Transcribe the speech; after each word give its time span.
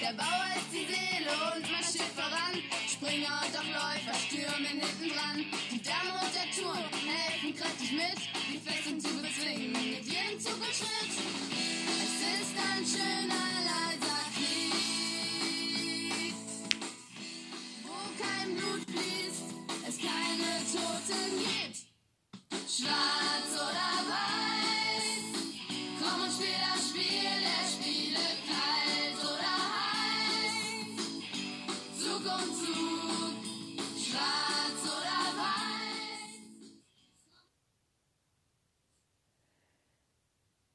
Der 0.00 0.12
Bauer 0.12 0.46
ist 0.56 0.72
die 0.72 0.86
Seele 0.86 1.30
und 1.54 1.70
marschiert 1.70 2.12
voran. 2.14 2.56
Springer 2.88 3.40
und 3.44 3.56
auch 3.58 3.64
Läufer 3.64 4.14
stürmen 4.14 4.80
hinten 4.80 5.08
dran. 5.08 5.44
Die 5.70 5.82
Dame 5.82 6.20
und 6.20 6.34
der 6.34 6.50
Turm 6.50 6.84
helfen 7.06 7.54
kräftig 7.56 7.92
mit, 7.92 8.39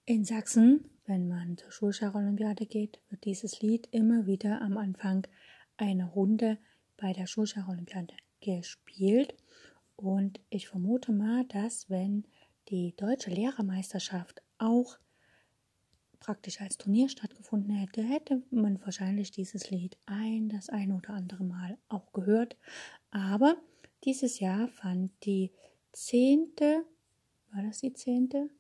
In 0.08 0.23
Sachsen, 0.23 0.88
wenn 1.08 1.27
man 1.27 1.58
zur 1.58 1.72
Schulschacholympiade 1.72 2.68
geht, 2.68 3.02
wird 3.09 3.26
dieses 3.26 3.62
Lied 3.62 3.88
immer 3.90 4.27
wieder 4.27 4.62
am 4.62 4.77
Anfang 4.77 5.26
einer 5.77 6.05
Runde 6.05 6.59
bei 6.96 7.12
der 7.12 7.26
Schulschacholympiade 7.26 8.13
gespielt. 8.40 9.34
Und 9.96 10.40
ich 10.52 10.68
vermute 10.68 11.12
mal, 11.12 11.46
dass 11.46 11.90
wenn 11.90 12.27
die 12.70 12.94
deutsche 12.96 13.32
Lehrermeisterschaft 13.32 14.44
auch 14.60 14.99
praktisch 16.20 16.62
als 16.62 16.77
Turnier 16.77 17.10
stattgefunden 17.10 17.74
hätte, 17.74 18.04
hätte 18.04 18.44
man 18.52 18.80
wahrscheinlich 18.85 19.32
dieses 19.32 19.71
Lied 19.71 19.98
ein, 20.05 20.49
das 20.49 20.70
ein 20.70 20.91
oder 20.91 21.15
andere 21.15 21.43
Mal 21.43 21.80
auch 21.90 22.13
gehört. 22.13 22.58
Aber 23.10 23.58
dieses 24.04 24.40
Jahr 24.40 24.68
fand 24.68 25.12
die 25.26 25.52
zehnte, 25.93 26.85
war 27.52 27.63
das 27.63 27.80
die 27.80 27.93
zehnte? 27.93 28.52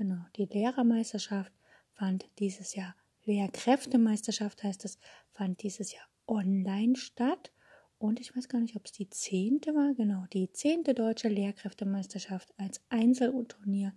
Genau, 0.00 0.24
die 0.36 0.46
Lehrermeisterschaft 0.46 1.52
fand 1.92 2.24
dieses 2.38 2.74
Jahr, 2.74 2.94
Lehrkräftemeisterschaft 3.26 4.62
heißt 4.62 4.86
es, 4.86 4.98
fand 5.30 5.62
dieses 5.62 5.92
Jahr 5.92 6.06
online 6.26 6.96
statt. 6.96 7.52
Und 7.98 8.18
ich 8.18 8.34
weiß 8.34 8.48
gar 8.48 8.62
nicht, 8.62 8.76
ob 8.76 8.86
es 8.86 8.92
die 8.92 9.10
zehnte 9.10 9.74
war. 9.74 9.92
Genau, 9.92 10.24
die 10.32 10.50
zehnte 10.52 10.94
deutsche 10.94 11.28
Lehrkräftemeisterschaft 11.28 12.48
als 12.56 12.80
Einzelturnier 12.88 13.92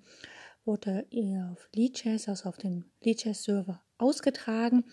wurde 0.66 1.08
auf 1.50 1.70
Lichess, 1.74 2.28
also 2.28 2.50
auf 2.50 2.58
dem 2.58 2.84
Lichess-Server 3.00 3.82
ausgetragen. 3.98 4.84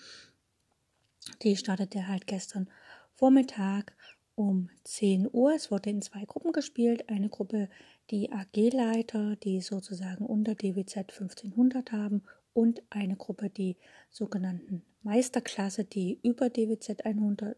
Die 1.42 1.56
startete 1.56 2.06
halt 2.06 2.28
gestern 2.28 2.70
Vormittag 3.14 3.96
um 4.36 4.70
10 4.84 5.28
Uhr. 5.32 5.54
Es 5.54 5.72
wurde 5.72 5.90
in 5.90 6.02
zwei 6.02 6.24
Gruppen 6.24 6.52
gespielt. 6.52 7.08
Eine 7.08 7.30
Gruppe, 7.30 7.68
die 8.10 8.32
AG-Leiter, 8.32 9.36
die 9.36 9.60
sozusagen 9.60 10.26
unter 10.26 10.54
DWZ 10.54 10.96
1500 10.96 11.92
haben 11.92 12.22
und 12.52 12.82
eine 12.90 13.16
Gruppe, 13.16 13.50
die 13.50 13.76
sogenannten 14.10 14.82
Meisterklasse, 15.02 15.84
die 15.84 16.18
über 16.22 16.50
DWZ 16.50 17.04
100, 17.04 17.56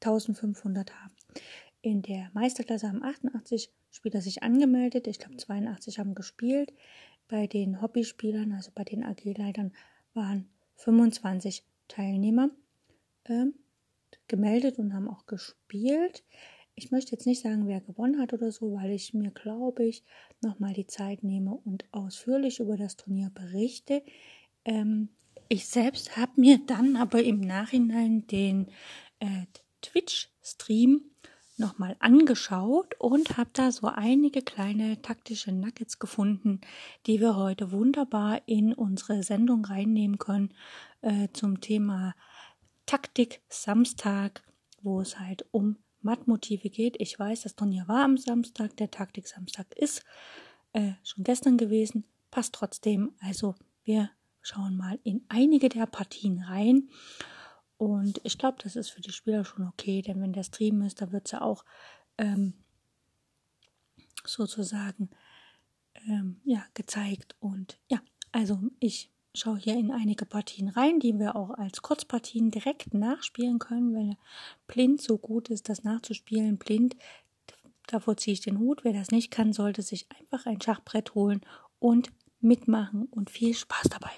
1500 0.00 0.94
haben. 0.94 1.14
In 1.82 2.02
der 2.02 2.30
Meisterklasse 2.32 2.88
haben 2.88 3.02
88 3.02 3.70
Spieler 3.90 4.20
sich 4.20 4.42
angemeldet, 4.42 5.06
ich 5.06 5.18
glaube 5.18 5.36
82 5.36 5.98
haben 5.98 6.14
gespielt. 6.14 6.72
Bei 7.28 7.46
den 7.46 7.80
Hobbyspielern, 7.80 8.52
also 8.52 8.70
bei 8.74 8.84
den 8.84 9.04
AG-Leitern, 9.04 9.72
waren 10.14 10.48
25 10.76 11.64
Teilnehmer 11.88 12.50
äh, 13.24 13.46
gemeldet 14.28 14.78
und 14.78 14.94
haben 14.94 15.08
auch 15.08 15.26
gespielt. 15.26 16.24
Ich 16.76 16.90
möchte 16.90 17.12
jetzt 17.12 17.26
nicht 17.26 17.40
sagen, 17.40 17.68
wer 17.68 17.80
gewonnen 17.80 18.20
hat 18.20 18.32
oder 18.32 18.50
so, 18.50 18.74
weil 18.74 18.90
ich 18.90 19.14
mir, 19.14 19.30
glaube 19.30 19.84
ich, 19.84 20.02
nochmal 20.42 20.72
die 20.72 20.86
Zeit 20.86 21.22
nehme 21.22 21.54
und 21.54 21.84
ausführlich 21.92 22.58
über 22.58 22.76
das 22.76 22.96
Turnier 22.96 23.30
berichte. 23.32 24.02
Ähm, 24.64 25.08
ich 25.48 25.66
selbst 25.66 26.16
habe 26.16 26.32
mir 26.36 26.58
dann 26.66 26.96
aber 26.96 27.22
im 27.22 27.40
Nachhinein 27.40 28.26
den 28.26 28.66
äh, 29.20 29.46
Twitch-Stream 29.82 31.02
nochmal 31.56 31.94
angeschaut 32.00 32.94
und 32.98 33.36
habe 33.36 33.50
da 33.52 33.70
so 33.70 33.86
einige 33.86 34.42
kleine 34.42 35.00
taktische 35.00 35.52
Nuggets 35.52 36.00
gefunden, 36.00 36.60
die 37.06 37.20
wir 37.20 37.36
heute 37.36 37.70
wunderbar 37.70 38.42
in 38.46 38.72
unsere 38.74 39.22
Sendung 39.22 39.64
reinnehmen 39.64 40.18
können 40.18 40.52
äh, 41.02 41.28
zum 41.32 41.60
Thema 41.60 42.16
Taktik 42.86 43.42
Samstag, 43.48 44.42
wo 44.82 45.00
es 45.00 45.20
halt 45.20 45.46
um 45.52 45.76
Mattmotive 46.04 46.70
geht. 46.70 46.96
Ich 47.00 47.18
weiß, 47.18 47.42
das 47.42 47.56
Turnier 47.56 47.88
war 47.88 48.04
am 48.04 48.16
Samstag, 48.16 48.76
der 48.76 48.90
Taktik 48.90 49.26
Samstag 49.26 49.74
ist 49.76 50.04
äh, 50.72 50.92
schon 51.02 51.24
gestern 51.24 51.56
gewesen, 51.56 52.04
passt 52.30 52.54
trotzdem. 52.54 53.12
Also 53.20 53.54
wir 53.84 54.10
schauen 54.42 54.76
mal 54.76 54.98
in 55.02 55.24
einige 55.28 55.68
der 55.68 55.86
Partien 55.86 56.40
rein. 56.42 56.88
Und 57.76 58.20
ich 58.24 58.38
glaube, 58.38 58.58
das 58.62 58.76
ist 58.76 58.90
für 58.90 59.00
die 59.00 59.12
Spieler 59.12 59.44
schon 59.44 59.66
okay, 59.66 60.02
denn 60.02 60.20
wenn 60.20 60.32
der 60.32 60.44
Stream 60.44 60.82
ist, 60.82 61.00
da 61.00 61.12
wird 61.12 61.26
es 61.26 61.32
ja 61.32 61.42
auch 61.42 61.64
ähm, 62.18 62.54
sozusagen 64.24 65.10
ähm, 66.08 66.40
ja, 66.44 66.64
gezeigt. 66.74 67.36
Und 67.40 67.78
ja, 67.88 68.00
also 68.32 68.60
ich 68.80 69.10
schaue 69.36 69.58
hier 69.58 69.74
in 69.74 69.90
einige 69.90 70.26
Partien 70.26 70.68
rein, 70.68 71.00
die 71.00 71.18
wir 71.18 71.34
auch 71.34 71.50
als 71.50 71.82
Kurzpartien 71.82 72.50
direkt 72.50 72.94
nachspielen 72.94 73.58
können, 73.58 73.94
weil 73.94 74.16
blind 74.68 75.02
so 75.02 75.18
gut 75.18 75.48
ist, 75.48 75.68
das 75.68 75.82
nachzuspielen. 75.82 76.56
Blind, 76.56 76.94
davor 77.88 78.16
ziehe 78.16 78.34
ich 78.34 78.40
den 78.40 78.60
Hut. 78.60 78.84
Wer 78.84 78.92
das 78.92 79.10
nicht 79.10 79.32
kann, 79.32 79.52
sollte 79.52 79.82
sich 79.82 80.06
einfach 80.20 80.46
ein 80.46 80.60
Schachbrett 80.60 81.14
holen 81.16 81.40
und 81.80 82.12
mitmachen 82.40 83.06
und 83.10 83.28
viel 83.28 83.54
Spaß 83.54 83.88
dabei. 83.90 84.12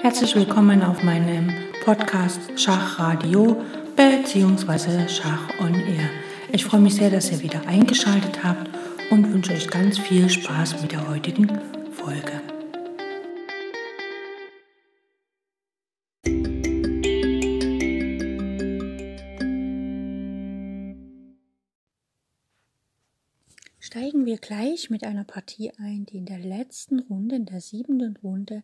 Herzlich 0.00 0.34
willkommen 0.34 0.82
auf 0.82 1.02
meinem 1.02 1.52
Podcast 1.84 2.40
Schachradio 2.60 3.56
bzw. 3.96 5.08
Schach 5.08 5.48
on 5.60 5.74
Air. 5.74 6.10
Ich 6.54 6.66
freue 6.66 6.82
mich 6.82 6.96
sehr, 6.96 7.08
dass 7.08 7.32
ihr 7.32 7.40
wieder 7.40 7.66
eingeschaltet 7.66 8.44
habt 8.44 8.68
und 9.10 9.32
wünsche 9.32 9.54
euch 9.54 9.68
ganz 9.68 9.98
viel 9.98 10.28
Spaß 10.28 10.82
mit 10.82 10.92
der 10.92 11.08
heutigen 11.08 11.48
Folge. 11.92 12.42
Steigen 23.80 24.26
wir 24.26 24.36
gleich 24.36 24.90
mit 24.90 25.04
einer 25.04 25.24
Partie 25.24 25.72
ein, 25.78 26.04
die 26.04 26.18
in 26.18 26.26
der 26.26 26.38
letzten 26.38 26.98
Runde, 27.00 27.36
in 27.36 27.46
der 27.46 27.62
siebenten 27.62 28.18
Runde, 28.18 28.62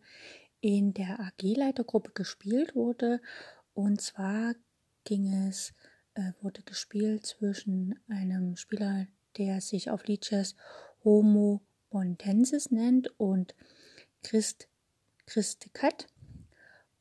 in 0.61 0.93
der 0.93 1.19
AG-Leitergruppe 1.19 2.11
gespielt 2.13 2.75
wurde. 2.75 3.19
Und 3.73 3.99
zwar 3.99 4.53
ging 5.05 5.33
es, 5.47 5.73
äh, 6.19 6.33
wurde 6.41 6.61
gespielt 6.63 7.25
zwischen 7.25 7.97
einem 8.09 8.57
Spieler, 8.57 9.07
der 9.37 9.61
sich 9.61 9.89
auf 9.89 10.05
Lichess 10.05 10.55
Homo 11.03 11.61
Bontensis 11.89 12.71
nennt 12.71 13.17
und 13.17 13.55
Christ, 14.21 14.67
Christikat. 15.25 16.07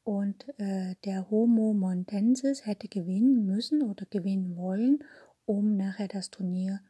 Und 0.05 0.49
äh, 0.59 0.95
der 1.05 1.31
Homo 1.31 1.75
Montensis 1.75 2.65
hätte 2.65 2.89
gewinnen 2.89 3.45
müssen 3.45 3.83
oder 3.83 4.07
gewinnen 4.07 4.57
wollen, 4.57 5.05
um 5.45 5.77
nachher 5.77 6.09
das 6.09 6.31
Turnier 6.31 6.81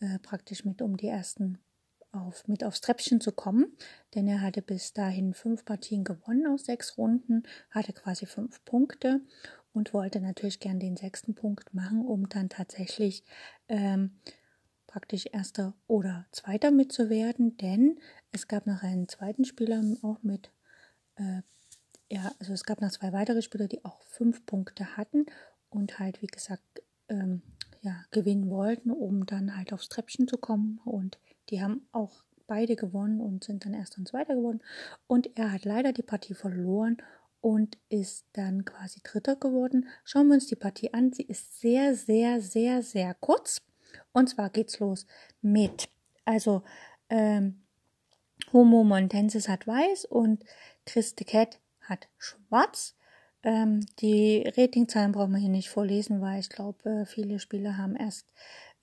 äh, 0.00 0.18
praktisch 0.18 0.64
mit 0.64 0.82
um 0.82 0.96
die 0.96 1.06
ersten 1.06 1.58
auf, 2.12 2.46
mit 2.48 2.64
aufs 2.64 2.80
Treppchen 2.80 3.20
zu 3.20 3.32
kommen, 3.32 3.76
denn 4.14 4.26
er 4.26 4.40
hatte 4.40 4.62
bis 4.62 4.92
dahin 4.92 5.34
fünf 5.34 5.64
Partien 5.64 6.04
gewonnen 6.04 6.46
aus 6.46 6.64
sechs 6.64 6.98
Runden, 6.98 7.44
hatte 7.70 7.92
quasi 7.92 8.26
fünf 8.26 8.64
Punkte 8.64 9.20
und 9.76 9.92
wollte 9.92 10.20
natürlich 10.20 10.58
gern 10.58 10.80
den 10.80 10.96
sechsten 10.96 11.34
Punkt 11.34 11.74
machen, 11.74 12.04
um 12.04 12.28
dann 12.28 12.48
tatsächlich 12.48 13.22
ähm, 13.68 14.18
praktisch 14.86 15.26
erster 15.30 15.74
oder 15.86 16.26
zweiter 16.32 16.70
mitzuwerden, 16.70 17.56
denn 17.58 17.98
es 18.32 18.48
gab 18.48 18.66
noch 18.66 18.82
einen 18.82 19.08
zweiten 19.08 19.44
Spieler 19.44 19.82
auch 20.02 20.22
mit, 20.22 20.50
äh, 21.16 21.42
ja, 22.10 22.32
also 22.38 22.54
es 22.54 22.64
gab 22.64 22.80
noch 22.80 22.90
zwei 22.90 23.12
weitere 23.12 23.42
Spieler, 23.42 23.68
die 23.68 23.84
auch 23.84 24.02
fünf 24.04 24.46
Punkte 24.46 24.96
hatten 24.96 25.26
und 25.68 25.98
halt, 25.98 26.22
wie 26.22 26.28
gesagt, 26.28 26.82
ähm, 27.08 27.42
ja, 27.82 28.02
gewinnen 28.10 28.48
wollten, 28.48 28.90
um 28.90 29.26
dann 29.26 29.56
halt 29.56 29.72
aufs 29.72 29.90
Treppchen 29.90 30.26
zu 30.26 30.38
kommen 30.38 30.80
und 30.84 31.18
die 31.50 31.62
haben 31.62 31.86
auch 31.92 32.24
beide 32.46 32.76
gewonnen 32.76 33.20
und 33.20 33.44
sind 33.44 33.64
dann 33.64 33.74
erst 33.74 33.98
und 33.98 34.08
zweiter 34.08 34.34
geworden. 34.34 34.60
Und 35.06 35.36
er 35.36 35.52
hat 35.52 35.64
leider 35.64 35.92
die 35.92 36.02
Partie 36.02 36.34
verloren 36.34 36.96
und 37.40 37.78
ist 37.88 38.26
dann 38.32 38.64
quasi 38.64 39.00
Dritter 39.02 39.36
geworden. 39.36 39.88
Schauen 40.04 40.28
wir 40.28 40.34
uns 40.34 40.46
die 40.46 40.56
Partie 40.56 40.92
an. 40.92 41.12
Sie 41.12 41.22
ist 41.22 41.60
sehr, 41.60 41.94
sehr, 41.94 42.40
sehr, 42.40 42.82
sehr 42.82 43.14
kurz. 43.14 43.62
Und 44.12 44.28
zwar 44.28 44.50
geht's 44.50 44.78
los 44.78 45.06
mit, 45.42 45.88
also 46.24 46.62
ähm, 47.08 47.62
Homo 48.52 48.84
montensis 48.84 49.48
hat 49.48 49.66
weiß 49.66 50.04
und 50.06 50.44
Christe 50.84 51.24
Cat 51.24 51.58
hat 51.80 52.08
schwarz. 52.18 52.94
Ähm, 53.42 53.86
die 54.00 54.44
Ratingzahlen 54.56 55.12
brauchen 55.12 55.32
wir 55.32 55.38
hier 55.38 55.48
nicht 55.48 55.68
vorlesen, 55.68 56.20
weil 56.20 56.40
ich 56.40 56.48
glaube, 56.48 57.02
äh, 57.02 57.06
viele 57.06 57.38
Spieler 57.38 57.76
haben 57.76 57.96
erst 57.96 58.26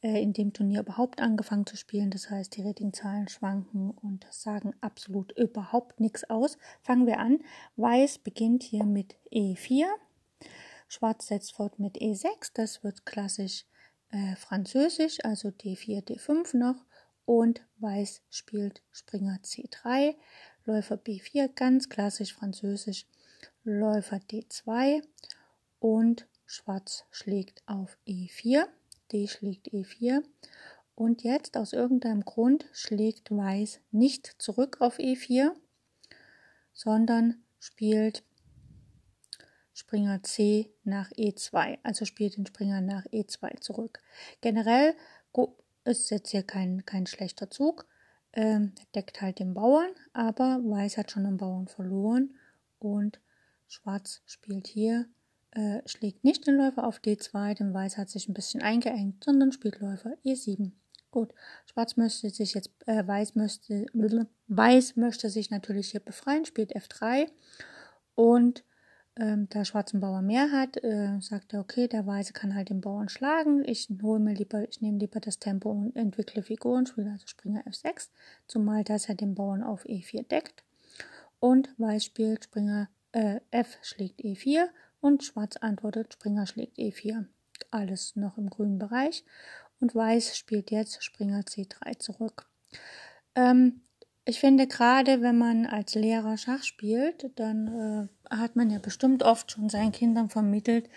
in 0.07 0.33
dem 0.33 0.51
Turnier 0.51 0.81
überhaupt 0.81 1.21
angefangen 1.21 1.65
zu 1.65 1.77
spielen. 1.77 2.11
Das 2.11 2.29
heißt, 2.29 2.55
die 2.57 2.61
Ratingzahlen 2.61 3.29
schwanken 3.29 3.91
und 3.91 4.25
das 4.25 4.41
sagen 4.41 4.73
absolut 4.81 5.31
überhaupt 5.37 5.99
nichts 5.99 6.29
aus. 6.29 6.57
Fangen 6.81 7.07
wir 7.07 7.19
an. 7.19 7.39
Weiß 7.77 8.17
beginnt 8.17 8.63
hier 8.63 8.83
mit 8.83 9.15
E4. 9.31 9.85
Schwarz 10.89 11.27
setzt 11.27 11.53
fort 11.53 11.79
mit 11.79 11.97
E6. 11.97 12.51
Das 12.53 12.83
wird 12.83 13.05
klassisch 13.05 13.65
äh, 14.09 14.35
französisch, 14.35 15.23
also 15.23 15.49
D4, 15.49 16.05
D5 16.05 16.57
noch. 16.57 16.85
Und 17.25 17.61
Weiß 17.77 18.21
spielt 18.29 18.81
Springer 18.91 19.39
C3, 19.41 20.15
Läufer 20.65 20.95
B4, 20.95 21.47
ganz 21.47 21.87
klassisch 21.87 22.33
französisch, 22.33 23.07
Läufer 23.63 24.17
D2 24.17 25.01
und 25.79 26.27
Schwarz 26.45 27.05
schlägt 27.11 27.63
auf 27.65 27.97
E4. 28.05 28.67
Schlägt 29.27 29.67
E4. 29.67 30.23
Und 30.95 31.23
jetzt 31.23 31.57
aus 31.57 31.73
irgendeinem 31.73 32.25
Grund 32.25 32.65
schlägt 32.71 33.31
Weiß 33.31 33.79
nicht 33.91 34.27
zurück 34.37 34.77
auf 34.79 34.99
E4, 34.99 35.51
sondern 36.73 37.43
spielt 37.59 38.23
Springer 39.73 40.21
C 40.21 40.71
nach 40.83 41.11
E2, 41.11 41.79
also 41.81 42.05
spielt 42.05 42.37
den 42.37 42.45
Springer 42.45 42.81
nach 42.81 43.05
E2 43.05 43.59
zurück. 43.59 44.01
Generell 44.41 44.95
ist 45.83 46.11
jetzt 46.11 46.29
hier 46.29 46.43
kein, 46.43 46.85
kein 46.85 47.07
schlechter 47.07 47.49
Zug, 47.49 47.87
ähm, 48.33 48.73
deckt 48.95 49.21
halt 49.21 49.39
den 49.39 49.53
Bauern, 49.53 49.89
aber 50.13 50.59
Weiß 50.63 50.97
hat 50.97 51.11
schon 51.11 51.25
einen 51.25 51.37
Bauern 51.37 51.67
verloren 51.67 52.35
und 52.79 53.19
Schwarz 53.67 54.21
spielt 54.25 54.67
hier 54.67 55.07
äh, 55.55 55.81
schlägt 55.87 56.23
nicht 56.23 56.47
den 56.47 56.57
Läufer 56.57 56.87
auf 56.87 56.99
D2, 56.99 57.55
denn 57.55 57.73
Weiß 57.73 57.97
hat 57.97 58.09
sich 58.09 58.27
ein 58.27 58.33
bisschen 58.33 58.61
eingeengt, 58.61 59.23
sondern 59.23 59.51
spielt 59.51 59.79
Läufer 59.79 60.15
E7. 60.25 60.71
Gut, 61.11 61.33
Schwarz 61.65 61.95
möchte 61.95 62.29
sich 62.29 62.55
jetzt, 62.55 62.71
äh, 62.87 63.05
Weiß 63.05 63.35
möchte, 63.35 63.85
Weiß 64.47 64.95
möchte 64.95 65.29
sich 65.29 65.51
natürlich 65.51 65.91
hier 65.91 65.99
befreien, 65.99 66.45
spielt 66.45 66.75
F3 66.75 67.27
und 68.15 68.63
ähm, 69.15 69.47
da 69.49 69.63
Schwarz 69.63 69.93
einen 69.93 70.01
Bauer 70.01 70.23
mehr 70.23 70.51
hat, 70.51 70.83
äh, 70.83 71.19
sagt 71.19 71.53
er, 71.53 71.59
okay, 71.59 71.87
der 71.87 72.07
Weiße 72.07 72.33
kann 72.33 72.55
halt 72.55 72.69
den 72.69 72.81
Bauern 72.81 73.09
schlagen. 73.09 73.63
Ich 73.63 73.87
hole 74.01 74.19
mir 74.19 74.33
lieber, 74.33 74.67
ich 74.67 74.81
nehme 74.81 74.97
lieber 74.97 75.19
das 75.19 75.37
Tempo 75.37 75.69
und 75.69 75.95
entwickle 75.95 76.41
Figuren, 76.41 76.87
spiele 76.87 77.11
also 77.11 77.27
Springer 77.27 77.63
F6, 77.67 78.09
zumal 78.47 78.83
das 78.83 79.09
er 79.09 79.15
den 79.15 79.35
Bauern 79.35 79.61
auf 79.61 79.85
E4 79.85 80.27
deckt. 80.27 80.63
Und 81.39 81.69
Weiß 81.77 82.05
spielt 82.05 82.45
Springer 82.45 82.89
äh, 83.11 83.39
F 83.51 83.77
schlägt 83.83 84.21
E4 84.21 84.67
und 85.03 85.23
Schwarz 85.23 85.57
antwortet, 85.57 86.13
Springer 86.13 86.47
schlägt 86.47 86.77
E4. 86.77 87.25
Alles 87.71 88.15
noch 88.15 88.37
im 88.37 88.49
grünen 88.49 88.79
Bereich. 88.79 89.23
Und 89.79 89.93
Weiß 89.93 90.37
spielt 90.37 90.71
jetzt 90.71 91.03
Springer 91.03 91.41
C3 91.41 91.99
zurück. 91.99 92.47
Ähm, 93.35 93.81
ich 94.25 94.39
finde 94.39 94.67
gerade, 94.67 95.21
wenn 95.21 95.37
man 95.37 95.65
als 95.65 95.95
Lehrer 95.95 96.37
Schach 96.37 96.63
spielt, 96.63 97.37
dann 97.37 98.09
äh, 98.31 98.35
hat 98.35 98.55
man 98.55 98.69
ja 98.69 98.79
bestimmt 98.79 99.23
oft 99.23 99.51
schon 99.51 99.67
seinen 99.67 99.91
Kindern 99.91 100.29
vermittelt, 100.29 100.89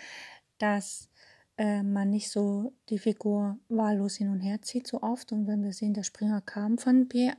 dass 0.57 1.09
äh, 1.57 1.83
man 1.83 2.09
nicht 2.09 2.31
so 2.31 2.73
die 2.89 2.99
Figur 2.99 3.59
wahllos 3.67 4.15
hin 4.15 4.29
und 4.29 4.39
her 4.39 4.61
zieht 4.61 4.87
so 4.87 5.01
oft. 5.01 5.33
Und 5.33 5.47
wenn 5.47 5.63
wir 5.63 5.73
sehen, 5.73 5.93
der 5.93 6.03
Springer 6.03 6.39
kam 6.39 6.77
von 6.77 7.09
B 7.09 7.31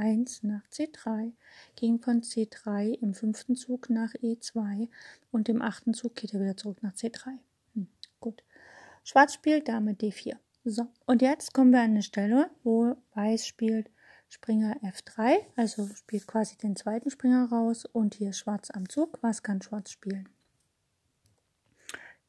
1 0.00 0.42
nach 0.44 0.66
C3, 0.68 1.32
ging 1.76 2.00
von 2.00 2.22
C3 2.22 2.98
im 3.00 3.14
fünften 3.14 3.54
Zug 3.54 3.90
nach 3.90 4.14
E2 4.14 4.88
und 5.30 5.48
im 5.48 5.60
achten 5.62 5.94
Zug 5.94 6.14
geht 6.16 6.32
er 6.32 6.40
wieder 6.40 6.56
zurück 6.56 6.82
nach 6.82 6.94
C3. 6.94 7.38
Hm, 7.74 7.86
gut. 8.18 8.42
Schwarz 9.04 9.34
spielt 9.34 9.68
Dame 9.68 9.92
D4. 9.92 10.36
So, 10.64 10.86
und 11.06 11.22
jetzt 11.22 11.52
kommen 11.54 11.72
wir 11.72 11.80
an 11.80 11.90
eine 11.90 12.02
Stelle, 12.02 12.50
wo 12.64 12.96
Weiß 13.14 13.46
spielt 13.46 13.90
Springer 14.28 14.76
F3, 14.82 15.38
also 15.56 15.88
spielt 15.88 16.26
quasi 16.26 16.56
den 16.56 16.76
zweiten 16.76 17.10
Springer 17.10 17.50
raus 17.50 17.84
und 17.84 18.14
hier 18.14 18.32
Schwarz 18.32 18.70
am 18.70 18.88
Zug. 18.88 19.18
Was 19.22 19.42
kann 19.42 19.60
Schwarz 19.60 19.90
spielen? 19.90 20.28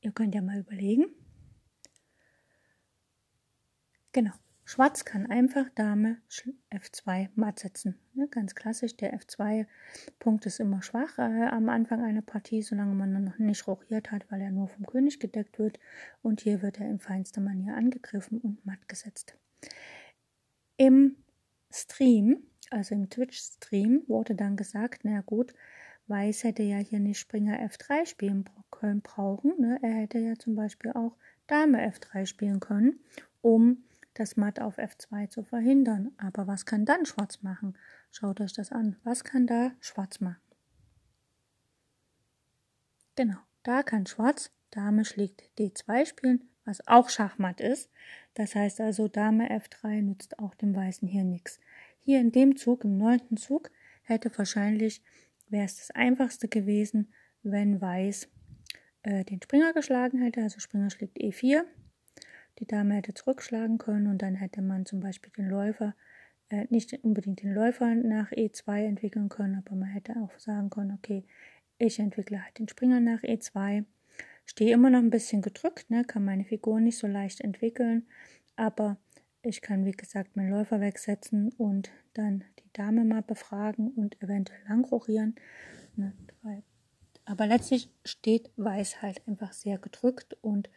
Ihr 0.01 0.11
könnt 0.11 0.33
ja 0.33 0.41
mal 0.41 0.59
überlegen. 0.59 1.05
Genau, 4.13 4.33
Schwarz 4.71 5.03
kann 5.03 5.29
einfach 5.29 5.67
Dame 5.75 6.15
F2 6.71 7.27
matt 7.35 7.59
setzen. 7.59 7.99
Ne, 8.13 8.29
ganz 8.29 8.55
klassisch, 8.55 8.95
der 8.95 9.19
F2-Punkt 9.19 10.45
ist 10.45 10.61
immer 10.61 10.81
schwach 10.81 11.17
äh, 11.17 11.47
am 11.47 11.67
Anfang 11.67 12.01
einer 12.01 12.21
Partie, 12.21 12.61
solange 12.61 12.95
man 12.95 13.21
noch 13.21 13.37
nicht 13.37 13.67
rochiert 13.67 14.11
hat, 14.11 14.31
weil 14.31 14.39
er 14.39 14.49
nur 14.49 14.69
vom 14.69 14.85
König 14.85 15.19
gedeckt 15.19 15.59
wird. 15.59 15.77
Und 16.21 16.39
hier 16.39 16.61
wird 16.61 16.79
er 16.79 16.89
in 16.89 16.99
feinster 16.99 17.41
Manier 17.41 17.75
angegriffen 17.75 18.39
und 18.39 18.65
matt 18.65 18.87
gesetzt. 18.87 19.35
Im 20.77 21.17
Stream, 21.69 22.37
also 22.69 22.95
im 22.95 23.09
Twitch-Stream, 23.09 24.03
wurde 24.07 24.35
dann 24.35 24.55
gesagt, 24.55 25.01
na 25.03 25.19
gut, 25.19 25.53
Weiß 26.07 26.45
hätte 26.45 26.63
ja 26.63 26.77
hier 26.77 26.99
nicht 26.99 27.19
Springer 27.19 27.59
F3 27.59 28.05
spielen 28.05 28.45
können 28.69 29.01
brauchen. 29.01 29.51
Ne? 29.59 29.79
Er 29.81 29.95
hätte 29.95 30.19
ja 30.19 30.35
zum 30.35 30.55
Beispiel 30.55 30.91
auch 30.93 31.17
Dame 31.47 31.85
F3 31.91 32.25
spielen 32.25 32.61
können, 32.61 33.01
um 33.41 33.83
das 34.13 34.37
Matt 34.37 34.59
auf 34.59 34.77
F2 34.77 35.29
zu 35.29 35.43
verhindern. 35.43 36.11
Aber 36.17 36.47
was 36.47 36.65
kann 36.65 36.85
dann 36.85 37.05
Schwarz 37.05 37.41
machen? 37.41 37.77
Schaut 38.11 38.41
euch 38.41 38.53
das 38.53 38.71
an. 38.71 38.97
Was 39.03 39.23
kann 39.23 39.47
da 39.47 39.71
Schwarz 39.79 40.19
machen? 40.19 40.41
Genau, 43.15 43.37
da 43.63 43.83
kann 43.83 44.05
Schwarz 44.05 44.51
Dame 44.71 45.03
schlägt 45.03 45.43
D2 45.59 46.05
spielen, 46.05 46.49
was 46.63 46.87
auch 46.87 47.09
Schachmatt 47.09 47.59
ist. 47.59 47.89
Das 48.33 48.55
heißt 48.55 48.79
also, 48.81 49.07
Dame 49.07 49.51
F3 49.51 50.01
nützt 50.01 50.39
auch 50.39 50.55
dem 50.55 50.75
Weißen 50.75 51.07
hier 51.07 51.25
nichts. 51.25 51.59
Hier 51.99 52.19
in 52.19 52.31
dem 52.31 52.55
Zug, 52.55 52.85
im 52.85 52.97
neunten 52.97 53.37
Zug, 53.37 53.69
hätte 54.03 54.31
wahrscheinlich, 54.37 55.03
wäre 55.49 55.65
es 55.65 55.75
das 55.75 55.91
einfachste 55.91 56.47
gewesen, 56.47 57.11
wenn 57.43 57.81
Weiß 57.81 58.29
äh, 59.03 59.25
den 59.25 59.41
Springer 59.41 59.73
geschlagen 59.73 60.19
hätte. 60.19 60.41
Also 60.41 60.59
Springer 60.59 60.89
schlägt 60.89 61.17
E4 61.17 61.63
die 62.59 62.67
Dame 62.67 62.95
hätte 62.95 63.13
zurückschlagen 63.13 63.77
können 63.77 64.07
und 64.07 64.21
dann 64.21 64.35
hätte 64.35 64.61
man 64.61 64.85
zum 64.85 64.99
Beispiel 64.99 65.31
den 65.35 65.49
Läufer, 65.49 65.95
äh, 66.49 66.65
nicht 66.69 66.93
unbedingt 67.03 67.41
den 67.41 67.53
Läufer 67.53 67.95
nach 67.95 68.31
E2 68.31 68.85
entwickeln 68.85 69.29
können, 69.29 69.55
aber 69.55 69.75
man 69.75 69.89
hätte 69.89 70.15
auch 70.17 70.37
sagen 70.37 70.69
können, 70.69 70.91
okay, 70.91 71.25
ich 71.77 71.99
entwickle 71.99 72.43
halt 72.43 72.59
den 72.59 72.67
Springer 72.67 72.99
nach 72.99 73.23
E2. 73.23 73.85
Stehe 74.45 74.73
immer 74.73 74.89
noch 74.89 74.99
ein 74.99 75.09
bisschen 75.09 75.41
gedrückt, 75.41 75.89
ne, 75.89 76.03
kann 76.03 76.25
meine 76.25 76.45
Figur 76.45 76.79
nicht 76.79 76.97
so 76.97 77.07
leicht 77.07 77.41
entwickeln, 77.41 78.07
aber 78.55 78.97
ich 79.43 79.61
kann, 79.61 79.85
wie 79.85 79.91
gesagt, 79.91 80.35
meinen 80.35 80.51
Läufer 80.51 80.81
wegsetzen 80.81 81.49
und 81.57 81.89
dann 82.13 82.43
die 82.59 82.73
Dame 82.73 83.05
mal 83.05 83.23
befragen 83.23 83.89
und 83.89 84.21
eventuell 84.21 84.59
langrochieren. 84.67 85.35
Ne, 85.95 86.13
aber 87.25 87.47
letztlich 87.47 87.89
steht 88.03 88.51
Weiß 88.57 89.01
halt 89.01 89.25
einfach 89.27 89.53
sehr 89.53 89.77
gedrückt 89.77 90.37
und 90.41 90.69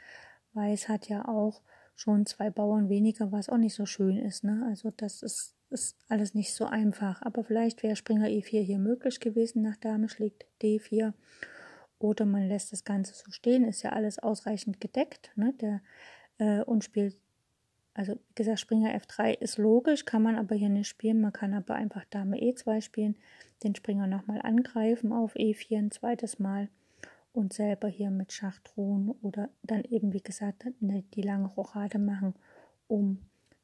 Weiß 0.55 0.89
hat 0.89 1.09
ja 1.09 1.27
auch 1.29 1.63
schon 1.97 2.27
zwei 2.27 2.51
Bauern 2.51 2.89
weniger, 2.89 3.33
was 3.33 3.49
auch 3.49 3.57
nicht 3.57 3.75
so 3.75 3.87
schön 3.87 4.17
ist. 4.17 4.45
Ne? 4.45 4.65
Also 4.69 4.93
das 4.97 5.23
ist, 5.23 5.55
ist 5.71 5.97
alles 6.09 6.35
nicht 6.35 6.55
so 6.55 6.67
einfach. 6.67 7.23
Aber 7.23 7.45
vielleicht 7.45 7.83
wäre 7.83 7.97
Springer 7.97 8.27
E4 8.27 8.61
hier 8.61 8.79
möglich 8.79 9.21
gewesen, 9.21 9.63
nach 9.63 9.77
Dame 9.77 10.09
schlägt 10.09 10.47
D4. 10.63 11.13
Oder 11.99 12.27
man 12.27 12.49
lässt 12.49 12.73
das 12.73 12.85
Ganze 12.85 13.15
so 13.15 13.31
stehen, 13.31 13.65
ist 13.65 13.83
ja 13.83 13.91
alles 13.91 14.19
ausreichend 14.19 14.81
gedeckt. 14.81 15.31
Ne? 15.37 15.55
Der, 15.61 15.81
äh, 16.39 16.63
und 16.65 16.85
spielt, 16.85 17.17
also 17.95 18.15
wie 18.15 18.35
gesagt, 18.35 18.61
Springer 18.61 18.95
F3 18.95 19.39
ist 19.39 19.59
logisch, 19.59 20.05
kann 20.05 20.23
man 20.23 20.37
aber 20.37 20.57
hier 20.57 20.69
nicht 20.69 20.89
spielen. 20.89 21.21
Man 21.21 21.33
kann 21.33 21.55
aber 21.55 21.75
einfach 21.75 22.05
Dame 22.07 22.37
E2 22.39 22.81
spielen, 22.81 23.17
den 23.63 23.75
Springer 23.75 24.07
nochmal 24.07 24.41
angreifen 24.43 25.13
auf 25.13 25.37
E4 25.37 25.79
ein 25.79 25.91
zweites 25.91 26.39
Mal 26.39 26.69
und 27.35 27.53
selber 27.53 27.88
hier 27.88 28.11
mit 28.11 28.33
Schach 28.33 28.61
drohen 28.61 29.11
oder 29.11 29.50
dann 29.64 29.83
eben, 29.85 30.12
wie 30.12 30.23
gesagt, 30.23 30.67
die 30.81 31.23
lange 31.23 31.49
Rochade 31.49 31.99
machen, 31.99 32.35
um 32.87 33.19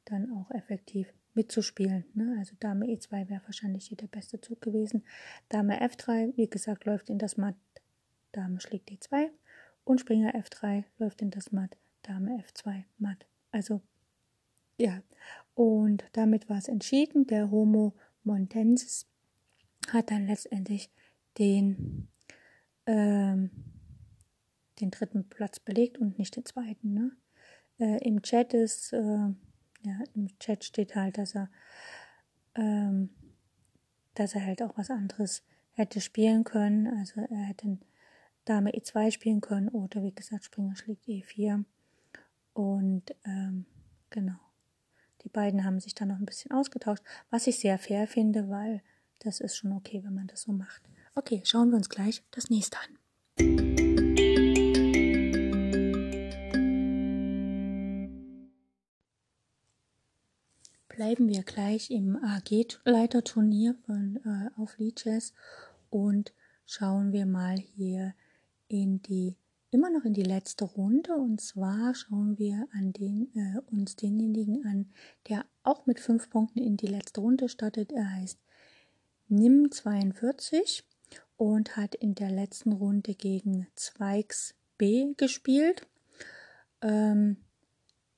dann 0.05 0.31
auch 0.33 0.51
effektiv 0.51 1.11
mitzuspielen. 1.33 2.03
Ne? 2.13 2.35
Also 2.37 2.53
Dame 2.59 2.85
E2 2.87 3.29
wäre 3.29 3.41
wahrscheinlich 3.45 3.87
hier 3.87 3.97
der 3.97 4.07
beste 4.07 4.41
Zug 4.41 4.59
gewesen. 4.61 5.05
Dame 5.47 5.81
F3, 5.81 6.35
wie 6.35 6.49
gesagt, 6.49 6.83
läuft 6.85 7.09
in 7.09 7.17
das 7.17 7.37
Matt, 7.37 7.55
Dame 8.33 8.59
schlägt 8.59 8.89
D2 8.89 9.29
und 9.85 10.01
Springer 10.01 10.35
F3 10.35 10.83
läuft 10.97 11.21
in 11.21 11.31
das 11.31 11.53
Matt, 11.53 11.77
Dame 12.03 12.43
F2 12.43 12.83
Matt. 12.97 13.25
Also 13.51 13.81
ja, 14.77 15.01
und 15.55 16.03
damit 16.11 16.49
war 16.49 16.57
es 16.57 16.67
entschieden. 16.67 17.25
Der 17.25 17.51
Homo 17.51 17.93
Montensis 18.25 19.07
hat 19.87 20.11
dann 20.11 20.27
letztendlich 20.27 20.89
den 21.37 22.09
ähm, 22.91 23.51
den 24.79 24.91
dritten 24.91 25.29
Platz 25.29 25.59
belegt 25.59 25.97
und 25.97 26.17
nicht 26.17 26.35
den 26.35 26.45
zweiten. 26.45 26.93
Ne? 26.93 27.11
Äh, 27.79 28.07
Im 28.07 28.21
Chat 28.21 28.53
ist, 28.53 28.93
äh, 28.93 28.99
ja, 29.83 29.99
im 30.13 30.37
Chat 30.39 30.63
steht 30.63 30.95
halt, 30.95 31.17
dass 31.17 31.35
er 31.35 31.49
ähm, 32.55 33.09
dass 34.15 34.35
er 34.35 34.45
halt 34.45 34.61
auch 34.61 34.77
was 34.77 34.89
anderes 34.89 35.43
hätte 35.73 36.01
spielen 36.01 36.43
können. 36.43 36.87
Also 36.99 37.21
er 37.21 37.43
hätte 37.43 37.77
Dame 38.45 38.71
E2 38.71 39.11
spielen 39.11 39.41
können 39.41 39.69
oder 39.69 40.03
wie 40.03 40.13
gesagt 40.13 40.45
Springer 40.45 40.75
schlägt 40.75 41.05
E4. 41.07 41.63
Und 42.53 43.15
ähm, 43.23 43.65
genau, 44.09 44.39
die 45.23 45.29
beiden 45.29 45.63
haben 45.63 45.79
sich 45.79 45.95
dann 45.95 46.09
noch 46.09 46.19
ein 46.19 46.25
bisschen 46.25 46.51
ausgetauscht, 46.51 47.03
was 47.29 47.47
ich 47.47 47.59
sehr 47.59 47.77
fair 47.79 48.07
finde, 48.07 48.49
weil 48.49 48.81
das 49.19 49.39
ist 49.39 49.55
schon 49.55 49.71
okay, 49.71 50.03
wenn 50.03 50.15
man 50.15 50.27
das 50.27 50.41
so 50.41 50.51
macht. 50.51 50.81
Okay, 51.13 51.41
schauen 51.43 51.71
wir 51.71 51.75
uns 51.75 51.89
gleich 51.89 52.23
das 52.31 52.49
nächste 52.49 52.77
an. 52.77 52.97
Bleiben 60.87 61.27
wir 61.27 61.43
gleich 61.43 61.91
im 61.91 62.15
AG-Leiterturnier 62.15 63.75
von 63.85 64.21
äh, 64.23 64.61
auf 64.61 64.77
Lichess 64.77 65.33
und 65.89 66.31
schauen 66.65 67.11
wir 67.11 67.25
mal 67.25 67.57
hier 67.57 68.13
in 68.69 69.01
die 69.01 69.35
immer 69.71 69.89
noch 69.89 70.05
in 70.05 70.13
die 70.13 70.23
letzte 70.23 70.63
Runde 70.63 71.15
und 71.15 71.41
zwar 71.41 71.93
schauen 71.93 72.37
wir 72.37 72.67
an 72.71 72.93
den, 72.93 73.35
äh, 73.35 73.59
uns 73.69 73.97
denjenigen 73.97 74.65
an, 74.65 74.93
der 75.27 75.45
auch 75.63 75.85
mit 75.87 75.99
fünf 75.99 76.29
Punkten 76.29 76.59
in 76.59 76.77
die 76.77 76.87
letzte 76.87 77.19
Runde 77.19 77.49
startet. 77.49 77.91
Er 77.91 78.09
heißt 78.11 78.39
Nim42 79.29 80.83
und 81.37 81.77
hat 81.77 81.95
in 81.95 82.15
der 82.15 82.29
letzten 82.29 82.71
Runde 82.71 83.15
gegen 83.15 83.67
Zweigs 83.75 84.55
B 84.77 85.13
gespielt. 85.17 85.87
Ähm, 86.81 87.37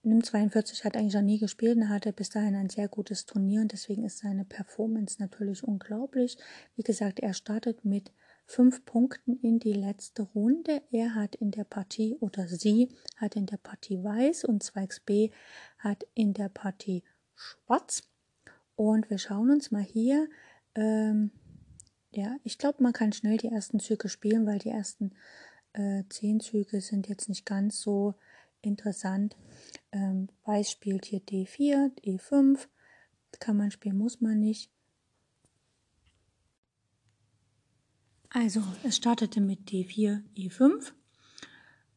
Nim 0.05 0.21
42 0.21 0.83
hat 0.83 0.97
eigentlich 0.97 1.13
noch 1.13 1.21
nie 1.21 1.39
gespielt 1.39 1.77
und 1.77 1.87
hatte 1.87 2.11
bis 2.11 2.29
dahin 2.29 2.55
ein 2.55 2.69
sehr 2.69 2.89
gutes 2.89 3.25
Turnier 3.25 3.61
und 3.61 3.71
deswegen 3.71 4.03
ist 4.03 4.17
seine 4.17 4.43
Performance 4.43 5.15
natürlich 5.19 5.63
unglaublich. 5.63 6.37
Wie 6.75 6.83
gesagt, 6.83 7.21
er 7.21 7.33
startet 7.33 7.85
mit 7.85 8.11
fünf 8.45 8.83
Punkten 8.85 9.39
in 9.41 9.59
die 9.59 9.71
letzte 9.71 10.23
Runde. 10.23 10.81
Er 10.91 11.15
hat 11.15 11.35
in 11.35 11.51
der 11.51 11.63
Partie 11.63 12.17
oder 12.19 12.47
sie 12.47 12.89
hat 13.15 13.37
in 13.37 13.45
der 13.45 13.57
Partie 13.57 14.03
Weiß 14.03 14.43
und 14.43 14.61
Zweigs 14.61 14.99
B 14.99 15.31
hat 15.79 16.05
in 16.13 16.33
der 16.33 16.49
Partie 16.49 17.03
Schwarz. 17.35 18.03
Und 18.75 19.09
wir 19.09 19.17
schauen 19.17 19.51
uns 19.51 19.71
mal 19.71 19.83
hier 19.83 20.27
ähm, 20.75 21.31
ja, 22.15 22.37
ich 22.43 22.57
glaube, 22.57 22.83
man 22.83 22.93
kann 22.93 23.13
schnell 23.13 23.37
die 23.37 23.47
ersten 23.47 23.79
Züge 23.79 24.09
spielen, 24.09 24.45
weil 24.45 24.59
die 24.59 24.69
ersten 24.69 25.11
äh, 25.73 26.03
zehn 26.09 26.39
Züge 26.39 26.81
sind 26.81 27.07
jetzt 27.07 27.29
nicht 27.29 27.45
ganz 27.45 27.81
so 27.81 28.15
interessant. 28.61 29.35
Ähm, 29.91 30.29
Weiß 30.45 30.71
spielt 30.71 31.05
hier 31.05 31.19
D4, 31.21 31.91
E5. 32.03 32.67
Kann 33.39 33.57
man 33.57 33.71
spielen, 33.71 33.97
muss 33.97 34.21
man 34.21 34.39
nicht. 34.39 34.69
Also, 38.29 38.63
es 38.83 38.95
startete 38.95 39.41
mit 39.41 39.69
D4, 39.69 40.23
E5 40.35 40.91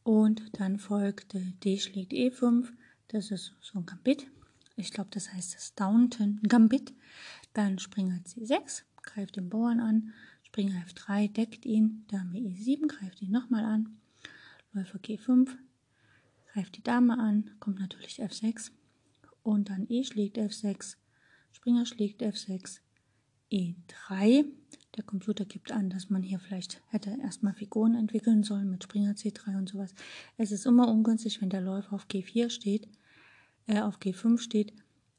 und 0.03 0.61
dann 0.61 0.79
folgte 0.79 1.41
D 1.65 1.79
schlägt 1.79 2.13
E5. 2.13 2.69
Das 3.09 3.31
ist 3.31 3.55
so 3.61 3.79
ein 3.79 3.87
Gambit. 3.87 4.27
Ich 4.77 4.93
glaube, 4.93 5.11
das 5.13 5.33
heißt 5.33 5.55
das 5.55 5.75
Downton 5.75 6.41
Gambit. 6.47 6.95
Dann 7.55 7.79
Springer 7.79 8.19
C6 8.19 8.83
greift 9.07 9.37
den 9.37 9.49
Bauern 9.49 9.81
an, 9.81 10.13
Springer 10.43 10.85
F3 10.87 11.33
deckt 11.33 11.65
ihn, 11.65 12.05
Dame 12.09 12.39
E7 12.39 12.87
greift 12.87 13.23
ihn 13.23 13.31
nochmal 13.31 13.65
an, 13.65 13.97
Läufer 14.73 14.99
G5 14.99 15.49
greift 16.53 16.77
die 16.77 16.83
Dame 16.83 17.19
an, 17.19 17.51
kommt 17.59 17.81
natürlich 17.81 18.23
F6 18.23 18.71
und 19.43 19.71
dann 19.71 19.87
E 19.89 20.05
schlägt 20.05 20.39
F6, 20.39 20.97
Springer 21.53 21.87
schlägt 21.87 22.23
F6, 22.23 22.81
E3. 23.51 24.47
Der 24.97 25.05
Computer 25.05 25.45
gibt 25.45 25.73
an, 25.73 25.91
dass 25.91 26.09
man 26.09 26.23
hier 26.23 26.39
vielleicht 26.39 26.81
hätte 26.89 27.17
erstmal 27.23 27.53
Figuren 27.55 27.95
entwickeln 27.95 28.43
sollen 28.43 28.71
mit 28.71 28.83
Springer 28.83 29.13
C3 29.13 29.59
und 29.59 29.69
sowas. 29.69 29.95
Es 30.39 30.53
ist 30.53 30.67
immer 30.67 30.89
ungünstig, 30.89 31.43
wenn 31.43 31.51
der 31.51 31.61
Läufer 31.61 31.95
auf 31.95 32.07
G4 32.07 32.51
steht, 32.51 32.89
äh, 33.67 33.81
auf 33.81 33.99
G5 33.99 34.39
steht. 34.39 34.73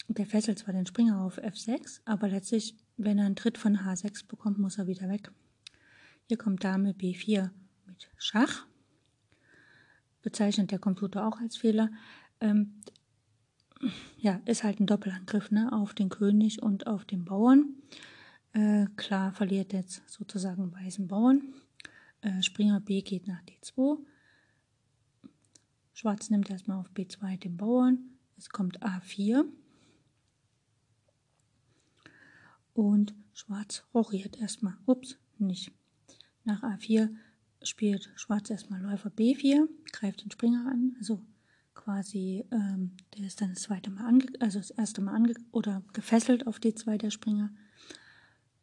Der 0.07 0.25
fesselt 0.25 0.59
zwar 0.59 0.73
den 0.73 0.85
Springer 0.85 1.21
auf 1.21 1.37
F6, 1.37 2.01
aber 2.05 2.29
letztlich 2.29 2.75
wenn 2.97 3.19
er 3.19 3.25
einen 3.25 3.35
Tritt 3.35 3.57
von 3.57 3.77
H6 3.77 4.27
bekommt, 4.27 4.57
muss 4.57 4.77
er 4.77 4.87
wieder 4.87 5.07
weg. 5.09 5.31
Hier 6.27 6.37
kommt 6.37 6.63
Dame 6.63 6.91
B4 6.91 7.51
mit 7.85 8.09
Schach. 8.17 8.65
Bezeichnet 10.21 10.71
der 10.71 10.79
Computer 10.79 11.25
auch 11.25 11.39
als 11.39 11.57
Fehler. 11.57 11.89
Ähm, 12.41 12.81
ja, 14.17 14.41
ist 14.45 14.63
halt 14.63 14.79
ein 14.79 14.87
Doppelangriff 14.87 15.51
ne, 15.51 15.71
auf 15.71 15.93
den 15.93 16.09
König 16.09 16.61
und 16.61 16.87
auf 16.87 17.05
den 17.05 17.23
Bauern. 17.23 17.75
Äh, 18.53 18.87
klar 18.95 19.31
verliert 19.31 19.73
jetzt 19.73 20.01
sozusagen 20.09 20.73
weißen 20.73 21.07
Bauern. 21.07 21.53
Äh, 22.21 22.41
Springer 22.41 22.79
B 22.79 23.01
geht 23.01 23.27
nach 23.27 23.41
D2. 23.43 23.99
Schwarz 25.93 26.29
nimmt 26.29 26.49
erstmal 26.49 26.79
auf 26.79 26.89
B2 26.91 27.37
den 27.37 27.57
Bauern. 27.57 27.99
Es 28.37 28.49
kommt 28.49 28.81
A4. 28.81 29.45
Und 32.77 33.15
Schwarz 33.33 33.83
rochiert 33.91 34.39
erstmal. 34.39 34.77
Ups, 34.85 35.17
nicht. 35.39 35.71
Nach 36.43 36.61
A4 36.61 37.09
spielt 37.63 38.11
Schwarz 38.15 38.51
erstmal 38.51 38.81
Läufer 38.81 39.09
B4, 39.09 39.67
greift 39.91 40.23
den 40.23 40.29
Springer 40.29 40.67
an, 40.71 40.95
also 40.99 41.19
quasi, 41.73 42.45
ähm, 42.51 42.91
der 43.15 43.25
ist 43.25 43.41
dann 43.41 43.49
das 43.49 43.63
zweite 43.63 43.89
Mal 43.89 44.05
ange 44.05 44.27
also 44.39 44.59
das 44.59 44.69
erste 44.69 45.01
Mal 45.01 45.15
ange 45.15 45.33
oder 45.51 45.81
gefesselt 45.93 46.45
auf 46.45 46.59
D2 46.59 46.97
der 46.97 47.09
Springer. 47.09 47.49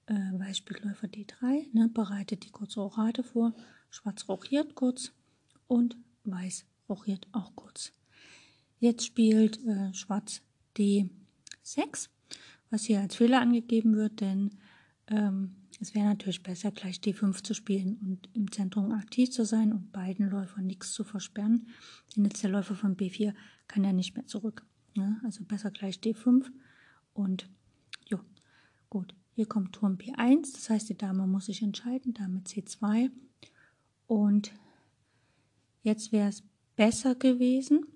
Äh, 0.06 0.14
Weiß 0.14 0.58
spielt 0.58 0.84
Läufer 0.84 1.08
D3, 1.08 1.66
ne, 1.72 1.88
bereitet 1.88 2.44
die 2.44 2.50
kurze 2.50 2.80
Rochade 2.80 3.24
vor. 3.24 3.52
Schwarz 3.90 4.28
rochiert 4.28 4.76
kurz 4.76 5.10
und 5.66 5.96
Weiß 6.22 6.66
rochiert 6.88 7.26
auch 7.32 7.56
kurz. 7.56 7.92
Jetzt 8.78 9.04
spielt 9.04 9.58
äh, 9.66 9.92
Schwarz 9.92 10.40
D6 10.76 12.10
was 12.74 12.84
hier 12.84 13.00
als 13.00 13.14
Fehler 13.14 13.40
angegeben 13.40 13.94
wird, 13.94 14.20
denn 14.20 14.50
ähm, 15.06 15.54
es 15.80 15.94
wäre 15.94 16.06
natürlich 16.06 16.42
besser, 16.42 16.72
gleich 16.72 16.96
D5 16.96 17.44
zu 17.44 17.54
spielen 17.54 17.98
und 18.02 18.28
im 18.34 18.50
Zentrum 18.50 18.90
aktiv 18.90 19.30
zu 19.30 19.44
sein 19.44 19.72
und 19.72 19.92
beiden 19.92 20.28
Läufern 20.28 20.66
nichts 20.66 20.92
zu 20.92 21.04
versperren. 21.04 21.68
Denn 22.14 22.24
jetzt 22.24 22.42
der 22.42 22.50
Läufer 22.50 22.74
von 22.74 22.96
B4 22.96 23.32
kann 23.68 23.84
ja 23.84 23.92
nicht 23.92 24.16
mehr 24.16 24.26
zurück. 24.26 24.66
Ne? 24.96 25.20
Also 25.22 25.44
besser 25.44 25.70
gleich 25.70 26.00
D5 26.00 26.46
und 27.12 27.48
jo, 28.06 28.18
gut. 28.90 29.14
Hier 29.36 29.46
kommt 29.46 29.72
Turm 29.74 29.94
B1, 29.94 30.52
das 30.52 30.68
heißt, 30.70 30.88
die 30.88 30.98
Dame 30.98 31.28
muss 31.28 31.46
sich 31.46 31.62
entscheiden, 31.62 32.12
Dame 32.12 32.40
C2 32.40 33.10
und 34.08 34.52
jetzt 35.82 36.10
wäre 36.10 36.28
es 36.28 36.42
besser 36.74 37.14
gewesen, 37.14 37.86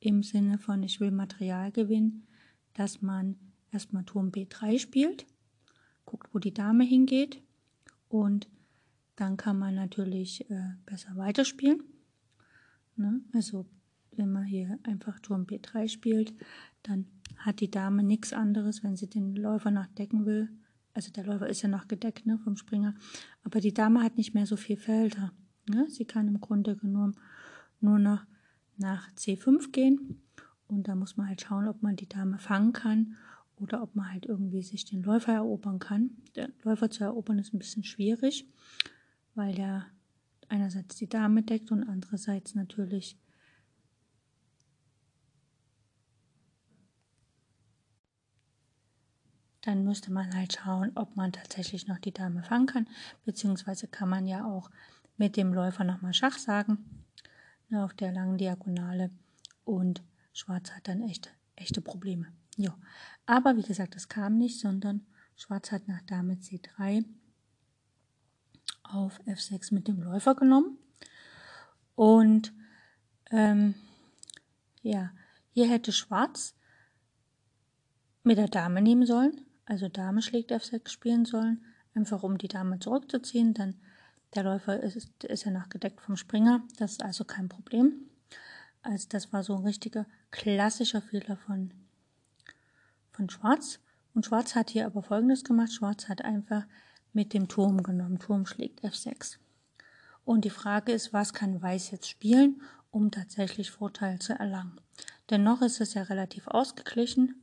im 0.00 0.22
Sinne 0.22 0.58
von 0.58 0.82
ich 0.82 1.00
will 1.00 1.12
Material 1.12 1.72
gewinnen, 1.72 2.26
dass 2.74 3.00
man 3.00 3.36
erstmal 3.72 4.04
Turm 4.04 4.30
B3 4.30 4.78
spielt, 4.78 5.26
guckt, 6.04 6.28
wo 6.32 6.38
die 6.38 6.54
Dame 6.54 6.84
hingeht 6.84 7.42
und 8.08 8.48
dann 9.16 9.36
kann 9.36 9.58
man 9.58 9.74
natürlich 9.74 10.48
äh, 10.50 10.74
besser 10.86 11.16
weiterspielen. 11.16 11.82
Ne? 12.96 13.20
Also 13.32 13.66
wenn 14.12 14.30
man 14.30 14.44
hier 14.44 14.78
einfach 14.82 15.18
Turm 15.20 15.44
B3 15.44 15.88
spielt, 15.88 16.34
dann 16.82 17.06
hat 17.38 17.60
die 17.60 17.70
Dame 17.70 18.02
nichts 18.02 18.32
anderes, 18.32 18.82
wenn 18.82 18.96
sie 18.96 19.08
den 19.08 19.34
Läufer 19.34 19.70
nachdecken 19.70 20.26
will. 20.26 20.50
Also 20.94 21.10
der 21.10 21.24
Läufer 21.24 21.48
ist 21.48 21.62
ja 21.62 21.68
noch 21.68 21.88
gedeckt 21.88 22.26
ne, 22.26 22.38
vom 22.38 22.56
Springer, 22.56 22.94
aber 23.44 23.60
die 23.60 23.72
Dame 23.72 24.02
hat 24.02 24.18
nicht 24.18 24.34
mehr 24.34 24.46
so 24.46 24.56
viel 24.56 24.76
Felder. 24.76 25.32
Ne? 25.68 25.86
Sie 25.88 26.04
kann 26.04 26.28
im 26.28 26.40
Grunde 26.40 26.76
genommen 26.76 27.16
nur 27.80 27.98
noch 27.98 28.24
nach 28.76 29.10
C5 29.12 29.70
gehen 29.72 30.22
und 30.68 30.88
da 30.88 30.94
muss 30.94 31.16
man 31.16 31.28
halt 31.28 31.40
schauen, 31.40 31.68
ob 31.68 31.82
man 31.82 31.96
die 31.96 32.08
Dame 32.08 32.38
fangen 32.38 32.72
kann 32.72 33.16
oder 33.62 33.82
ob 33.82 33.94
man 33.94 34.12
halt 34.12 34.26
irgendwie 34.26 34.62
sich 34.62 34.84
den 34.84 35.02
Läufer 35.02 35.32
erobern 35.32 35.78
kann. 35.78 36.10
Der 36.34 36.50
Läufer 36.62 36.90
zu 36.90 37.04
erobern 37.04 37.38
ist 37.38 37.54
ein 37.54 37.58
bisschen 37.58 37.84
schwierig, 37.84 38.46
weil 39.34 39.54
der 39.54 39.86
einerseits 40.48 40.96
die 40.96 41.08
Dame 41.08 41.42
deckt 41.42 41.70
und 41.70 41.84
andererseits 41.84 42.54
natürlich 42.54 43.16
dann 49.62 49.84
müsste 49.84 50.12
man 50.12 50.34
halt 50.34 50.54
schauen, 50.54 50.90
ob 50.96 51.16
man 51.16 51.32
tatsächlich 51.32 51.86
noch 51.86 51.98
die 51.98 52.12
Dame 52.12 52.42
fangen 52.42 52.66
kann, 52.66 52.88
beziehungsweise 53.24 53.86
kann 53.86 54.08
man 54.08 54.26
ja 54.26 54.44
auch 54.44 54.70
mit 55.16 55.36
dem 55.36 55.54
Läufer 55.54 55.84
nochmal 55.84 56.14
Schach 56.14 56.36
sagen, 56.36 57.06
ne, 57.68 57.84
auf 57.84 57.94
der 57.94 58.12
langen 58.12 58.38
Diagonale 58.38 59.10
und 59.64 60.02
Schwarz 60.32 60.72
hat 60.72 60.88
dann 60.88 61.02
echte, 61.02 61.30
echte 61.54 61.80
Probleme. 61.80 62.26
Ja, 62.56 62.76
aber 63.26 63.56
wie 63.56 63.62
gesagt, 63.62 63.96
es 63.96 64.08
kam 64.08 64.36
nicht, 64.36 64.60
sondern 64.60 65.06
Schwarz 65.36 65.72
hat 65.72 65.88
nach 65.88 66.02
Dame 66.02 66.34
C3 66.34 67.04
auf 68.82 69.20
F6 69.26 69.72
mit 69.72 69.88
dem 69.88 70.02
Läufer 70.02 70.34
genommen. 70.34 70.78
Und 71.94 72.52
ähm, 73.30 73.74
ja, 74.82 75.12
hier 75.50 75.68
hätte 75.68 75.92
Schwarz 75.92 76.54
mit 78.22 78.38
der 78.38 78.48
Dame 78.48 78.82
nehmen 78.82 79.06
sollen. 79.06 79.40
also 79.64 79.88
Dame 79.88 80.22
schlägt 80.22 80.52
F6 80.52 80.88
spielen 80.88 81.24
sollen, 81.24 81.64
einfach 81.94 82.22
um 82.22 82.38
die 82.38 82.48
Dame 82.48 82.78
zurückzuziehen. 82.78 83.54
Dann 83.54 83.76
der 84.34 84.44
Läufer 84.44 84.80
ist, 84.80 85.24
ist 85.24 85.44
ja 85.44 85.50
nachgedeckt 85.50 86.00
vom 86.00 86.16
Springer, 86.16 86.62
das 86.78 86.92
ist 86.92 87.02
also 87.02 87.24
kein 87.24 87.48
Problem. 87.48 88.10
Also 88.82 89.06
das 89.08 89.32
war 89.32 89.42
so 89.42 89.56
ein 89.56 89.64
richtiger 89.64 90.06
klassischer 90.30 91.02
Fehler 91.02 91.36
von, 91.36 91.72
von 93.12 93.30
Schwarz. 93.30 93.78
Und 94.14 94.26
Schwarz 94.26 94.54
hat 94.54 94.70
hier 94.70 94.86
aber 94.86 95.02
folgendes 95.02 95.44
gemacht. 95.44 95.72
Schwarz 95.72 96.08
hat 96.08 96.22
einfach 96.24 96.64
mit 97.12 97.32
dem 97.32 97.48
Turm 97.48 97.82
genommen. 97.82 98.18
Turm 98.18 98.46
schlägt 98.46 98.84
F6. 98.84 99.38
Und 100.24 100.44
die 100.44 100.50
Frage 100.50 100.92
ist, 100.92 101.12
was 101.12 101.32
kann 101.32 101.62
Weiß 101.62 101.90
jetzt 101.90 102.08
spielen, 102.08 102.62
um 102.90 103.10
tatsächlich 103.10 103.70
Vorteil 103.70 104.18
zu 104.18 104.34
erlangen? 104.34 104.80
Dennoch 105.30 105.62
ist 105.62 105.80
es 105.80 105.94
ja 105.94 106.02
relativ 106.02 106.46
ausgeglichen. 106.46 107.42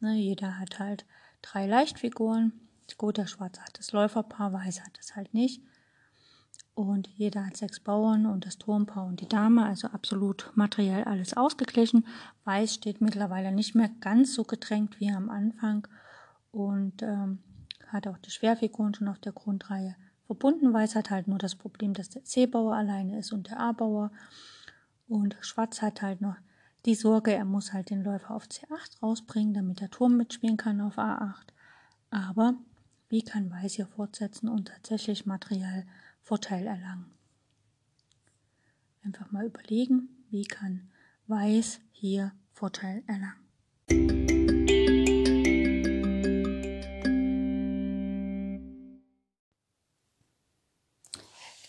Ne, 0.00 0.14
jeder 0.14 0.58
hat 0.58 0.78
halt 0.78 1.04
drei 1.42 1.66
Leichtfiguren. 1.66 2.52
Gut, 2.96 3.18
der 3.18 3.26
Schwarze 3.26 3.62
hat 3.62 3.78
das 3.78 3.92
Läuferpaar, 3.92 4.52
Weiß 4.52 4.80
hat 4.80 4.98
es 4.98 5.14
halt 5.14 5.34
nicht. 5.34 5.62
Und 6.78 7.08
jeder 7.16 7.44
hat 7.44 7.56
sechs 7.56 7.80
Bauern 7.80 8.24
und 8.24 8.46
das 8.46 8.56
Turmpaar 8.56 9.04
und 9.06 9.20
die 9.20 9.28
Dame, 9.28 9.66
also 9.66 9.88
absolut 9.88 10.52
materiell 10.54 11.02
alles 11.02 11.36
ausgeglichen. 11.36 12.06
Weiß 12.44 12.72
steht 12.72 13.00
mittlerweile 13.00 13.50
nicht 13.50 13.74
mehr 13.74 13.90
ganz 14.00 14.32
so 14.32 14.44
gedrängt 14.44 15.00
wie 15.00 15.10
am 15.10 15.28
Anfang 15.28 15.88
und 16.52 17.02
ähm, 17.02 17.40
hat 17.88 18.06
auch 18.06 18.18
die 18.18 18.30
Schwerfiguren 18.30 18.94
schon 18.94 19.08
auf 19.08 19.18
der 19.18 19.32
Grundreihe 19.32 19.96
verbunden. 20.26 20.72
Weiß 20.72 20.94
hat 20.94 21.10
halt 21.10 21.26
nur 21.26 21.38
das 21.38 21.56
Problem, 21.56 21.94
dass 21.94 22.10
der 22.10 22.22
C-Bauer 22.22 22.76
alleine 22.76 23.18
ist 23.18 23.32
und 23.32 23.48
der 23.48 23.58
A-Bauer. 23.58 24.12
Und 25.08 25.36
Schwarz 25.40 25.82
hat 25.82 26.00
halt 26.00 26.20
noch 26.20 26.36
die 26.86 26.94
Sorge, 26.94 27.32
er 27.32 27.44
muss 27.44 27.72
halt 27.72 27.90
den 27.90 28.04
Läufer 28.04 28.36
auf 28.36 28.44
C8 28.44 29.02
rausbringen, 29.02 29.52
damit 29.52 29.80
der 29.80 29.90
Turm 29.90 30.16
mitspielen 30.16 30.56
kann 30.56 30.80
auf 30.80 30.96
A8. 30.96 31.48
Aber 32.12 32.54
wie 33.08 33.22
kann 33.22 33.50
Weiß 33.50 33.74
hier 33.74 33.88
fortsetzen 33.88 34.48
und 34.48 34.68
tatsächlich 34.68 35.26
materiell 35.26 35.84
Vorteil 36.28 36.66
erlangen? 36.66 37.06
Einfach 39.02 39.30
mal 39.30 39.46
überlegen, 39.46 40.10
wie 40.28 40.44
kann 40.44 40.90
Weiß 41.26 41.80
hier 41.90 42.32
Vorteil 42.52 43.02
erlangen. 43.06 43.48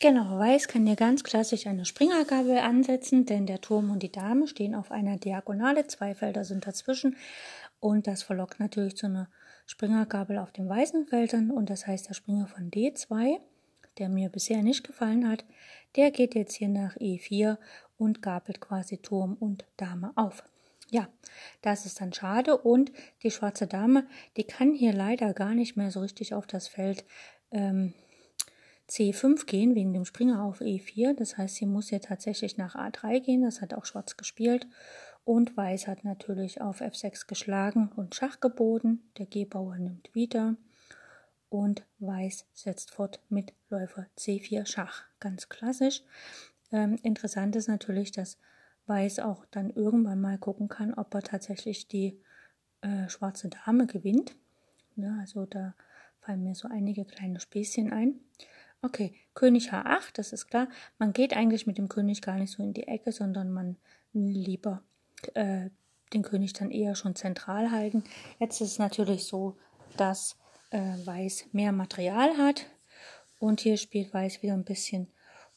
Genau, 0.01 0.37
Weiß 0.37 0.67
kann 0.67 0.85
hier 0.85 0.97
ganz 0.97 1.23
klassisch 1.23 1.65
eine 1.65 1.85
Springergabel 1.85 2.57
ansetzen, 2.57 3.25
denn 3.25 3.45
der 3.45 3.61
Turm 3.61 3.89
und 3.91 4.03
die 4.03 4.11
Dame 4.11 4.45
stehen 4.49 4.75
auf 4.75 4.91
einer 4.91 5.15
Diagonale, 5.15 5.87
zwei 5.87 6.13
Felder 6.15 6.43
sind 6.43 6.67
dazwischen 6.67 7.15
und 7.79 8.07
das 8.07 8.23
verlockt 8.23 8.59
natürlich 8.59 8.97
zu 8.97 9.05
einer 9.05 9.29
Springergabel 9.67 10.37
auf 10.37 10.51
den 10.51 10.67
weißen 10.67 11.05
Feldern 11.05 11.49
und 11.49 11.69
das 11.69 11.87
heißt, 11.87 12.09
der 12.09 12.13
Springer 12.13 12.47
von 12.47 12.69
D2, 12.69 13.39
der 13.99 14.09
mir 14.09 14.29
bisher 14.29 14.63
nicht 14.63 14.83
gefallen 14.83 15.27
hat, 15.27 15.45
der 15.95 16.11
geht 16.11 16.35
jetzt 16.35 16.55
hier 16.55 16.69
nach 16.69 16.95
E4 16.97 17.57
und 17.97 18.21
gabelt 18.21 18.61
quasi 18.61 18.97
Turm 18.97 19.35
und 19.39 19.65
Dame 19.77 20.11
auf. 20.15 20.43
Ja, 20.91 21.07
das 21.61 21.85
ist 21.85 22.01
dann 22.01 22.13
schade 22.13 22.57
und 22.57 22.91
die 23.21 23.29
schwarze 23.29 23.67
Dame, 23.67 24.07
die 24.37 24.45
kann 24.45 24.73
hier 24.73 24.93
leider 24.93 25.33
gar 25.33 25.53
nicht 25.53 25.77
mehr 25.77 25.91
so 25.91 25.99
richtig 25.99 26.33
auf 26.33 26.47
das 26.47 26.67
Feld 26.67 27.05
ähm, 27.51 27.93
C5 28.89 29.45
gehen, 29.45 29.75
wegen 29.75 29.93
dem 29.93 30.05
Springer 30.05 30.43
auf 30.43 30.61
E4. 30.61 31.13
Das 31.13 31.37
heißt, 31.37 31.55
sie 31.55 31.67
muss 31.67 31.89
hier 31.89 32.01
tatsächlich 32.01 32.57
nach 32.57 32.75
A3 32.75 33.19
gehen. 33.19 33.43
Das 33.43 33.61
hat 33.61 33.75
auch 33.75 33.85
Schwarz 33.85 34.17
gespielt. 34.17 34.67
Und 35.23 35.55
Weiß 35.55 35.87
hat 35.87 36.03
natürlich 36.03 36.59
auf 36.61 36.81
F6 36.81 37.27
geschlagen 37.27 37.91
und 37.95 38.15
Schach 38.15 38.39
geboten. 38.39 39.11
Der 39.19 39.27
G-Bauer 39.27 39.77
nimmt 39.77 40.13
wieder. 40.15 40.55
Und 41.49 41.83
Weiß 41.99 42.45
setzt 42.53 42.91
fort 42.91 43.21
mit 43.29 43.53
Läufer 43.69 44.05
C4 44.17 44.65
Schach. 44.65 45.03
Ganz 45.19 45.49
klassisch. 45.49 46.03
Ähm, 46.71 46.97
interessant 47.01 47.55
ist 47.55 47.67
natürlich, 47.67 48.11
dass 48.11 48.37
Weiß 48.85 49.19
auch 49.19 49.45
dann 49.51 49.69
irgendwann 49.69 50.21
mal 50.21 50.37
gucken 50.37 50.67
kann, 50.67 50.93
ob 50.93 51.13
er 51.13 51.21
tatsächlich 51.21 51.87
die 51.87 52.19
äh, 52.81 53.07
schwarze 53.07 53.49
Dame 53.49 53.85
gewinnt. 53.85 54.35
Ja, 54.95 55.17
also 55.19 55.45
da 55.45 55.75
fallen 56.19 56.43
mir 56.43 56.55
so 56.55 56.67
einige 56.67 57.05
kleine 57.05 57.39
Späßchen 57.39 57.91
ein. 57.93 58.19
Okay, 58.81 59.13
König 59.33 59.71
H8, 59.71 60.13
das 60.13 60.33
ist 60.33 60.47
klar. 60.47 60.67
Man 60.97 61.13
geht 61.13 61.35
eigentlich 61.35 61.67
mit 61.67 61.77
dem 61.77 61.89
König 61.89 62.21
gar 62.21 62.35
nicht 62.35 62.51
so 62.51 62.63
in 62.63 62.73
die 62.73 62.87
Ecke, 62.87 63.11
sondern 63.11 63.51
man 63.51 63.77
lieber 64.13 64.81
äh, 65.33 65.69
den 66.13 66.23
König 66.23 66.53
dann 66.53 66.71
eher 66.71 66.95
schon 66.95 67.15
zentral 67.15 67.71
halten. 67.71 68.03
Jetzt 68.39 68.61
ist 68.61 68.71
es 68.71 68.79
natürlich 68.79 69.25
so, 69.25 69.57
dass 69.97 70.37
Weiß 70.71 71.47
mehr 71.51 71.71
Material 71.71 72.37
hat 72.37 72.65
und 73.39 73.61
hier 73.61 73.77
spielt 73.77 74.13
Weiß 74.13 74.43
wieder 74.43 74.53
ein 74.53 74.65
bisschen 74.65 75.07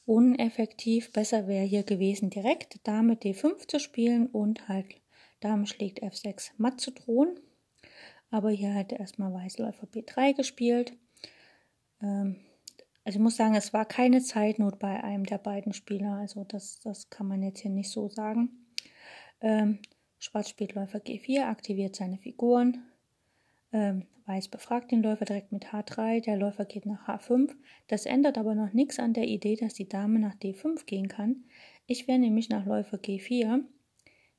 uneffektiv. 0.06 1.12
Besser 1.12 1.46
wäre 1.46 1.64
hier 1.64 1.82
gewesen, 1.82 2.30
direkt 2.30 2.86
Dame 2.86 3.14
D5 3.14 3.68
zu 3.68 3.78
spielen 3.78 4.26
und 4.26 4.68
halt 4.68 4.86
Dame 5.40 5.66
schlägt 5.66 6.02
F6 6.02 6.52
matt 6.56 6.80
zu 6.80 6.92
drohen. 6.92 7.38
Aber 8.30 8.50
hier 8.50 8.74
hat 8.74 8.92
erstmal 8.92 9.32
Weiß 9.32 9.58
Läufer 9.58 9.86
B3 9.86 10.34
gespielt. 10.34 10.94
Ähm, 12.00 12.36
also 13.04 13.18
ich 13.18 13.22
muss 13.22 13.36
sagen, 13.36 13.54
es 13.54 13.72
war 13.72 13.84
keine 13.84 14.22
Zeitnot 14.22 14.78
bei 14.78 15.02
einem 15.02 15.26
der 15.26 15.38
beiden 15.38 15.72
Spieler. 15.72 16.14
Also 16.14 16.44
das, 16.44 16.80
das 16.80 17.10
kann 17.10 17.26
man 17.26 17.42
jetzt 17.42 17.60
hier 17.60 17.70
nicht 17.70 17.90
so 17.90 18.08
sagen. 18.08 18.66
Ähm, 19.40 19.80
Schwarz 20.18 20.48
spielt 20.48 20.74
Läufer 20.74 21.00
G4, 21.00 21.42
aktiviert 21.48 21.96
seine 21.96 22.16
Figuren. 22.16 22.84
Ähm, 23.72 24.06
Weiß 24.26 24.48
befragt 24.48 24.92
den 24.92 25.02
Läufer 25.02 25.24
direkt 25.24 25.50
mit 25.50 25.66
H3, 25.66 26.22
der 26.22 26.36
Läufer 26.36 26.64
geht 26.64 26.86
nach 26.86 27.08
H5. 27.08 27.54
Das 27.88 28.06
ändert 28.06 28.38
aber 28.38 28.54
noch 28.54 28.72
nichts 28.72 29.00
an 29.00 29.14
der 29.14 29.26
Idee, 29.26 29.56
dass 29.56 29.74
die 29.74 29.88
Dame 29.88 30.20
nach 30.20 30.36
D5 30.36 30.84
gehen 30.86 31.08
kann. 31.08 31.44
Ich 31.86 32.06
wäre 32.06 32.20
nämlich 32.20 32.48
nach 32.48 32.64
Läufer 32.64 32.98
G4, 32.98 33.64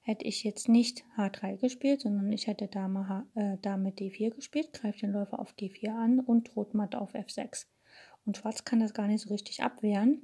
hätte 0.02 0.26
ich 0.26 0.46
jetzt 0.46 0.70
nicht 0.70 1.04
H3 1.18 1.58
gespielt, 1.58 2.02
sondern 2.02 2.32
ich 2.32 2.48
hätte 2.48 2.68
Dame, 2.68 3.10
H, 3.10 3.26
äh, 3.36 3.58
Dame 3.62 3.90
D4 3.90 4.34
gespielt, 4.34 4.72
greift 4.72 5.02
den 5.02 5.12
Läufer 5.12 5.40
auf 5.40 5.54
G4 5.58 5.90
an 5.90 6.20
und 6.22 6.56
droht 6.56 6.74
matt 6.74 6.96
auf 6.96 7.14
F6. 7.14 7.66
Und 8.26 8.38
Schwarz 8.38 8.64
kann 8.64 8.80
das 8.80 8.94
gar 8.94 9.08
nicht 9.08 9.22
so 9.22 9.34
richtig 9.34 9.64
abwehren. 9.64 10.22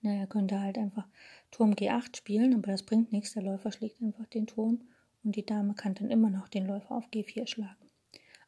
Naja, 0.00 0.20
er 0.20 0.26
könnte 0.26 0.60
halt 0.60 0.78
einfach 0.78 1.06
Turm 1.50 1.72
G8 1.72 2.16
spielen, 2.16 2.54
aber 2.54 2.72
das 2.72 2.84
bringt 2.84 3.12
nichts. 3.12 3.34
Der 3.34 3.42
Läufer 3.42 3.70
schlägt 3.70 4.00
einfach 4.00 4.26
den 4.26 4.46
Turm 4.46 4.88
und 5.26 5.34
die 5.34 5.44
Dame 5.44 5.74
kann 5.74 5.94
dann 5.94 6.08
immer 6.08 6.30
noch 6.30 6.48
den 6.48 6.66
Läufer 6.66 6.94
auf 6.94 7.08
G4 7.08 7.48
schlagen. 7.48 7.90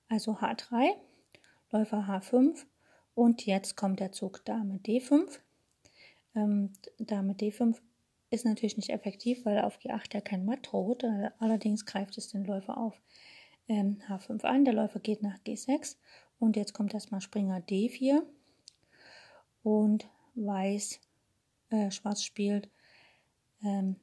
Also 0.08 0.34
H3, 0.34 0.92
Läufer 1.72 2.08
H5 2.08 2.64
und 3.14 3.44
jetzt 3.44 3.76
kommt 3.76 3.98
der 3.98 4.12
Zug 4.12 4.44
Dame 4.44 4.76
D5. 4.76 5.40
Ähm, 6.36 6.72
Dame 6.98 7.32
D5 7.32 7.76
ist 8.30 8.44
natürlich 8.44 8.76
nicht 8.76 8.90
effektiv, 8.90 9.44
weil 9.44 9.58
auf 9.58 9.78
G8 9.80 10.14
ja 10.14 10.20
kein 10.20 10.44
Matt 10.44 10.70
droht. 10.70 11.02
Allerdings 11.40 11.84
greift 11.84 12.16
es 12.16 12.28
den 12.28 12.44
Läufer 12.44 12.78
auf 12.78 13.02
ähm, 13.66 14.00
H5 14.08 14.44
an. 14.44 14.64
Der 14.64 14.74
Läufer 14.74 15.00
geht 15.00 15.20
nach 15.20 15.38
G6 15.40 15.96
und 16.38 16.54
jetzt 16.54 16.74
kommt 16.74 16.94
erstmal 16.94 17.20
Springer 17.20 17.58
D4 17.58 18.22
und 19.64 20.08
Weiß, 20.36 21.00
äh, 21.70 21.90
Schwarz 21.90 22.22
spielt 22.22 22.70
ähm, 23.64 23.96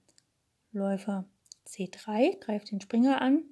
Läufer 0.73 1.23
C3, 1.67 2.39
greift 2.39 2.71
den 2.71 2.81
Springer 2.81 3.21
an. 3.21 3.43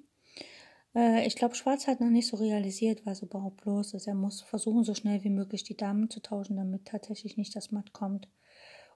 Äh, 0.94 1.26
ich 1.26 1.36
glaube, 1.36 1.54
Schwarz 1.54 1.86
hat 1.86 2.00
noch 2.00 2.10
nicht 2.10 2.28
so 2.28 2.36
realisiert, 2.36 3.04
was 3.04 3.22
überhaupt 3.22 3.64
los 3.64 3.94
ist. 3.94 4.06
Er 4.06 4.14
muss 4.14 4.42
versuchen, 4.42 4.84
so 4.84 4.94
schnell 4.94 5.24
wie 5.24 5.30
möglich 5.30 5.64
die 5.64 5.76
Damen 5.76 6.10
zu 6.10 6.20
tauschen, 6.20 6.56
damit 6.56 6.86
tatsächlich 6.86 7.36
nicht 7.36 7.54
das 7.56 7.70
Matt 7.70 7.92
kommt. 7.92 8.28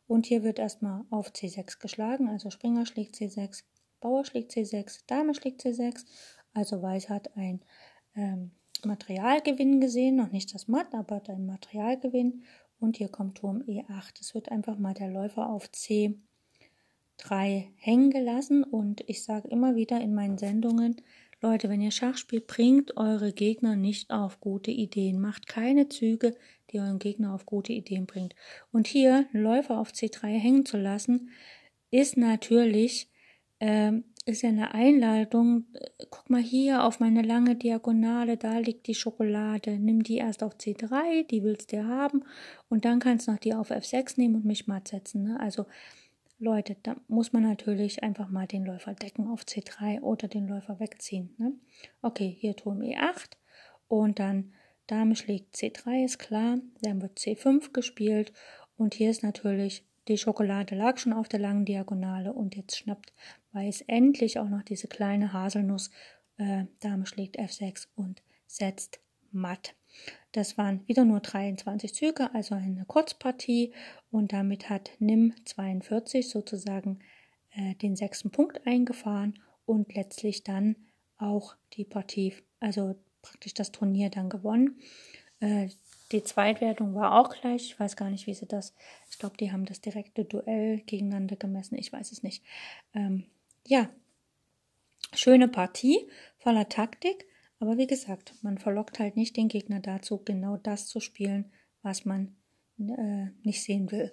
Und 0.06 0.26
hier 0.26 0.42
wird 0.42 0.58
erstmal 0.58 1.04
auf 1.10 1.30
C6 1.32 1.80
geschlagen, 1.80 2.28
also 2.28 2.50
Springer 2.50 2.86
schlägt 2.86 3.16
C6, 3.16 3.64
Bauer 4.00 4.24
schlägt 4.24 4.52
C6, 4.52 5.02
Dame 5.06 5.34
schlägt 5.34 5.62
C6. 5.62 6.06
Also 6.54 6.80
Weiß 6.80 7.08
hat 7.08 7.36
ein 7.36 7.62
ähm, 8.14 8.52
Materialgewinn 8.84 9.80
gesehen, 9.80 10.16
noch 10.16 10.30
nicht 10.30 10.54
das 10.54 10.68
Matt, 10.68 10.94
aber 10.94 11.20
dein 11.20 11.46
Materialgewinn. 11.46 12.44
Und 12.80 12.96
hier 12.96 13.08
kommt 13.08 13.38
Turm 13.38 13.62
E8. 13.62 14.20
Es 14.20 14.34
wird 14.34 14.50
einfach 14.50 14.78
mal 14.78 14.94
der 14.94 15.08
Läufer 15.08 15.48
auf 15.48 15.68
C3 17.18 17.66
hängen 17.76 18.10
gelassen. 18.10 18.64
Und 18.64 19.02
ich 19.06 19.22
sage 19.22 19.48
immer 19.48 19.76
wieder 19.76 20.00
in 20.00 20.14
meinen 20.14 20.38
Sendungen, 20.38 20.96
Leute, 21.40 21.68
wenn 21.68 21.80
ihr 21.80 21.92
Schach 21.92 22.16
spielt, 22.16 22.48
bringt 22.48 22.96
eure 22.96 23.32
Gegner 23.32 23.76
nicht 23.76 24.10
auf 24.10 24.40
gute 24.40 24.72
Ideen. 24.72 25.20
Macht 25.20 25.46
keine 25.46 25.88
Züge, 25.88 26.34
die 26.70 26.80
euren 26.80 26.98
Gegner 26.98 27.32
auf 27.32 27.46
gute 27.46 27.72
Ideen 27.72 28.06
bringt. 28.06 28.34
Und 28.72 28.88
hier 28.88 29.26
Läufer 29.32 29.78
auf 29.78 29.92
C3 29.92 30.26
hängen 30.36 30.66
zu 30.66 30.78
lassen, 30.78 31.30
ist 31.90 32.16
natürlich 32.16 33.08
ähm, 33.60 34.04
ist 34.28 34.42
ja 34.42 34.50
eine 34.50 34.74
Einladung. 34.74 35.64
Guck 36.10 36.28
mal 36.28 36.42
hier 36.42 36.84
auf 36.84 37.00
meine 37.00 37.22
lange 37.22 37.56
Diagonale, 37.56 38.36
da 38.36 38.58
liegt 38.58 38.86
die 38.86 38.94
Schokolade. 38.94 39.78
Nimm 39.78 40.02
die 40.02 40.18
erst 40.18 40.42
auf 40.42 40.56
C3, 40.56 41.26
die 41.26 41.42
willst 41.42 41.72
du 41.72 41.84
haben. 41.84 42.24
Und 42.68 42.84
dann 42.84 43.00
kannst 43.00 43.26
du 43.26 43.32
noch 43.32 43.38
die 43.38 43.54
auf 43.54 43.70
F6 43.70 44.14
nehmen 44.16 44.36
und 44.36 44.44
mich 44.44 44.66
matt 44.66 44.88
setzen. 44.88 45.22
Ne? 45.22 45.40
Also 45.40 45.64
Leute, 46.38 46.76
da 46.82 46.96
muss 47.08 47.32
man 47.32 47.42
natürlich 47.42 48.02
einfach 48.02 48.28
mal 48.28 48.46
den 48.46 48.64
Läufer 48.64 48.94
decken 48.94 49.28
auf 49.28 49.42
C3 49.42 50.00
oder 50.00 50.28
den 50.28 50.46
Läufer 50.46 50.78
wegziehen. 50.78 51.34
Ne? 51.38 51.52
Okay, 52.00 52.36
hier 52.38 52.54
Turm 52.54 52.80
E8 52.80 53.32
und 53.88 54.18
dann 54.18 54.52
Dame 54.86 55.16
schlägt 55.16 55.56
C3, 55.56 56.04
ist 56.04 56.18
klar. 56.18 56.58
Dann 56.80 57.02
wird 57.02 57.18
C5 57.18 57.72
gespielt 57.72 58.32
und 58.76 58.94
hier 58.94 59.10
ist 59.10 59.22
natürlich 59.22 59.84
die 60.06 60.16
Schokolade 60.16 60.74
lag 60.74 60.96
schon 60.96 61.12
auf 61.12 61.28
der 61.28 61.40
langen 61.40 61.66
Diagonale 61.66 62.32
und 62.32 62.56
jetzt 62.56 62.78
schnappt 62.78 63.12
Weiß 63.52 63.82
endlich 63.82 64.38
auch 64.38 64.48
noch 64.48 64.62
diese 64.62 64.88
kleine 64.88 65.32
Haselnuss. 65.32 65.90
Äh, 66.36 66.64
Dame 66.80 67.06
schlägt 67.06 67.38
F6 67.38 67.88
und 67.94 68.22
setzt 68.46 69.00
matt. 69.32 69.74
Das 70.32 70.58
waren 70.58 70.86
wieder 70.86 71.04
nur 71.04 71.20
23 71.20 71.94
Züge, 71.94 72.34
also 72.34 72.54
eine 72.54 72.84
Kurzpartie 72.84 73.72
und 74.10 74.32
damit 74.32 74.68
hat 74.68 74.90
Nim 74.98 75.34
42 75.44 76.28
sozusagen 76.28 76.98
äh, 77.52 77.74
den 77.76 77.96
sechsten 77.96 78.30
Punkt 78.30 78.66
eingefahren 78.66 79.38
und 79.64 79.94
letztlich 79.94 80.44
dann 80.44 80.76
auch 81.16 81.56
die 81.74 81.84
Partie, 81.84 82.34
also 82.60 82.96
praktisch 83.22 83.54
das 83.54 83.72
Turnier 83.72 84.10
dann 84.10 84.28
gewonnen. 84.28 84.78
Äh, 85.40 85.68
die 86.12 86.22
Zweitwertung 86.22 86.94
war 86.94 87.20
auch 87.20 87.34
gleich. 87.40 87.66
Ich 87.66 87.80
weiß 87.80 87.96
gar 87.96 88.10
nicht, 88.10 88.26
wie 88.26 88.34
sie 88.34 88.46
das. 88.46 88.74
Ich 89.10 89.18
glaube, 89.18 89.36
die 89.36 89.52
haben 89.52 89.66
das 89.66 89.80
direkte 89.80 90.24
Duell 90.24 90.78
gegeneinander 90.80 91.36
gemessen. 91.36 91.76
Ich 91.76 91.92
weiß 91.92 92.12
es 92.12 92.22
nicht. 92.22 92.42
Ähm, 92.94 93.24
ja, 93.66 93.90
schöne 95.14 95.48
Partie 95.48 96.08
voller 96.38 96.68
Taktik. 96.68 97.27
Aber 97.60 97.76
wie 97.76 97.86
gesagt, 97.86 98.34
man 98.42 98.58
verlockt 98.58 98.98
halt 98.98 99.16
nicht 99.16 99.36
den 99.36 99.48
Gegner 99.48 99.80
dazu, 99.80 100.22
genau 100.24 100.56
das 100.56 100.86
zu 100.86 101.00
spielen, 101.00 101.50
was 101.82 102.04
man 102.04 102.36
äh, 102.78 103.26
nicht 103.42 103.62
sehen 103.62 103.90
will. 103.90 104.12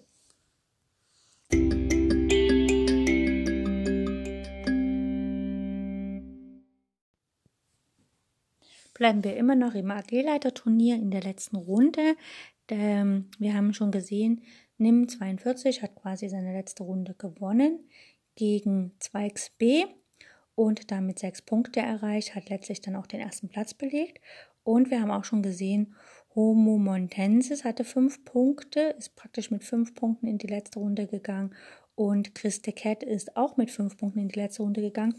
bleiben 8.96 9.24
wir 9.24 9.38
immer 9.38 9.56
noch 9.56 9.76
im 9.76 9.92
AG-Leiterturnier 9.92 10.96
in 10.96 11.12
der 11.12 11.22
letzten 11.22 11.58
Runde. 11.58 12.16
Ähm, 12.70 13.30
wir 13.38 13.54
haben 13.54 13.74
schon 13.74 13.92
gesehen, 13.92 14.42
Nim 14.80 15.08
42 15.08 15.84
hat 15.84 15.96
quasi 15.96 16.28
seine 16.28 16.54
letzte 16.54 16.84
Runde 16.84 17.14
gewonnen 17.14 17.88
gegen 18.36 18.94
Zweigs 19.00 19.52
B 19.52 19.86
und 20.56 20.92
damit 20.92 21.20
sechs 21.20 21.42
Punkte 21.42 21.82
erreicht, 21.82 22.36
hat 22.36 22.50
letztlich 22.50 22.82
dann 22.82 22.96
auch 22.96 23.08
den 23.08 23.20
ersten 23.20 23.50
Platz 23.50 23.74
belegt. 23.74 24.22
Und 24.64 24.90
wir 24.90 25.02
haben 25.02 25.12
auch 25.12 25.26
schon 25.26 25.44
gesehen, 25.44 25.96
Homo 26.34 26.78
Montensis 26.78 27.64
hatte 27.64 27.84
fünf 27.84 28.26
Punkte, 28.26 28.96
ist 28.98 29.16
praktisch 29.16 29.52
mit 29.52 29.64
fünf 29.64 29.96
Punkten 29.96 30.28
in 30.28 30.38
die 30.38 30.48
letzte 30.48 30.80
Runde 30.80 31.08
gegangen. 31.08 31.54
Und 31.96 32.36
Christe 32.36 32.74
Cat 32.74 33.04
ist 33.04 33.38
auch 33.38 33.56
mit 33.56 33.72
fünf 33.72 33.98
Punkten 33.98 34.20
in 34.20 34.28
die 34.28 34.40
letzte 34.40 34.64
Runde 34.64 34.82
gegangen 34.82 35.16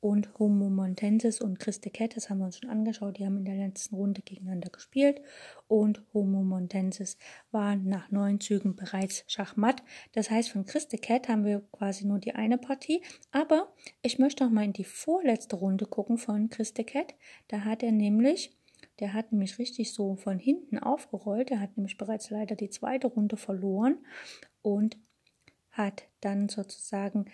und 0.00 0.38
Homo 0.38 0.70
Montensis 0.70 1.40
und 1.40 1.58
Christe 1.58 1.90
Cat, 1.90 2.16
das 2.16 2.30
haben 2.30 2.38
wir 2.38 2.46
uns 2.46 2.58
schon 2.58 2.70
angeschaut, 2.70 3.18
die 3.18 3.26
haben 3.26 3.38
in 3.38 3.44
der 3.44 3.56
letzten 3.56 3.94
Runde 3.94 4.22
gegeneinander 4.22 4.70
gespielt 4.70 5.20
und 5.68 6.02
Homo 6.14 6.42
Montensis 6.42 7.18
war 7.50 7.76
nach 7.76 8.10
neun 8.10 8.40
Zügen 8.40 8.76
bereits 8.76 9.24
Schachmatt. 9.26 9.82
Das 10.12 10.30
heißt, 10.30 10.50
von 10.50 10.64
Christe 10.64 10.98
Cat 10.98 11.28
haben 11.28 11.44
wir 11.44 11.60
quasi 11.72 12.06
nur 12.06 12.18
die 12.18 12.34
eine 12.34 12.58
Partie, 12.58 13.02
aber 13.30 13.72
ich 14.02 14.18
möchte 14.18 14.44
auch 14.44 14.50
mal 14.50 14.64
in 14.64 14.72
die 14.72 14.84
vorletzte 14.84 15.56
Runde 15.56 15.86
gucken 15.86 16.18
von 16.18 16.48
Christe 16.48 16.84
Cat. 16.84 17.14
Da 17.48 17.64
hat 17.64 17.82
er 17.82 17.92
nämlich 17.92 18.56
der 18.98 19.14
hat 19.14 19.32
nämlich 19.32 19.58
richtig 19.58 19.92
so 19.94 20.14
von 20.16 20.38
hinten 20.38 20.78
aufgerollt. 20.78 21.50
Er 21.50 21.60
hat 21.60 21.76
nämlich 21.76 21.96
bereits 21.96 22.30
leider 22.30 22.54
die 22.54 22.68
zweite 22.68 23.06
Runde 23.06 23.36
verloren 23.36 23.98
und 24.62 24.98
hat 25.70 26.04
dann 26.20 26.48
sozusagen 26.48 27.26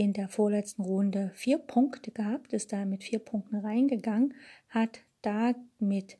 in 0.00 0.12
der 0.12 0.28
vorletzten 0.28 0.82
Runde 0.82 1.30
vier 1.34 1.58
Punkte 1.58 2.10
gehabt, 2.10 2.52
ist 2.52 2.72
da 2.72 2.84
mit 2.84 3.04
vier 3.04 3.18
Punkten 3.18 3.56
reingegangen, 3.56 4.34
hat 4.68 5.00
da 5.22 5.54
mit, 5.78 6.18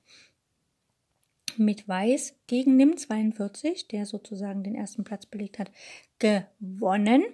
mit 1.56 1.88
Weiß 1.88 2.34
gegen 2.46 2.76
Nim 2.76 2.96
42, 2.96 3.88
der 3.88 4.06
sozusagen 4.06 4.62
den 4.62 4.74
ersten 4.74 5.04
Platz 5.04 5.26
belegt 5.26 5.58
hat, 5.58 5.70
gewonnen. 6.18 7.24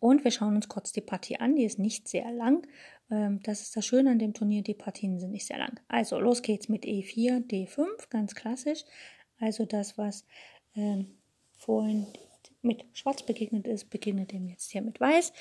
Und 0.00 0.24
wir 0.24 0.30
schauen 0.30 0.54
uns 0.54 0.68
kurz 0.68 0.92
die 0.92 1.00
Partie 1.00 1.40
an, 1.40 1.56
die 1.56 1.64
ist 1.64 1.78
nicht 1.78 2.08
sehr 2.08 2.30
lang. 2.30 2.66
Ähm, 3.10 3.40
das 3.42 3.62
ist 3.62 3.76
das 3.76 3.84
Schöne 3.84 4.10
an 4.10 4.18
dem 4.18 4.34
Turnier, 4.34 4.62
die 4.62 4.74
Partien 4.74 5.18
sind 5.18 5.32
nicht 5.32 5.46
sehr 5.46 5.58
lang. 5.58 5.80
Also 5.88 6.20
los 6.20 6.42
geht's 6.42 6.68
mit 6.68 6.84
E4, 6.84 7.46
D5, 7.46 7.86
ganz 8.10 8.34
klassisch. 8.34 8.84
Also 9.40 9.64
das, 9.64 9.98
was 9.98 10.24
ähm, 10.74 11.18
vorhin 11.56 12.06
mit 12.62 12.84
Schwarz 12.92 13.22
begegnet 13.22 13.66
ist, 13.66 13.90
begegnet 13.90 14.32
dem 14.32 14.46
jetzt 14.46 14.70
hier 14.70 14.82
mit 14.82 15.00
Weiß. 15.00 15.32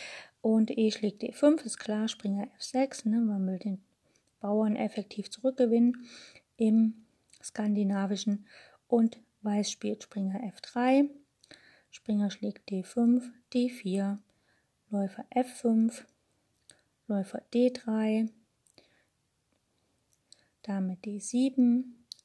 Und 0.42 0.72
E 0.78 0.92
schlägt 0.92 1.24
D5, 1.24 1.64
ist 1.64 1.78
klar, 1.78 2.08
Springer 2.08 2.48
F6, 2.60 3.08
ne, 3.08 3.20
man 3.20 3.46
will 3.48 3.60
den 3.60 3.82
Bauern 4.40 4.76
effektiv 4.76 5.30
zurückgewinnen 5.30 6.08
im 6.58 7.06
skandinavischen. 7.42 8.46
Und 8.88 9.20
Weiß 9.42 9.72
spielt 9.72 10.04
Springer 10.04 10.40
F3, 10.40 11.10
Springer 11.92 12.32
schlägt 12.32 12.70
D5, 12.70 13.24
D4, 13.54 14.18
Läufer 14.90 15.26
F5, 15.36 16.04
Läufer 17.08 17.42
D3, 17.54 18.30
Dame 20.64 20.98
D7, 21.04 21.84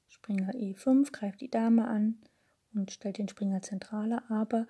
Springer 0.09 0.53
E5, 0.55 1.13
greift 1.13 1.41
die 1.41 1.51
Dame 1.51 1.87
an, 1.87 2.19
und 2.75 2.91
stellt 2.91 3.19
den 3.19 3.29
Springer 3.29 3.63
zentraler, 3.63 4.23
aber 4.31 4.67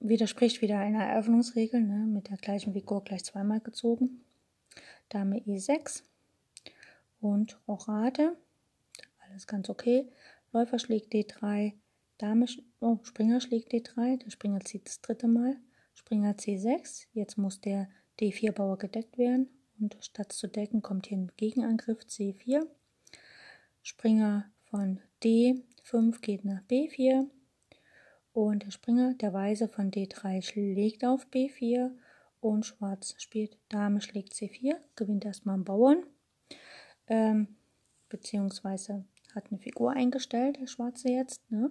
widerspricht 0.00 0.60
wieder 0.62 0.78
einer 0.78 1.04
Eröffnungsregel, 1.04 1.80
ne, 1.80 2.06
mit 2.06 2.28
der 2.28 2.36
gleichen 2.36 2.72
Figur 2.72 3.02
gleich 3.04 3.24
zweimal 3.24 3.60
gezogen. 3.60 4.24
Dame 5.08 5.38
E6 5.38 6.02
und 7.20 7.58
Rochade, 7.66 8.36
alles 9.18 9.46
ganz 9.46 9.68
okay. 9.70 10.08
Läufer 10.52 10.78
schlägt 10.78 11.12
D3, 11.12 11.74
Dame, 12.18 12.46
oh, 12.80 12.98
Springer 13.02 13.40
schlägt 13.40 13.72
D3, 13.72 14.18
der 14.18 14.30
Springer 14.30 14.60
zieht 14.60 14.86
das 14.86 15.00
dritte 15.00 15.28
Mal. 15.28 15.56
Springer 15.94 16.32
C6, 16.32 17.06
jetzt 17.12 17.38
muss 17.38 17.60
der 17.60 17.88
D4-Bauer 18.20 18.78
gedeckt 18.78 19.18
werden 19.18 19.48
und 19.78 19.96
statt 20.00 20.32
zu 20.32 20.46
decken 20.46 20.82
kommt 20.82 21.06
hier 21.06 21.18
ein 21.18 21.32
Gegenangriff 21.36 22.00
C4. 22.00 22.66
Springer 23.82 24.50
von 24.64 25.00
D5 25.22 26.20
geht 26.20 26.44
nach 26.44 26.62
B4 26.62 27.28
und 28.36 28.64
der 28.64 28.70
Springer, 28.70 29.14
der 29.14 29.32
Weiße 29.32 29.66
von 29.66 29.90
D3 29.90 30.42
schlägt 30.42 31.06
auf 31.06 31.26
B4 31.28 31.90
und 32.40 32.66
Schwarz 32.66 33.14
spielt 33.16 33.56
Dame 33.70 34.02
schlägt 34.02 34.34
C4, 34.34 34.74
gewinnt 34.94 35.24
erstmal 35.24 35.54
einen 35.54 35.64
Bauern, 35.64 36.04
ähm, 37.06 37.56
beziehungsweise 38.10 39.06
hat 39.34 39.46
eine 39.48 39.58
Figur 39.58 39.92
eingestellt, 39.92 40.58
der 40.60 40.66
Schwarze 40.66 41.08
jetzt, 41.08 41.40
ne? 41.50 41.70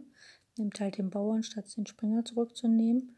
nimmt 0.57 0.79
halt 0.79 0.97
den 0.97 1.11
Bauern 1.11 1.43
statt 1.43 1.65
den 1.77 1.85
Springer 1.85 2.25
zurückzunehmen. 2.25 3.15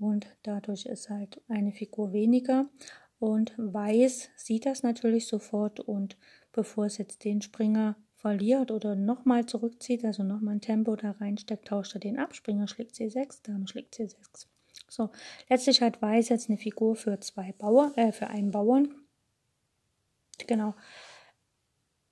Und 0.00 0.26
dadurch 0.42 0.86
ist 0.86 1.10
halt 1.10 1.42
eine 1.48 1.72
Figur 1.72 2.14
weniger. 2.14 2.70
Und 3.18 3.52
Weiß 3.58 4.30
sieht 4.34 4.64
das 4.64 4.82
natürlich 4.82 5.26
sofort 5.26 5.78
und 5.78 6.16
bevor 6.52 6.86
es 6.86 6.96
jetzt 6.96 7.22
den 7.24 7.42
Springer 7.42 7.96
verliert 8.18 8.70
oder 8.70 8.96
nochmal 8.96 9.46
zurückzieht, 9.46 10.04
also 10.04 10.22
nochmal 10.22 10.56
ein 10.56 10.60
Tempo 10.60 10.96
da 10.96 11.12
reinsteckt, 11.12 11.68
tauscht 11.68 11.94
er 11.94 12.00
den 12.00 12.18
ab. 12.18 12.34
Springer 12.34 12.68
schlägt 12.68 12.94
C6, 12.94 13.42
Dame 13.44 13.66
schlägt 13.68 13.94
C6. 13.94 14.46
So, 14.88 15.10
letztlich 15.48 15.80
hat 15.82 16.02
Weiß 16.02 16.28
jetzt 16.28 16.48
eine 16.48 16.58
Figur 16.58 16.96
für 16.96 17.20
zwei 17.20 17.52
Bauern, 17.52 17.94
äh, 17.94 18.12
für 18.12 18.28
einen 18.28 18.50
Bauern. 18.50 18.94
Genau. 20.46 20.74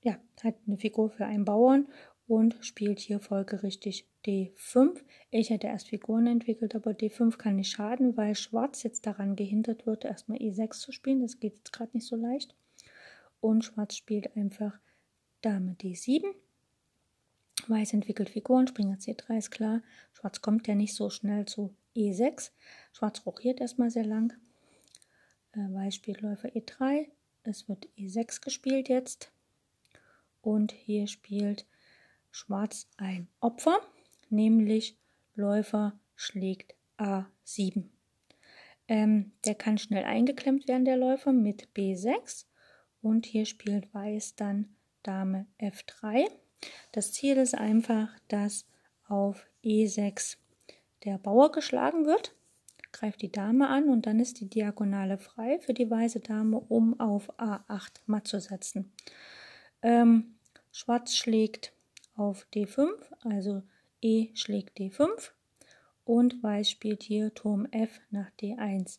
Ja, 0.03 0.17
hat 0.43 0.55
eine 0.67 0.77
Figur 0.77 1.11
für 1.11 1.27
einen 1.27 1.45
Bauern 1.45 1.89
und 2.29 2.57
spielt 2.61 3.01
hier 3.01 3.19
folgerichtig 3.19 4.09
D5. 4.25 5.01
Ich 5.31 5.51
hätte 5.51 5.69
erst 5.69 5.89
Figuren 5.89 6.27
entwickelt, 6.27 6.75
aber 6.75 6.91
D5 6.93 7.37
kann 7.37 7.57
nicht 7.57 7.71
schaden, 7.71 8.17
weil 8.17 8.35
Schwarz 8.35 8.83
jetzt 8.83 9.07
daran 9.07 9.37
gehindert 9.37 9.87
wird, 9.87 10.05
erstmal 10.05 10.39
E6 10.39 10.81
zu 10.81 10.93
spielen. 10.93 11.21
Das 11.21 11.41
geht 11.41 11.57
jetzt 11.57 11.73
gerade 11.73 11.91
nicht 11.95 12.07
so 12.07 12.17
leicht. 12.17 12.55
Und 13.41 13.65
Schwarz 13.65 13.97
spielt 13.97 14.37
einfach 14.37 14.79
Dame 15.43 15.77
D7. 15.81 16.25
Weiß 17.69 17.93
entwickelt 17.95 18.31
Figuren, 18.31 18.67
Springer 18.69 18.97
C3 18.97 19.39
ist 19.39 19.51
klar. 19.51 19.83
Schwarz 20.13 20.41
kommt 20.41 20.69
ja 20.69 20.75
nicht 20.75 20.95
so 20.95 21.11
schnell 21.11 21.47
zu 21.47 21.75
E6. 21.97 22.51
Schwarz 22.93 23.25
rochiert 23.27 23.61
erstmal 23.61 23.91
sehr 23.91 24.05
lang. 24.05 24.33
Äh, 25.53 25.59
Weiß 25.73 25.95
spielt 25.95 26.21
Läufer 26.21 26.49
E3. 26.49 27.09
Es 27.43 27.69
wird 27.69 27.89
E6 27.97 28.43
gespielt 28.43 28.89
jetzt. 28.89 29.33
Und 30.43 30.73
hier 30.73 31.09
spielt 31.09 31.67
Schwarz 32.31 32.89
ein 32.99 33.27
Opfer, 33.41 33.81
nämlich 34.31 34.97
Läufer 35.35 35.99
schlägt 36.15 36.75
A7. 36.99 37.85
Ähm, 38.89 39.33
der 39.45 39.57
kann 39.57 39.79
schnell 39.79 40.05
eingeklemmt 40.05 40.69
werden, 40.69 40.85
der 40.85 40.97
Läufer, 40.97 41.33
mit 41.33 41.69
B6. 41.75 42.45
Und 43.03 43.27
hier 43.27 43.45
spielt 43.47 43.93
Weiß 43.93 44.37
dann 44.37 44.76
Dame 45.07 45.47
F3. 45.61 46.29
Das 46.93 47.13
Ziel 47.13 47.37
ist 47.37 47.55
einfach, 47.55 48.09
dass 48.29 48.67
auf 49.09 49.47
E6 49.65 50.37
der 51.05 51.19
Bauer 51.19 51.53
geschlagen 51.53 52.07
wird. 52.07 52.35
greift 52.93 53.21
die 53.21 53.31
Dame 53.31 53.69
an 53.69 53.91
und 53.91 54.07
dann 54.07 54.21
ist 54.21 54.41
die 54.41 54.49
Diagonale 54.49 55.19
frei 55.19 55.59
für 55.61 55.75
die 55.75 55.91
weiße 55.91 56.21
Dame, 56.21 56.59
um 56.59 56.99
auf 56.99 57.31
A8 57.39 58.01
matt 58.07 58.27
zu 58.27 58.41
setzen. 58.41 58.91
Ähm, 59.83 60.37
Schwarz 60.73 61.15
schlägt 61.15 61.73
auf 62.17 62.47
D5, 62.55 62.89
also 63.21 63.63
E 64.01 64.35
schlägt 64.35 64.79
D5 64.79 65.31
und 66.05 66.43
Weiß 66.43 66.71
spielt 66.71 67.03
hier 67.03 67.35
Turm 67.35 67.67
F 67.71 68.01
nach 68.11 68.31
D1. 68.41 68.99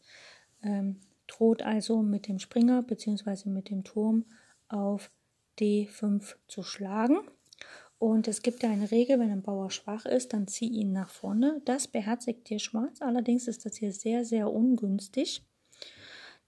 Ähm, 0.61 1.01
droht 1.27 1.61
also 1.61 2.01
mit 2.01 2.27
dem 2.27 2.39
Springer 2.39 2.83
bzw. 2.83 3.49
mit 3.49 3.69
dem 3.69 3.83
Turm 3.83 4.25
auf 4.69 5.11
D5 5.59 6.35
zu 6.47 6.63
schlagen. 6.63 7.19
Und 7.99 8.27
es 8.27 8.43
gibt 8.43 8.61
ja 8.61 8.69
eine 8.69 8.91
Regel, 8.91 9.19
wenn 9.19 9.31
ein 9.31 9.41
Bauer 9.41 9.71
schwach 9.71 10.05
ist, 10.05 10.33
dann 10.33 10.47
zieh 10.47 10.67
ihn 10.67 10.91
nach 10.91 11.09
vorne. 11.09 11.61
Das 11.65 11.87
beherzigt 11.87 12.47
hier 12.47 12.59
Schwarz. 12.59 13.01
Allerdings 13.01 13.47
ist 13.47 13.65
das 13.65 13.75
hier 13.77 13.91
sehr, 13.91 14.23
sehr 14.23 14.51
ungünstig. 14.51 15.41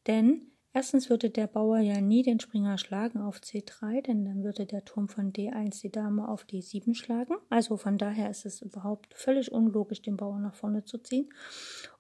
Denn 0.06 0.52
erstens 0.74 1.10
würde 1.10 1.32
der 1.32 1.48
Bauer 1.48 1.80
ja 1.80 2.02
nie 2.02 2.22
den 2.22 2.40
Springer 2.40 2.78
schlagen 2.78 3.20
auf 3.20 3.40
C3, 3.40 4.04
denn 4.04 4.26
dann 4.26 4.44
würde 4.44 4.68
der 4.68 4.86
Turm 4.86 5.10
von 5.10 5.34
D1 5.34 5.82
die 5.82 5.92
Dame 5.92 6.28
auf 6.28 6.46
D7 6.46 6.94
schlagen. 6.94 7.36
Also 7.50 7.78
von 7.78 7.98
daher 7.98 8.30
ist 8.30 8.46
es 8.46 8.62
überhaupt 8.62 9.16
völlig 9.16 9.52
unlogisch, 9.52 10.04
den 10.04 10.18
Bauer 10.18 10.38
nach 10.40 10.54
vorne 10.54 10.86
zu 10.86 11.00
ziehen. 11.00 11.34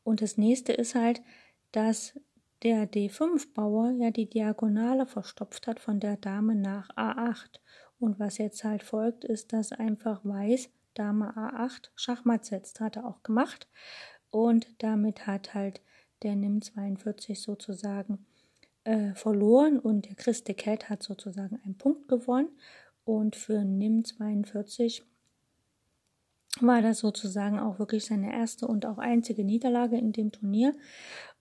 Und 0.04 0.22
das 0.22 0.38
nächste 0.38 0.74
ist 0.74 0.93
halt, 0.93 1.24
dass 1.72 2.19
der 2.63 2.89
D5-Bauer 2.89 3.91
ja 3.91 4.12
die 4.12 4.30
Diagonale 4.30 5.06
verstopft 5.06 5.67
hat 5.67 5.80
von 5.80 6.00
der 6.00 6.17
Dame 6.17 6.56
nach 6.56 6.89
A8. 6.95 7.60
Und 8.00 8.19
was 8.19 8.38
jetzt 8.38 8.63
halt 8.63 8.84
folgt, 8.84 9.24
ist, 9.24 9.54
dass 9.54 9.72
einfach 9.72 10.24
Weiß 10.24 10.69
Dame 10.93 11.34
A8 11.36 11.89
Schachmatt 11.95 12.45
setzt. 12.45 12.80
Hat 12.80 12.98
er 12.98 13.06
auch 13.06 13.24
gemacht. 13.24 13.67
Und 14.30 14.67
damit 14.84 15.28
hat 15.28 15.54
halt 15.54 15.82
der 16.24 16.36
Nimm 16.36 16.62
42 16.62 17.41
sozusagen 17.41 18.26
äh, 18.84 19.13
verloren 19.13 19.80
und 19.80 20.08
der 20.08 20.15
Chris 20.15 20.43
de 20.43 20.56
Cat 20.56 20.89
hat 20.89 21.04
sozusagen 21.04 21.60
einen 21.63 21.78
Punkt 21.78 22.08
gewonnen. 22.08 22.50
Und 23.06 23.36
für 23.36 23.63
Nimm 23.63 24.04
42 24.04 25.04
war 26.62 26.82
das 26.82 27.00
sozusagen 27.00 27.60
auch 27.60 27.80
wirklich 27.80 28.06
seine 28.06 28.34
erste 28.34 28.67
und 28.67 28.86
auch 28.86 28.98
einzige 28.98 29.43
Niederlage 29.43 29.98
in 29.98 30.12
dem 30.12 30.32
Turnier. 30.32 30.76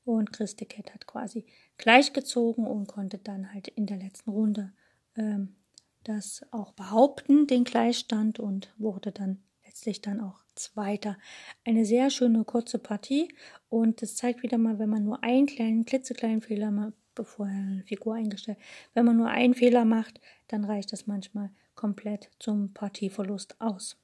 Und 0.09 0.33
Chris 0.33 0.57
de 0.57 0.67
Cat 0.67 0.95
hat 0.95 1.07
quasi 1.07 1.45
gleichgezogen 1.77 2.67
und 2.67 2.87
konnte 2.89 3.19
dann 3.19 3.53
halt 3.53 3.69
in 3.69 3.85
der 3.85 3.99
letzten 3.99 4.31
Runde 4.31 4.73
ähm, 5.17 5.55
das 6.03 6.47
auch 6.51 6.73
behaupten, 6.73 7.47
den 7.47 7.65
Gleichstand, 7.65 8.39
und 8.39 8.73
wurde 8.79 9.13
dann 9.13 9.43
letztlich 9.67 10.01
dann 10.01 10.23
auch 10.23 10.41
Zweiter. 10.55 11.19
Eine 11.63 11.85
sehr 11.85 12.09
schöne 12.09 12.45
kurze 12.45 12.79
Partie 12.79 13.29
und 13.69 14.01
das 14.01 14.17
zeigt 14.17 14.43
wieder 14.43 14.57
mal, 14.57 14.79
wenn 14.79 14.89
man 14.89 15.05
nur 15.05 15.23
einen 15.23 15.45
kleinen, 15.45 15.85
klitzekleinen 15.85 16.41
Fehler 16.41 16.71
macht, 16.71 16.95
bevor 17.15 17.47
er 17.47 17.53
eine 17.53 17.85
Figur 17.85 18.15
eingestellt, 18.15 18.59
wenn 18.95 19.05
man 19.05 19.19
nur 19.19 19.29
einen 19.29 19.53
Fehler 19.53 19.85
macht, 19.85 20.23
dann 20.49 20.65
reicht 20.65 20.91
das 20.91 21.07
manchmal 21.07 21.51
komplett 21.75 22.31
zum 22.39 22.73
Partieverlust 22.73 23.61
aus. 23.61 23.99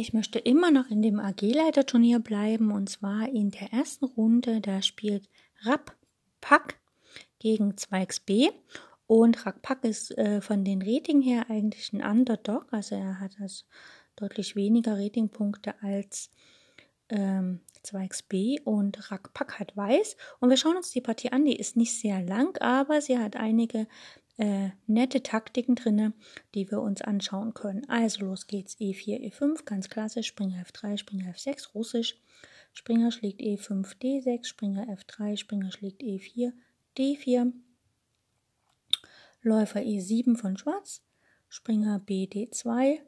Ich 0.00 0.14
möchte 0.14 0.38
immer 0.38 0.70
noch 0.70 0.88
in 0.88 1.02
dem 1.02 1.20
AG-Leiterturnier 1.20 2.20
bleiben 2.20 2.72
und 2.72 2.88
zwar 2.88 3.28
in 3.28 3.50
der 3.50 3.70
ersten 3.74 4.06
Runde. 4.06 4.62
Da 4.62 4.80
spielt 4.80 5.28
Rapp 5.60 5.94
Pack 6.40 6.80
gegen 7.38 7.76
Zweigs 7.76 8.18
B 8.18 8.48
und 9.06 9.44
Rakpak 9.44 9.84
ist 9.84 10.16
äh, 10.16 10.40
von 10.40 10.64
den 10.64 10.80
Rating 10.80 11.20
her 11.20 11.50
eigentlich 11.50 11.92
ein 11.92 12.02
Underdog, 12.02 12.68
also 12.70 12.94
er 12.94 13.20
hat 13.20 13.32
also 13.42 13.66
deutlich 14.16 14.56
weniger 14.56 14.98
Ratingpunkte 14.98 15.74
als 15.82 16.30
ähm, 17.10 17.60
Zweigs 17.82 18.22
B 18.22 18.58
und 18.64 19.10
Rakpak 19.10 19.60
hat 19.60 19.76
Weiß. 19.76 20.16
Und 20.38 20.48
wir 20.48 20.56
schauen 20.56 20.76
uns 20.78 20.92
die 20.92 21.02
Partie 21.02 21.30
an, 21.30 21.44
die 21.44 21.56
ist 21.56 21.76
nicht 21.76 22.00
sehr 22.00 22.22
lang, 22.22 22.56
aber 22.62 23.02
sie 23.02 23.18
hat 23.18 23.36
einige 23.36 23.86
äh, 24.40 24.70
nette 24.86 25.22
Taktiken 25.22 25.74
drin, 25.74 26.14
die 26.54 26.70
wir 26.70 26.80
uns 26.80 27.02
anschauen 27.02 27.52
können. 27.52 27.86
Also 27.90 28.24
los 28.24 28.46
geht's. 28.46 28.74
E4, 28.80 29.20
E5, 29.30 29.66
ganz 29.66 29.90
klassisch. 29.90 30.28
Springer 30.28 30.64
F3, 30.64 30.96
Springer 30.96 31.30
F6, 31.34 31.74
russisch. 31.74 32.18
Springer 32.72 33.12
schlägt 33.12 33.42
E5, 33.42 33.98
D6, 34.00 34.46
Springer 34.46 34.86
F3, 34.88 35.36
Springer 35.36 35.70
schlägt 35.70 36.00
E4, 36.00 36.52
D4. 36.96 37.52
Läufer 39.42 39.80
E7 39.80 40.36
von 40.38 40.56
Schwarz. 40.56 41.02
Springer 41.50 41.98
B, 41.98 42.24
D2. 42.24 42.98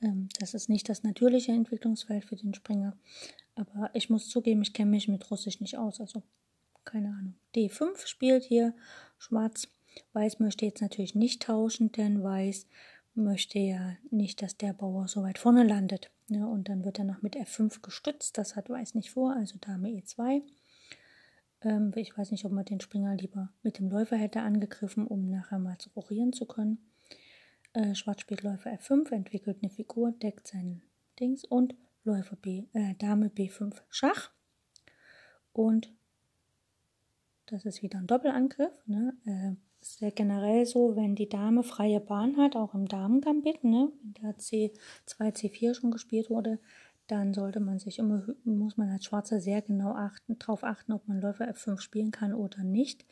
Ähm, 0.00 0.30
das 0.40 0.54
ist 0.54 0.70
nicht 0.70 0.88
das 0.88 1.02
natürliche 1.02 1.52
Entwicklungsfeld 1.52 2.24
für 2.24 2.36
den 2.36 2.54
Springer. 2.54 2.96
Aber 3.56 3.90
ich 3.92 4.08
muss 4.08 4.30
zugeben, 4.30 4.62
ich 4.62 4.72
kenne 4.72 4.90
mich 4.90 5.06
mit 5.06 5.30
Russisch 5.30 5.60
nicht 5.60 5.76
aus. 5.76 6.00
Also 6.00 6.22
keine 6.84 7.08
Ahnung. 7.08 7.34
D5 7.54 8.06
spielt 8.06 8.44
hier 8.44 8.74
Schwarz. 9.18 9.68
Weiß 10.12 10.40
möchte 10.40 10.64
jetzt 10.66 10.82
natürlich 10.82 11.14
nicht 11.14 11.42
tauschen, 11.42 11.92
denn 11.92 12.22
Weiß 12.22 12.66
möchte 13.14 13.58
ja 13.58 13.96
nicht, 14.10 14.42
dass 14.42 14.56
der 14.56 14.72
Bauer 14.72 15.08
so 15.08 15.22
weit 15.22 15.38
vorne 15.38 15.64
landet. 15.64 16.10
Ja, 16.28 16.40
ne? 16.40 16.48
und 16.48 16.68
dann 16.68 16.84
wird 16.84 16.98
er 16.98 17.04
noch 17.04 17.22
mit 17.22 17.36
F5 17.36 17.80
gestützt. 17.82 18.38
Das 18.38 18.56
hat 18.56 18.70
Weiß 18.70 18.94
nicht 18.94 19.10
vor, 19.10 19.34
also 19.34 19.56
Dame 19.60 19.88
E2. 19.88 20.42
Ähm, 21.62 21.92
ich 21.96 22.16
weiß 22.16 22.30
nicht, 22.30 22.44
ob 22.44 22.52
man 22.52 22.64
den 22.64 22.80
Springer 22.80 23.14
lieber 23.14 23.50
mit 23.62 23.78
dem 23.78 23.90
Läufer 23.90 24.16
hätte 24.16 24.40
angegriffen, 24.40 25.06
um 25.06 25.30
nachher 25.30 25.58
mal 25.58 25.78
zu 25.78 25.90
rochieren 25.90 26.32
zu 26.32 26.46
können. 26.46 26.78
Äh, 27.72 27.94
Schwarz 27.94 28.20
spielt 28.20 28.42
Läufer 28.42 28.70
F5, 28.70 29.12
entwickelt 29.12 29.58
eine 29.62 29.70
Figur, 29.70 30.12
deckt 30.12 30.46
seinen 30.48 30.82
Dings 31.20 31.44
und 31.44 31.74
Läufer 32.04 32.36
B, 32.36 32.64
äh, 32.72 32.94
Dame 32.94 33.28
B5 33.28 33.74
Schach. 33.90 34.30
Und 35.52 35.92
das 37.46 37.64
ist 37.64 37.82
wieder 37.82 37.98
ein 37.98 38.06
Doppelangriff. 38.06 38.72
Ne? 38.86 39.16
Äh, 39.24 39.56
ist 39.88 40.00
ja 40.00 40.10
generell 40.10 40.66
so, 40.66 40.96
wenn 40.96 41.14
die 41.14 41.28
Dame 41.28 41.62
freie 41.62 42.00
Bahn 42.00 42.36
hat, 42.36 42.56
auch 42.56 42.74
im 42.74 42.86
Damengambit, 42.86 43.64
ne, 43.64 43.92
wenn 44.02 44.14
da 44.14 44.30
C2, 44.30 44.72
C4 45.06 45.74
schon 45.74 45.90
gespielt 45.90 46.30
wurde, 46.30 46.58
dann 47.06 47.34
sollte 47.34 47.60
man 47.60 47.78
sich 47.78 47.98
immer, 47.98 48.26
muss 48.44 48.76
man 48.76 48.88
als 48.88 49.04
Schwarzer 49.04 49.40
sehr 49.40 49.62
genau 49.62 49.92
achten, 49.94 50.38
darauf 50.38 50.64
achten, 50.64 50.92
ob 50.92 51.06
man 51.06 51.20
Läufer 51.20 51.48
F5 51.50 51.80
spielen 51.80 52.10
kann 52.10 52.32
oder 52.32 52.64
nicht. 52.64 53.04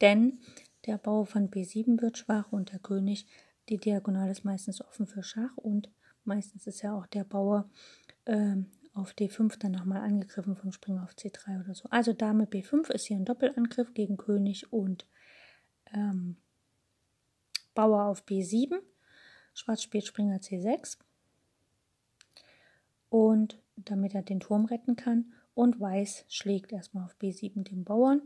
Denn 0.00 0.38
der 0.86 0.98
Bauer 0.98 1.26
von 1.26 1.50
B7 1.50 2.00
wird 2.00 2.18
schwach 2.18 2.52
und 2.52 2.72
der 2.72 2.78
König, 2.78 3.26
die 3.68 3.78
Diagonale 3.78 4.30
ist 4.30 4.44
meistens 4.44 4.80
offen 4.80 5.06
für 5.06 5.22
Schach 5.22 5.56
und 5.56 5.90
meistens 6.24 6.66
ist 6.66 6.82
ja 6.82 6.96
auch 6.96 7.06
der 7.06 7.24
Bauer 7.24 7.68
äh, 8.26 8.56
auf 8.94 9.12
D5 9.12 9.58
dann 9.58 9.72
nochmal 9.72 10.02
angegriffen 10.02 10.56
vom 10.56 10.72
Springer 10.72 11.02
auf 11.02 11.14
C3 11.14 11.64
oder 11.64 11.74
so. 11.74 11.88
Also 11.90 12.12
Dame 12.12 12.44
B5 12.44 12.90
ist 12.92 13.06
hier 13.06 13.16
ein 13.16 13.24
Doppelangriff 13.24 13.94
gegen 13.94 14.16
König 14.16 14.72
und 14.72 15.06
ähm, 15.92 16.36
Bauer 17.74 18.04
auf 18.04 18.24
B7, 18.24 18.78
Schwarz 19.54 19.82
spielt 19.82 20.06
Springer 20.06 20.38
C6 20.38 20.98
und 23.08 23.58
damit 23.76 24.14
er 24.14 24.22
den 24.22 24.40
Turm 24.40 24.64
retten 24.64 24.96
kann 24.96 25.32
und 25.54 25.80
Weiß 25.80 26.24
schlägt 26.28 26.72
erstmal 26.72 27.04
auf 27.04 27.16
B7 27.20 27.64
den 27.64 27.84
Bauern 27.84 28.22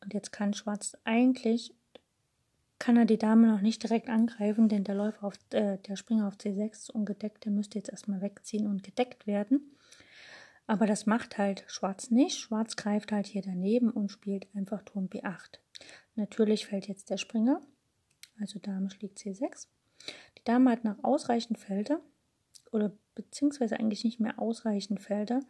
und 0.00 0.14
jetzt 0.14 0.32
kann 0.32 0.54
Schwarz 0.54 0.96
eigentlich 1.04 1.74
kann 2.82 2.96
er 2.96 3.04
die 3.04 3.18
Dame 3.18 3.46
noch 3.46 3.60
nicht 3.60 3.80
direkt 3.84 4.08
angreifen, 4.08 4.68
denn 4.68 4.82
der 4.82 4.96
Läufer 4.96 5.22
auf 5.28 5.34
äh, 5.50 5.78
der 5.78 5.94
Springer 5.94 6.26
auf 6.26 6.34
C6 6.34 6.72
ist 6.72 6.90
ungedeckt, 6.90 7.44
der 7.44 7.52
müsste 7.52 7.78
jetzt 7.78 7.90
erstmal 7.90 8.20
wegziehen 8.20 8.66
und 8.66 8.82
gedeckt 8.82 9.28
werden. 9.28 9.76
Aber 10.66 10.86
das 10.86 11.06
macht 11.06 11.38
halt 11.38 11.64
Schwarz 11.68 12.10
nicht. 12.10 12.40
Schwarz 12.40 12.74
greift 12.74 13.12
halt 13.12 13.26
hier 13.26 13.42
daneben 13.42 13.90
und 13.90 14.10
spielt 14.10 14.48
einfach 14.56 14.82
Turm 14.82 15.06
B8. 15.06 15.60
Natürlich 16.14 16.66
fällt 16.66 16.88
jetzt 16.88 17.10
der 17.10 17.16
Springer, 17.16 17.60
also 18.40 18.58
Dame 18.58 18.90
schlägt 18.90 19.18
C6. 19.18 19.66
Die 20.38 20.44
Dame 20.44 20.70
hat 20.70 20.84
noch 20.84 21.02
ausreichend 21.02 21.58
Felder 21.58 22.00
oder 22.70 22.92
beziehungsweise 23.14 23.78
eigentlich 23.78 24.04
nicht 24.04 24.20
mehr 24.20 24.38
ausreichend 24.38 25.00
Felder, 25.00 25.40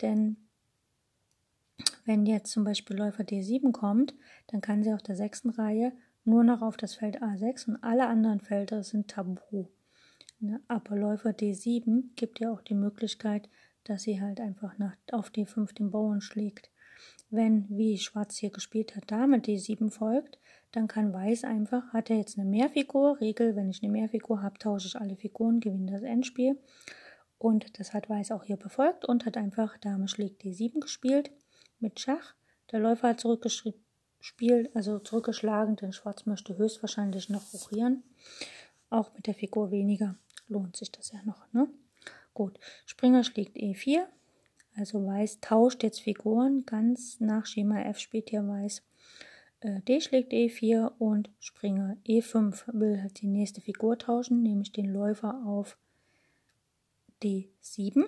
denn 0.00 0.36
wenn 2.04 2.26
jetzt 2.26 2.50
zum 2.50 2.64
Beispiel 2.64 2.96
Läufer 2.96 3.22
D7 3.22 3.70
kommt, 3.72 4.14
dann 4.48 4.60
kann 4.60 4.82
sie 4.82 4.92
auf 4.92 5.02
der 5.02 5.16
sechsten 5.16 5.50
Reihe 5.50 5.92
nur 6.24 6.42
noch 6.42 6.62
auf 6.62 6.76
das 6.76 6.94
Feld 6.94 7.22
A6 7.22 7.68
und 7.68 7.84
alle 7.84 8.06
anderen 8.06 8.40
Felder 8.40 8.82
sind 8.82 9.08
tabu. 9.08 9.68
Ne, 10.40 10.60
aber 10.66 10.96
Läufer 10.96 11.30
D7 11.30 12.14
gibt 12.16 12.40
ja 12.40 12.52
auch 12.52 12.62
die 12.62 12.74
Möglichkeit, 12.74 13.48
dass 13.84 14.02
sie 14.02 14.20
halt 14.20 14.40
einfach 14.40 14.76
nach, 14.78 14.96
auf 15.12 15.30
D5 15.30 15.72
den 15.74 15.92
Bauern 15.92 16.20
schlägt. 16.20 16.71
Wenn, 17.34 17.64
wie 17.70 17.96
Schwarz 17.96 18.36
hier 18.36 18.50
gespielt 18.50 18.94
hat, 18.94 19.10
Dame 19.10 19.38
D7 19.38 19.90
folgt, 19.90 20.38
dann 20.70 20.86
kann 20.86 21.14
Weiß 21.14 21.44
einfach, 21.44 21.90
hat 21.94 22.10
er 22.10 22.18
jetzt 22.18 22.38
eine 22.38 22.46
Mehrfigur, 22.46 23.22
Regel, 23.22 23.56
wenn 23.56 23.70
ich 23.70 23.82
eine 23.82 23.90
Mehrfigur 23.90 24.42
habe, 24.42 24.58
tausche 24.58 24.88
ich 24.88 25.00
alle 25.00 25.16
Figuren, 25.16 25.58
gewinne 25.58 25.92
das 25.92 26.02
Endspiel. 26.02 26.58
Und 27.38 27.78
das 27.78 27.94
hat 27.94 28.10
Weiß 28.10 28.32
auch 28.32 28.44
hier 28.44 28.58
befolgt 28.58 29.06
und 29.06 29.24
hat 29.24 29.38
einfach 29.38 29.78
Dame 29.78 30.08
schlägt 30.08 30.42
D7 30.42 30.80
gespielt 30.80 31.30
mit 31.80 32.00
Schach. 32.00 32.34
Der 32.70 32.80
Läufer 32.80 33.08
hat 33.08 33.20
zurückgeschrieben, 33.20 33.80
spielt, 34.20 34.76
also 34.76 34.98
zurückgeschlagen, 34.98 35.76
denn 35.76 35.94
Schwarz 35.94 36.26
möchte 36.26 36.58
höchstwahrscheinlich 36.58 37.30
noch 37.30 37.54
rochieren. 37.54 38.02
Auch 38.90 39.14
mit 39.14 39.26
der 39.26 39.34
Figur 39.34 39.70
weniger 39.70 40.16
lohnt 40.48 40.76
sich 40.76 40.92
das 40.92 41.12
ja 41.12 41.22
noch. 41.24 41.50
Ne? 41.54 41.66
Gut, 42.34 42.58
Springer 42.84 43.24
schlägt 43.24 43.56
E4, 43.56 44.04
also 44.76 45.04
Weiß 45.06 45.40
tauscht 45.40 45.82
jetzt 45.82 46.00
Figuren, 46.00 46.64
ganz 46.66 47.20
nach 47.20 47.46
Schema 47.46 47.80
F 47.82 47.98
spielt 47.98 48.30
hier 48.30 48.46
Weiß. 48.46 48.82
Äh, 49.60 49.80
D 49.82 50.00
schlägt 50.00 50.32
E4 50.32 50.92
und 50.98 51.30
Springer 51.40 51.96
E5 52.06 52.64
will 52.72 53.00
halt 53.00 53.20
die 53.20 53.26
nächste 53.26 53.60
Figur 53.60 53.98
tauschen, 53.98 54.42
nämlich 54.42 54.72
den 54.72 54.92
Läufer 54.92 55.42
auf 55.46 55.76
D7 57.22 58.04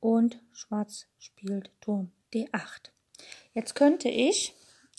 und 0.00 0.40
Schwarz 0.52 1.06
spielt 1.18 1.70
Turm 1.80 2.10
D8. 2.32 2.90
Jetzt 3.52 3.74
könnte 3.74 4.08
ich, 4.08 4.54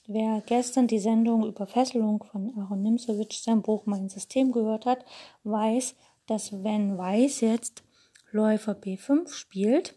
wer 0.06 0.44
gestern 0.46 0.88
die 0.88 1.00
Sendung 1.00 1.48
über 1.48 1.66
Fesselung 1.66 2.24
von 2.24 2.54
Aaron 2.58 2.84
Nimzowitsch, 2.84 3.42
sein 3.42 3.62
Buch 3.62 3.86
Mein 3.86 4.10
System 4.10 4.52
gehört 4.52 4.86
hat, 4.86 5.06
weiß, 5.44 5.96
dass 6.28 6.64
wenn 6.64 6.98
Weiß 6.98 7.42
jetzt 7.42 7.84
Läufer 8.32 8.74
B5 8.74 9.30
spielt, 9.34 9.96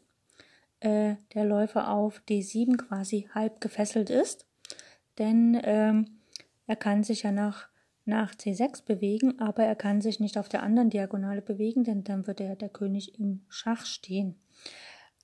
äh, 0.84 1.16
der 1.34 1.44
Läufer 1.44 1.90
auf 1.90 2.22
D7 2.28 2.76
quasi 2.76 3.28
halb 3.34 3.60
gefesselt 3.60 4.10
ist. 4.10 4.46
Denn 5.18 5.60
ähm, 5.62 6.20
er 6.66 6.76
kann 6.76 7.02
sich 7.02 7.22
ja 7.22 7.32
nach, 7.32 7.68
nach 8.04 8.34
C6 8.34 8.84
bewegen, 8.84 9.38
aber 9.38 9.64
er 9.64 9.76
kann 9.76 10.00
sich 10.00 10.20
nicht 10.20 10.38
auf 10.38 10.48
der 10.48 10.62
anderen 10.62 10.90
Diagonale 10.90 11.42
bewegen, 11.42 11.84
denn 11.84 12.04
dann 12.04 12.26
würde 12.26 12.44
ja 12.44 12.54
der 12.54 12.68
König 12.68 13.18
im 13.18 13.42
Schach 13.48 13.86
stehen. 13.86 14.36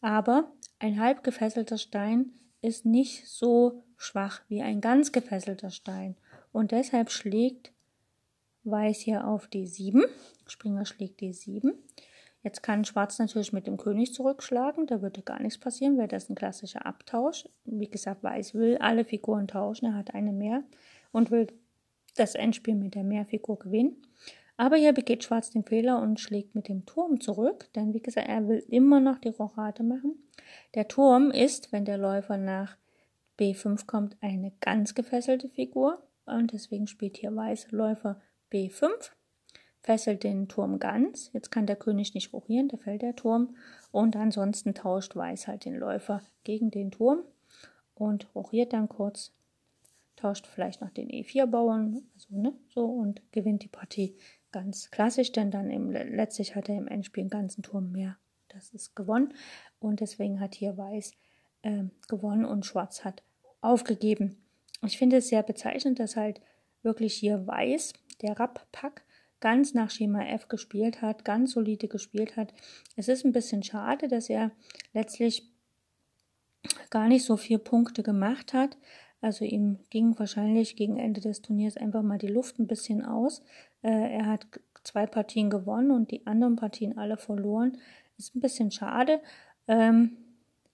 Aber 0.01 0.51
ein 0.79 0.99
halb 1.01 1.23
gefesselter 1.23 1.79
Stein 1.79 2.33
ist 2.62 2.87
nicht 2.87 3.29
so 3.29 3.85
schwach 3.96 4.40
wie 4.49 4.62
ein 4.62 4.81
ganz 4.81 5.12
gefesselter 5.12 5.70
Stein. 5.70 6.16
Und 6.53 6.73
deshalb 6.73 7.11
schlägt 7.11 7.73
Weiß 8.64 9.01
hier 9.01 9.27
auf 9.27 9.49
D7. 9.49 10.05
Springer 10.46 10.85
schlägt 10.85 11.20
D7. 11.20 11.73
Jetzt 12.42 12.62
kann 12.62 12.85
Schwarz 12.85 13.18
natürlich 13.18 13.53
mit 13.53 13.66
dem 13.66 13.76
König 13.76 14.14
zurückschlagen, 14.14 14.87
da 14.87 15.03
würde 15.03 15.22
gar 15.22 15.40
nichts 15.40 15.59
passieren, 15.59 15.98
weil 15.98 16.09
das 16.09 16.31
ein 16.31 16.35
klassischer 16.35 16.87
Abtausch. 16.87 17.46
Wie 17.64 17.88
gesagt, 17.88 18.22
Weiß 18.22 18.55
will 18.55 18.79
alle 18.79 19.05
Figuren 19.05 19.46
tauschen, 19.46 19.87
er 19.87 19.94
hat 19.94 20.14
eine 20.14 20.33
mehr 20.33 20.62
und 21.12 21.31
will 21.31 21.48
das 22.16 22.35
Endspiel 22.35 22.76
mit 22.76 22.94
der 22.94 23.05
Mehrfigur 23.05 23.59
gewinnen. 23.59 23.96
Aber 24.57 24.76
hier 24.76 24.92
begeht 24.92 25.24
Schwarz 25.24 25.50
den 25.50 25.64
Fehler 25.64 26.00
und 26.00 26.20
schlägt 26.20 26.55
mit 26.55 26.68
dem 26.68 26.87
Turm 26.87 27.20
zurück, 27.20 27.68
denn 27.74 27.94
wie 27.94 28.03
gesagt, 28.03 28.29
er 28.29 28.46
will 28.48 28.64
immer 28.68 29.00
noch 29.00 29.18
die 29.18 29.29
Rochade 29.29 29.83
machen. 29.83 30.16
Der 30.74 30.88
Turm 30.88 31.31
ist, 31.31 31.72
wenn 31.72 31.85
der 31.85 31.98
Läufer 31.98 32.37
nach 32.37 32.76
B5 33.38 33.87
kommt, 33.87 34.16
eine 34.20 34.53
ganz 34.61 34.94
gefesselte 34.94 35.48
Figur 35.48 36.03
und 36.26 36.53
deswegen 36.53 36.87
spielt 36.87 37.16
hier 37.16 37.35
Weiß 37.35 37.70
Läufer 37.70 38.20
B5 38.53 38.88
fesselt 39.83 40.25
den 40.25 40.49
Turm 40.49 40.79
ganz. 40.79 41.31
Jetzt 41.33 41.51
kann 41.51 41.66
der 41.66 41.77
König 41.77 42.14
nicht 42.14 42.33
rochieren, 42.33 42.69
da 42.69 42.77
fällt 42.77 43.03
der 43.03 43.16
Turm. 43.16 43.57
Und 43.93 44.16
ansonsten 44.16 44.75
tauscht 44.75 45.16
Weiß 45.16 45.49
halt 45.49 45.64
den 45.64 45.77
Läufer 45.77 46.23
gegen 46.45 46.71
den 46.71 46.90
Turm 46.90 47.21
und 47.95 48.35
rochiert 48.35 48.73
dann 48.73 48.88
kurz, 48.88 49.33
tauscht 50.16 50.47
vielleicht 50.47 50.81
noch 50.81 50.90
den 50.90 51.09
E4-Bauern, 51.09 52.03
also, 52.14 52.27
ne, 52.31 52.53
so 52.69 52.85
und 52.87 53.23
gewinnt 53.33 53.62
die 53.62 53.69
Partie 53.69 54.16
ganz 54.53 54.90
klassisch, 54.90 55.33
denn 55.33 55.51
dann 55.51 55.71
im, 55.71 55.90
letztlich 55.90 56.57
hat 56.57 56.69
er 56.69 56.77
im 56.77 56.88
Endspiel 56.88 57.23
einen 57.23 57.31
ganzen 57.31 57.62
Turm 57.62 57.93
mehr. 57.93 58.16
Das 58.49 58.71
ist 58.71 58.97
gewonnen 58.97 59.35
und 59.79 60.01
deswegen 60.01 60.40
hat 60.40 60.55
hier 60.55 60.77
Weiß 60.77 61.12
äh, 61.62 61.85
gewonnen 62.09 62.45
und 62.45 62.66
Schwarz 62.66 63.05
hat 63.05 63.23
aufgegeben. 63.61 64.37
Ich 64.85 64.99
finde 64.99 65.19
es 65.19 65.29
sehr 65.29 65.43
bezeichnend, 65.43 65.99
dass 65.99 66.16
halt 66.16 66.40
wirklich 66.83 67.14
hier 67.14 67.47
Weiß, 67.47 67.93
der 68.23 68.38
Rapp-Pack, 68.38 69.05
ganz 69.40 69.74
nach 69.74 69.90
Schema 69.90 70.22
F 70.26 70.48
gespielt 70.48 71.03
hat, 71.03 71.24
ganz 71.24 71.53
solide 71.53 71.88
gespielt 71.88 72.37
hat. 72.37 72.53
Es 72.96 73.09
ist 73.09 73.24
ein 73.24 73.33
bisschen 73.33 73.62
schade, 73.62 74.09
dass 74.09 74.29
er 74.29 74.50
letztlich 74.92 75.50
gar 76.90 77.09
nicht 77.09 77.24
so 77.24 77.37
viele 77.37 77.59
Punkte 77.59 78.03
gemacht 78.03 78.53
hat. 78.53 78.76
Also 79.20 79.44
ihm 79.44 79.79
ging 79.90 80.18
wahrscheinlich 80.18 80.76
gegen 80.76 80.98
Ende 80.98 81.20
des 81.20 81.42
Turniers 81.42 81.76
einfach 81.76 82.03
mal 82.03 82.18
die 82.18 82.26
Luft 82.26 82.59
ein 82.59 82.66
bisschen 82.66 83.05
aus. 83.05 83.42
Äh, 83.83 84.12
er 84.12 84.26
hat 84.26 84.46
zwei 84.83 85.07
Partien 85.07 85.50
gewonnen 85.50 85.90
und 85.90 86.11
die 86.11 86.26
anderen 86.26 86.57
Partien 86.57 86.96
alle 86.96 87.16
verloren. 87.16 87.79
Ist 88.16 88.35
ein 88.35 88.40
bisschen 88.40 88.70
schade. 88.70 89.20
Ähm, 89.68 90.16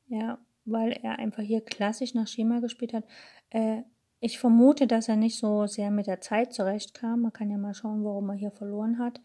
ja, 0.09 0.39
weil 0.65 0.93
er 1.03 1.19
einfach 1.19 1.43
hier 1.43 1.61
klassisch 1.61 2.15
nach 2.15 2.29
Schema 2.29 2.61
gespielt 2.61 2.93
hat. 2.93 3.05
Äh, 3.51 3.83
ich 4.27 4.41
vermute, 4.41 4.89
dass 4.89 5.09
er 5.09 5.15
nicht 5.15 5.39
so 5.39 5.67
sehr 5.69 5.93
mit 5.93 6.09
der 6.09 6.21
Zeit 6.21 6.53
zurechtkam. 6.53 7.23
Man 7.23 7.33
kann 7.33 7.49
ja 7.49 7.59
mal 7.59 7.75
schauen, 7.75 8.05
warum 8.05 8.29
er 8.31 8.35
hier 8.35 8.51
verloren 8.51 8.99
hat. 8.99 9.21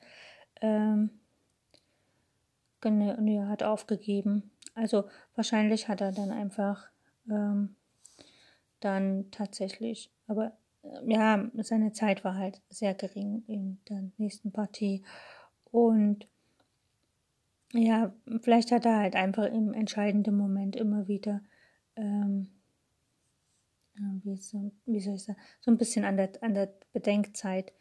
Ähm, 0.62 1.10
genau, 2.82 3.16
er 3.20 3.48
hat 3.48 3.64
aufgegeben. 3.64 4.52
Also 4.76 5.06
wahrscheinlich 5.36 5.88
hat 5.88 6.02
er 6.02 6.12
dann 6.12 6.30
einfach 6.30 6.88
ähm, 7.28 7.76
dann 8.80 9.32
tatsächlich, 9.32 10.12
aber 10.28 10.54
äh, 10.84 11.12
ja, 11.12 11.50
seine 11.56 11.94
Zeit 11.94 12.24
war 12.24 12.36
halt 12.36 12.62
sehr 12.70 12.94
gering 12.94 13.44
in 13.48 13.80
der 13.90 14.04
nächsten 14.18 14.52
Partie. 14.52 15.04
Und 15.72 16.28
ja, 17.74 18.14
vielleicht 18.42 18.72
hat 18.72 18.86
er 18.86 18.98
halt 18.98 19.16
einfach 19.16 19.46
im 19.46 19.74
entscheidenden 19.74 20.38
Moment 20.38 20.76
immer 20.76 21.08
wieder 21.08 21.42
ähm, 21.96 22.52
wie, 24.24 24.38
so, 24.38 24.72
wie 24.86 25.00
soll 25.00 25.16
ich 25.16 25.24
sagen, 25.24 25.40
so 25.60 25.72
ein 25.72 25.78
bisschen 25.78 26.06
an 26.06 26.18
der, 26.18 26.32
an 26.42 26.54
der 26.54 26.74
Bedenkzeit 26.94 27.74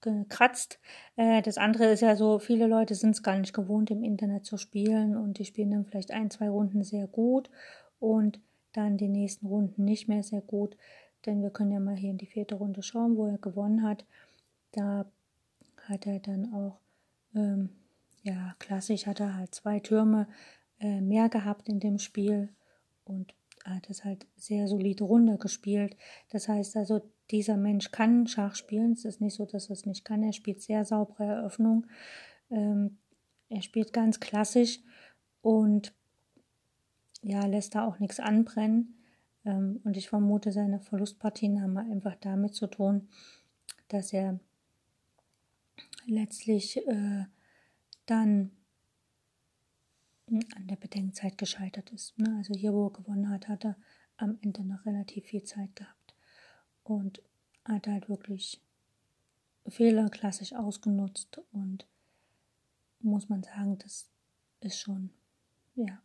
gekratzt. 0.00 0.78
Äh, 1.16 1.42
das 1.42 1.58
andere 1.58 1.86
ist 1.86 2.00
ja 2.00 2.16
so, 2.16 2.38
viele 2.38 2.66
Leute 2.66 2.94
sind 2.94 3.10
es 3.10 3.22
gar 3.22 3.38
nicht 3.38 3.52
gewohnt, 3.52 3.90
im 3.90 4.04
Internet 4.04 4.44
zu 4.46 4.56
spielen 4.56 5.16
und 5.16 5.38
die 5.38 5.44
spielen 5.44 5.70
dann 5.70 5.84
vielleicht 5.84 6.10
ein, 6.10 6.30
zwei 6.30 6.48
Runden 6.48 6.82
sehr 6.82 7.06
gut 7.06 7.50
und 7.98 8.40
dann 8.72 8.96
die 8.96 9.08
nächsten 9.08 9.46
Runden 9.46 9.84
nicht 9.84 10.08
mehr 10.08 10.22
sehr 10.22 10.40
gut. 10.40 10.76
Denn 11.26 11.42
wir 11.42 11.50
können 11.50 11.72
ja 11.72 11.80
mal 11.80 11.96
hier 11.96 12.10
in 12.10 12.18
die 12.18 12.26
vierte 12.26 12.54
Runde 12.54 12.82
schauen, 12.82 13.16
wo 13.16 13.26
er 13.26 13.38
gewonnen 13.38 13.82
hat. 13.82 14.04
Da 14.72 15.06
hat 15.88 16.06
er 16.06 16.20
dann 16.20 16.52
auch, 16.54 16.78
ähm, 17.34 17.70
ja, 18.22 18.54
klassisch 18.58 19.06
hat 19.06 19.20
er 19.20 19.36
halt 19.36 19.54
zwei 19.54 19.80
Türme 19.80 20.28
äh, 20.80 21.00
mehr 21.00 21.28
gehabt 21.28 21.68
in 21.68 21.80
dem 21.80 21.98
Spiel 21.98 22.50
und 23.04 23.34
hat 23.70 23.90
es 23.90 24.04
halt 24.04 24.26
sehr 24.36 24.68
solide 24.68 25.04
runtergespielt. 25.04 25.96
Das 26.30 26.48
heißt 26.48 26.76
also, 26.76 27.00
dieser 27.30 27.56
Mensch 27.56 27.90
kann 27.90 28.26
Schach 28.26 28.54
spielen. 28.54 28.92
Es 28.92 29.04
ist 29.04 29.20
nicht 29.20 29.34
so, 29.34 29.44
dass 29.44 29.68
er 29.68 29.74
es 29.74 29.86
nicht 29.86 30.04
kann. 30.04 30.22
Er 30.22 30.32
spielt 30.32 30.62
sehr 30.62 30.84
saubere 30.84 31.24
Eröffnung. 31.24 31.86
Ähm, 32.50 32.98
er 33.48 33.62
spielt 33.62 33.92
ganz 33.92 34.20
klassisch 34.20 34.80
und 35.42 35.94
ja, 37.22 37.44
lässt 37.46 37.74
da 37.74 37.86
auch 37.86 37.98
nichts 37.98 38.20
anbrennen. 38.20 38.94
Ähm, 39.44 39.80
und 39.84 39.96
ich 39.96 40.08
vermute, 40.08 40.52
seine 40.52 40.80
Verlustpartien 40.80 41.62
haben 41.62 41.76
einfach 41.76 42.16
damit 42.20 42.54
zu 42.54 42.66
tun, 42.66 43.08
dass 43.88 44.12
er 44.12 44.38
letztlich 46.06 46.86
äh, 46.86 47.24
dann 48.06 48.50
an 50.30 50.66
der 50.66 50.76
Bedenkzeit 50.76 51.38
gescheitert 51.38 51.90
ist. 51.90 52.18
Ne? 52.18 52.34
Also 52.36 52.54
hier, 52.54 52.72
wo 52.72 52.86
er 52.86 52.92
gewonnen 52.92 53.30
hat, 53.30 53.48
hat 53.48 53.64
er 53.64 53.76
am 54.16 54.38
Ende 54.42 54.64
noch 54.64 54.84
relativ 54.84 55.26
viel 55.26 55.42
Zeit 55.44 55.74
gehabt 55.76 56.14
und 56.84 57.22
hat 57.64 57.86
halt 57.86 58.08
wirklich 58.08 58.60
Fehler 59.66 60.08
klassisch 60.08 60.52
ausgenutzt 60.52 61.40
und 61.52 61.86
muss 63.00 63.28
man 63.28 63.42
sagen, 63.42 63.78
das 63.78 64.08
ist 64.60 64.78
schon 64.78 65.10
ja 65.74 66.00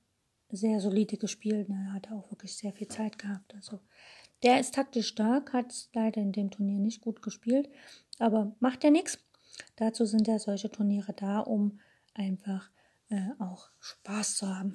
sehr 0.51 0.79
solide 0.79 1.17
gespielt. 1.17 1.69
Ne? 1.69 1.86
Er 1.88 1.93
hat 1.93 2.12
auch 2.12 2.29
wirklich 2.29 2.55
sehr 2.55 2.73
viel 2.73 2.88
Zeit 2.88 3.17
gehabt. 3.17 3.55
Also 3.55 3.79
der 4.43 4.59
ist 4.59 4.75
taktisch 4.75 5.07
stark, 5.07 5.53
hat 5.53 5.89
leider 5.93 6.21
in 6.21 6.31
dem 6.31 6.51
Turnier 6.51 6.79
nicht 6.79 7.01
gut 7.01 7.21
gespielt, 7.21 7.69
aber 8.19 8.55
macht 8.59 8.84
ja 8.84 8.91
nichts. 8.91 9.19
Dazu 9.78 10.05
sind 10.05 10.28
ja 10.28 10.38
solche 10.39 10.69
Turniere 10.69 11.13
da, 11.13 11.39
um 11.39 11.80
einfach 12.13 12.69
äh, 13.14 13.30
auch 13.39 13.70
Spaß 13.80 14.38
zu 14.38 14.47
haben. 14.47 14.74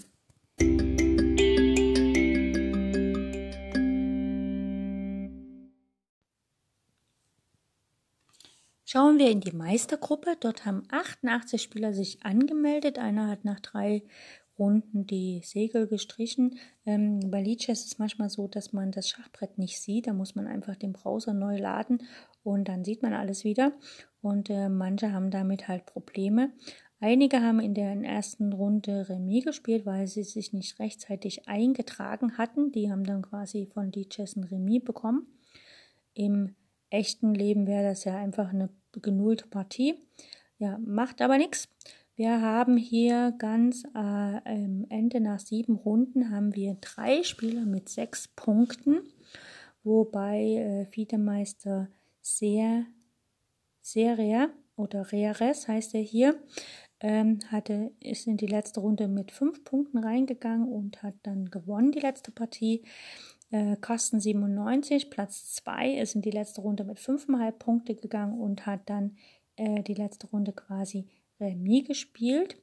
Schauen 8.85 9.19
wir 9.19 9.31
in 9.31 9.41
die 9.41 9.53
Meistergruppe. 9.53 10.37
Dort 10.41 10.65
haben 10.65 10.85
88 10.91 11.61
Spieler 11.61 11.93
sich 11.93 12.25
angemeldet. 12.25 12.99
Einer 12.99 13.29
hat 13.29 13.45
nach 13.45 13.61
drei 13.61 14.03
Runden 14.59 15.07
die 15.07 15.43
Segel 15.45 15.87
gestrichen. 15.87 16.59
Ähm, 16.87 17.21
bei 17.31 17.43
Lichess 17.43 17.81
ist 17.81 17.93
es 17.93 17.99
manchmal 17.99 18.31
so, 18.31 18.49
dass 18.49 18.73
man 18.73 18.91
das 18.91 19.09
Schachbrett 19.09 19.59
nicht 19.59 19.81
sieht. 19.81 20.07
Da 20.07 20.13
muss 20.13 20.35
man 20.35 20.47
einfach 20.47 20.77
den 20.77 20.93
Browser 20.93 21.35
neu 21.35 21.59
laden 21.59 22.03
und 22.43 22.69
dann 22.69 22.85
sieht 22.85 23.03
man 23.03 23.13
alles 23.13 23.45
wieder. 23.45 23.73
Und 24.23 24.49
äh, 24.51 24.69
manche 24.69 25.13
haben 25.13 25.31
damit 25.31 25.69
halt 25.69 25.87
Probleme. 25.87 26.51
Einige 27.01 27.43
haben 27.43 27.61
in 27.61 27.75
der 27.75 27.93
ersten 28.03 28.53
Runde 28.53 29.09
Remis 29.09 29.45
gespielt, 29.45 29.87
weil 29.87 30.09
sie 30.09 30.25
sich 30.25 30.53
nicht 30.53 30.81
rechtzeitig 30.81 31.47
eingetragen 31.47 32.39
hatten. 32.39 32.73
Die 32.73 32.91
haben 32.91 33.05
dann 33.05 33.23
quasi 33.23 33.67
von 33.73 33.93
Lichess 33.93 34.35
ein 34.35 34.45
Remis 34.45 34.83
bekommen. 34.83 35.27
Im 36.15 36.57
echten 36.91 37.35
Leben 37.35 37.69
wäre 37.69 37.85
das 37.85 38.05
ja 38.05 38.17
einfach 38.17 38.49
eine 38.49 38.71
genullte 38.93 39.47
Partie. 39.47 39.95
Ja, 40.59 40.79
macht 40.79 41.23
aber 41.23 41.39
nichts. 41.39 41.69
Wir 42.17 42.41
haben 42.41 42.77
hier 42.77 43.33
ganz 43.39 43.85
äh, 43.95 43.99
am 43.99 44.85
Ende 44.89 45.21
nach 45.21 45.39
sieben 45.39 45.77
Runden 45.77 46.33
haben 46.33 46.53
wir 46.57 46.77
drei 46.81 47.23
Spieler 47.23 47.65
mit 47.65 47.89
sechs 47.89 48.27
Punkten, 48.27 49.03
wobei 49.85 50.41
äh, 50.41 50.87
Fiedemeister 50.87 51.89
sehr, 52.21 52.87
sehr 53.83 54.51
oder 54.75 55.13
Reares 55.13 55.69
heißt 55.69 55.95
er 55.95 56.01
hier, 56.01 56.35
ähm, 57.01 57.39
hatte, 57.51 57.93
ist 58.01 58.27
in 58.27 58.37
die 58.37 58.47
letzte 58.47 58.81
Runde 58.81 59.09
mit 59.09 59.31
fünf 59.31 59.65
Punkten 59.65 59.99
reingegangen 59.99 60.69
und 60.69 61.03
hat 61.03 61.15
dann 61.23 61.51
gewonnen, 61.51 61.93
die 61.93 62.01
letzte 62.01 62.31
Partie. 62.31 62.83
Äh, 63.51 63.77
Carsten 63.81 64.21
97, 64.21 65.09
Platz 65.09 65.55
2, 65.55 65.95
ist 66.01 66.15
in 66.15 66.23
die 66.23 66.31
letzte 66.31 66.61
Runde 66.61 66.85
mit 66.85 66.99
5,5 66.99 67.53
Punkte 67.53 67.95
gegangen 67.95 68.39
und 68.39 68.67
hat 68.67 68.81
dann 68.87 69.17
äh, 69.57 69.83
die 69.83 69.95
letzte 69.95 70.27
Runde 70.29 70.53
quasi 70.53 71.07
Remis 71.41 71.87
gespielt 71.87 72.57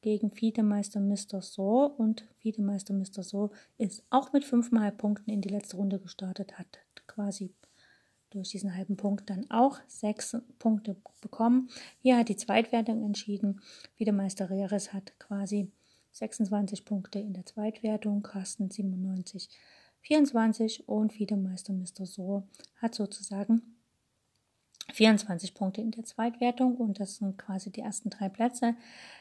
gegen 0.00 0.30
Fiedemeister 0.30 1.00
Mr. 1.00 1.42
So 1.42 1.86
und 1.86 2.26
Fiedemeister 2.38 2.94
Mr. 2.94 3.22
So 3.22 3.50
ist 3.78 4.04
auch 4.10 4.32
mit 4.32 4.44
5,5 4.44 4.90
Punkten 4.92 5.30
in 5.30 5.40
die 5.40 5.48
letzte 5.48 5.76
Runde 5.76 5.98
gestartet, 5.98 6.58
hat 6.58 6.78
quasi 7.06 7.52
durch 8.30 8.50
diesen 8.50 8.76
halben 8.76 8.96
Punkt 8.96 9.30
dann 9.30 9.50
auch 9.50 9.78
sechs 9.86 10.36
Punkte 10.58 10.96
bekommen. 11.20 11.70
Hier 12.00 12.18
hat 12.18 12.28
die 12.28 12.36
Zweitwertung 12.36 13.02
entschieden. 13.04 13.60
Fiedemeister 13.94 14.50
Reres 14.50 14.92
hat 14.92 15.18
quasi 15.18 15.70
26 16.12 16.84
Punkte 16.84 17.18
in 17.18 17.32
der 17.32 17.46
Zweitwertung, 17.46 18.22
Carsten 18.22 18.70
97, 18.70 19.48
24 20.00 20.88
und 20.88 21.12
Fiedemeister 21.12 21.72
Mr. 21.72 22.06
So 22.06 22.44
hat 22.76 22.94
sozusagen 22.94 23.76
24 24.92 25.54
Punkte 25.54 25.80
in 25.80 25.90
der 25.90 26.04
Zweitwertung 26.04 26.76
und 26.76 26.98
das 26.98 27.16
sind 27.16 27.36
quasi 27.38 27.70
die 27.70 27.80
ersten 27.80 28.10
drei 28.10 28.28
Plätze. 28.28 28.74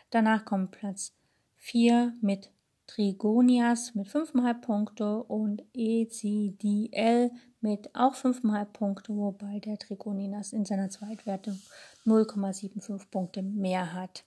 Danach 0.09 0.45
kommt 0.45 0.71
Platz 0.71 1.13
4 1.57 2.13
mit 2.21 2.51
Trigonias 2.87 3.95
mit 3.95 4.07
5,5 4.07 4.61
Punkte 4.61 5.23
und 5.23 5.63
ECDL 5.73 7.31
mit 7.61 7.93
auch 7.95 8.15
5,5 8.15 8.65
Punkte, 8.65 9.15
wobei 9.15 9.59
der 9.59 9.77
Trigonias 9.77 10.53
in 10.53 10.65
seiner 10.65 10.89
Zweitwertung 10.89 11.59
0,75 12.05 13.09
Punkte 13.09 13.41
mehr 13.41 13.93
hat. 13.93 14.23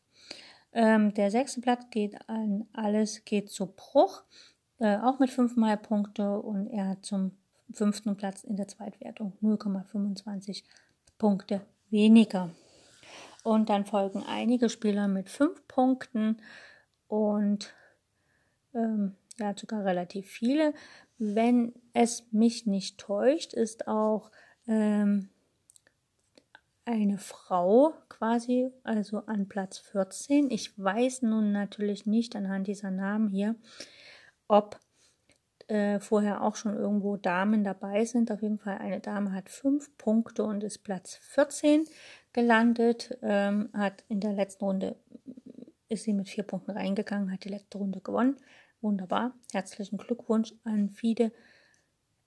Ähm, 0.72 1.14
der 1.14 1.30
sechste 1.30 1.60
Platz 1.60 1.84
geht 1.90 2.16
an 2.28 2.66
alles 2.72 3.24
geht 3.24 3.50
zu 3.50 3.66
Bruch, 3.66 4.22
äh, 4.78 4.98
auch 4.98 5.18
mit 5.18 5.30
5,5 5.30 5.76
Punkte 5.76 6.38
und 6.38 6.68
er 6.68 6.88
hat 6.88 7.04
zum 7.04 7.32
fünften 7.72 8.16
Platz 8.16 8.44
in 8.44 8.56
der 8.56 8.68
Zweitwertung 8.68 9.32
0,25 9.42 10.64
Punkte 11.18 11.60
weniger. 11.90 12.50
Und 13.42 13.70
dann 13.70 13.86
folgen 13.86 14.22
einige 14.26 14.68
Spieler 14.68 15.08
mit 15.08 15.28
fünf 15.28 15.66
Punkten 15.66 16.42
und 17.08 17.72
ähm, 18.74 19.16
ja, 19.38 19.56
sogar 19.56 19.84
relativ 19.84 20.28
viele. 20.28 20.74
Wenn 21.22 21.74
es 21.92 22.32
mich 22.32 22.66
nicht 22.66 22.98
täuscht, 22.98 23.52
ist 23.52 23.86
auch 23.86 24.30
ähm, 24.66 25.28
eine 26.86 27.18
Frau 27.18 27.92
quasi, 28.08 28.70
also 28.84 29.18
an 29.26 29.46
Platz 29.46 29.76
14. 29.78 30.50
Ich 30.50 30.82
weiß 30.82 31.20
nun 31.22 31.52
natürlich 31.52 32.06
nicht 32.06 32.34
anhand 32.36 32.68
dieser 32.68 32.90
Namen 32.90 33.28
hier, 33.28 33.54
ob 34.48 34.80
äh, 35.68 36.00
vorher 36.00 36.42
auch 36.42 36.56
schon 36.56 36.74
irgendwo 36.74 37.18
Damen 37.18 37.64
dabei 37.64 38.06
sind. 38.06 38.32
Auf 38.32 38.40
jeden 38.40 38.58
Fall 38.58 38.78
eine 38.78 39.00
Dame 39.00 39.32
hat 39.32 39.50
fünf 39.50 39.94
Punkte 39.98 40.42
und 40.42 40.64
ist 40.64 40.78
Platz 40.78 41.16
14 41.16 41.84
gelandet, 42.32 43.18
ähm, 43.20 43.68
hat 43.74 44.04
in 44.08 44.20
der 44.20 44.32
letzten 44.32 44.64
Runde 44.64 44.96
ist 45.90 46.04
sie 46.04 46.14
mit 46.14 46.28
vier 46.28 46.44
Punkten 46.44 46.70
reingegangen, 46.70 47.30
hat 47.30 47.44
die 47.44 47.50
letzte 47.50 47.76
Runde 47.76 48.00
gewonnen. 48.00 48.36
Wunderbar. 48.80 49.34
Herzlichen 49.52 49.98
Glückwunsch 49.98 50.54
an 50.64 50.90
FIDE 50.90 51.32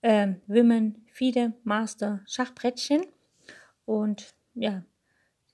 äh, 0.02 0.34
Women 0.46 1.04
FIDE 1.10 1.52
Master 1.64 2.20
Schachbrettchen. 2.26 3.02
Und 3.86 4.34
ja, 4.54 4.84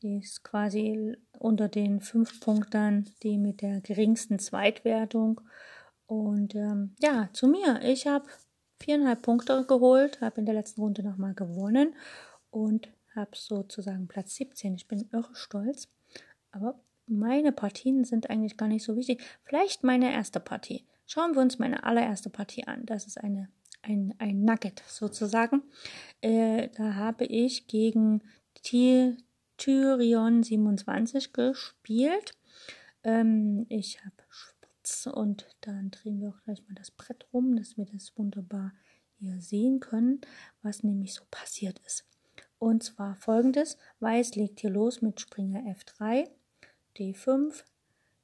sie 0.01 0.19
ist 0.19 0.43
quasi 0.43 1.17
unter 1.39 1.69
den 1.69 2.01
fünf 2.01 2.41
Punktern 2.41 3.09
die 3.23 3.39
mit 3.39 3.63
der 3.63 3.81
geringsten 3.81 4.39
Zweitwertung 4.39 5.41
und 6.07 6.55
ähm, 6.55 6.95
ja, 6.99 7.31
zu 7.33 7.47
mir. 7.49 7.81
Ich 7.83 8.07
habe 8.07 8.27
viereinhalb 8.81 9.23
Punkte 9.23 9.65
geholt, 9.67 10.21
habe 10.21 10.41
in 10.41 10.47
der 10.47 10.55
letzten 10.55 10.81
Runde 10.81 11.03
nochmal 11.03 11.35
gewonnen 11.35 11.95
und 12.51 12.89
habe 13.15 13.31
sozusagen 13.35 14.09
Platz 14.09 14.35
17. 14.35 14.75
Ich 14.75 14.89
bin 14.89 15.09
irre 15.13 15.35
stolz. 15.35 15.89
Aber 16.51 16.81
meine 17.07 17.53
Partien 17.53 18.05
sind 18.05 18.31
eigentlich 18.31 18.57
gar 18.57 18.69
nicht 18.69 18.85
so 18.85 18.97
wichtig. 18.97 19.23
Vielleicht 19.45 19.85
meine 19.85 20.13
erste 20.13 20.41
Partie. 20.41 20.85
Schauen 21.13 21.35
wir 21.35 21.43
uns 21.43 21.59
meine 21.59 21.83
allererste 21.83 22.31
Partie 22.31 22.69
an. 22.69 22.87
Das 22.87 23.09
ist 23.09 23.19
eine, 23.19 23.49
ein, 23.83 24.15
ein 24.19 24.45
Nugget 24.45 24.81
sozusagen. 24.87 25.65
Äh, 26.21 26.69
da 26.69 26.95
habe 26.95 27.25
ich 27.25 27.67
gegen 27.67 28.23
Tyrion 29.57 30.45
27 30.45 31.33
gespielt. 31.33 32.39
Ähm, 33.03 33.67
ich 33.69 34.05
habe 34.05 34.15
und 35.13 35.47
dann 35.63 35.91
drehen 35.91 36.21
wir 36.21 36.29
auch 36.29 36.43
gleich 36.45 36.63
mal 36.67 36.75
das 36.75 36.91
Brett 36.91 37.27
rum, 37.33 37.57
dass 37.57 37.77
wir 37.77 37.87
das 37.87 38.17
wunderbar 38.17 38.73
hier 39.19 39.41
sehen 39.41 39.81
können, 39.81 40.21
was 40.63 40.83
nämlich 40.83 41.15
so 41.15 41.25
passiert 41.31 41.81
ist. 41.87 42.05
Und 42.59 42.85
zwar 42.85 43.17
folgendes: 43.17 43.79
Weiß 43.99 44.37
legt 44.37 44.61
hier 44.61 44.71
los 44.71 45.03
mit 45.03 45.21
Springer 45.21 45.61
F3, 45.61 46.29
D5, 46.97 47.65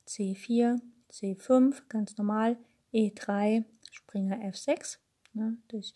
C4, 0.06 0.80
C5, 1.10 1.82
ganz 1.88 2.16
normal, 2.16 2.56
E3, 2.96 3.64
Springer 3.90 4.38
F6. 4.38 4.98
Ne, 5.34 5.58
ich 5.72 5.94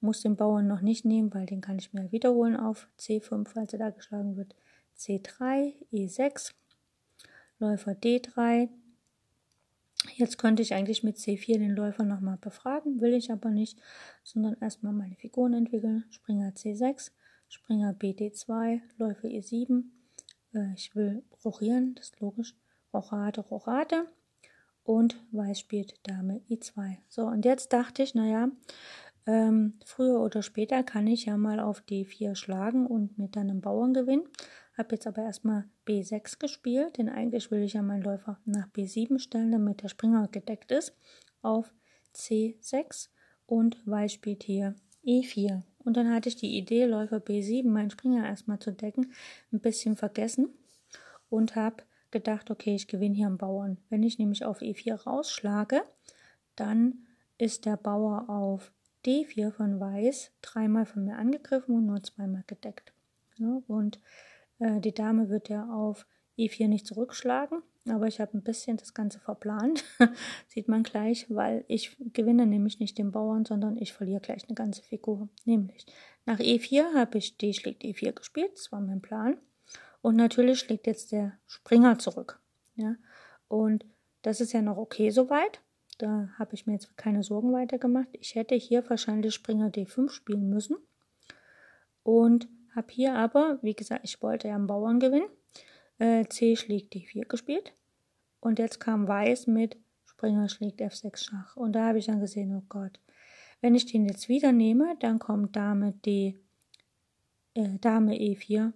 muss 0.00 0.22
den 0.22 0.36
Bauern 0.36 0.66
noch 0.66 0.80
nicht 0.80 1.04
nehmen, 1.04 1.32
weil 1.34 1.46
den 1.46 1.60
kann 1.60 1.78
ich 1.78 1.92
mir 1.92 2.10
wiederholen 2.10 2.56
auf 2.56 2.88
C5, 2.98 3.46
falls 3.48 3.72
er 3.72 3.78
da 3.78 3.90
geschlagen 3.90 4.36
wird. 4.36 4.54
C3, 4.96 5.74
E6, 5.92 6.52
Läufer 7.58 7.92
D3, 7.92 8.68
Jetzt 10.14 10.38
könnte 10.38 10.62
ich 10.62 10.74
eigentlich 10.74 11.02
mit 11.02 11.16
C4 11.16 11.58
den 11.58 11.74
Läufer 11.74 12.04
nochmal 12.04 12.38
befragen, 12.38 13.00
will 13.00 13.14
ich 13.14 13.32
aber 13.32 13.50
nicht, 13.50 13.80
sondern 14.22 14.56
erstmal 14.60 14.92
meine 14.92 15.16
Figuren 15.16 15.54
entwickeln. 15.54 16.04
Springer 16.10 16.50
C6, 16.50 17.10
Springer 17.48 17.92
BD2, 17.92 18.80
Läufer 18.98 19.28
E7. 19.28 19.84
Äh, 20.54 20.72
ich 20.74 20.94
will 20.94 21.22
rochieren, 21.44 21.94
das 21.96 22.10
ist 22.10 22.20
logisch. 22.20 22.54
Rochade, 22.92 23.40
Rochade. 23.40 24.06
Und 24.88 25.22
Weiß 25.32 25.60
spielt 25.60 26.00
Dame 26.08 26.40
E2. 26.48 26.96
So, 27.10 27.26
und 27.26 27.44
jetzt 27.44 27.74
dachte 27.74 28.02
ich, 28.02 28.14
naja, 28.14 28.48
ähm, 29.26 29.74
früher 29.84 30.18
oder 30.18 30.40
später 30.40 30.82
kann 30.82 31.06
ich 31.06 31.26
ja 31.26 31.36
mal 31.36 31.60
auf 31.60 31.82
D4 31.82 32.34
schlagen 32.34 32.86
und 32.86 33.18
mit 33.18 33.36
einen 33.36 33.60
Bauern 33.60 33.92
gewinnen. 33.92 34.26
Habe 34.78 34.94
jetzt 34.94 35.06
aber 35.06 35.24
erstmal 35.24 35.68
B6 35.86 36.38
gespielt, 36.38 36.96
denn 36.96 37.10
eigentlich 37.10 37.50
will 37.50 37.62
ich 37.64 37.74
ja 37.74 37.82
meinen 37.82 38.02
Läufer 38.02 38.40
nach 38.46 38.66
B7 38.68 39.18
stellen, 39.18 39.52
damit 39.52 39.82
der 39.82 39.88
Springer 39.90 40.26
gedeckt 40.28 40.72
ist. 40.72 40.96
Auf 41.42 41.70
C6 42.14 43.10
und 43.44 43.86
Weiß 43.86 44.14
spielt 44.14 44.42
hier 44.42 44.74
E4. 45.04 45.64
Und 45.84 45.98
dann 45.98 46.10
hatte 46.10 46.30
ich 46.30 46.36
die 46.36 46.56
Idee, 46.56 46.86
Läufer 46.86 47.18
B7, 47.18 47.68
meinen 47.68 47.90
Springer 47.90 48.24
erstmal 48.26 48.58
zu 48.58 48.72
decken, 48.72 49.12
ein 49.52 49.60
bisschen 49.60 49.96
vergessen 49.96 50.48
und 51.28 51.56
habe 51.56 51.84
gedacht, 52.10 52.50
okay, 52.50 52.74
ich 52.74 52.88
gewinne 52.88 53.14
hier 53.14 53.26
einen 53.26 53.38
Bauern. 53.38 53.78
Wenn 53.88 54.02
ich 54.02 54.18
nämlich 54.18 54.44
auf 54.44 54.60
E4 54.60 55.04
rausschlage, 55.04 55.82
dann 56.56 57.06
ist 57.38 57.66
der 57.66 57.76
Bauer 57.76 58.28
auf 58.28 58.72
D4 59.04 59.52
von 59.52 59.80
Weiß 59.80 60.32
dreimal 60.42 60.86
von 60.86 61.04
mir 61.04 61.16
angegriffen 61.16 61.76
und 61.76 61.86
nur 61.86 62.02
zweimal 62.02 62.44
gedeckt. 62.46 62.92
Ja, 63.36 63.62
und 63.68 64.00
äh, 64.58 64.80
die 64.80 64.92
Dame 64.94 65.28
wird 65.28 65.48
ja 65.48 65.68
auf 65.70 66.06
E4 66.36 66.68
nicht 66.68 66.86
zurückschlagen, 66.86 67.62
aber 67.88 68.06
ich 68.06 68.20
habe 68.20 68.36
ein 68.36 68.42
bisschen 68.42 68.76
das 68.76 68.94
Ganze 68.94 69.20
verplant. 69.20 69.84
Sieht 70.48 70.68
man 70.68 70.82
gleich, 70.82 71.26
weil 71.28 71.64
ich 71.68 71.96
gewinne 72.12 72.46
nämlich 72.46 72.80
nicht 72.80 72.98
den 72.98 73.12
Bauern, 73.12 73.44
sondern 73.44 73.76
ich 73.76 73.92
verliere 73.92 74.20
gleich 74.20 74.44
eine 74.48 74.54
ganze 74.54 74.82
Figur. 74.82 75.28
Nämlich 75.44 75.86
nach 76.26 76.38
E4 76.40 76.94
habe 76.94 77.18
ich 77.18 77.36
D 77.38 77.52
schlägt 77.52 77.82
E4 77.82 78.12
gespielt, 78.12 78.52
das 78.54 78.72
war 78.72 78.80
mein 78.80 79.00
Plan. 79.00 79.38
Und 80.02 80.16
natürlich 80.16 80.60
schlägt 80.60 80.86
jetzt 80.86 81.12
der 81.12 81.38
Springer 81.46 81.98
zurück. 81.98 82.40
Ja? 82.76 82.96
Und 83.48 83.84
das 84.22 84.40
ist 84.40 84.52
ja 84.52 84.62
noch 84.62 84.76
okay 84.76 85.10
soweit. 85.10 85.60
Da 85.98 86.28
habe 86.38 86.54
ich 86.54 86.66
mir 86.66 86.74
jetzt 86.74 86.96
keine 86.96 87.22
Sorgen 87.22 87.52
weiter 87.52 87.78
gemacht. 87.78 88.08
Ich 88.12 88.34
hätte 88.34 88.54
hier 88.54 88.88
wahrscheinlich 88.88 89.34
Springer 89.34 89.68
D5 89.68 90.10
spielen 90.10 90.48
müssen. 90.48 90.76
Und 92.04 92.48
habe 92.74 92.86
hier 92.90 93.14
aber, 93.14 93.58
wie 93.62 93.74
gesagt, 93.74 94.02
ich 94.04 94.22
wollte 94.22 94.48
ja 94.48 94.54
einen 94.54 94.68
Bauern 94.68 95.00
gewinnen. 95.00 95.28
Äh, 95.98 96.26
C 96.26 96.54
schlägt 96.54 96.94
D4 96.94 97.26
gespielt. 97.26 97.72
Und 98.40 98.60
jetzt 98.60 98.78
kam 98.78 99.08
Weiß 99.08 99.48
mit 99.48 99.76
Springer 100.04 100.48
schlägt 100.48 100.80
F6 100.80 101.24
Schach. 101.24 101.56
Und 101.56 101.72
da 101.72 101.86
habe 101.86 101.98
ich 101.98 102.06
dann 102.06 102.20
gesehen, 102.20 102.54
oh 102.56 102.62
Gott, 102.68 103.00
wenn 103.60 103.74
ich 103.74 103.86
den 103.86 104.06
jetzt 104.06 104.28
wieder 104.28 104.52
nehme, 104.52 104.96
dann 105.00 105.18
kommt 105.18 105.56
Dame 105.56 105.92
D 106.04 106.38
äh, 107.54 107.78
Dame 107.80 108.14
E4 108.14 108.72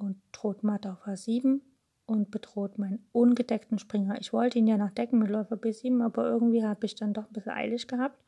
und 0.00 0.20
droht 0.32 0.62
matt 0.62 0.86
auf 0.86 1.06
H7 1.06 1.60
und 2.06 2.30
bedroht 2.30 2.78
meinen 2.78 3.06
ungedeckten 3.12 3.78
Springer. 3.78 4.20
Ich 4.20 4.32
wollte 4.32 4.58
ihn 4.58 4.66
ja 4.66 4.76
noch 4.76 4.90
decken 4.90 5.18
mit 5.20 5.30
Läufer 5.30 5.56
B7, 5.56 6.04
aber 6.04 6.26
irgendwie 6.26 6.64
habe 6.64 6.84
ich 6.86 6.96
dann 6.96 7.12
doch 7.12 7.26
ein 7.26 7.32
bisschen 7.32 7.52
eilig 7.52 7.86
gehabt. 7.86 8.18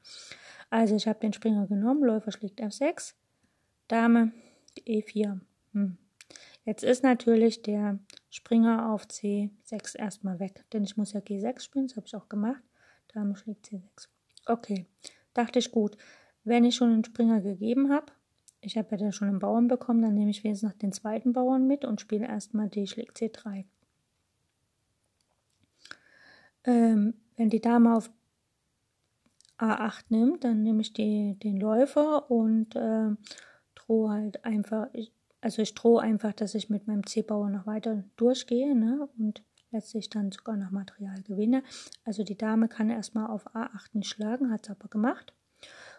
Also 0.70 0.94
ich 0.94 1.08
habe 1.08 1.20
den 1.20 1.32
Springer 1.32 1.66
genommen, 1.66 2.04
Läufer 2.04 2.30
schlägt 2.30 2.60
F6, 2.60 3.14
Dame 3.88 4.32
E4. 4.86 5.40
Hm. 5.72 5.98
Jetzt 6.64 6.84
ist 6.84 7.02
natürlich 7.02 7.62
der 7.62 7.98
Springer 8.30 8.92
auf 8.92 9.06
C6 9.06 9.96
erstmal 9.98 10.38
weg, 10.38 10.64
denn 10.72 10.84
ich 10.84 10.96
muss 10.96 11.12
ja 11.12 11.20
G6 11.20 11.60
spielen, 11.60 11.88
das 11.88 11.96
habe 11.96 12.06
ich 12.06 12.14
auch 12.14 12.28
gemacht. 12.28 12.62
Dame 13.12 13.36
schlägt 13.36 13.66
C6. 13.66 14.08
Okay, 14.46 14.86
dachte 15.34 15.58
ich 15.58 15.72
gut. 15.72 15.96
Wenn 16.44 16.64
ich 16.64 16.76
schon 16.76 16.92
einen 16.92 17.04
Springer 17.04 17.40
gegeben 17.40 17.92
habe, 17.92 18.06
ich 18.62 18.78
habe 18.78 18.88
ja 18.92 18.96
dann 18.96 19.12
schon 19.12 19.28
einen 19.28 19.40
Bauern 19.40 19.68
bekommen, 19.68 20.02
dann 20.02 20.14
nehme 20.14 20.30
ich 20.30 20.44
wenigstens 20.44 20.70
noch 20.70 20.78
den 20.78 20.92
zweiten 20.92 21.32
Bauern 21.32 21.66
mit 21.66 21.84
und 21.84 22.00
spiele 22.00 22.26
erstmal 22.26 22.68
D 22.68 22.86
schlägt 22.86 23.18
C3. 23.18 23.64
Ähm, 26.64 27.14
wenn 27.36 27.50
die 27.50 27.60
Dame 27.60 27.96
auf 27.96 28.10
A8 29.58 30.04
nimmt, 30.10 30.44
dann 30.44 30.62
nehme 30.62 30.80
ich 30.80 30.92
die, 30.92 31.36
den 31.42 31.56
Läufer 31.58 32.30
und 32.30 32.76
äh, 32.76 33.10
drohe 33.74 34.10
halt 34.10 34.44
einfach, 34.44 34.88
ich, 34.92 35.12
also 35.40 35.60
ich 35.60 35.74
drohe 35.74 36.00
einfach, 36.00 36.32
dass 36.32 36.54
ich 36.54 36.70
mit 36.70 36.86
meinem 36.86 37.04
C-Bauer 37.04 37.50
noch 37.50 37.66
weiter 37.66 38.04
durchgehe 38.16 38.76
ne, 38.76 39.08
und 39.18 39.42
letztlich 39.72 40.08
dann 40.08 40.30
sogar 40.30 40.56
noch 40.56 40.70
Material 40.70 41.20
gewinne. 41.22 41.64
Also 42.04 42.22
die 42.22 42.38
Dame 42.38 42.68
kann 42.68 42.90
erstmal 42.90 43.26
auf 43.26 43.54
A8 43.56 43.88
nicht 43.94 44.08
schlagen, 44.08 44.52
hat 44.52 44.64
es 44.64 44.70
aber 44.70 44.88
gemacht. 44.88 45.32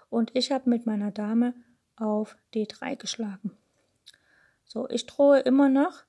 Und 0.09 0.32
ich 0.34 0.51
habe 0.51 0.70
mit 0.70 0.86
meiner 0.86 1.11
Dame 1.11 1.55
auf 1.95 2.37
D3 2.53 2.95
geschlagen. 2.95 3.51
So, 4.65 4.89
ich 4.89 5.05
drohe 5.05 5.39
immer 5.39 5.69
noch 5.69 6.03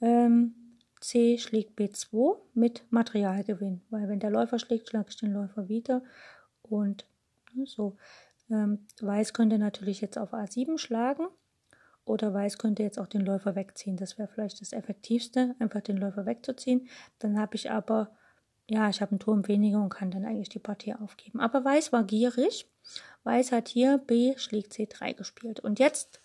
ähm, 0.00 0.54
C 1.00 1.38
schlägt 1.38 1.78
B2 1.78 2.36
mit 2.54 2.84
Materialgewinn, 2.90 3.82
weil 3.90 4.08
wenn 4.08 4.20
der 4.20 4.30
Läufer 4.30 4.58
schlägt, 4.58 4.88
schlage 4.88 5.10
ich 5.10 5.16
den 5.16 5.32
Läufer 5.32 5.68
wieder 5.68 6.02
und 6.62 7.06
ne, 7.54 7.66
so. 7.66 7.96
Ähm, 8.50 8.86
Weiß 9.00 9.34
könnte 9.34 9.58
natürlich 9.58 10.00
jetzt 10.00 10.18
auf 10.18 10.32
A7 10.32 10.78
schlagen 10.78 11.28
oder 12.04 12.32
Weiß 12.32 12.58
könnte 12.58 12.82
jetzt 12.82 12.98
auch 12.98 13.06
den 13.06 13.24
Läufer 13.24 13.54
wegziehen. 13.54 13.96
Das 13.96 14.18
wäre 14.18 14.28
vielleicht 14.28 14.60
das 14.60 14.72
Effektivste, 14.72 15.54
einfach 15.58 15.82
den 15.82 15.98
Läufer 15.98 16.24
wegzuziehen. 16.24 16.88
Dann 17.18 17.38
habe 17.38 17.56
ich 17.56 17.70
aber, 17.70 18.16
ja, 18.68 18.88
ich 18.88 19.00
habe 19.00 19.12
einen 19.12 19.20
Turm 19.20 19.48
weniger 19.48 19.82
und 19.82 19.88
kann 19.88 20.10
dann 20.10 20.24
eigentlich 20.24 20.50
die 20.50 20.58
Partie 20.58 20.94
aufgeben. 20.94 21.40
Aber 21.40 21.64
Weiß 21.64 21.92
war 21.92 22.04
gierig. 22.04 22.68
Weiß 23.24 23.52
hat 23.52 23.68
hier 23.68 23.98
B 23.98 24.34
schlägt 24.36 24.72
C3 24.72 25.14
gespielt. 25.14 25.60
Und 25.60 25.78
jetzt 25.78 26.20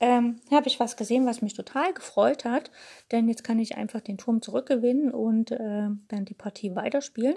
ähm, 0.00 0.40
habe 0.50 0.68
ich 0.68 0.78
was 0.78 0.96
gesehen, 0.96 1.26
was 1.26 1.42
mich 1.42 1.54
total 1.54 1.92
gefreut 1.92 2.44
hat, 2.44 2.70
denn 3.10 3.28
jetzt 3.28 3.42
kann 3.42 3.58
ich 3.58 3.76
einfach 3.76 4.00
den 4.00 4.18
Turm 4.18 4.42
zurückgewinnen 4.42 5.10
und 5.10 5.50
äh, 5.50 5.88
dann 6.08 6.24
die 6.24 6.34
Partie 6.34 6.76
weiterspielen. 6.76 7.36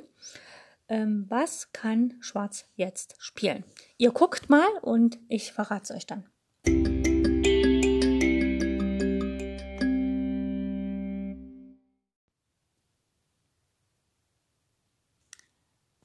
Ähm, 0.88 1.26
was 1.30 1.72
kann 1.74 2.16
Schwarz 2.20 2.66
jetzt 2.76 3.16
spielen? 3.20 3.64
Ihr 3.97 4.12
guckt 4.12 4.49
mal 4.49 4.68
und 4.82 5.18
ich 5.28 5.53
verrate 5.53 5.84
es 5.84 5.91
euch 5.91 6.05
dann. 6.05 6.30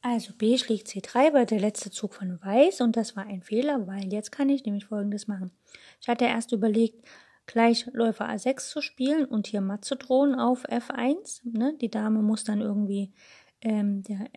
Also 0.09 0.33
B 0.39 0.57
schlägt 0.57 0.87
C3 0.87 1.33
war 1.33 1.47
der 1.47 1.59
letzte 1.59 1.91
Zug 1.91 2.15
von 2.15 2.41
Weiß 2.41 2.81
und 2.81 2.97
das 2.97 3.17
war 3.17 3.27
ein 3.27 3.43
Fehler, 3.43 3.89
weil 3.89 4.13
jetzt 4.13 4.31
kann 4.31 4.49
ich 4.49 4.65
nämlich 4.65 4.87
folgendes 4.87 5.27
machen. 5.27 5.51
Ich 6.01 6.07
hatte 6.07 6.27
erst 6.27 6.53
überlegt, 6.53 7.05
gleich 7.47 7.87
Läufer 7.93 8.29
A6 8.29 8.71
zu 8.71 8.81
spielen 8.83 9.25
und 9.25 9.49
hier 9.49 9.61
matt 9.61 9.85
zu 9.85 9.97
drohen 9.97 10.37
auf 10.37 10.65
F1. 10.69 11.41
Ne? 11.43 11.77
Die 11.81 11.91
Dame 11.91 12.23
muss 12.23 12.45
dann 12.45 12.61
irgendwie, 12.61 13.13
ähm, 13.63 14.05
der, 14.05 14.29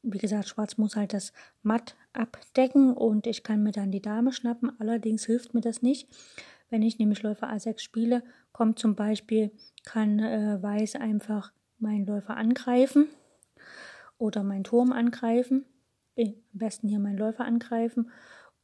wie 0.00 0.16
gesagt, 0.16 0.48
Schwarz 0.48 0.78
muss 0.78 0.96
halt 0.96 1.12
das 1.12 1.34
Matt 1.62 1.94
abdecken 2.14 2.94
und 2.94 3.26
ich 3.26 3.42
kann 3.42 3.62
mir 3.62 3.72
dann 3.72 3.90
die 3.90 4.00
Dame 4.00 4.32
schnappen. 4.32 4.72
Allerdings 4.80 5.26
hilft 5.26 5.52
mir 5.52 5.60
das 5.60 5.82
nicht. 5.82 6.08
Wenn 6.70 6.80
ich 6.80 6.98
nämlich 6.98 7.22
Läufer 7.22 7.52
A6 7.52 7.80
spiele, 7.80 8.22
kommt 8.52 8.78
zum 8.78 8.94
Beispiel, 8.94 9.50
kann 9.84 10.18
äh, 10.18 10.62
Weiß 10.62 10.96
einfach 10.96 11.52
meinen 11.78 12.06
Läufer 12.06 12.38
angreifen 12.38 13.08
oder 14.18 14.42
meinen 14.42 14.64
Turm 14.64 14.92
angreifen. 14.92 15.64
Am 16.18 16.34
besten 16.52 16.88
hier 16.88 16.98
meinen 16.98 17.18
Läufer 17.18 17.44
angreifen. 17.44 18.10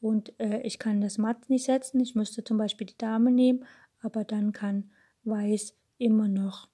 Und 0.00 0.38
äh, 0.40 0.60
ich 0.62 0.78
kann 0.78 1.00
das 1.00 1.18
Matt 1.18 1.48
nicht 1.48 1.64
setzen. 1.64 2.00
Ich 2.00 2.14
müsste 2.14 2.42
zum 2.42 2.58
Beispiel 2.58 2.86
die 2.86 2.98
Dame 2.98 3.30
nehmen, 3.30 3.64
aber 4.00 4.24
dann 4.24 4.52
kann 4.52 4.90
Weiß 5.24 5.74
immer 5.98 6.26
noch 6.26 6.68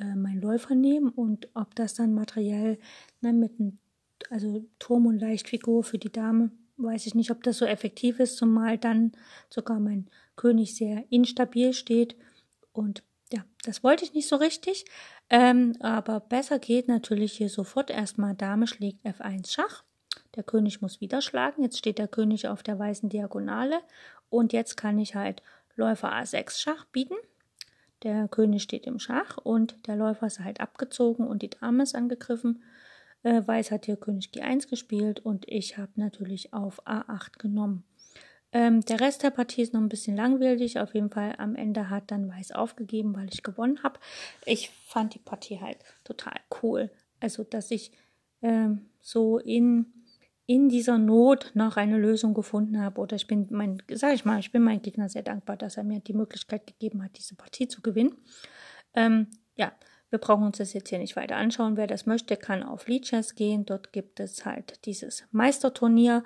äh, 0.00 0.14
meinen 0.14 0.40
Läufer 0.40 0.74
nehmen. 0.74 1.10
Und 1.10 1.48
ob 1.54 1.74
das 1.74 1.94
dann 1.94 2.14
materiell 2.14 2.78
ne, 3.20 3.32
mit 3.32 3.60
einem 3.60 3.78
also 4.30 4.64
Turm 4.78 5.06
und 5.06 5.18
Leichtfigur 5.18 5.84
für 5.84 5.98
die 5.98 6.12
Dame, 6.12 6.50
weiß 6.76 7.06
ich 7.06 7.14
nicht, 7.14 7.30
ob 7.30 7.42
das 7.42 7.58
so 7.58 7.66
effektiv 7.66 8.20
ist, 8.20 8.36
zumal 8.36 8.78
dann 8.78 9.12
sogar 9.50 9.80
mein 9.80 10.08
König 10.36 10.74
sehr 10.74 11.04
instabil 11.10 11.74
steht. 11.74 12.16
Und 12.72 13.02
ja, 13.32 13.44
das 13.64 13.84
wollte 13.84 14.04
ich 14.04 14.14
nicht 14.14 14.28
so 14.28 14.36
richtig. 14.36 14.86
Ähm, 15.30 15.76
aber 15.80 16.20
besser 16.20 16.58
geht 16.58 16.88
natürlich 16.88 17.32
hier 17.32 17.48
sofort 17.48 17.90
erstmal 17.90 18.34
Dame 18.34 18.66
schlägt 18.66 19.04
F1 19.06 19.50
Schach. 19.50 19.84
Der 20.36 20.42
König 20.42 20.82
muss 20.82 21.00
wieder 21.00 21.22
schlagen. 21.22 21.62
Jetzt 21.62 21.78
steht 21.78 21.98
der 21.98 22.08
König 22.08 22.48
auf 22.48 22.62
der 22.62 22.78
weißen 22.78 23.08
Diagonale. 23.08 23.80
Und 24.30 24.52
jetzt 24.52 24.76
kann 24.76 24.98
ich 24.98 25.14
halt 25.14 25.42
Läufer 25.76 26.12
A6 26.12 26.60
Schach 26.60 26.84
bieten. 26.86 27.14
Der 28.02 28.28
König 28.28 28.62
steht 28.62 28.86
im 28.86 28.98
Schach 28.98 29.38
und 29.38 29.86
der 29.86 29.96
Läufer 29.96 30.26
ist 30.26 30.40
halt 30.40 30.60
abgezogen 30.60 31.26
und 31.26 31.42
die 31.42 31.50
Dame 31.50 31.82
ist 31.82 31.94
angegriffen. 31.94 32.62
Äh, 33.22 33.42
Weiß 33.46 33.70
hat 33.70 33.86
hier 33.86 33.96
König 33.96 34.30
G1 34.34 34.68
gespielt 34.68 35.20
und 35.20 35.48
ich 35.48 35.78
habe 35.78 35.92
natürlich 35.96 36.52
auf 36.52 36.86
A8 36.86 37.38
genommen. 37.38 37.84
Ähm, 38.54 38.82
der 38.82 39.00
Rest 39.00 39.24
der 39.24 39.30
Partie 39.30 39.62
ist 39.62 39.74
noch 39.74 39.80
ein 39.80 39.88
bisschen 39.88 40.16
langwierig. 40.16 40.78
Auf 40.78 40.94
jeden 40.94 41.10
Fall 41.10 41.34
am 41.38 41.56
Ende 41.56 41.90
hat 41.90 42.12
dann 42.12 42.30
Weiß 42.30 42.52
aufgegeben, 42.52 43.14
weil 43.16 43.28
ich 43.30 43.42
gewonnen 43.42 43.82
habe. 43.82 43.98
Ich 44.46 44.70
fand 44.86 45.14
die 45.14 45.18
Partie 45.18 45.60
halt 45.60 45.78
total 46.04 46.36
cool. 46.62 46.90
Also, 47.18 47.42
dass 47.42 47.72
ich 47.72 47.90
ähm, 48.42 48.86
so 49.00 49.38
in, 49.38 49.92
in 50.46 50.68
dieser 50.68 50.98
Not 50.98 51.50
noch 51.54 51.76
eine 51.76 51.98
Lösung 51.98 52.32
gefunden 52.32 52.80
habe. 52.80 53.00
Oder 53.00 53.16
ich 53.16 53.26
bin 53.26 53.48
mein, 53.50 53.82
sag 53.92 54.14
ich 54.14 54.24
mal, 54.24 54.38
ich 54.38 54.52
bin 54.52 54.62
meinem 54.62 54.82
Gegner 54.82 55.08
sehr 55.08 55.24
dankbar, 55.24 55.56
dass 55.56 55.76
er 55.76 55.82
mir 55.82 55.98
die 55.98 56.14
Möglichkeit 56.14 56.64
gegeben 56.68 57.02
hat, 57.02 57.18
diese 57.18 57.34
Partie 57.34 57.66
zu 57.66 57.82
gewinnen. 57.82 58.16
Ähm, 58.94 59.26
ja, 59.56 59.72
wir 60.10 60.20
brauchen 60.20 60.44
uns 60.44 60.58
das 60.58 60.74
jetzt 60.74 60.90
hier 60.90 61.00
nicht 61.00 61.16
weiter 61.16 61.34
anschauen. 61.34 61.76
Wer 61.76 61.88
das 61.88 62.06
möchte, 62.06 62.36
kann 62.36 62.62
auf 62.62 62.86
Leadchess 62.86 63.34
gehen. 63.34 63.66
Dort 63.66 63.92
gibt 63.92 64.20
es 64.20 64.44
halt 64.44 64.86
dieses 64.86 65.24
Meisterturnier. 65.32 66.22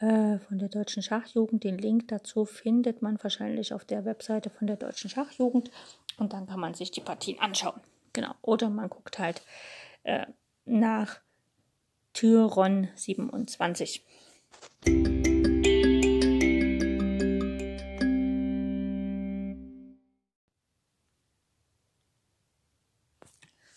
Äh, 0.00 0.38
von 0.38 0.58
der 0.58 0.70
Deutschen 0.70 1.02
Schachjugend. 1.02 1.62
Den 1.62 1.76
Link 1.76 2.08
dazu 2.08 2.46
findet 2.46 3.02
man 3.02 3.22
wahrscheinlich 3.22 3.74
auf 3.74 3.84
der 3.84 4.06
Webseite 4.06 4.48
von 4.48 4.66
der 4.66 4.76
Deutschen 4.76 5.10
Schachjugend 5.10 5.70
und 6.16 6.32
dann 6.32 6.46
kann 6.46 6.58
man 6.58 6.72
sich 6.72 6.90
die 6.90 7.02
Partien 7.02 7.38
anschauen. 7.38 7.78
Genau. 8.14 8.34
Oder 8.40 8.70
man 8.70 8.88
guckt 8.88 9.18
halt 9.18 9.42
äh, 10.04 10.24
nach 10.64 11.20
Tyron 12.14 12.88
27. 12.94 14.02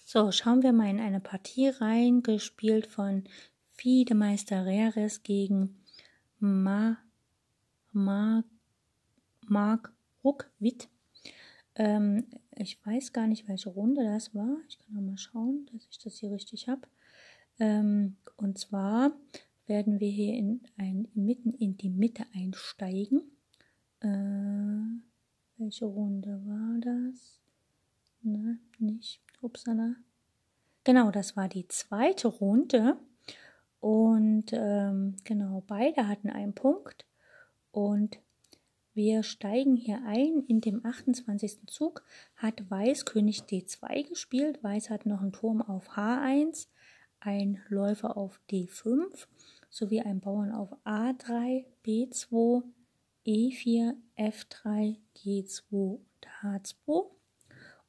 So, 0.06 0.32
schauen 0.32 0.64
wir 0.64 0.72
mal 0.72 0.90
in 0.90 1.02
eine 1.02 1.20
Partie 1.20 1.68
rein, 1.68 2.24
gespielt 2.24 2.88
von 2.88 3.26
Fiedemeister 3.74 4.66
Reres 4.66 5.24
gegen 5.24 5.83
Ma, 6.44 6.98
Ma, 7.94 8.44
Mark 9.48 9.94
Ruckwitt. 10.26 10.90
Ähm, 11.76 12.26
ich 12.58 12.86
weiß 12.86 13.14
gar 13.14 13.28
nicht, 13.28 13.48
welche 13.48 13.70
Runde 13.70 14.04
das 14.04 14.36
war. 14.36 14.58
Ich 14.68 14.78
kann 14.78 14.94
noch 14.94 15.02
mal 15.02 15.18
schauen, 15.18 15.70
dass 15.72 15.88
ich 15.90 16.00
das 16.00 16.18
hier 16.18 16.32
richtig 16.34 16.68
habe. 16.68 16.82
Ähm, 17.60 18.18
und 18.36 18.58
zwar 18.58 19.14
werden 19.68 20.02
wir 20.02 20.10
hier 20.10 20.34
in 20.34 20.60
ein, 20.76 21.08
mitten 21.14 21.54
in 21.54 21.78
die 21.78 21.90
Mitte 21.90 22.26
einsteigen. 22.34 23.22
Äh, 24.02 24.10
welche 25.56 25.86
Runde 25.86 26.42
war 26.46 26.78
das? 26.82 27.40
Na, 28.22 28.58
nicht. 28.80 29.22
Upsala. 29.42 29.96
Genau, 30.84 31.10
das 31.10 31.38
war 31.38 31.48
die 31.48 31.70
zweite 31.70 32.28
Runde. 32.28 32.98
Und 33.84 34.54
ähm, 34.54 35.18
genau, 35.26 35.62
beide 35.68 36.08
hatten 36.08 36.30
einen 36.30 36.56
Punkt. 36.56 37.06
Und 37.72 38.18
wir 38.94 39.24
steigen 39.24 39.76
hier 39.76 40.02
ein. 40.06 40.46
In 40.48 40.62
dem 40.62 40.86
28. 40.86 41.68
Zug 41.68 42.02
hat 42.38 42.72
Weiß 42.72 43.04
König 43.04 43.42
D2 43.42 44.08
gespielt. 44.08 44.64
Weiß 44.64 44.90
hat 44.90 45.06
noch 45.06 45.20
einen 45.20 45.34
Turm 45.34 45.62
auf 45.62 45.98
H1, 45.98 46.70
ein 47.20 47.62
Läufer 47.68 48.16
auf 48.16 48.40
D5 48.50 49.28
sowie 49.70 50.00
einen 50.00 50.22
Bauern 50.22 50.54
auf 50.54 50.74
A3, 50.86 51.66
B2, 51.86 52.64
E4, 53.28 53.96
F3, 54.16 54.96
G2 55.18 55.74
und 55.74 56.28
H2. 56.42 57.08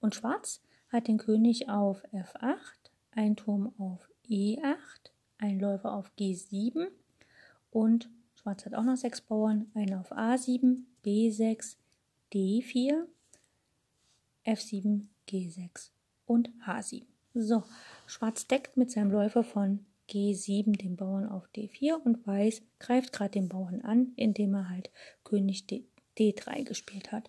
Und 0.01 0.17
Schwarz 0.17 0.61
hat 0.89 1.07
den 1.07 1.19
König 1.19 1.69
auf 1.69 2.03
F8, 2.13 2.91
ein 3.13 3.37
Turm 3.37 3.73
auf 3.79 4.11
E8, 4.29 5.14
ein 5.45 5.61
Läufer 5.61 5.93
auf 5.93 6.11
G7 6.19 6.89
und 7.71 8.09
Schwarz 8.35 8.65
hat 8.65 8.75
auch 8.75 8.83
noch 8.83 8.97
sechs 8.97 9.21
Bauern, 9.21 9.71
einen 9.75 9.95
auf 9.99 10.13
A7, 10.13 10.79
B6, 11.05 11.77
D4, 12.33 13.05
F7, 14.47 15.07
G6 15.29 15.91
und 16.27 16.51
H7. 16.67 17.05
So, 17.35 17.63
Schwarz 18.07 18.47
deckt 18.47 18.77
mit 18.77 18.91
seinem 18.91 19.11
Läufer 19.11 19.45
von 19.45 19.85
G7 20.09 20.77
den 20.79 20.97
Bauern 20.97 21.29
auf 21.29 21.47
D4 21.55 21.95
und 21.95 22.27
Weiß 22.27 22.63
greift 22.79 23.13
gerade 23.13 23.33
den 23.33 23.49
Bauern 23.49 23.83
an, 23.83 24.13
indem 24.17 24.55
er 24.55 24.69
halt 24.69 24.91
König 25.25 25.67
D 25.67 25.85
D3 26.19 26.63
gespielt 26.63 27.11
hat. 27.11 27.29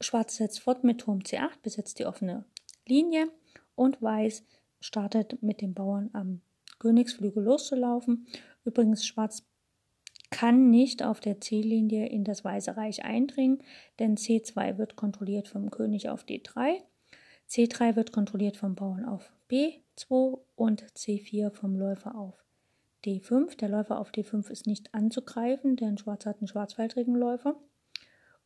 Schwarz 0.00 0.36
setzt 0.36 0.60
fort 0.60 0.84
mit 0.84 1.00
Turm 1.00 1.18
C8, 1.18 1.60
besetzt 1.62 1.98
die 1.98 2.06
offene 2.06 2.44
Linie 2.86 3.28
und 3.74 4.00
Weiß 4.00 4.44
startet 4.80 5.42
mit 5.42 5.60
den 5.60 5.74
Bauern 5.74 6.10
am 6.12 6.40
Königsflügel 6.78 7.44
loszulaufen. 7.44 8.26
Übrigens, 8.64 9.06
Schwarz 9.06 9.44
kann 10.30 10.70
nicht 10.70 11.02
auf 11.02 11.20
der 11.20 11.40
C-Linie 11.40 12.08
in 12.08 12.24
das 12.24 12.44
Weiße 12.44 12.76
Reich 12.76 13.04
eindringen, 13.04 13.62
denn 13.98 14.16
C2 14.16 14.78
wird 14.78 14.96
kontrolliert 14.96 15.48
vom 15.48 15.70
König 15.70 16.10
auf 16.10 16.24
D3, 16.24 16.82
C3 17.48 17.96
wird 17.96 18.12
kontrolliert 18.12 18.58
vom 18.58 18.74
Bauern 18.74 19.06
auf 19.06 19.32
B2 19.50 20.38
und 20.54 20.84
C4 20.92 21.50
vom 21.50 21.76
Läufer 21.76 22.14
auf 22.14 22.44
D5. 23.06 23.56
Der 23.56 23.70
Läufer 23.70 23.98
auf 23.98 24.10
D5 24.10 24.50
ist 24.50 24.66
nicht 24.66 24.92
anzugreifen, 24.92 25.76
denn 25.76 25.96
Schwarz 25.96 26.26
hat 26.26 26.38
einen 26.38 26.48
schwarzfeldrigen 26.48 27.14
Läufer. 27.14 27.58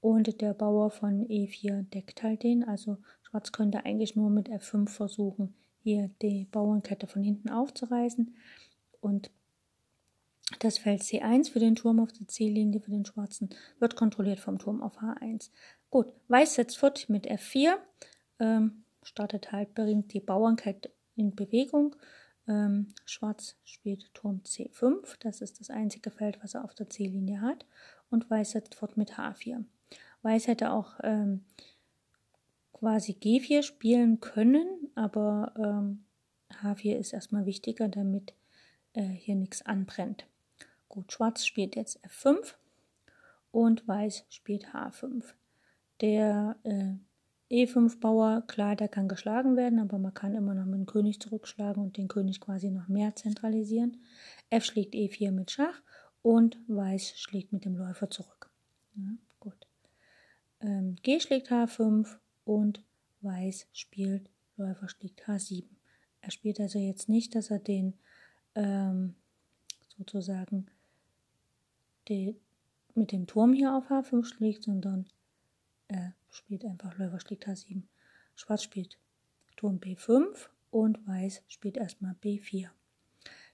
Und 0.01 0.41
der 0.41 0.55
Bauer 0.55 0.91
von 0.91 1.27
E4 1.27 1.83
deckt 1.91 2.23
halt 2.23 2.45
den. 2.45 2.63
Also 2.63 2.99
Schwarz 3.23 3.51
könnte 3.51 3.85
eigentlich 3.85 4.15
nur 4.15 4.31
mit 4.31 4.49
F5 4.49 4.89
versuchen, 4.89 5.55
hier 5.83 6.11
die 6.23 6.47
Bauernkette 6.51 7.07
von 7.07 7.23
hinten 7.23 7.51
aufzureißen. 7.51 8.35
Und 9.01 9.31
das 10.59 10.79
Feld 10.79 11.03
C1 11.03 11.51
für 11.51 11.61
den 11.61 11.77
Turm 11.77 12.01
auf 12.01 12.13
der 12.13 12.29
C-Linie 12.29 12.81
für 12.81 12.91
den 12.91 13.05
Schwarzen 13.05 13.51
wird 13.79 13.97
kontrolliert 13.97 14.41
vom 14.41 14.59
Turm 14.59 14.83
auf 14.83 14.99
H1. 14.99 15.51
Gut, 15.91 16.13
Weiß 16.29 16.55
setzt 16.55 16.79
fort 16.79 17.09
mit 17.09 17.31
F4, 17.31 17.77
ähm, 18.39 18.85
startet 19.03 19.53
halt, 19.53 19.75
bringt 19.75 20.13
die 20.13 20.21
Bauernkette 20.21 20.91
in 21.17 21.35
Bewegung. 21.35 21.97
Ähm, 22.49 22.89
Schwarz 23.05 23.57
spielt 23.65 24.13
Turm 24.15 24.43
C5, 24.45 25.17
das 25.21 25.41
ist 25.41 25.61
das 25.61 25.71
einzige 25.71 26.11
Feld, 26.11 26.43
was 26.43 26.55
er 26.55 26.65
auf 26.65 26.75
der 26.75 26.89
C-Linie 26.89 27.41
hat. 27.41 27.67
Und 28.11 28.29
Weiß 28.31 28.53
setzt 28.53 28.75
fort 28.75 28.97
mit 28.97 29.15
H4. 29.15 29.65
Weiß 30.23 30.47
hätte 30.47 30.73
auch 30.73 30.95
ähm, 31.03 31.45
quasi 32.83 33.13
G4 33.13 33.63
spielen 33.63 34.19
können, 34.19 34.91
aber 34.97 35.53
ähm, 35.57 36.03
H4 36.51 36.97
ist 36.97 37.13
erstmal 37.13 37.47
wichtiger, 37.47 37.89
damit 37.89 38.35
äh, 38.95 39.05
hier 39.05 39.37
nichts 39.37 39.65
anbrennt. 39.65 40.27
Gut, 40.89 41.13
Schwarz 41.13 41.47
spielt 41.47 41.77
jetzt 41.77 42.05
F5 42.05 42.55
und 43.53 43.87
Weiß 43.87 44.25
spielt 44.31 44.75
H5. 44.75 45.23
Der 46.01 46.57
äh, 46.65 46.95
E5-Bauer, 47.53 48.43
klar, 48.49 48.75
der 48.75 48.89
kann 48.89 49.07
geschlagen 49.07 49.57
werden, 49.57 49.79
aber 49.79 49.99
man 49.99 50.13
kann 50.13 50.35
immer 50.35 50.55
noch 50.55 50.65
mit 50.65 50.75
dem 50.75 50.87
König 50.87 51.21
zurückschlagen 51.21 51.81
und 51.81 51.97
den 51.97 52.09
König 52.09 52.41
quasi 52.41 52.73
noch 52.73 52.89
mehr 52.89 53.15
zentralisieren. 53.15 53.99
F 54.51 54.65
schlägt 54.65 54.95
E4 54.95 55.31
mit 55.31 55.53
Schach 55.53 55.81
und 56.21 56.59
Weiß 56.67 57.17
schlägt 57.17 57.53
mit 57.53 57.65
dem 57.65 57.77
Läufer 57.77 58.11
zurück. 58.11 58.51
Ja, 58.97 59.13
gut. 59.39 59.69
Ähm, 60.61 60.97
G 61.05 61.21
schlägt 61.21 61.53
H5 61.53 62.19
und 62.45 62.85
Weiß 63.21 63.67
spielt, 63.73 64.29
Läufer 64.57 64.89
schlägt 64.89 65.23
H7. 65.29 65.65
Er 66.21 66.31
spielt 66.31 66.61
also 66.61 66.79
jetzt 66.79 67.09
nicht, 67.09 67.35
dass 67.35 67.51
er 67.51 67.59
den 67.59 67.95
ähm, 68.55 69.15
sozusagen 69.97 70.67
die, 72.09 72.37
mit 72.95 73.13
dem 73.13 73.27
Turm 73.27 73.53
hier 73.53 73.75
auf 73.75 73.91
H5 73.91 74.25
schlägt, 74.25 74.65
sondern 74.65 75.07
er 75.89 76.15
spielt 76.31 76.65
einfach 76.65 76.97
Läufer 76.99 77.21
schlägt 77.21 77.47
H7. 77.47 77.83
Schwarz 78.35 78.63
spielt 78.63 78.99
Turm 79.57 79.79
B5 79.79 80.49
und 80.71 81.07
Weiß 81.07 81.43
spielt 81.47 81.77
erstmal 81.77 82.15
B4. 82.23 82.71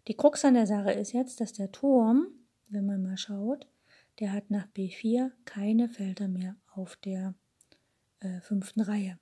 Die 0.07 0.15
Krux 0.15 0.45
an 0.45 0.55
der 0.55 0.67
Sache 0.67 0.93
ist 0.93 1.13
jetzt, 1.13 1.41
dass 1.41 1.53
der 1.53 1.71
Turm, 1.73 2.29
wenn 2.71 2.87
man 2.87 3.03
mal 3.03 3.19
schaut, 3.19 3.67
der 4.21 4.33
hat 4.33 4.51
nach 4.51 4.67
B4 4.69 5.31
keine 5.45 5.89
Felder 5.89 6.29
mehr 6.29 6.57
auf 6.75 6.97
der 6.97 7.35
äh, 8.21 8.41
fünften 8.41 8.81
Reihe. 8.81 9.19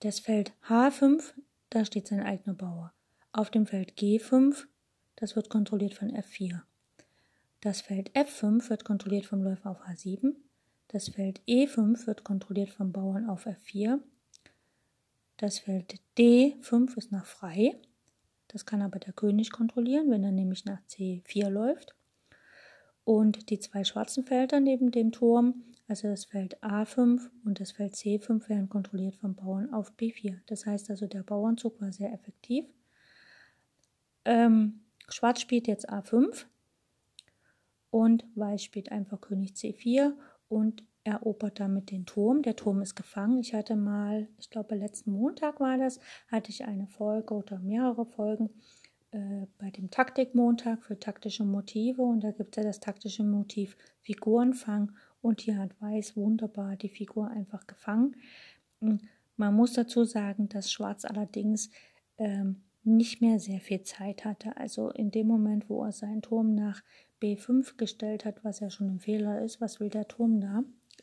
Das 0.00 0.20
Feld 0.20 0.52
H5, 0.68 1.32
da 1.70 1.84
steht 1.84 2.08
sein 2.08 2.20
eigener 2.20 2.54
Bauer. 2.54 2.92
Auf 3.32 3.50
dem 3.50 3.66
Feld 3.66 3.92
G5, 3.98 4.64
das 5.16 5.36
wird 5.36 5.48
kontrolliert 5.48 5.94
von 5.94 6.10
F4. 6.10 6.60
Das 7.60 7.80
Feld 7.80 8.10
F5 8.12 8.68
wird 8.68 8.84
kontrolliert 8.84 9.26
vom 9.26 9.42
Läufer 9.42 9.70
auf 9.70 9.82
H7. 9.86 10.34
Das 10.88 11.08
Feld 11.08 11.40
E5 11.48 12.06
wird 12.06 12.24
kontrolliert 12.24 12.70
vom 12.70 12.92
Bauern 12.92 13.28
auf 13.28 13.46
F4. 13.46 13.98
Das 15.36 15.58
Feld 15.58 16.00
D5 16.16 16.96
ist 16.96 17.12
noch 17.12 17.26
frei. 17.26 17.76
Das 18.48 18.64
kann 18.64 18.82
aber 18.82 18.98
der 18.98 19.12
König 19.12 19.50
kontrollieren, 19.50 20.10
wenn 20.10 20.22
er 20.22 20.32
nämlich 20.32 20.64
nach 20.64 20.80
C4 20.88 21.48
läuft. 21.48 21.94
Und 23.06 23.50
die 23.50 23.60
zwei 23.60 23.84
schwarzen 23.84 24.24
Felder 24.24 24.58
neben 24.58 24.90
dem 24.90 25.12
Turm, 25.12 25.62
also 25.86 26.08
das 26.08 26.24
Feld 26.24 26.60
A5 26.60 27.30
und 27.44 27.60
das 27.60 27.70
Feld 27.70 27.94
C5, 27.94 28.48
werden 28.48 28.68
kontrolliert 28.68 29.14
vom 29.14 29.36
Bauern 29.36 29.72
auf 29.72 29.92
B4. 29.92 30.40
Das 30.46 30.66
heißt 30.66 30.90
also, 30.90 31.06
der 31.06 31.22
Bauernzug 31.22 31.80
war 31.80 31.92
sehr 31.92 32.12
effektiv. 32.12 32.64
Ähm, 34.24 34.80
Schwarz 35.08 35.40
spielt 35.40 35.68
jetzt 35.68 35.88
A5 35.88 36.46
und 37.90 38.24
Weiß 38.34 38.64
spielt 38.64 38.90
einfach 38.90 39.20
König 39.20 39.52
C4 39.52 40.12
und 40.48 40.82
erobert 41.04 41.60
damit 41.60 41.92
den 41.92 42.06
Turm. 42.06 42.42
Der 42.42 42.56
Turm 42.56 42.82
ist 42.82 42.96
gefangen. 42.96 43.38
Ich 43.38 43.54
hatte 43.54 43.76
mal, 43.76 44.26
ich 44.36 44.50
glaube 44.50 44.74
letzten 44.74 45.12
Montag 45.12 45.60
war 45.60 45.78
das, 45.78 46.00
hatte 46.26 46.50
ich 46.50 46.64
eine 46.64 46.88
Folge 46.88 47.34
oder 47.34 47.60
mehrere 47.60 48.04
Folgen 48.04 48.50
äh, 49.16 49.46
bei 49.58 49.70
dem 49.70 49.90
Taktikmontag 49.90 50.82
für 50.82 50.98
taktische 50.98 51.44
Motive 51.44 52.02
und 52.02 52.22
da 52.22 52.32
gibt 52.32 52.54
es 52.54 52.62
ja 52.62 52.68
das 52.68 52.80
taktische 52.80 53.24
Motiv 53.24 53.74
Figurenfang 54.02 54.92
und 55.22 55.40
hier 55.40 55.56
hat 55.56 55.70
Weiß 55.80 56.16
wunderbar 56.16 56.76
die 56.76 56.90
Figur 56.90 57.30
einfach 57.30 57.66
gefangen. 57.66 58.16
Man 58.80 59.54
muss 59.54 59.72
dazu 59.72 60.04
sagen, 60.04 60.50
dass 60.50 60.70
Schwarz 60.70 61.06
allerdings 61.06 61.70
ähm, 62.18 62.62
nicht 62.84 63.22
mehr 63.22 63.40
sehr 63.40 63.60
viel 63.60 63.82
Zeit 63.84 64.26
hatte. 64.26 64.54
Also 64.58 64.90
in 64.90 65.10
dem 65.10 65.28
Moment, 65.28 65.70
wo 65.70 65.82
er 65.82 65.92
seinen 65.92 66.20
Turm 66.20 66.54
nach 66.54 66.82
B5 67.22 67.78
gestellt 67.78 68.26
hat, 68.26 68.44
was 68.44 68.60
ja 68.60 68.68
schon 68.68 68.96
ein 68.96 69.00
Fehler 69.00 69.40
ist, 69.40 69.62
was 69.62 69.80
will 69.80 69.88
der 69.88 70.08
Turm 70.08 70.42
da? 70.42 70.62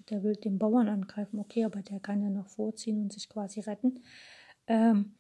Der 0.09 0.21
will 0.21 0.35
den 0.35 0.59
Bauern 0.59 0.87
angreifen, 0.87 1.39
okay, 1.39 1.65
aber 1.65 1.81
der 1.81 1.99
kann 1.99 2.21
ja 2.21 2.29
noch 2.29 2.47
vorziehen 2.47 3.01
und 3.01 3.11
sich 3.11 3.27
quasi 3.27 3.59
retten. 3.61 4.01
Ähm, 4.67 5.13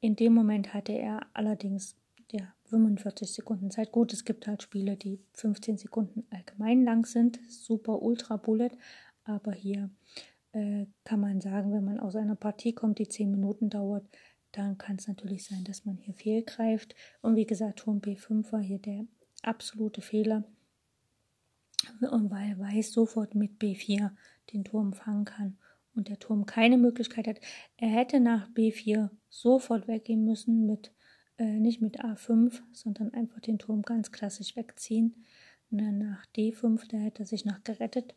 in 0.00 0.14
dem 0.14 0.32
Moment 0.32 0.74
hatte 0.74 0.92
er 0.92 1.26
allerdings 1.32 1.96
ja, 2.32 2.54
45 2.64 3.32
Sekunden 3.32 3.70
Zeit. 3.70 3.92
Gut, 3.92 4.12
es 4.12 4.24
gibt 4.24 4.46
halt 4.46 4.62
Spiele, 4.62 4.96
die 4.96 5.20
15 5.34 5.78
Sekunden 5.78 6.26
allgemein 6.30 6.84
lang 6.84 7.06
sind, 7.06 7.38
super 7.48 8.02
Ultra 8.02 8.36
Bullet, 8.36 8.70
aber 9.24 9.52
hier 9.52 9.90
äh, 10.52 10.86
kann 11.04 11.20
man 11.20 11.40
sagen, 11.40 11.72
wenn 11.72 11.84
man 11.84 12.00
aus 12.00 12.16
einer 12.16 12.36
Partie 12.36 12.72
kommt, 12.72 12.98
die 12.98 13.08
10 13.08 13.30
Minuten 13.30 13.70
dauert, 13.70 14.04
dann 14.52 14.78
kann 14.78 14.96
es 14.96 15.08
natürlich 15.08 15.44
sein, 15.44 15.64
dass 15.64 15.84
man 15.84 15.96
hier 15.96 16.14
fehlgreift. 16.14 16.94
Und 17.22 17.36
wie 17.36 17.46
gesagt, 17.46 17.80
Turm 17.80 17.98
B5 17.98 18.52
war 18.52 18.60
hier 18.60 18.78
der 18.78 19.04
absolute 19.42 20.00
Fehler. 20.00 20.44
Und 22.00 22.30
weil 22.30 22.58
Weiß 22.58 22.92
sofort 22.92 23.34
mit 23.34 23.60
B4 23.60 24.10
den 24.52 24.64
Turm 24.64 24.92
fangen 24.92 25.24
kann 25.24 25.58
und 25.94 26.08
der 26.08 26.18
Turm 26.18 26.46
keine 26.46 26.78
Möglichkeit 26.78 27.26
hat, 27.26 27.40
er 27.76 27.88
hätte 27.88 28.20
nach 28.20 28.48
B4 28.50 29.10
sofort 29.28 29.86
weggehen 29.88 30.24
müssen 30.24 30.66
mit 30.66 30.92
äh, 31.38 31.58
nicht 31.58 31.80
mit 31.80 32.04
A5, 32.04 32.60
sondern 32.72 33.12
einfach 33.12 33.40
den 33.40 33.58
Turm 33.58 33.82
ganz 33.82 34.12
klassisch 34.12 34.56
wegziehen. 34.56 35.24
Und 35.70 35.78
dann 35.78 35.98
nach 35.98 36.24
D5, 36.36 36.86
da 36.88 36.96
hätte 36.98 37.22
er 37.22 37.26
sich 37.26 37.44
noch 37.44 37.64
gerettet, 37.64 38.14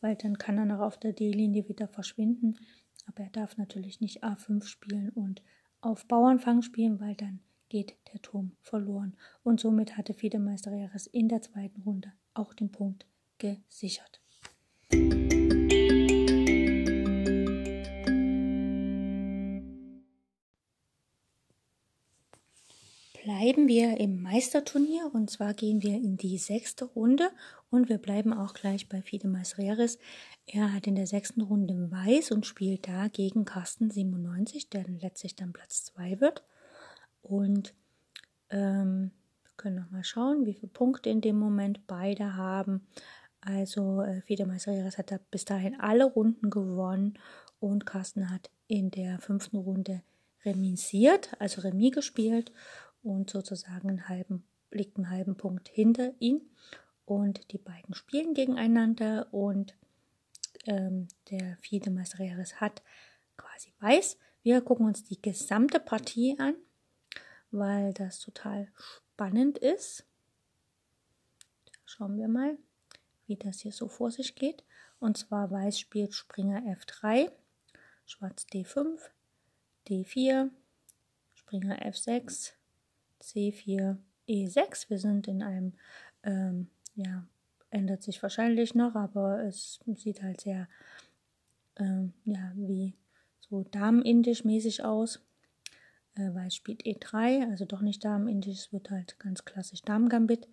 weil 0.00 0.16
dann 0.16 0.38
kann 0.38 0.58
er 0.58 0.66
noch 0.66 0.80
auf 0.80 0.98
der 0.98 1.12
D-Linie 1.12 1.68
wieder 1.68 1.88
verschwinden. 1.88 2.58
Aber 3.06 3.24
er 3.24 3.30
darf 3.30 3.56
natürlich 3.56 4.00
nicht 4.00 4.22
A5 4.22 4.64
spielen 4.64 5.08
und 5.10 5.42
auf 5.80 6.06
Bauernfang 6.06 6.62
spielen, 6.62 7.00
weil 7.00 7.16
dann 7.16 7.40
geht 7.68 7.96
der 8.12 8.22
Turm 8.22 8.52
verloren. 8.60 9.16
Und 9.42 9.58
somit 9.58 9.96
hatte 9.96 10.14
Fiedemeister 10.14 10.74
Jares 10.74 11.06
in 11.06 11.28
der 11.28 11.42
zweiten 11.42 11.82
Runde 11.82 12.12
auch 12.34 12.54
den 12.54 12.70
Punkt 12.70 13.06
gesichert. 13.38 14.20
Bleiben 23.42 23.66
wir 23.66 23.98
im 23.98 24.22
Meisterturnier 24.22 25.10
und 25.12 25.28
zwar 25.28 25.52
gehen 25.52 25.82
wir 25.82 25.94
in 25.94 26.16
die 26.16 26.38
sechste 26.38 26.84
Runde 26.84 27.28
und 27.70 27.88
wir 27.88 27.98
bleiben 27.98 28.32
auch 28.32 28.54
gleich 28.54 28.88
bei 28.88 29.02
Fide 29.02 29.26
Masreres. 29.26 29.98
Er 30.46 30.72
hat 30.72 30.86
in 30.86 30.94
der 30.94 31.08
sechsten 31.08 31.40
Runde 31.40 31.90
Weiß 31.90 32.30
und 32.30 32.46
spielt 32.46 32.86
da 32.86 33.08
gegen 33.08 33.44
Carsten 33.44 33.90
97, 33.90 34.70
der 34.70 34.84
letztlich 34.86 35.34
dann 35.34 35.52
Platz 35.52 35.82
2 35.86 36.20
wird. 36.20 36.44
Und 37.20 37.74
ähm, 38.50 39.10
wir 39.42 39.50
können 39.56 39.74
noch 39.74 39.90
mal 39.90 40.04
schauen, 40.04 40.46
wie 40.46 40.54
viele 40.54 40.70
Punkte 40.70 41.10
in 41.10 41.20
dem 41.20 41.36
Moment 41.36 41.84
beide 41.88 42.36
haben. 42.36 42.86
Also 43.40 44.02
äh, 44.02 44.20
Fide 44.20 44.46
Masreres 44.46 44.98
hat 44.98 45.10
da 45.10 45.18
bis 45.32 45.44
dahin 45.44 45.80
alle 45.80 46.04
Runden 46.04 46.48
gewonnen 46.48 47.18
und 47.58 47.86
Carsten 47.86 48.30
hat 48.30 48.50
in 48.68 48.92
der 48.92 49.18
fünften 49.18 49.56
Runde 49.56 50.02
remisiert, 50.44 51.30
also 51.40 51.60
Remis 51.62 51.92
gespielt 51.92 52.52
und 53.02 53.30
sozusagen 53.30 53.88
einen 53.88 54.08
halben, 54.08 54.44
liegt 54.70 54.96
einen 54.96 55.10
halben 55.10 55.36
Punkt 55.36 55.68
hinter 55.68 56.14
ihm. 56.18 56.40
Und 57.04 57.52
die 57.52 57.58
beiden 57.58 57.94
spielen 57.94 58.34
gegeneinander 58.34 59.32
und 59.32 59.74
ähm, 60.66 61.08
der 61.30 61.56
Fide 61.60 61.90
Masreres 61.90 62.60
hat 62.60 62.82
quasi 63.36 63.72
weiß. 63.80 64.18
Wir 64.42 64.60
gucken 64.60 64.86
uns 64.86 65.04
die 65.04 65.20
gesamte 65.20 65.80
Partie 65.80 66.36
an, 66.38 66.54
weil 67.50 67.92
das 67.92 68.20
total 68.20 68.68
spannend 68.76 69.58
ist. 69.58 70.04
Schauen 71.84 72.16
wir 72.16 72.28
mal, 72.28 72.56
wie 73.26 73.36
das 73.36 73.60
hier 73.60 73.72
so 73.72 73.88
vor 73.88 74.10
sich 74.10 74.34
geht. 74.34 74.64
Und 75.00 75.16
zwar 75.16 75.50
Weiß 75.50 75.78
spielt 75.78 76.14
Springer 76.14 76.60
F3, 76.60 77.30
Schwarz 78.06 78.46
D5, 78.52 78.98
D4, 79.88 80.50
Springer 81.34 81.82
F6, 81.84 82.52
C4, 83.22 83.96
E6. 84.28 84.90
Wir 84.90 84.98
sind 84.98 85.28
in 85.28 85.42
einem, 85.42 85.72
ähm, 86.22 86.68
ja, 86.94 87.26
ändert 87.70 88.02
sich 88.02 88.22
wahrscheinlich 88.22 88.74
noch, 88.74 88.94
aber 88.94 89.44
es 89.44 89.80
sieht 89.94 90.22
halt 90.22 90.40
sehr, 90.40 90.68
ähm, 91.76 92.12
ja, 92.24 92.52
wie 92.54 92.94
so 93.40 93.64
Damenindisch 93.64 94.44
mäßig 94.44 94.84
aus. 94.84 95.20
Äh, 96.14 96.34
Weiß 96.34 96.54
spielt 96.54 96.82
E3, 96.84 97.50
also 97.50 97.64
doch 97.64 97.80
nicht 97.80 98.04
Damenindisch, 98.04 98.58
es 98.58 98.72
wird 98.72 98.90
halt 98.90 99.18
ganz 99.18 99.44
klassisch 99.44 99.82
Damengambit. 99.82 100.48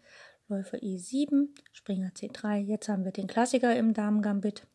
Läufer 0.48 0.78
E7, 0.78 1.50
Springer 1.72 2.10
C3. 2.10 2.58
Jetzt 2.58 2.90
haben 2.90 3.06
wir 3.06 3.12
den 3.12 3.28
Klassiker 3.28 3.76
im 3.76 3.94
Damengambit. 3.94 4.66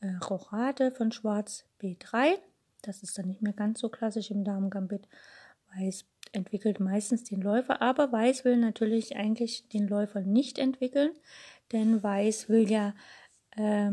Äh, 0.00 0.14
Rochade 0.24 0.92
von 0.92 1.10
Schwarz 1.10 1.64
B3. 1.80 2.38
Das 2.82 3.02
ist 3.02 3.16
dann 3.16 3.26
nicht 3.26 3.42
mehr 3.42 3.54
ganz 3.54 3.80
so 3.80 3.88
klassisch 3.88 4.30
im 4.30 4.44
Damen-Gambit. 4.44 5.08
Weiß 5.74 6.04
entwickelt 6.34 6.80
meistens 6.80 7.24
den 7.24 7.40
Läufer, 7.40 7.80
aber 7.82 8.12
Weiß 8.12 8.44
will 8.44 8.56
natürlich 8.56 9.16
eigentlich 9.16 9.68
den 9.68 9.88
Läufer 9.88 10.20
nicht 10.20 10.58
entwickeln, 10.58 11.12
denn 11.72 12.02
Weiß 12.02 12.48
will 12.48 12.70
ja, 12.70 12.94
äh, 13.56 13.92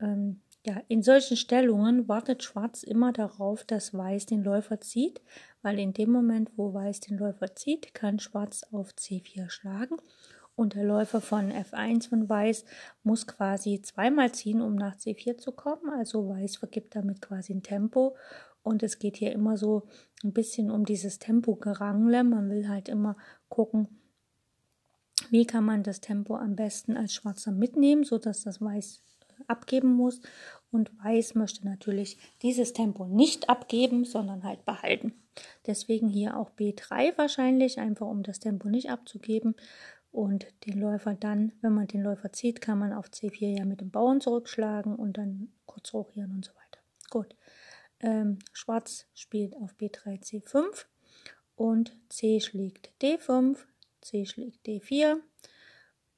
ähm, 0.00 0.40
ja, 0.66 0.82
in 0.88 1.02
solchen 1.02 1.36
Stellungen 1.36 2.08
wartet 2.08 2.42
Schwarz 2.42 2.82
immer 2.82 3.12
darauf, 3.12 3.64
dass 3.64 3.94
Weiß 3.94 4.26
den 4.26 4.42
Läufer 4.42 4.80
zieht, 4.80 5.20
weil 5.62 5.78
in 5.78 5.92
dem 5.92 6.10
Moment, 6.10 6.50
wo 6.56 6.74
Weiß 6.74 7.00
den 7.00 7.18
Läufer 7.18 7.54
zieht, 7.54 7.94
kann 7.94 8.18
Schwarz 8.18 8.64
auf 8.72 8.90
C4 8.90 9.48
schlagen 9.48 9.96
und 10.56 10.74
der 10.74 10.84
Läufer 10.84 11.20
von 11.20 11.52
F1 11.52 12.08
von 12.08 12.28
Weiß 12.28 12.64
muss 13.04 13.26
quasi 13.26 13.82
zweimal 13.82 14.32
ziehen, 14.32 14.62
um 14.62 14.74
nach 14.74 14.96
C4 14.96 15.36
zu 15.36 15.52
kommen. 15.52 15.90
Also 15.90 16.28
Weiß 16.28 16.56
vergibt 16.56 16.96
damit 16.96 17.20
quasi 17.20 17.52
ein 17.52 17.62
Tempo. 17.62 18.16
Und 18.66 18.82
es 18.82 18.98
geht 18.98 19.16
hier 19.16 19.30
immer 19.30 19.56
so 19.56 19.84
ein 20.24 20.32
bisschen 20.32 20.72
um 20.72 20.84
dieses 20.84 21.20
Tempo-Gerangle. 21.20 22.24
Man 22.24 22.50
will 22.50 22.68
halt 22.68 22.88
immer 22.88 23.16
gucken, 23.48 23.86
wie 25.30 25.46
kann 25.46 25.64
man 25.64 25.84
das 25.84 26.00
Tempo 26.00 26.34
am 26.34 26.56
besten 26.56 26.96
als 26.96 27.14
Schwarzer 27.14 27.52
mitnehmen, 27.52 28.02
sodass 28.02 28.42
das 28.42 28.60
Weiß 28.60 29.04
äh, 29.28 29.44
abgeben 29.46 29.94
muss. 29.94 30.20
Und 30.72 30.90
Weiß 30.98 31.36
möchte 31.36 31.64
natürlich 31.64 32.18
dieses 32.42 32.72
Tempo 32.72 33.06
nicht 33.06 33.48
abgeben, 33.48 34.04
sondern 34.04 34.42
halt 34.42 34.64
behalten. 34.64 35.12
Deswegen 35.68 36.08
hier 36.08 36.36
auch 36.36 36.50
B3 36.50 37.16
wahrscheinlich, 37.16 37.78
einfach 37.78 38.08
um 38.08 38.24
das 38.24 38.40
Tempo 38.40 38.68
nicht 38.68 38.90
abzugeben 38.90 39.54
und 40.10 40.48
den 40.66 40.80
Läufer 40.80 41.14
dann, 41.14 41.52
wenn 41.60 41.72
man 41.72 41.86
den 41.86 42.02
Läufer 42.02 42.32
zieht, 42.32 42.60
kann 42.60 42.80
man 42.80 42.92
auf 42.92 43.10
C4 43.10 43.58
ja 43.58 43.64
mit 43.64 43.80
dem 43.80 43.92
Bauern 43.92 44.20
zurückschlagen 44.20 44.96
und 44.96 45.18
dann 45.18 45.52
kurz 45.66 45.94
rochieren 45.94 46.32
und 46.32 46.44
so 46.44 46.50
weiter. 46.50 46.80
Gut. 47.10 47.36
Ähm, 48.00 48.38
Schwarz 48.52 49.06
spielt 49.14 49.56
auf 49.56 49.74
B3 49.74 50.22
C5 50.22 50.84
und 51.56 51.96
C 52.08 52.40
schlägt 52.40 52.90
D5, 53.00 53.56
C 54.00 54.26
schlägt 54.26 54.66
D4 54.66 55.16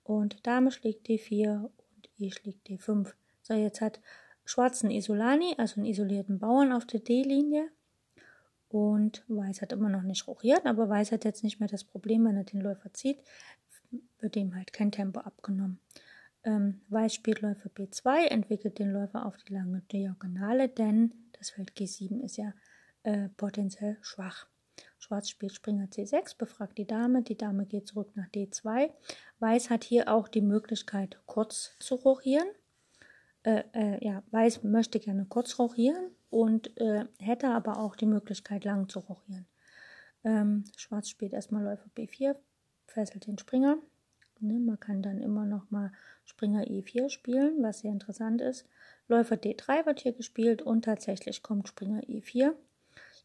und 0.03 0.47
Dame 0.47 0.70
schlägt 0.72 1.07
D4 1.09 1.62
und 1.62 2.09
E 2.18 2.31
schlägt 2.31 2.68
D5. 2.68 3.12
So, 3.43 3.55
jetzt 3.55 3.81
hat 3.81 4.01
Schwarz 4.45 4.83
einen 4.83 4.93
Isolani, 4.93 5.55
also 5.59 5.76
einen 5.76 5.87
isolierten 5.87 6.39
Bauern 6.39 6.72
auf 6.72 6.87
der 6.87 7.01
D-Linie. 7.01 7.68
Und 8.68 9.24
Weiß 9.29 9.62
hat 9.62 9.72
immer 9.72 9.89
noch 9.89 10.03
nicht 10.03 10.26
rochiert, 10.26 10.66
aber 10.66 10.89
Weiß 10.89 11.12
hat 11.12 11.24
jetzt 11.24 11.43
nicht 11.43 11.59
mehr 11.61 11.68
das 11.68 11.85
Problem, 11.85 12.24
wenn 12.26 12.37
er 12.37 12.45
den 12.45 12.61
Läufer 12.61 12.93
zieht, 12.93 13.18
wird 14.18 14.37
ihm 14.37 14.55
halt 14.55 14.72
kein 14.72 14.93
Tempo 14.93 15.20
abgenommen. 15.20 15.81
Ähm, 16.45 16.81
Weiß 16.89 17.14
spielt 17.14 17.41
Läufer 17.41 17.70
B2, 17.70 18.26
entwickelt 18.26 18.79
den 18.79 18.91
Läufer 18.91 19.24
auf 19.24 19.37
die 19.39 19.55
lange 19.55 19.83
Diagonale, 19.93 20.68
denn 20.68 21.12
das 21.39 21.51
Feld 21.51 21.72
G7 21.72 22.22
ist 22.22 22.36
ja 22.36 22.53
äh, 23.03 23.28
potenziell 23.36 23.97
schwach. 24.01 24.47
Schwarz 24.99 25.28
spielt 25.28 25.55
Springer 25.55 25.86
C6, 25.86 26.36
befragt 26.36 26.78
die 26.78 26.86
Dame, 26.86 27.22
die 27.22 27.36
Dame 27.36 27.66
geht 27.66 27.89
zurück 27.89 28.11
nach 28.14 28.28
D2. 28.28 28.91
Weiß 29.39 29.70
hat 29.70 29.84
hier 29.84 30.09
auch 30.12 30.28
die 30.28 30.41
Möglichkeit, 30.41 31.18
kurz 31.26 31.76
zu 31.78 31.95
rochieren. 31.97 32.49
Äh, 33.43 33.64
äh, 33.72 34.05
ja, 34.05 34.22
Weiß 34.30 34.62
möchte 34.64 35.01
gerne 35.01 35.24
kurz 35.24 35.59
rochieren 35.59 36.11
und 36.30 36.76
äh, 36.80 37.07
hätte 37.18 37.49
aber 37.49 37.78
auch 37.78 37.97
die 37.97 38.07
Möglichkeit, 38.07 38.64
lang 38.64 38.89
zu 38.89 39.01
rochieren. 39.01 39.47
Ähm, 40.24 40.64
Schwarz 40.76 41.09
spielt 41.09 41.32
erstmal 41.32 41.64
Läufer 41.64 41.89
B4, 41.97 42.36
fesselt 42.86 43.26
den 43.26 43.39
Springer. 43.39 43.78
Ne, 44.41 44.61
man 44.61 44.78
kann 44.78 45.03
dann 45.03 45.18
immer 45.18 45.47
noch 45.47 45.70
mal 45.70 45.93
Springer 46.24 46.62
E4 46.62 47.09
spielen, 47.09 47.62
was 47.62 47.80
sehr 47.80 47.91
interessant 47.91 48.41
ist. 48.41 48.66
Läufer 49.09 49.36
D3 49.36 49.86
wird 49.86 50.00
hier 50.00 50.12
gespielt 50.12 50.62
und 50.62 50.84
tatsächlich 50.84 51.42
kommt 51.42 51.68
Springer 51.68 52.02
E4. 52.02 52.52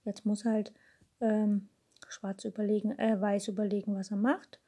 Jetzt 0.06 0.26
muss 0.26 0.46
halt 0.46 0.74
ähm, 1.22 1.70
Schwarz 2.08 2.46
überlegen, 2.46 2.98
äh, 2.98 3.20
Weiß 3.20 3.48
überlegen, 3.48 3.96
was 3.96 4.12
er 4.12 4.18
macht. 4.18 4.60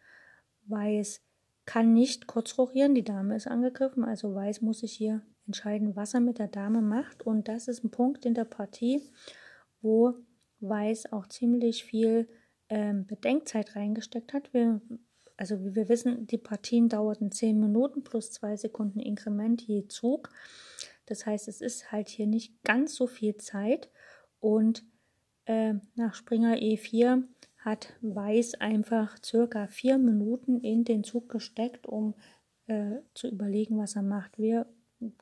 Weiß 0.68 1.22
kann 1.66 1.94
nicht 1.94 2.28
kurz 2.28 2.58
rochieren, 2.58 2.94
die 2.94 3.04
Dame 3.04 3.36
ist 3.36 3.48
angegriffen, 3.48 4.04
also 4.04 4.36
Weiß 4.36 4.62
muss 4.62 4.80
sich 4.80 4.94
hier 4.94 5.22
entscheiden, 5.48 5.96
was 5.96 6.14
er 6.14 6.20
mit 6.20 6.38
der 6.38 6.48
Dame 6.48 6.82
macht. 6.82 7.26
Und 7.26 7.48
das 7.48 7.68
ist 7.68 7.84
ein 7.84 7.92
Punkt 7.92 8.26
in 8.26 8.34
der 8.34 8.46
Partie, 8.46 9.02
wo 9.82 10.16
Weiß 10.62 11.12
auch 11.12 11.28
ziemlich 11.28 11.84
viel 11.84 12.28
ähm, 12.70 13.06
Bedenkzeit 13.06 13.76
reingesteckt 13.76 14.34
hat. 14.34 14.54
Wir, 14.54 14.82
also 15.38 15.64
wie 15.64 15.76
wir 15.76 15.90
wissen, 15.90 16.28
die 16.28 16.38
Partien 16.38 16.90
dauerten 16.90 17.32
10 17.32 17.60
Minuten 17.60 18.04
plus 18.04 18.32
2 18.32 18.58
Sekunden 18.58 19.00
Inkrement 19.00 19.62
je 19.62 19.88
Zug. 19.88 20.30
Das 21.06 21.26
heißt, 21.26 21.48
es 21.48 21.62
ist 21.62 21.92
halt 21.92 22.10
hier 22.10 22.28
nicht 22.28 22.64
ganz 22.64 22.96
so 22.96 23.08
viel 23.08 23.38
Zeit. 23.38 23.90
Und 24.40 24.84
äh, 25.46 25.76
nach 25.96 26.16
Springer 26.16 26.56
E4 26.56 27.24
hat 27.58 27.94
Weiß 28.02 28.56
einfach 28.56 29.18
circa 29.24 29.68
4 29.68 29.98
Minuten 29.98 30.60
in 30.60 30.84
den 30.84 31.04
Zug 31.04 31.30
gesteckt, 31.30 31.88
um 31.88 32.16
äh, 32.68 32.98
zu 33.14 33.28
überlegen, 33.28 33.78
was 33.78 33.96
er 33.96 34.04
macht. 34.04 34.38
Wir 34.38 34.68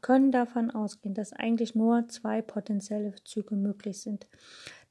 können 0.01 0.31
davon 0.31 0.71
ausgehen, 0.71 1.15
dass 1.15 1.33
eigentlich 1.33 1.75
nur 1.75 2.07
zwei 2.07 2.41
potenzielle 2.41 3.15
Züge 3.23 3.55
möglich 3.55 4.01
sind. 4.01 4.27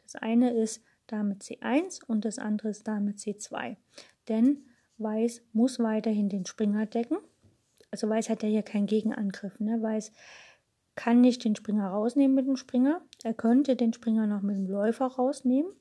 Das 0.02 0.16
eine 0.16 0.52
ist 0.52 0.82
Dame 1.06 1.34
C1 1.34 2.04
und 2.04 2.24
das 2.24 2.38
andere 2.38 2.70
ist 2.70 2.88
Dame 2.88 3.12
C2. 3.12 3.76
Denn 4.28 4.64
Weiß 4.98 5.42
muss 5.52 5.78
weiterhin 5.78 6.28
den 6.28 6.46
Springer 6.46 6.86
decken. 6.86 7.18
Also 7.90 8.08
Weiß 8.08 8.28
hat 8.28 8.42
ja 8.42 8.48
hier 8.48 8.62
keinen 8.62 8.86
Gegenangriff. 8.86 9.58
Ne? 9.60 9.82
Weiß 9.82 10.12
kann 10.94 11.20
nicht 11.20 11.44
den 11.44 11.56
Springer 11.56 11.88
rausnehmen 11.88 12.34
mit 12.34 12.46
dem 12.46 12.56
Springer. 12.56 13.00
Er 13.22 13.34
könnte 13.34 13.76
den 13.76 13.92
Springer 13.92 14.26
noch 14.26 14.42
mit 14.42 14.56
dem 14.56 14.66
Läufer 14.66 15.06
rausnehmen. 15.06 15.72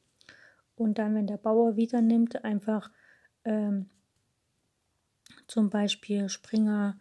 Und 0.76 0.98
dann, 0.98 1.16
wenn 1.16 1.28
der 1.28 1.38
Bauer 1.38 1.76
wieder 1.76 2.02
nimmt, 2.02 2.44
einfach 2.44 2.90
ähm, 3.44 3.90
zum 5.48 5.70
Beispiel 5.70 6.30
Springer 6.30 6.98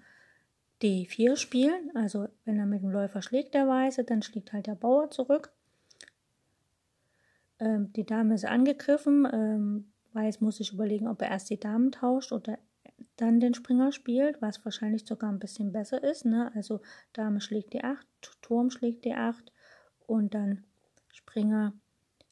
D4 0.83 1.37
spielen. 1.37 1.91
Also 1.95 2.29
wenn 2.45 2.59
er 2.59 2.67
mit 2.67 2.83
dem 2.83 2.91
Läufer 2.91 3.23
schlägt, 3.23 3.55
der 3.55 3.69
Weiße, 3.69 4.05
dann 4.05 4.23
schlägt 4.23 4.53
halt 4.53 4.67
der 4.67 4.75
Bauer 4.75 5.11
zurück. 5.11 5.53
Ähm, 7.59 7.93
die 7.93 8.05
Dame 8.05 8.35
ist 8.35 8.45
angegriffen. 8.45 9.27
Ähm, 9.33 9.93
Weiß 10.13 10.41
muss 10.41 10.57
sich 10.57 10.73
überlegen, 10.73 11.07
ob 11.07 11.23
er 11.23 11.31
erst 11.31 11.51
die 11.51 11.61
Damen 11.61 11.93
tauscht 11.93 12.33
oder 12.33 12.59
dann 13.21 13.41
den 13.41 13.55
Springer 13.55 13.93
spielt, 13.93 14.41
was 14.41 14.65
wahrscheinlich 14.65 15.05
sogar 15.07 15.31
ein 15.31 15.39
bisschen 15.39 15.73
besser 15.73 16.03
ist. 16.03 16.25
Ne? 16.25 16.51
Also 16.55 16.81
Dame 17.13 17.41
schlägt 17.41 17.75
D8, 17.75 17.99
Turm 18.41 18.71
schlägt 18.71 19.05
D8 19.05 19.47
und 20.07 20.35
dann 20.35 20.65
Springer 21.13 21.75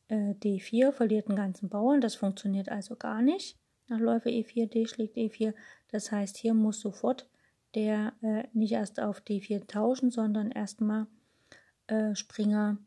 äh, 0.09 0.33
D4 0.33 0.93
verliert 0.93 1.29
den 1.29 1.37
ganzen 1.37 1.69
Bauern. 1.69 2.01
Das 2.01 2.15
funktioniert 2.15 2.69
also 2.69 2.97
gar 2.97 3.23
nicht. 3.23 3.59
Nach 3.89 4.01
Läufer 4.01 4.31
E4, 4.31 4.67
D 4.67 4.87
schlägt 4.87 5.17
E4. 5.17 5.55
Das 5.89 6.11
heißt, 6.11 6.37
hier 6.37 6.55
muss 6.55 6.81
sofort 6.81 7.29
der 7.75 8.15
äh, 8.23 8.45
nicht 8.53 8.73
erst 8.73 8.99
auf 8.99 9.21
D4 9.21 9.67
tauschen, 9.67 10.11
sondern 10.11 10.51
erstmal 10.51 11.07
äh, 11.87 12.15
Springer 12.15 12.79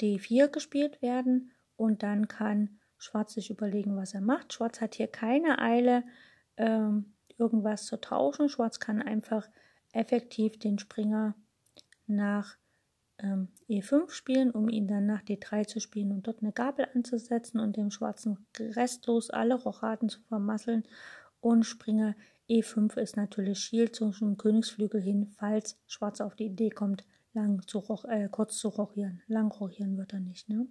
D4 0.00 0.48
gespielt 0.48 1.02
werden 1.02 1.50
und 1.76 2.02
dann 2.02 2.28
kann 2.28 2.78
Schwarz 2.96 3.34
sich 3.34 3.50
überlegen, 3.50 3.96
was 3.96 4.14
er 4.14 4.20
macht. 4.20 4.52
Schwarz 4.52 4.80
hat 4.80 4.94
hier 4.94 5.08
keine 5.08 5.58
Eile, 5.58 6.04
ähm, 6.56 7.13
irgendwas 7.38 7.86
zu 7.86 8.00
tauschen. 8.00 8.48
Schwarz 8.48 8.80
kann 8.80 9.02
einfach 9.02 9.48
effektiv 9.92 10.58
den 10.58 10.78
Springer 10.78 11.34
nach 12.06 12.56
ähm, 13.18 13.48
E5 13.68 14.10
spielen, 14.10 14.50
um 14.50 14.68
ihn 14.68 14.86
dann 14.86 15.06
nach 15.06 15.22
D3 15.22 15.66
zu 15.66 15.80
spielen 15.80 16.12
und 16.12 16.26
dort 16.26 16.42
eine 16.42 16.52
Gabel 16.52 16.86
anzusetzen 16.94 17.60
und 17.60 17.76
dem 17.76 17.90
Schwarzen 17.90 18.46
restlos 18.58 19.30
alle 19.30 19.54
Rochaden 19.54 20.08
zu 20.08 20.20
vermasseln. 20.22 20.84
Und 21.40 21.64
Springer 21.64 22.14
E5 22.48 22.98
ist 22.98 23.16
natürlich 23.16 23.58
Shield 23.58 23.94
zum 23.94 24.36
Königsflügel 24.36 25.00
hin, 25.00 25.32
falls 25.36 25.78
Schwarz 25.86 26.20
auf 26.20 26.34
die 26.34 26.46
Idee 26.46 26.70
kommt, 26.70 27.04
lang 27.32 27.62
zu 27.66 27.82
äh, 28.08 28.28
kurz 28.28 28.58
zu 28.58 28.68
rochieren. 28.68 29.22
Lang 29.26 29.50
rochieren 29.50 29.96
wird 29.96 30.12
er 30.12 30.20
nicht. 30.20 30.48
Ne? 30.48 30.66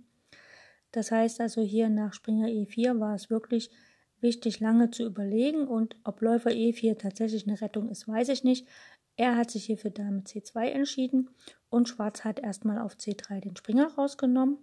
Das 0.91 1.11
heißt 1.11 1.41
also 1.41 1.61
hier 1.61 1.89
nach 1.89 2.13
Springer 2.13 2.47
E4 2.47 2.99
war 2.99 3.15
es 3.15 3.29
wirklich 3.29 3.71
wichtig, 4.23 4.59
lange 4.59 4.89
zu 4.89 5.05
überlegen 5.05 5.67
und 5.67 5.95
ob 6.03 6.21
Läufer 6.21 6.49
E4 6.49 6.97
tatsächlich 6.97 7.47
eine 7.47 7.61
Rettung 7.61 7.89
ist, 7.89 8.07
weiß 8.07 8.29
ich 8.29 8.43
nicht. 8.43 8.67
Er 9.15 9.35
hat 9.35 9.51
sich 9.51 9.65
hier 9.65 9.77
für 9.77 9.91
Dame 9.91 10.21
C2 10.21 10.69
entschieden 10.69 11.29
und 11.69 11.87
Schwarz 11.87 12.23
hat 12.23 12.39
erstmal 12.39 12.79
auf 12.79 12.95
C3 12.95 13.41
den 13.41 13.55
Springer 13.55 13.93
rausgenommen. 13.93 14.57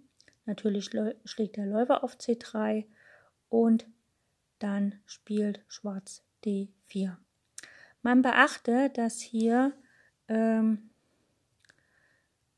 Natürlich 0.45 0.89
schlägt 1.23 1.55
der 1.55 1.67
Läufer 1.67 2.03
auf 2.03 2.17
C3 2.17 2.85
und 3.47 3.85
dann 4.59 4.95
spielt 5.05 5.61
Schwarz 5.67 6.23
D4. 6.43 7.15
Man 8.01 8.21
beachte, 8.21 8.89
dass 8.89 9.21
hier 9.21 9.73
ähm, 10.27 10.89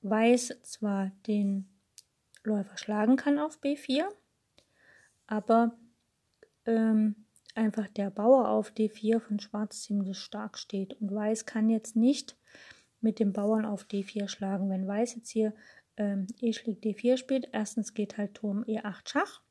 Weiß 0.01 0.54
zwar 0.64 1.12
den 1.28 1.70
Läufer 2.43 2.78
schlagen 2.78 3.16
kann 3.16 3.39
auf 3.39 3.62
B4, 3.62 4.04
aber 5.28 5.78
ähm, 6.66 7.16
einfach 7.55 7.88
der 7.88 8.09
Bauer 8.09 8.49
auf 8.49 8.72
D4 8.72 9.20
von 9.20 9.39
Schwarz 9.39 9.84
ziemlich 9.84 10.18
stark 10.18 10.57
steht. 10.57 10.99
Und 10.99 11.14
Weiß 11.14 11.45
kann 11.45 11.70
jetzt 11.70 11.95
nicht 11.95 12.38
mit 13.01 13.20
dem 13.20 13.34
Bauern 13.34 13.66
auf 13.66 13.86
D4 13.86 14.28
schlagen. 14.28 14.70
Wenn 14.70 14.88
Weiß 14.88 15.16
jetzt 15.16 15.30
hier 15.30 15.53
ähm, 15.97 16.28
E 16.39 16.53
schlägt 16.53 16.84
D4 16.84 17.18
spielt, 17.18 17.49
erstens 17.51 17.93
geht 17.93 18.18
halt 18.18 18.36
Turm 18.36 18.64
E8 18.64 19.09
Schach. 19.09 19.41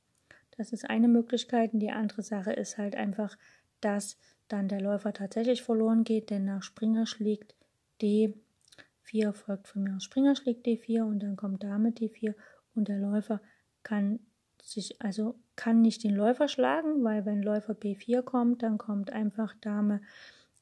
Das 0.56 0.72
ist 0.72 0.88
eine 0.88 1.08
Möglichkeit. 1.08 1.72
Und 1.72 1.80
die 1.80 1.90
andere 1.90 2.22
Sache 2.22 2.52
ist 2.52 2.78
halt 2.78 2.96
einfach, 2.96 3.36
dass 3.80 4.16
dann 4.48 4.68
der 4.68 4.80
Läufer 4.80 5.12
tatsächlich 5.12 5.62
verloren 5.62 6.04
geht, 6.04 6.30
denn 6.30 6.44
nach 6.44 6.62
Springer 6.62 7.06
schlägt 7.06 7.54
D4 8.00 9.32
folgt 9.32 9.68
von 9.68 9.82
mir 9.82 9.96
aus 9.96 10.04
Springer 10.04 10.36
schlägt 10.36 10.66
D4 10.66 11.02
und 11.02 11.20
dann 11.20 11.36
kommt 11.36 11.62
Dame 11.62 11.90
D4 11.90 12.34
und 12.74 12.88
der 12.88 12.98
Läufer 12.98 13.40
kann 13.82 14.20
sich 14.62 15.00
also 15.00 15.36
kann 15.56 15.82
nicht 15.82 16.04
den 16.04 16.14
Läufer 16.14 16.48
schlagen, 16.48 17.04
weil 17.04 17.24
wenn 17.24 17.42
Läufer 17.42 17.74
B4 17.74 18.22
kommt, 18.22 18.62
dann 18.62 18.78
kommt 18.78 19.10
einfach 19.10 19.54
Dame 19.60 20.00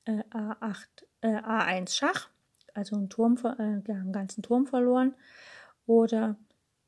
äh, 0.04 0.22
A8, 0.30 0.86
äh, 1.20 1.36
A1 1.36 1.94
Schach, 1.94 2.28
also 2.74 2.96
ein 2.96 3.08
Turm, 3.08 3.36
äh, 3.44 3.48
einen 3.50 4.12
ganzen 4.12 4.42
Turm 4.42 4.66
verloren. 4.66 5.14
Oder 5.86 6.36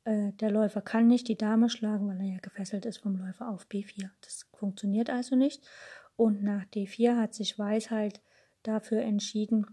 äh, 0.05 0.31
der 0.33 0.51
Läufer 0.51 0.81
kann 0.81 1.07
nicht 1.07 1.27
die 1.27 1.37
Dame 1.37 1.69
schlagen, 1.69 2.07
weil 2.07 2.19
er 2.19 2.33
ja 2.33 2.39
gefesselt 2.39 2.85
ist 2.85 2.99
vom 2.99 3.15
Läufer 3.15 3.49
auf 3.49 3.67
B4. 3.67 4.09
Das 4.21 4.47
funktioniert 4.53 5.09
also 5.09 5.35
nicht. 5.35 5.63
Und 6.15 6.43
nach 6.43 6.65
D4 6.65 7.17
hat 7.17 7.33
sich 7.33 7.57
Weiß 7.57 7.89
halt 7.89 8.21
dafür 8.63 9.01
entschieden, 9.01 9.65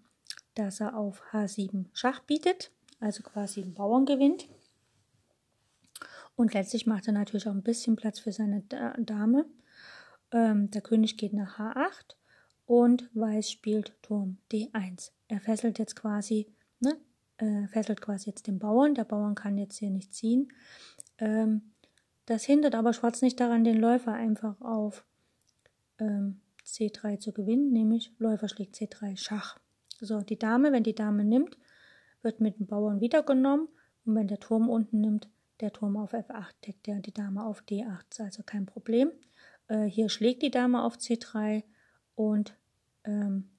dass 0.54 0.80
er 0.80 0.96
auf 0.96 1.22
H7 1.32 1.86
Schach 1.92 2.20
bietet, 2.20 2.72
also 2.98 3.22
quasi 3.22 3.62
einen 3.62 3.74
Bauern 3.74 4.06
gewinnt. 4.06 4.48
Und 6.40 6.54
letztlich 6.54 6.86
macht 6.86 7.06
er 7.06 7.12
natürlich 7.12 7.46
auch 7.46 7.52
ein 7.52 7.62
bisschen 7.62 7.96
Platz 7.96 8.18
für 8.18 8.32
seine 8.32 8.62
Dame. 8.62 9.44
Ähm, 10.32 10.70
der 10.70 10.80
König 10.80 11.18
geht 11.18 11.34
nach 11.34 11.58
H8 11.58 12.16
und 12.64 13.10
Weiß 13.12 13.50
spielt 13.50 13.92
Turm 14.00 14.38
D1. 14.50 15.10
Er 15.28 15.42
fesselt 15.42 15.78
jetzt 15.78 15.96
quasi, 15.96 16.46
ne, 16.78 16.96
äh, 17.36 17.66
fesselt 17.66 18.00
quasi 18.00 18.30
jetzt 18.30 18.46
den 18.46 18.58
Bauern. 18.58 18.94
Der 18.94 19.04
Bauern 19.04 19.34
kann 19.34 19.58
jetzt 19.58 19.76
hier 19.76 19.90
nicht 19.90 20.14
ziehen. 20.14 20.50
Ähm, 21.18 21.72
das 22.24 22.44
hindert 22.44 22.74
aber 22.74 22.94
Schwarz 22.94 23.20
nicht 23.20 23.38
daran, 23.38 23.62
den 23.62 23.76
Läufer 23.76 24.14
einfach 24.14 24.58
auf 24.62 25.04
ähm, 25.98 26.40
C3 26.64 27.18
zu 27.18 27.34
gewinnen, 27.34 27.70
nämlich 27.70 28.14
Läufer 28.18 28.48
schlägt 28.48 28.76
C3 28.76 29.18
Schach. 29.18 29.58
So, 30.00 30.22
die 30.22 30.38
Dame, 30.38 30.72
wenn 30.72 30.84
die 30.84 30.94
Dame 30.94 31.22
nimmt, 31.22 31.58
wird 32.22 32.40
mit 32.40 32.58
dem 32.58 32.66
Bauern 32.66 33.02
wieder 33.02 33.22
genommen 33.22 33.68
und 34.06 34.14
wenn 34.14 34.26
der 34.26 34.40
Turm 34.40 34.70
unten 34.70 35.02
nimmt, 35.02 35.28
der 35.60 35.72
Turm 35.72 35.96
auf 35.96 36.14
F8 36.14 36.52
deckt 36.66 36.86
ja 36.86 36.98
die 36.98 37.12
Dame 37.12 37.44
auf 37.44 37.62
D8, 37.62 38.22
also 38.22 38.42
kein 38.42 38.66
Problem. 38.66 39.10
Äh, 39.68 39.84
hier 39.84 40.08
schlägt 40.08 40.42
die 40.42 40.50
Dame 40.50 40.82
auf 40.82 40.96
C3 40.96 41.64
und 42.14 42.54
ähm, 43.04 43.50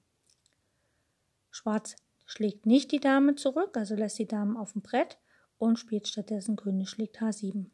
Schwarz 1.50 1.96
schlägt 2.24 2.66
nicht 2.66 2.92
die 2.92 3.00
Dame 3.00 3.34
zurück, 3.34 3.76
also 3.76 3.94
lässt 3.94 4.18
die 4.18 4.26
Dame 4.28 4.58
auf 4.58 4.72
dem 4.72 4.82
Brett 4.82 5.18
und 5.58 5.78
spielt 5.78 6.08
stattdessen 6.08 6.56
König 6.56 6.88
schlägt 6.88 7.20
H7. 7.20 7.66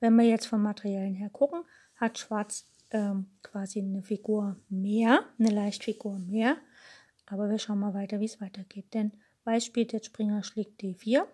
Wenn 0.00 0.16
wir 0.16 0.24
jetzt 0.24 0.46
vom 0.46 0.62
Materiellen 0.62 1.14
her 1.14 1.30
gucken, 1.30 1.62
hat 1.96 2.18
Schwarz 2.18 2.66
ähm, 2.90 3.30
quasi 3.42 3.80
eine 3.80 4.02
Figur 4.02 4.56
mehr, 4.68 5.24
eine 5.38 5.50
Leichtfigur 5.50 6.18
mehr. 6.18 6.56
Aber 7.26 7.48
wir 7.48 7.58
schauen 7.58 7.78
mal 7.78 7.94
weiter, 7.94 8.20
wie 8.20 8.26
es 8.26 8.40
weitergeht. 8.40 8.92
Denn 8.92 9.12
Weiß 9.44 9.64
spielt 9.64 9.92
jetzt 9.92 10.06
Springer 10.06 10.42
schlägt 10.42 10.80
D4 10.82 11.26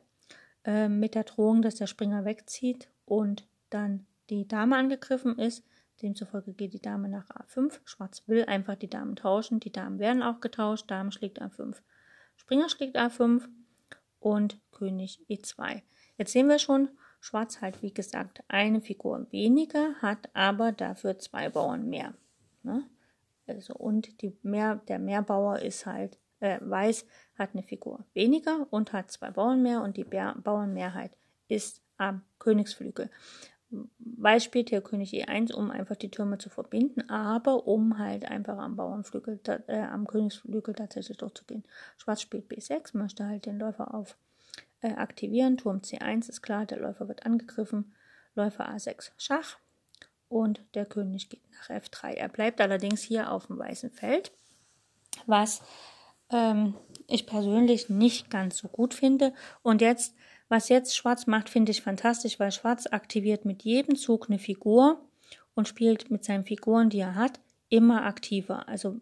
äh, 0.65 0.89
mit 0.89 1.15
der 1.15 1.25
Drohung, 1.25 1.63
dass 1.63 1.77
der 1.77 1.87
Springer 1.87 2.25
wegzieht 2.25 2.89
und 3.05 3.47
dann 3.71 4.07
die 4.29 4.47
Dame 4.47 4.77
angegriffen 4.77 5.39
ist. 5.39 5.65
Demzufolge 6.03 6.53
geht 6.53 6.73
die 6.73 6.81
Dame 6.81 7.09
nach 7.09 7.29
A5. 7.31 7.81
Schwarz 7.85 8.23
will 8.27 8.45
einfach 8.45 8.77
die 8.77 8.89
Damen 8.89 9.17
tauschen. 9.17 9.61
Die 9.61 9.73
Damen 9.73 9.99
werden 9.99 10.23
auch 10.23 10.41
getauscht. 10.41 10.91
Dame 10.91 11.13
schlägt 11.13 11.43
A5. 11.43 11.77
Springer 12.37 12.69
schlägt 12.69 12.97
A5 12.97 13.49
und 14.19 14.59
König 14.73 15.21
E2. 15.29 15.83
Jetzt 16.17 16.33
sehen 16.33 16.49
wir 16.49 16.59
schon, 16.59 16.89
Schwarz 17.21 17.61
hat 17.61 17.83
wie 17.83 17.93
gesagt 17.93 18.43
eine 18.49 18.81
Figur 18.81 19.27
weniger, 19.31 19.95
hat 20.01 20.31
aber 20.35 20.73
dafür 20.73 21.19
zwei 21.19 21.51
Bauern 21.51 21.89
mehr. 21.89 22.15
Ne? 22.63 22.85
Also 23.47 23.75
und 23.75 24.23
die 24.23 24.37
mehr, 24.43 24.77
der 24.89 24.99
Mehrbauer 24.99 25.59
ist 25.59 25.87
halt 25.87 26.19
äh, 26.41 26.59
Weiß 26.61 27.07
hat 27.39 27.51
eine 27.53 27.63
Figur 27.63 28.05
weniger 28.13 28.67
und 28.71 28.93
hat 28.93 29.11
zwei 29.11 29.31
Bauern 29.31 29.63
mehr 29.63 29.83
und 29.83 29.97
die 29.97 30.05
Bauernmehrheit 30.05 31.13
ist 31.49 31.81
am 31.97 32.23
Königsflügel. 32.39 33.11
Weiß 33.99 34.43
spielt 34.43 34.71
hier 34.71 34.81
König 34.81 35.13
E1, 35.13 35.53
um 35.53 35.71
einfach 35.71 35.95
die 35.95 36.11
Türme 36.11 36.39
zu 36.39 36.51
verbinden, 36.51 37.09
aber 37.09 37.69
um 37.69 37.99
halt 37.99 38.25
einfach 38.25 38.59
am 38.59 38.75
Bauernflügel, 38.75 39.39
äh, 39.69 39.79
am 39.79 40.09
Königsflügel 40.09 40.75
tatsächlich 40.75 41.19
durchzugehen. 41.19 41.65
Schwarz 41.97 42.21
spielt 42.21 42.51
B6, 42.51 42.97
möchte 42.97 43.27
halt 43.27 43.47
den 43.47 43.59
Läufer 43.59 43.95
auf 43.95 44.17
äh, 44.81 44.93
aktivieren. 44.95 45.57
Turm 45.57 45.79
C1 45.79 46.29
ist 46.29 46.43
klar, 46.43 46.67
der 46.67 46.81
Läufer 46.81 47.07
wird 47.07 47.25
angegriffen. 47.25 47.93
Läufer 48.35 48.69
A6 48.69 49.11
Schach 49.17 49.59
und 50.29 50.65
der 50.75 50.87
König 50.87 51.29
geht 51.29 51.43
nach 51.53 51.71
F3. 51.71 52.15
Er 52.15 52.29
bleibt 52.29 52.61
allerdings 52.61 53.03
hier 53.03 53.31
auf 53.31 53.47
dem 53.47 53.59
weißen 53.59 53.91
Feld, 53.91 54.33
was 55.27 55.63
ähm, 56.31 56.75
ich 57.07 57.27
persönlich 57.27 57.89
nicht 57.89 58.31
ganz 58.31 58.59
so 58.59 58.69
gut 58.69 58.95
finde. 58.95 59.33
Und 59.63 59.81
jetzt, 59.81 60.15
was 60.49 60.69
jetzt 60.69 60.97
Schwarz 60.97 61.27
macht, 61.27 61.49
finde 61.49 61.73
ich 61.73 61.83
fantastisch, 61.83 62.39
weil 62.39 62.53
Schwarz 62.53 62.87
aktiviert 62.87 63.45
mit 63.45 63.63
jedem 63.63 63.97
Zug 63.97 64.29
eine 64.29 64.39
Figur 64.39 65.01
und 65.55 65.69
spielt 65.69 66.11
mit 66.11 66.25
seinen 66.25 66.45
Figuren, 66.45 66.91
die 66.91 67.01
er 67.01 67.15
hat, 67.15 67.41
immer 67.69 68.05
aktiver. 68.05 68.69
Also 68.69 69.01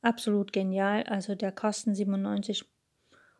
absolut 0.00 0.52
genial. 0.52 1.04
Also 1.04 1.34
der 1.34 1.52
Kosten 1.52 1.94
97 1.94 2.64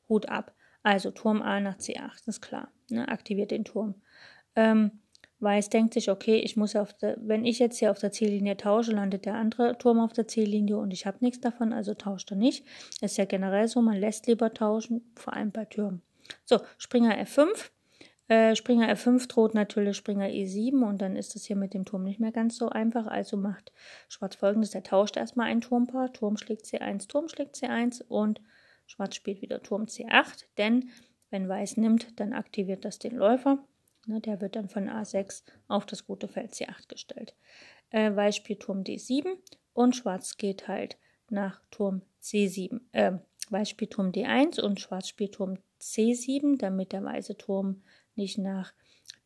Hut 0.09 0.29
ab. 0.29 0.55
Also 0.83 1.11
Turm 1.11 1.43
A 1.43 1.61
nach 1.61 1.77
C8, 1.77 2.27
ist 2.27 2.43
klar. 2.43 2.69
Ne? 2.91 3.09
Aktiviert 3.09 3.51
den 3.51 3.65
Turm. 3.65 3.95
Ähm, 4.57 5.02
Weiß 5.43 5.71
denkt 5.71 5.95
sich, 5.95 6.09
okay, 6.09 6.37
ich 6.37 6.57
muss 6.57 6.77
auf 6.77 6.93
der, 6.93 7.17
wenn 7.21 7.45
ich 7.45 7.59
jetzt 7.59 7.79
hier 7.79 7.91
auf 7.91 7.99
der 7.99 8.13
Ziellinie 8.13 8.57
tausche, 8.57 8.93
landet 8.93 9.27
der 9.27 9.35
andere 9.35 9.77
Turm 9.77 9.99
auf 9.99 10.13
der 10.13 10.29
Ziellinie 10.29 10.79
und 10.79 10.93
ich 10.93 11.05
habe 11.05 11.19
nichts 11.21 11.41
davon, 11.41 11.73
also 11.73 11.95
tauscht 11.95 12.31
er 12.31 12.37
nicht. 12.37 12.65
ist 13.01 13.19
ja 13.19 13.25
generell 13.25 13.67
so, 13.67 13.83
man 13.83 13.97
lässt 13.97 14.29
lieber 14.29 14.55
tauschen, 14.55 15.13
vor 15.17 15.33
allem 15.33 15.51
bei 15.51 15.65
Türmen. 15.65 16.01
So, 16.45 16.61
Springer 16.79 17.19
F5. 17.19 17.71
Äh, 18.29 18.55
Springer 18.55 18.89
F5 18.95 19.27
droht 19.27 19.55
natürlich 19.55 19.97
Springer 19.97 20.29
E7 20.29 20.87
und 20.87 21.03
dann 21.03 21.17
ist 21.17 21.35
das 21.35 21.45
hier 21.45 21.57
mit 21.57 21.75
dem 21.75 21.85
Turm 21.85 22.05
nicht 22.05 22.21
mehr 22.21 22.31
ganz 22.31 22.57
so 22.57 22.69
einfach. 22.69 23.09
Also 23.09 23.37
macht 23.37 23.73
Schwarz 24.09 24.37
folgendes, 24.37 24.71
der 24.71 24.85
tauscht 24.85 25.17
erstmal 25.17 25.49
ein 25.49 25.61
Turmpaar, 25.61 26.13
Turm 26.13 26.37
schlägt 26.37 26.67
C1, 26.67 27.09
Turm 27.09 27.29
schlägt 27.29 27.57
C1 27.57 28.05
und 28.07 28.41
Schwarz 28.87 29.17
spielt 29.17 29.43
wieder 29.43 29.61
Turm 29.61 29.87
C8, 29.87 30.45
denn 30.57 30.91
wenn 31.31 31.49
Weiß 31.49 31.79
nimmt, 31.79 32.21
dann 32.21 32.33
aktiviert 32.33 32.85
das 32.85 33.01
den 33.01 33.17
Läufer 33.17 33.59
Ne, 34.07 34.21
der 34.21 34.41
wird 34.41 34.57
dann 34.57 34.69
von 34.69 34.89
A6 34.89 35.45
auf 35.69 35.87
das 35.87 36.09
rote 36.09 36.27
Feld 36.29 36.53
C8 36.53 36.89
gestellt. 36.89 37.37
Äh, 37.91 38.15
Weiß 38.15 38.35
spielt 38.37 38.61
Turm 38.61 38.83
D7 38.83 39.37
und 39.75 39.95
Schwarz 39.95 40.37
geht 40.37 40.67
halt 40.67 40.97
nach 41.31 41.61
Turm 41.71 42.03
C7. 42.21 42.81
Äh, 42.93 43.19
Weiß 43.51 43.71
spielt 43.71 43.93
Turm 43.93 44.11
D1 44.11 44.61
und 44.61 44.81
Schwarz 44.81 45.09
spielt 45.09 45.35
Turm 45.35 45.59
C7, 45.81 46.59
damit 46.59 46.93
der 46.93 47.05
weiße 47.05 47.37
Turm 47.37 47.83
nicht 48.17 48.39
nach 48.39 48.73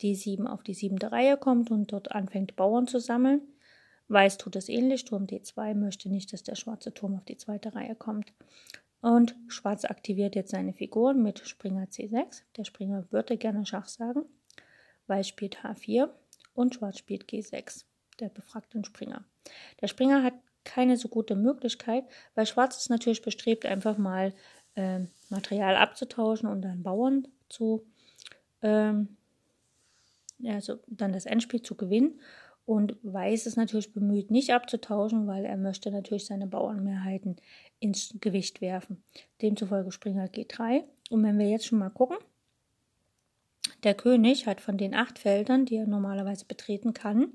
D7 0.00 0.46
auf 0.46 0.62
die 0.62 0.74
siebte 0.74 1.10
Reihe 1.12 1.36
kommt 1.36 1.70
und 1.70 1.92
dort 1.92 2.12
anfängt 2.12 2.56
Bauern 2.56 2.86
zu 2.86 2.98
sammeln. 2.98 3.40
Weiß 4.08 4.38
tut 4.38 4.56
es 4.56 4.68
ähnlich. 4.68 5.04
Turm 5.04 5.24
D2 5.24 5.74
möchte 5.74 6.08
nicht, 6.08 6.32
dass 6.32 6.42
der 6.42 6.54
schwarze 6.54 6.92
Turm 6.92 7.16
auf 7.16 7.24
die 7.24 7.38
zweite 7.38 7.74
Reihe 7.74 7.94
kommt. 7.94 8.32
Und 9.00 9.36
Schwarz 9.48 9.84
aktiviert 9.84 10.34
jetzt 10.34 10.50
seine 10.50 10.72
Figuren 10.72 11.22
mit 11.22 11.40
Springer 11.40 11.86
C6. 11.86 12.42
Der 12.56 12.64
Springer 12.64 13.10
würde 13.10 13.36
gerne 13.36 13.66
Schach 13.66 13.88
sagen. 13.88 14.24
Weiß 15.06 15.28
spielt 15.28 15.58
H4 15.58 16.08
und 16.54 16.74
Schwarz 16.74 16.98
spielt 16.98 17.24
G6. 17.24 17.84
Der 18.20 18.28
befragt 18.28 18.74
den 18.74 18.84
Springer. 18.84 19.24
Der 19.80 19.88
Springer 19.88 20.22
hat 20.22 20.34
keine 20.64 20.96
so 20.96 21.08
gute 21.08 21.36
Möglichkeit, 21.36 22.04
weil 22.34 22.46
Schwarz 22.46 22.76
ist 22.76 22.90
natürlich 22.90 23.22
bestrebt, 23.22 23.66
einfach 23.66 23.98
mal 23.98 24.34
äh, 24.74 25.00
Material 25.30 25.76
abzutauschen 25.76 26.48
und 26.48 26.62
dann 26.62 26.82
Bauern 26.82 27.28
zu, 27.48 27.86
ähm, 28.62 29.16
also 30.44 30.78
dann 30.86 31.12
das 31.12 31.26
Endspiel 31.26 31.62
zu 31.62 31.76
gewinnen. 31.76 32.20
Und 32.66 32.96
Weiß 33.02 33.46
ist 33.46 33.56
natürlich 33.56 33.92
bemüht, 33.92 34.32
nicht 34.32 34.52
abzutauschen, 34.52 35.28
weil 35.28 35.44
er 35.44 35.56
möchte 35.56 35.92
natürlich 35.92 36.26
seine 36.26 36.48
Bauernmehrheiten 36.48 37.36
ins 37.78 38.16
Gewicht 38.20 38.60
werfen. 38.60 39.04
Demzufolge 39.40 39.92
Springer 39.92 40.26
G3. 40.26 40.82
Und 41.08 41.22
wenn 41.22 41.38
wir 41.38 41.48
jetzt 41.48 41.66
schon 41.66 41.78
mal 41.78 41.90
gucken, 41.90 42.16
der 43.82 43.94
König 43.94 44.46
hat 44.46 44.60
von 44.60 44.78
den 44.78 44.94
acht 44.94 45.18
Feldern, 45.18 45.66
die 45.66 45.76
er 45.76 45.86
normalerweise 45.86 46.44
betreten 46.44 46.92
kann, 46.92 47.32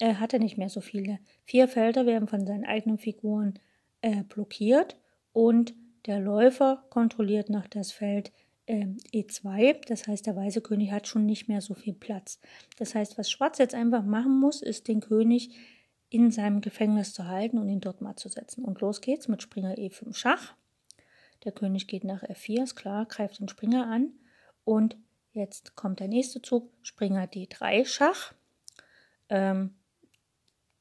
äh, 0.00 0.14
hat 0.14 0.32
er 0.32 0.38
nicht 0.38 0.58
mehr 0.58 0.68
so 0.68 0.80
viele. 0.80 1.18
Vier 1.44 1.68
Felder 1.68 2.06
werden 2.06 2.28
von 2.28 2.46
seinen 2.46 2.64
eigenen 2.64 2.98
Figuren 2.98 3.58
äh, 4.02 4.22
blockiert 4.24 4.96
und 5.32 5.74
der 6.06 6.20
Läufer 6.20 6.84
kontrolliert 6.90 7.50
noch 7.50 7.66
das 7.66 7.92
Feld 7.92 8.32
äh, 8.66 8.86
E2. 9.12 9.86
Das 9.86 10.06
heißt, 10.06 10.26
der 10.26 10.36
weiße 10.36 10.60
König 10.60 10.92
hat 10.92 11.08
schon 11.08 11.26
nicht 11.26 11.48
mehr 11.48 11.60
so 11.60 11.74
viel 11.74 11.94
Platz. 11.94 12.40
Das 12.78 12.94
heißt, 12.94 13.18
was 13.18 13.30
Schwarz 13.30 13.58
jetzt 13.58 13.74
einfach 13.74 14.04
machen 14.04 14.38
muss, 14.38 14.62
ist 14.62 14.88
den 14.88 15.00
König 15.00 15.50
in 16.08 16.30
seinem 16.30 16.60
Gefängnis 16.60 17.12
zu 17.12 17.26
halten 17.26 17.58
und 17.58 17.68
ihn 17.68 17.80
dort 17.80 18.00
mal 18.00 18.16
zu 18.16 18.28
setzen. 18.28 18.64
Und 18.64 18.80
los 18.80 19.00
geht's 19.00 19.28
mit 19.28 19.42
Springer 19.42 19.74
E5 19.74 20.14
Schach. 20.14 20.54
Der 21.44 21.52
König 21.52 21.86
geht 21.88 22.04
nach 22.04 22.22
F4, 22.22 22.62
ist 22.62 22.76
klar, 22.76 23.06
greift 23.06 23.40
den 23.40 23.48
Springer 23.48 23.86
an. 23.86 24.12
Und 24.64 24.96
jetzt 25.36 25.76
kommt 25.76 26.00
der 26.00 26.08
nächste 26.08 26.42
Zug, 26.42 26.72
Springer 26.82 27.26
D3 27.26 27.84
Schach. 27.84 28.34
Ähm, 29.28 29.74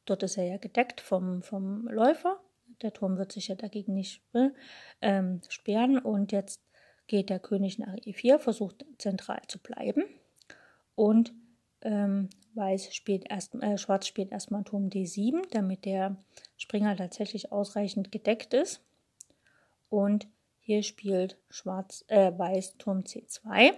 dort 0.05 0.23
ist 0.23 0.37
er 0.37 0.45
ja 0.45 0.57
gedeckt 0.57 1.01
vom, 1.01 1.43
vom 1.43 1.87
Läufer. 1.87 2.39
Der 2.81 2.93
Turm 2.93 3.17
wird 3.17 3.31
sich 3.31 3.47
ja 3.47 3.55
dagegen 3.55 3.93
nicht 3.93 4.23
ähm, 5.01 5.41
sperren. 5.49 5.99
Und 5.99 6.31
jetzt 6.31 6.61
geht 7.07 7.29
der 7.29 7.39
König 7.39 7.79
nach 7.79 7.93
E4, 7.93 8.39
versucht 8.39 8.85
zentral 8.97 9.41
zu 9.47 9.59
bleiben. 9.59 10.03
Und 10.95 11.33
ähm, 11.81 12.29
Weiß 12.53 12.95
spielt 12.95 13.29
erst, 13.29 13.53
äh, 13.55 13.77
Schwarz 13.77 14.07
spielt 14.07 14.31
erstmal 14.31 14.63
Turm 14.63 14.87
D7, 14.87 15.43
damit 15.51 15.85
der 15.85 16.17
Springer 16.57 16.95
tatsächlich 16.95 17.51
ausreichend 17.51 18.11
gedeckt 18.11 18.53
ist. 18.53 18.81
Und 19.89 20.27
hier 20.59 20.81
spielt 20.81 21.37
Schwarz, 21.49 22.05
äh, 22.07 22.31
Weiß 22.37 22.77
Turm 22.77 23.01
C2. 23.01 23.73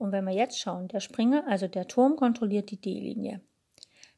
Und 0.00 0.12
wenn 0.12 0.24
wir 0.24 0.32
jetzt 0.32 0.58
schauen, 0.58 0.88
der 0.88 1.00
Springer, 1.00 1.46
also 1.46 1.68
der 1.68 1.86
Turm 1.86 2.16
kontrolliert 2.16 2.70
die 2.70 2.80
D-Linie. 2.80 3.42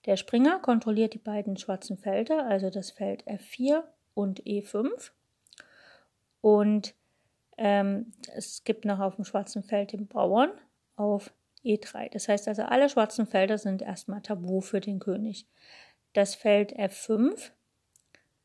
Der 0.07 0.17
Springer 0.17 0.61
kontrolliert 0.61 1.13
die 1.13 1.19
beiden 1.19 1.57
schwarzen 1.57 1.99
Felder, 1.99 2.47
also 2.47 2.71
das 2.71 2.93
Feld 2.93 3.27
F4 3.27 3.83
und 4.15 4.45
E5. 4.45 5.11
Und 6.41 6.95
ähm, 7.59 8.13
es 8.33 8.63
gibt 8.63 8.85
noch 8.85 9.01
auf 9.01 9.17
dem 9.17 9.25
schwarzen 9.25 9.65
Feld 9.65 9.93
den 9.93 10.07
Bauern 10.07 10.53
auf 10.95 11.35
E3. 11.65 12.13
Das 12.13 12.29
heißt 12.29 12.47
also, 12.47 12.63
alle 12.63 12.89
schwarzen 12.89 13.27
Felder 13.27 13.59
sind 13.59 13.83
erstmal 13.83 14.23
tabu 14.23 14.61
für 14.61 14.81
den 14.81 15.01
König. 15.01 15.47
Das 16.13 16.37
Feld 16.37 16.79
F5 16.79 17.51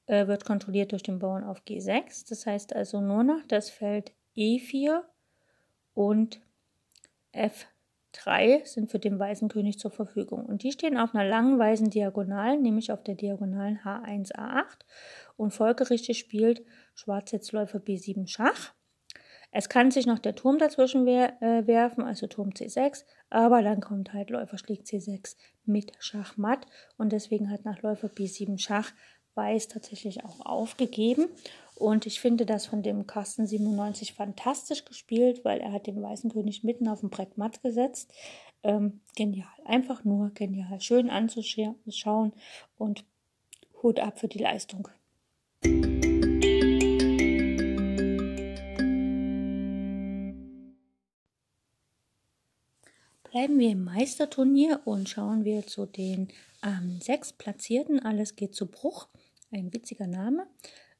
äh, 0.08 0.26
wird 0.26 0.44
kontrolliert 0.44 0.92
durch 0.92 1.04
den 1.04 1.20
Bauern 1.20 1.44
auf 1.44 1.62
G6. 1.68 2.28
Das 2.30 2.48
heißt 2.48 2.76
also 2.76 3.00
nur 3.00 3.24
noch 3.24 3.46
das 3.48 3.70
Feld 3.70 4.12
E4 4.36 5.04
und 5.94 6.42
F3 7.38 8.66
sind 8.66 8.92
für 8.92 9.00
den 9.00 9.20
weißen 9.20 9.50
König 9.50 9.80
zur 9.80 9.92
Verfügung. 9.92 10.46
Und 10.46 10.64
die 10.64 10.72
stehen 10.72 10.98
auf 10.98 11.14
einer 11.14 11.28
langen 11.28 11.60
weißen 11.60 11.90
Diagonal, 11.90 12.58
nämlich 12.58 12.92
auf 12.92 13.04
der 13.04 13.16
Diagonalen 13.16 13.80
H1A8. 13.80 14.80
Und 15.36 15.52
folgerichtig 15.52 16.20
spielt 16.20 16.66
Schwarz 16.96 17.32
jetzt 17.32 17.52
Läufer 17.52 17.80
B7 17.80 18.28
Schach. 18.28 18.74
Es 19.52 19.70
kann 19.70 19.92
sich 19.92 20.06
noch 20.06 20.20
der 20.20 20.36
Turm 20.36 20.58
dazwischen 20.58 21.08
äh, 21.08 21.66
werfen, 21.66 22.04
also 22.04 22.28
Turm 22.28 22.50
C6, 22.50 23.06
aber 23.30 23.62
dann 23.62 23.80
kommt 23.80 24.14
halt 24.14 24.30
Läufer 24.30 24.58
schlägt 24.58 24.88
C6 24.88 25.38
mit 25.66 25.94
Schachmatt 26.00 26.66
und 26.98 27.14
deswegen 27.14 27.50
hat 27.50 27.64
nach 27.64 27.82
Läufer 27.82 28.10
B7 28.10 28.60
Schach 28.60 28.92
Weiß 29.36 29.68
tatsächlich 29.68 30.26
auch 30.26 30.44
aufgegeben. 30.48 31.28
Und 31.78 32.08
ich 32.08 32.20
finde 32.20 32.48
das 32.48 32.66
von 32.66 32.82
dem 32.82 33.06
Kasten 33.06 33.46
97 33.46 34.14
fantastisch 34.14 34.84
gespielt, 34.84 35.46
weil 35.46 35.60
er 35.60 35.72
hat 35.72 35.86
den 35.86 36.02
weißen 36.02 36.32
König 36.32 36.64
mitten 36.64 36.88
auf 36.88 37.02
dem 37.02 37.12
Brett 37.12 37.38
matt 37.38 37.62
gesetzt. 37.62 38.12
Ähm, 38.64 39.02
genial, 39.16 39.48
einfach 39.64 40.04
nur 40.04 40.32
genial, 40.32 40.82
schön 40.82 41.12
anzuschauen 41.12 42.34
und 42.80 43.06
Hut 43.84 44.00
ab 44.00 44.20
für 44.20 44.28
die 44.28 44.40
Leistung. 44.40 44.88
Bleiben 53.30 53.60
wir 53.60 53.70
im 53.70 53.84
Meisterturnier 53.84 54.82
und 54.86 55.10
schauen 55.10 55.46
wir 55.46 55.68
zu 55.68 55.86
den 55.86 56.30
ähm, 56.64 57.00
sechs 57.02 57.34
Platzierten. 57.34 58.00
Alles 58.00 58.36
geht 58.36 58.56
zu 58.56 58.66
Bruch. 58.66 59.10
Ein 59.52 59.72
witziger 59.72 60.08
Name. 60.08 60.48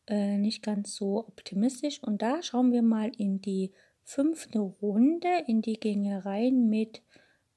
Äh, 0.08 0.38
nicht 0.38 0.64
ganz 0.64 0.96
so 0.96 1.20
optimistisch. 1.20 2.02
Und 2.02 2.22
da 2.22 2.42
schauen 2.42 2.72
wir 2.72 2.82
mal 2.82 3.12
in 3.18 3.42
die 3.42 3.72
fünfte 4.04 4.60
Runde, 4.60 5.44
in 5.48 5.62
die 5.62 5.80
Gängereien 5.80 6.70
mit 6.70 7.02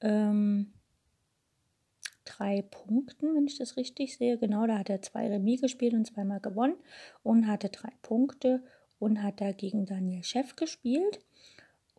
ähm, 0.01 0.73
drei 2.25 2.61
Punkten, 2.61 3.35
wenn 3.35 3.47
ich 3.47 3.57
das 3.57 3.77
richtig 3.77 4.17
sehe. 4.17 4.37
Genau, 4.37 4.67
da 4.67 4.79
hat 4.79 4.89
er 4.89 5.01
zwei 5.01 5.27
Remis 5.27 5.61
gespielt 5.61 5.93
und 5.93 6.05
zweimal 6.05 6.41
gewonnen 6.41 6.75
und 7.23 7.47
hatte 7.47 7.69
drei 7.69 7.91
Punkte 8.01 8.63
und 8.99 9.23
hat 9.23 9.39
dagegen 9.39 9.85
Daniel 9.85 10.23
Chef 10.23 10.55
gespielt. 10.57 11.19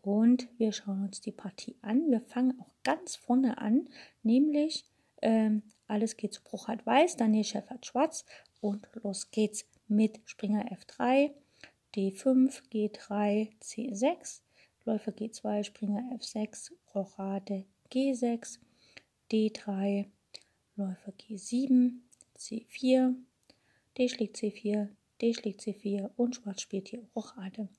Und 0.03 0.47
wir 0.59 0.71
schauen 0.71 1.03
uns 1.03 1.21
die 1.21 1.31
Partie 1.31 1.77
an. 1.81 2.11
Wir 2.11 2.21
fangen 2.21 2.59
auch 2.59 2.69
ganz 2.83 3.15
vorne 3.15 3.57
an, 3.57 3.87
nämlich 4.21 4.85
ähm, 5.23 5.63
alles 5.87 6.17
geht 6.17 6.33
zu 6.33 6.43
Bruch 6.43 6.67
hat 6.67 6.85
weiß, 6.85 7.17
Daniel 7.17 7.43
Chef 7.43 7.69
hat 7.69 7.85
schwarz 7.85 8.25
und 8.61 8.87
los 9.01 9.31
geht's 9.31 9.65
mit 9.93 10.19
Springer 10.25 10.65
F3, 10.71 11.31
D5, 11.95 12.61
G3, 12.71 13.51
C6, 13.61 14.41
Läufer 14.85 15.11
G2, 15.11 15.63
Springer 15.63 16.01
F6, 16.17 16.71
Rochade 16.93 17.65
G6, 17.91 18.59
D3, 19.31 20.05
Läufer 20.75 21.11
G7, 21.11 21.91
C4, 22.37 23.15
D 23.97 24.09
schlägt 24.09 24.37
C4, 24.37 24.89
D 25.21 25.33
schlägt 25.33 25.61
C4 25.61 26.09
und 26.15 26.35
Schwarz 26.35 26.61
spielt 26.61 26.89
hier 26.89 27.07
Rochade. 27.15 27.69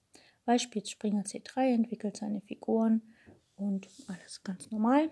Weiß 0.44 0.62
spielt 0.62 0.88
Springer 0.88 1.24
C3, 1.24 1.74
entwickelt 1.74 2.16
seine 2.16 2.40
Figuren 2.40 3.02
und 3.56 3.88
alles 4.06 4.42
ganz 4.42 4.70
normal. 4.70 5.10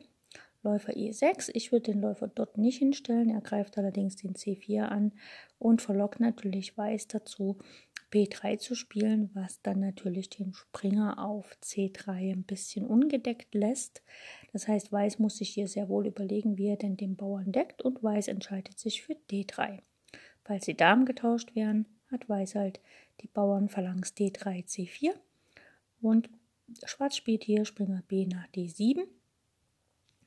Läufer 0.63 0.93
E6. 0.93 1.51
Ich 1.55 1.73
würde 1.73 1.93
den 1.93 2.01
Läufer 2.01 2.29
dort 2.29 2.59
nicht 2.59 2.79
hinstellen. 2.79 3.31
Er 3.31 3.41
greift 3.41 3.79
allerdings 3.79 4.17
den 4.17 4.35
C4 4.35 4.83
an 4.83 5.13
und 5.59 5.83
verlockt 5.83 6.21
natürlich 6.21 6.77
Weiß 6.77 7.09
dazu, 7.09 7.59
B3 8.13 8.59
zu 8.59 8.75
spielen, 8.75 9.31
was 9.33 9.63
dann 9.63 9.81
natürlich 9.81 10.29
den 10.29 10.53
Springer 10.53 11.19
auf 11.25 11.57
C3 11.63 12.33
ein 12.33 12.45
bisschen 12.45 12.87
ungedeckt 12.87 13.55
lässt. 13.55 14.03
Das 14.53 14.69
heißt, 14.69 14.93
Weiß 14.93 15.19
muss 15.19 15.39
sich 15.39 15.49
hier 15.51 15.67
sehr 15.67 15.89
wohl 15.89 16.07
überlegen, 16.07 16.59
wie 16.59 16.69
er 16.69 16.77
denn 16.77 16.97
den 16.97 17.17
Bauern 17.17 17.53
deckt 17.53 17.83
und 17.83 18.03
Weiß 18.03 18.29
entscheidet 18.29 18.79
sich 18.79 19.03
für 19.03 19.17
D3. 19.31 19.81
Falls 20.45 20.67
die 20.67 20.77
Damen 20.77 21.07
getauscht 21.07 21.55
werden, 21.55 21.87
hat 22.11 22.29
Weiß 22.29 22.55
halt 22.55 22.81
die 23.21 23.29
Bauern 23.29 23.69
Phalanx 23.69 24.13
D3, 24.15 24.67
C4 24.67 25.13
und 26.03 26.29
Schwarz 26.85 27.17
spielt 27.17 27.45
hier 27.45 27.65
Springer 27.65 28.03
B 28.09 28.27
nach 28.27 28.47
D7. 28.49 29.05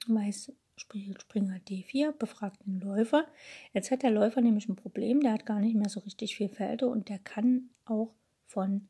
Weiß 0.08 0.52
spielt 0.78 1.22
Springer 1.22 1.58
D4, 1.58 2.12
befragt 2.12 2.66
den 2.66 2.80
Läufer. 2.80 3.26
Jetzt 3.74 3.92
hat 3.92 4.04
der 4.04 4.12
Läufer 4.12 4.42
nämlich 4.42 4.68
ein 4.68 4.76
Problem, 4.76 5.22
der 5.22 5.34
hat 5.34 5.46
gar 5.46 5.60
nicht 5.60 5.76
mehr 5.76 5.90
so 5.90 6.02
richtig 6.02 6.36
viel 6.36 6.50
Felder 6.50 6.90
und 6.90 7.10
der 7.10 7.20
kann 7.20 7.70
auch 7.86 8.14
von 8.46 8.88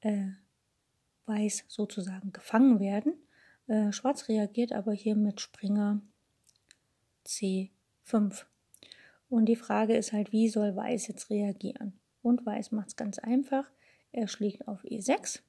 äh, 0.00 0.28
Weiß 1.26 1.64
sozusagen 1.68 2.32
gefangen 2.32 2.80
werden, 2.80 3.14
Äh, 3.68 3.90
Schwarz 3.90 4.28
reagiert 4.28 4.70
aber 4.70 4.92
hier 4.92 5.16
mit 5.16 5.40
Springer 5.40 6.00
C5. 7.26 8.44
Und 9.28 9.46
die 9.46 9.56
Frage 9.56 9.96
ist 9.96 10.12
halt, 10.12 10.30
wie 10.30 10.48
soll 10.48 10.76
Weiß 10.76 11.08
jetzt 11.08 11.30
reagieren? 11.30 11.98
Und 12.22 12.46
Weiß 12.46 12.70
macht 12.70 12.88
es 12.88 12.96
ganz 12.96 13.18
einfach. 13.18 13.68
Er 14.12 14.28
schlägt 14.28 14.68
auf 14.68 14.84
E6, 14.84 15.40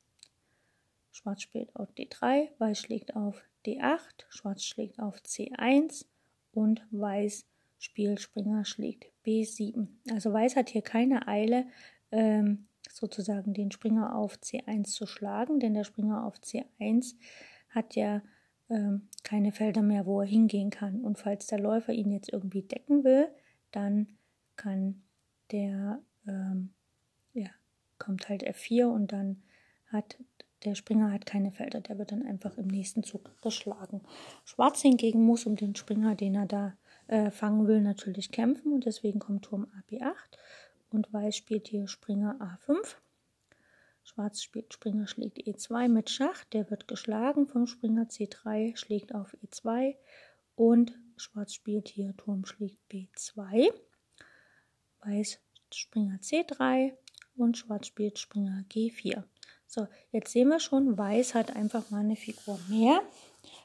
Schwarz 1.11 1.41
spielt 1.41 1.75
auf 1.75 1.91
D3, 1.91 2.49
Weiß 2.57 2.79
schlägt 2.79 3.15
auf 3.15 3.43
D8, 3.68 4.26
Schwarz 4.30 4.63
schlägt 4.63 4.99
auf 4.99 5.18
C1 5.18 6.05
und 6.53 6.82
Weiß 6.91 7.45
spielt 7.80 8.22
Springer 8.22 8.65
schlägt 8.65 9.11
B7. 9.26 9.88
Also 10.11 10.32
Weiß 10.32 10.55
hat 10.55 10.70
hier 10.70 10.82
keine 10.82 11.28
Eile, 11.28 11.68
ähm, 12.11 12.68
sozusagen 12.89 13.53
den 13.53 13.72
Springer 13.72 14.15
auf 14.15 14.38
C1 14.38 14.86
zu 14.86 15.05
schlagen, 15.05 15.59
denn 15.59 15.74
der 15.74 15.84
Springer 15.84 16.26
auf 16.26 16.38
C1 16.38 17.15
hat 17.70 17.95
ja 17.95 18.22
ähm, 18.70 19.09
keine 19.24 19.51
Felder 19.51 19.82
mehr, 19.82 20.05
wo 20.05 20.22
er 20.22 20.28
hingehen 20.28 20.70
kann. 20.70 21.01
Und 21.01 21.20
falls 21.20 21.47
der 21.47 21.59
Läufer 21.59 21.93
ihn 21.93 22.11
jetzt 22.11 22.32
irgendwie 22.32 22.63
decken 22.63 23.03
will, 23.03 23.28
dann 23.72 24.07
kann 24.55 25.03
der, 25.51 26.01
ähm, 26.26 26.74
ja, 27.34 27.49
kommt 27.99 28.30
halt 28.30 28.47
F4 28.47 28.86
und 28.86 29.11
dann 29.11 29.43
hat 29.88 30.18
der 30.64 30.76
Springer 30.76 31.12
hat 31.12 31.26
keine 31.26 31.51
Felder, 31.51 31.82
der 31.82 31.97
wird 31.97 32.12
dann 32.12 32.26
einfach 32.26 32.58
im 32.58 32.68
nächsten 32.68 33.03
Zug 33.03 33.30
geschlagen. 33.41 34.01
Schwarz 34.43 34.82
hingegen 34.82 35.24
muss 35.24 35.45
um 35.45 35.55
den 35.55 35.76
Springer, 35.76 36.16
den 36.16 36.36
er 36.36 36.45
da 36.45 36.78
äh, 37.08 37.32
fangen 37.32 37.68
will, 37.68 37.82
natürlich 37.82 38.32
kämpfen 38.32 38.74
und 38.74 38.86
deswegen 38.86 39.20
kommt 39.20 39.45
Turm 39.45 39.68
AB8 39.89 40.14
und 40.89 41.12
Weiß 41.14 41.36
spielt 41.36 41.68
hier 41.68 41.88
Springer 41.88 42.36
A5. 42.39 42.95
Schwarz 44.03 44.41
spielt 44.41 44.74
Springer 44.74 45.08
schlägt 45.08 45.38
E2 45.38 45.89
mit 45.89 46.10
Schach, 46.10 46.45
der 46.45 46.70
wird 46.72 46.88
geschlagen 46.88 47.47
vom 47.47 47.68
Springer 47.68 48.05
C3, 48.05 48.76
schlägt 48.78 49.14
auf 49.14 49.36
E2 49.45 49.95
und 50.55 50.97
Schwarz 51.18 51.53
spielt 51.53 51.89
hier 51.89 52.16
Turm 52.16 52.45
schlägt 52.45 52.80
B2. 52.91 53.70
Weiß 55.01 55.39
Springer 55.74 56.18
C3 56.18 56.93
und 57.36 57.58
Schwarz 57.58 57.88
spielt 57.88 58.18
Springer 58.18 58.64
G4. 58.72 59.24
So, 59.68 59.88
jetzt 60.11 60.32
sehen 60.32 60.47
wir 60.47 60.59
schon, 60.59 60.97
Weiß 60.97 61.36
hat 61.36 61.55
einfach 61.55 61.89
mal 61.89 61.99
eine 61.99 62.15
Figur 62.15 62.57
mehr. 62.70 63.01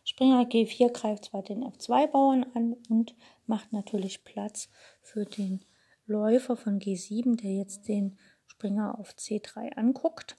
Springer 0.05 0.43
G4 0.43 0.93
greift 0.93 1.27
zwar 1.27 1.43
den 1.43 1.65
F2-Bauern 1.65 2.45
an 2.55 2.77
und 2.89 3.15
macht 3.47 3.73
natürlich 3.73 4.25
Platz 4.25 4.69
für 5.01 5.25
den 5.25 5.65
Läufer 6.07 6.57
von 6.57 6.81
G7, 6.81 7.41
der 7.41 7.53
jetzt 7.53 7.87
den 7.87 8.19
Springer 8.47 8.99
auf 8.99 9.13
C3 9.13 9.77
anguckt. 9.77 10.37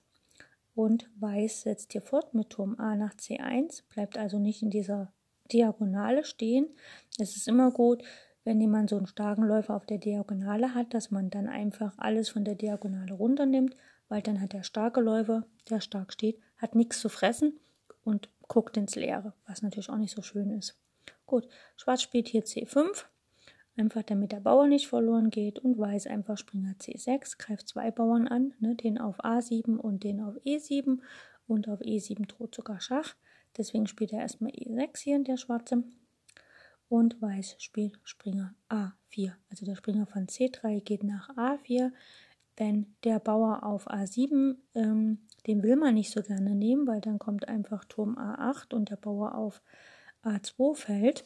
Und 0.76 1.10
Weiß 1.20 1.62
setzt 1.62 1.94
hier 1.94 2.02
fort 2.02 2.34
mit 2.34 2.50
Turm 2.50 2.76
A 2.80 2.96
nach 2.96 3.14
C1, 3.14 3.84
bleibt 3.90 4.18
also 4.18 4.40
nicht 4.40 4.64
in 4.64 4.70
dieser 4.70 5.14
Diagonale 5.52 6.26
stehen. 6.26 6.68
Es 7.20 7.38
ist 7.38 7.48
immer 7.48 7.72
gut, 7.72 8.04
wenn 8.44 8.60
jemand 8.60 8.90
so 8.90 8.98
einen 8.98 9.08
starken 9.08 9.44
Läufer 9.44 9.76
auf 9.76 9.86
der 9.86 10.00
Diagonale 10.00 10.74
hat, 10.74 10.94
dass 10.94 11.12
man 11.12 11.30
dann 11.30 11.48
einfach 11.48 11.94
alles 11.98 12.30
von 12.30 12.44
der 12.44 12.56
Diagonale 12.56 13.14
runternimmt, 13.14 13.76
weil 14.14 14.22
dann 14.22 14.42
hat 14.42 14.54
der 14.54 14.62
starke 14.62 15.02
Läufer, 15.02 15.44
der 15.72 15.82
stark 15.82 16.14
steht, 16.14 16.40
hat 16.58 16.76
nichts 16.76 17.00
zu 17.00 17.10
fressen 17.10 17.60
und 18.04 18.30
guckt 18.48 18.78
ins 18.78 18.96
Leere, 18.96 19.34
was 19.48 19.64
natürlich 19.64 19.90
auch 19.90 19.98
nicht 19.98 20.16
so 20.16 20.22
schön 20.22 20.52
ist. 20.52 20.78
Gut, 21.26 21.48
Schwarz 21.78 22.04
spielt 22.04 22.28
hier 22.28 22.44
C5, 22.44 23.06
einfach 23.76 24.04
damit 24.04 24.32
der 24.32 24.40
Bauer 24.40 24.68
nicht 24.68 24.88
verloren 24.88 25.32
geht 25.32 25.58
und 25.58 25.80
Weiß 25.80 26.06
einfach 26.06 26.38
Springer 26.38 26.74
C6, 26.74 27.40
greift 27.40 27.68
zwei 27.68 27.90
Bauern 27.90 28.28
an, 28.28 28.54
ne, 28.60 28.76
den 28.76 29.00
auf 29.00 29.20
A7 29.26 29.78
und 29.78 30.04
den 30.04 30.22
auf 30.22 30.36
E7 30.46 31.00
und 31.48 31.68
auf 31.68 31.82
E7 31.82 32.28
droht 32.28 32.54
sogar 32.54 32.80
Schach. 32.82 33.16
Deswegen 33.58 33.88
spielt 33.88 34.14
er 34.14 34.20
erstmal 34.20 34.52
E6 34.52 35.00
hier, 35.00 35.24
der 35.24 35.38
Schwarze. 35.38 35.86
Und 36.88 37.20
Weiß 37.20 37.56
spielt 37.58 37.98
Springer 38.04 38.54
A4. 38.70 39.34
Also 39.50 39.66
der 39.66 39.76
Springer 39.76 40.06
von 40.06 40.28
C3 40.28 40.82
geht 40.82 41.02
nach 41.02 41.36
A4, 41.36 41.92
denn 42.60 42.96
der 43.04 43.20
Bauer 43.20 43.64
auf 43.64 43.90
A7, 43.90 44.56
ähm, 44.76 45.28
den 45.48 45.64
will 45.64 45.76
man 45.76 45.96
nicht 45.96 46.12
so 46.12 46.22
gerne 46.22 46.56
nehmen, 46.56 46.88
weil 46.88 47.02
dann 47.02 47.20
kommt 47.20 47.48
einfach 47.48 47.86
Turm 47.86 48.18
A8 48.18 48.74
und 48.74 48.90
der 48.90 48.98
Bauer 48.98 49.36
auf 49.36 49.62
A2 50.24 50.76
fällt. 50.76 51.26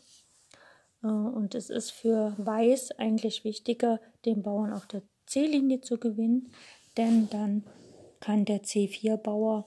Äh, 1.03 1.07
und 1.07 1.55
es 1.55 1.69
ist 1.69 1.91
für 1.91 2.34
Weiß 2.38 2.91
eigentlich 2.97 3.43
wichtiger, 3.43 3.99
den 4.25 4.43
Bauern 4.43 4.73
auf 4.73 4.88
der 4.88 5.03
C-Linie 5.25 5.82
zu 5.82 5.97
gewinnen, 5.99 6.51
denn 6.95 7.30
dann 7.30 7.63
kann 8.19 8.45
der 8.45 8.63
C4-Bauer 8.63 9.65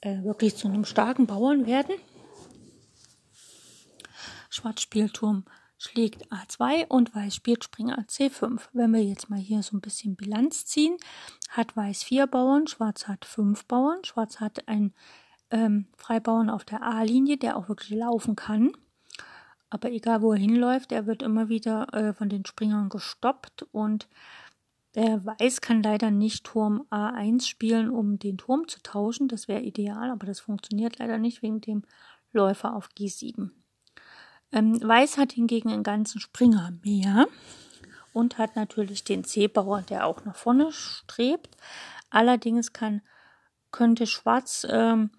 äh, 0.00 0.22
wirklich 0.22 0.56
zu 0.56 0.68
einem 0.68 0.84
starken 0.84 1.26
Bauern 1.26 1.66
werden. 1.66 1.94
Schwarz 4.48 4.82
spielt 4.82 5.14
Turm 5.14 5.44
schlägt 5.82 6.30
A2 6.32 6.86
und 6.88 7.14
Weiß 7.14 7.34
spielt 7.34 7.64
Springer 7.64 8.04
C5. 8.08 8.60
Wenn 8.72 8.92
wir 8.92 9.02
jetzt 9.02 9.30
mal 9.30 9.38
hier 9.38 9.62
so 9.62 9.76
ein 9.76 9.80
bisschen 9.80 10.16
Bilanz 10.16 10.64
ziehen, 10.64 10.96
hat 11.50 11.76
Weiß 11.76 12.02
vier 12.02 12.26
Bauern, 12.26 12.66
Schwarz 12.66 13.08
hat 13.08 13.24
fünf 13.24 13.64
Bauern. 13.64 14.04
Schwarz 14.04 14.40
hat 14.40 14.68
einen 14.68 14.94
ähm, 15.50 15.86
Freibauern 15.96 16.50
auf 16.50 16.64
der 16.64 16.82
A-Linie, 16.82 17.36
der 17.36 17.56
auch 17.56 17.68
wirklich 17.68 17.90
laufen 17.90 18.36
kann. 18.36 18.72
Aber 19.70 19.90
egal 19.90 20.22
wo 20.22 20.32
er 20.32 20.38
hinläuft, 20.38 20.92
er 20.92 21.06
wird 21.06 21.22
immer 21.22 21.48
wieder 21.48 21.92
äh, 21.94 22.12
von 22.12 22.28
den 22.28 22.44
Springern 22.44 22.88
gestoppt 22.88 23.66
und 23.72 24.08
der 24.94 25.24
Weiß 25.24 25.62
kann 25.62 25.82
leider 25.82 26.10
nicht 26.10 26.44
Turm 26.44 26.86
A1 26.90 27.46
spielen, 27.46 27.90
um 27.90 28.18
den 28.18 28.36
Turm 28.36 28.68
zu 28.68 28.82
tauschen. 28.82 29.28
Das 29.28 29.48
wäre 29.48 29.62
ideal, 29.62 30.10
aber 30.10 30.26
das 30.26 30.40
funktioniert 30.40 30.98
leider 30.98 31.16
nicht 31.16 31.40
wegen 31.42 31.62
dem 31.62 31.82
Läufer 32.32 32.76
auf 32.76 32.90
G7. 32.98 33.50
Ähm, 34.52 34.80
Weiß 34.82 35.18
hat 35.18 35.32
hingegen 35.32 35.70
einen 35.70 35.82
ganzen 35.82 36.20
Springer 36.20 36.72
mehr 36.84 37.26
und 38.12 38.38
hat 38.38 38.56
natürlich 38.56 39.04
den 39.04 39.24
C-Bauer, 39.24 39.82
der 39.82 40.06
auch 40.06 40.24
nach 40.24 40.36
vorne 40.36 40.70
strebt. 40.72 41.56
Allerdings 42.10 42.72
kann, 42.72 43.00
könnte 43.70 44.06
Schwarz 44.06 44.66
ähm, 44.68 45.10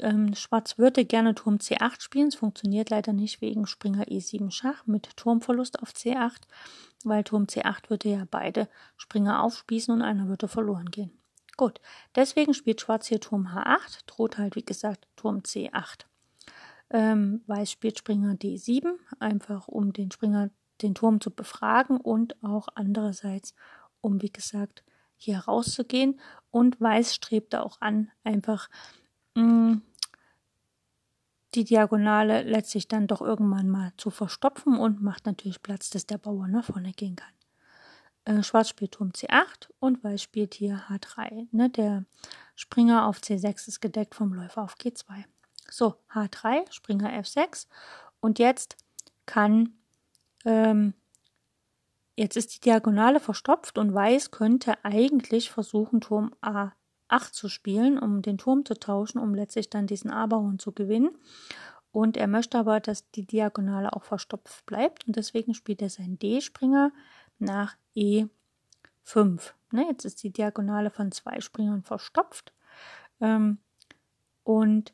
ähm, 0.00 0.34
Schwarz 0.34 0.78
würde 0.78 1.04
gerne 1.04 1.34
Turm 1.34 1.56
C8 1.56 2.00
spielen. 2.00 2.28
Es 2.28 2.36
funktioniert 2.36 2.90
leider 2.90 3.12
nicht 3.12 3.40
wegen 3.40 3.66
Springer 3.66 4.04
E7 4.04 4.50
Schach 4.50 4.86
mit 4.86 5.16
Turmverlust 5.16 5.82
auf 5.82 5.90
C8, 5.90 6.42
weil 7.04 7.24
Turm 7.24 7.44
C8 7.44 7.90
würde 7.90 8.08
ja 8.08 8.26
beide 8.30 8.68
Springer 8.96 9.42
aufspießen 9.42 9.92
und 9.94 10.02
einer 10.02 10.28
würde 10.28 10.48
verloren 10.48 10.90
gehen. 10.90 11.10
Gut, 11.56 11.80
deswegen 12.16 12.54
spielt 12.54 12.80
Schwarz 12.80 13.06
hier 13.06 13.20
Turm 13.20 13.48
H8, 13.48 14.06
droht 14.06 14.38
halt 14.38 14.56
wie 14.56 14.64
gesagt 14.64 15.06
Turm 15.16 15.38
C8. 15.38 16.06
Ähm, 16.94 17.42
Weiß 17.46 17.70
spielt 17.70 17.98
Springer 17.98 18.32
D7, 18.32 18.94
einfach 19.18 19.68
um 19.68 19.92
den 19.92 20.10
Springer, 20.10 20.48
den 20.80 20.94
Turm 20.94 21.20
zu 21.20 21.30
befragen 21.30 21.98
und 21.98 22.42
auch 22.42 22.68
andererseits, 22.74 23.54
um 24.00 24.22
wie 24.22 24.30
gesagt 24.30 24.82
hier 25.16 25.40
rauszugehen. 25.40 26.18
Und 26.50 26.80
Weiß 26.80 27.14
strebt 27.14 27.54
auch 27.54 27.82
an, 27.82 28.10
einfach 28.22 28.70
Mm, 29.34 29.82
die 31.54 31.64
Diagonale 31.64 32.42
letztlich 32.42 32.88
dann 32.88 33.06
doch 33.06 33.20
irgendwann 33.20 33.68
mal 33.68 33.92
zu 33.96 34.10
verstopfen 34.10 34.76
und 34.76 35.02
macht 35.02 35.26
natürlich 35.26 35.62
Platz, 35.62 35.90
dass 35.90 36.06
der 36.06 36.18
Bauer 36.18 36.48
nach 36.48 36.64
vorne 36.64 36.92
gehen 36.92 37.16
kann. 37.16 37.32
Äh, 38.24 38.42
Schwarz 38.42 38.68
spielt 38.70 38.92
Turm 38.92 39.10
C8 39.10 39.68
und 39.80 40.02
Weiß 40.02 40.22
spielt 40.22 40.54
hier 40.54 40.82
H3. 40.88 41.48
Ne? 41.52 41.70
Der 41.70 42.04
Springer 42.56 43.06
auf 43.06 43.18
C6 43.18 43.68
ist 43.68 43.80
gedeckt 43.80 44.14
vom 44.14 44.32
Läufer 44.32 44.62
auf 44.62 44.76
G2. 44.76 45.24
So, 45.70 45.94
H3, 46.12 46.70
Springer 46.70 47.10
F6 47.10 47.66
und 48.20 48.38
jetzt 48.38 48.76
kann, 49.26 49.74
ähm, 50.44 50.94
jetzt 52.16 52.36
ist 52.36 52.54
die 52.54 52.60
Diagonale 52.60 53.20
verstopft 53.20 53.78
und 53.78 53.94
Weiß 53.94 54.30
könnte 54.30 54.84
eigentlich 54.84 55.50
versuchen, 55.50 56.00
Turm 56.00 56.34
A 56.40 56.72
8 57.08 57.34
zu 57.34 57.48
spielen, 57.48 57.98
um 57.98 58.22
den 58.22 58.38
Turm 58.38 58.64
zu 58.64 58.74
tauschen, 58.74 59.18
um 59.18 59.34
letztlich 59.34 59.70
dann 59.70 59.86
diesen 59.86 60.10
A-Bauern 60.10 60.58
zu 60.58 60.72
gewinnen. 60.72 61.16
Und 61.92 62.16
er 62.16 62.26
möchte 62.26 62.58
aber, 62.58 62.80
dass 62.80 63.08
die 63.12 63.24
Diagonale 63.24 63.92
auch 63.92 64.02
verstopft 64.02 64.66
bleibt 64.66 65.06
und 65.06 65.14
deswegen 65.16 65.54
spielt 65.54 65.80
er 65.80 65.90
seinen 65.90 66.18
D-Springer 66.18 66.90
nach 67.38 67.76
E5. 67.94 68.28
Ne, 69.70 69.86
jetzt 69.88 70.04
ist 70.04 70.22
die 70.22 70.30
Diagonale 70.30 70.90
von 70.90 71.12
zwei 71.12 71.40
Springern 71.40 71.82
verstopft 71.82 72.52
ähm, 73.20 73.58
und 74.42 74.92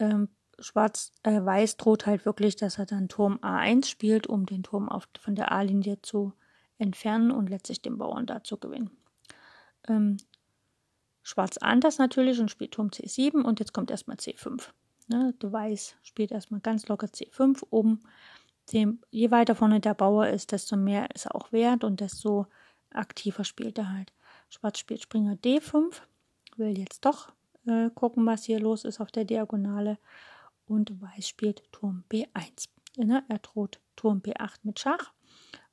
ähm, 0.00 0.28
Schwarz-Weiß 0.58 1.72
äh, 1.72 1.76
droht 1.76 2.06
halt 2.06 2.24
wirklich, 2.26 2.56
dass 2.56 2.78
er 2.78 2.86
dann 2.86 3.08
Turm 3.08 3.38
A1 3.42 3.86
spielt, 3.86 4.26
um 4.26 4.46
den 4.46 4.62
Turm 4.62 4.88
auf, 4.88 5.08
von 5.18 5.34
der 5.34 5.52
A-Linie 5.52 6.02
zu 6.02 6.32
entfernen 6.78 7.30
und 7.30 7.48
letztlich 7.48 7.82
den 7.82 7.98
Bauern 7.98 8.26
da 8.26 8.42
zu 8.42 8.58
gewinnen. 8.58 8.90
Ähm, 9.88 10.18
Schwarz 11.22 11.58
anders 11.58 11.98
natürlich 11.98 12.40
und 12.40 12.50
spielt 12.50 12.72
Turm 12.72 12.88
C7 12.88 13.42
und 13.42 13.60
jetzt 13.60 13.72
kommt 13.72 13.90
erstmal 13.90 14.16
C5. 14.16 14.68
Ne, 15.08 15.34
du 15.38 15.52
Weiß 15.52 15.96
spielt 16.02 16.30
erstmal 16.30 16.60
ganz 16.60 16.88
locker 16.88 17.08
C5, 17.08 17.62
um 17.68 18.00
je 18.72 19.30
weiter 19.32 19.56
vorne 19.56 19.80
der 19.80 19.94
Bauer 19.94 20.28
ist, 20.28 20.52
desto 20.52 20.76
mehr 20.76 21.08
ist 21.12 21.26
er 21.26 21.34
auch 21.34 21.50
wert 21.50 21.82
und 21.82 22.00
desto 22.00 22.46
aktiver 22.90 23.42
spielt 23.44 23.78
er 23.78 23.92
halt. 23.92 24.12
Schwarz 24.48 24.78
spielt 24.78 25.02
Springer 25.02 25.34
D5, 25.34 26.00
will 26.56 26.78
jetzt 26.78 27.04
doch 27.04 27.32
äh, 27.70 27.90
gucken, 27.94 28.26
was 28.26 28.44
hier 28.44 28.60
los 28.60 28.84
ist 28.84 29.00
auf 29.00 29.10
der 29.10 29.24
Diagonale. 29.24 29.98
und 30.66 31.00
Weiß 31.00 31.28
spielt 31.28 31.70
Turm 31.72 32.04
B1. 32.10 32.68
Ne, 32.96 33.24
er 33.28 33.38
droht 33.38 33.80
Turm 33.96 34.18
B8 34.18 34.60
mit 34.62 34.78
Schach, 34.78 35.12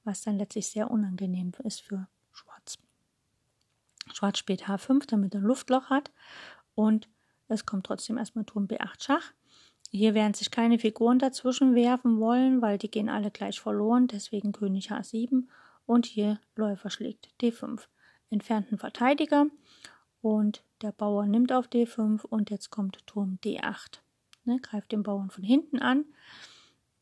was 0.04 0.22
dann 0.22 0.38
letztlich 0.38 0.68
sehr 0.68 0.90
unangenehm 0.92 1.52
ist 1.64 1.82
für 1.82 2.08
Schwarz. 2.32 2.78
Schwarz 4.14 4.38
spielt 4.38 4.68
H5, 4.68 5.08
damit 5.08 5.34
er 5.34 5.42
ein 5.42 5.48
Luftloch 5.48 5.90
hat 5.90 6.12
und 6.76 7.10
es 7.48 7.66
kommt 7.66 7.86
trotzdem 7.86 8.18
erstmal 8.18 8.46
Turm 8.46 8.66
B8 8.68 9.04
Schach. 9.04 9.34
Hier 9.92 10.14
werden 10.14 10.34
sich 10.34 10.52
keine 10.52 10.80
Figuren 10.80 11.20
dazwischen 11.20 11.74
werfen 11.74 12.20
wollen, 12.20 12.62
weil 12.62 12.78
die 12.78 12.92
gehen 12.92 13.10
alle 13.10 13.32
gleich 13.32 13.60
verloren, 13.60 14.08
deswegen 14.08 14.52
König 14.52 14.92
H7 14.92 15.48
und 15.86 16.06
hier 16.06 16.40
Läufer 16.56 16.90
schlägt 16.90 17.30
D5. 17.42 17.88
Entfernten 18.30 18.78
Verteidiger 18.78 19.48
und 20.22 20.64
der 20.82 20.92
Bauer 20.92 21.26
nimmt 21.26 21.52
auf 21.52 21.68
D5 21.68 22.26
und 22.26 22.50
jetzt 22.50 22.70
kommt 22.70 23.06
Turm 23.08 23.40
D8. 23.44 24.00
Ne, 24.46 24.60
greift 24.62 24.92
den 24.92 25.04
Bauern 25.04 25.30
von 25.30 25.44
hinten 25.44 25.80
an. 25.80 26.06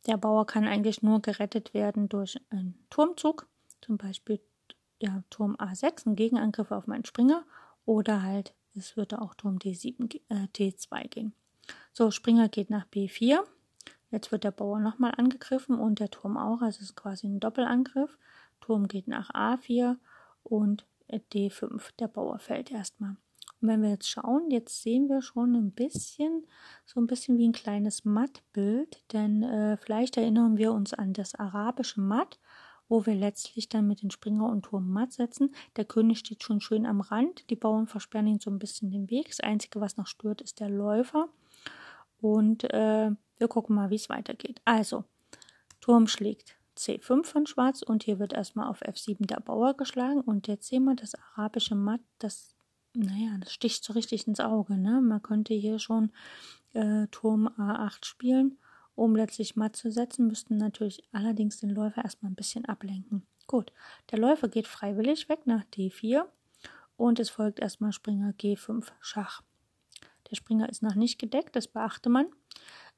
Der 0.08 0.18
Bauer 0.18 0.46
kann 0.46 0.68
eigentlich 0.68 1.02
nur 1.02 1.22
gerettet 1.22 1.74
werden 1.74 2.10
durch 2.10 2.40
einen 2.50 2.78
Turmzug, 2.90 3.48
zum 3.82 3.98
Beispiel 3.98 4.40
ja, 5.02 5.24
Turm 5.30 5.56
A6, 5.56 6.08
ein 6.08 6.16
Gegenangriff 6.16 6.72
auf 6.72 6.88
meinen 6.88 7.06
Springer, 7.06 7.44
oder 7.86 8.22
halt, 8.22 8.54
es 8.76 8.98
würde 8.98 9.22
auch 9.22 9.34
Turm 9.36 9.58
D7, 9.58 10.22
äh, 10.30 10.48
T2 10.56 11.08
gehen. 11.08 11.34
So, 11.94 12.12
Springer 12.12 12.50
geht 12.50 12.70
nach 12.70 12.86
B4. 12.88 13.40
Jetzt 14.12 14.32
wird 14.32 14.44
der 14.44 14.52
Bauer 14.52 14.80
nochmal 14.80 15.14
angegriffen 15.18 15.80
und 15.80 16.00
der 16.00 16.10
Turm 16.10 16.38
auch, 16.38 16.62
also 16.62 16.78
es 16.78 16.90
ist 16.90 16.96
quasi 16.96 17.28
ein 17.28 17.40
Doppelangriff. 17.40 18.18
Turm 18.62 18.88
geht 18.88 19.08
nach 19.08 19.32
A4 19.32 19.98
und 20.44 20.86
D5. 21.10 21.96
Der 22.00 22.08
Bauer 22.08 22.40
fällt 22.40 22.72
erstmal. 22.72 23.18
Und 23.62 23.70
wenn 23.70 23.82
wir 23.82 23.90
jetzt 23.90 24.10
schauen, 24.10 24.50
jetzt 24.52 24.82
sehen 24.82 25.08
wir 25.08 25.22
schon 25.22 25.56
ein 25.56 25.72
bisschen, 25.72 26.46
so 26.86 27.00
ein 27.00 27.08
bisschen 27.08 27.38
wie 27.38 27.48
ein 27.48 27.54
kleines 27.54 28.06
Mattbild, 28.06 29.04
denn 29.14 29.44
äh, 29.44 29.78
vielleicht 29.78 30.18
erinnern 30.18 30.58
wir 30.58 30.74
uns 30.74 30.94
an 30.94 31.14
das 31.14 31.36
arabische 31.36 32.02
Matt, 32.02 32.40
wo 32.88 33.06
wir 33.06 33.16
letztlich 33.16 33.70
dann 33.70 33.88
mit 33.88 34.04
den 34.04 34.12
Springer 34.12 34.48
und 34.48 34.64
Turm 34.64 34.90
matt 34.90 35.14
setzen. 35.14 35.56
Der 35.76 35.86
König 35.86 36.20
steht 36.20 36.44
schon 36.44 36.62
schön 36.62 36.86
am 36.86 37.02
Rand, 37.02 37.50
die 37.50 37.56
Bauern 37.56 37.88
versperren 37.88 38.28
ihn 38.28 38.40
so 38.40 38.52
ein 38.52 38.60
bisschen 38.60 38.92
den 38.92 39.10
Weg. 39.10 39.30
Das 39.30 39.40
Einzige, 39.40 39.82
was 39.82 39.98
noch 39.98 40.08
stört, 40.08 40.42
ist 40.42 40.60
der 40.60 40.70
Läufer. 40.70 41.30
Und 42.22 42.64
äh, 42.66 43.12
wir 43.38 43.48
gucken 43.48 43.76
mal, 43.76 43.90
wie 43.90 43.96
es 43.96 44.10
weitergeht. 44.10 44.62
Also, 44.66 45.04
Turm 45.82 46.08
schlägt 46.08 46.58
C5 46.78 47.26
von 47.26 47.46
Schwarz 47.46 47.82
und 47.82 48.04
hier 48.04 48.20
wird 48.20 48.34
erstmal 48.34 48.70
auf 48.70 48.82
F7 48.82 49.26
der 49.26 49.40
Bauer 49.40 49.76
geschlagen. 49.76 50.22
Und 50.22 50.48
jetzt 50.48 50.68
sehen 50.68 50.84
wir 50.86 50.96
das 50.96 51.16
arabische 51.16 51.76
Matt, 51.76 52.02
das 52.20 52.55
naja, 52.96 53.38
das 53.40 53.54
sticht 53.54 53.84
so 53.84 53.94
richtig 53.94 54.28
ins 54.28 54.40
Auge. 54.40 54.78
Ne? 54.78 55.02
Man 55.02 55.22
könnte 55.22 55.54
hier 55.54 55.80
schon 55.80 56.12
äh, 56.74 57.08
Turm 57.08 57.48
A8 57.48 58.06
spielen, 58.06 58.58
um 58.96 59.16
letztlich 59.16 59.56
matt 59.56 59.76
zu 59.76 59.92
setzen, 59.92 60.28
müssten 60.28 60.58
natürlich 60.58 61.04
allerdings 61.12 61.60
den 61.60 61.70
Läufer 61.70 62.04
erstmal 62.04 62.32
ein 62.32 62.36
bisschen 62.36 62.66
ablenken. 62.66 63.26
Gut, 63.48 63.72
der 64.12 64.20
Läufer 64.20 64.48
geht 64.48 64.68
freiwillig 64.68 65.30
weg 65.30 65.46
nach 65.46 65.64
D4 65.74 66.26
und 66.98 67.20
es 67.20 67.30
folgt 67.30 67.60
erstmal 67.60 67.92
Springer 67.92 68.32
G5 68.32 68.92
Schach. 69.02 69.42
Der 70.32 70.36
Springer 70.36 70.70
ist 70.70 70.82
noch 70.82 70.96
nicht 70.96 71.20
gedeckt, 71.20 71.56
das 71.56 71.68
beachte 71.68 72.10
man. 72.10 72.28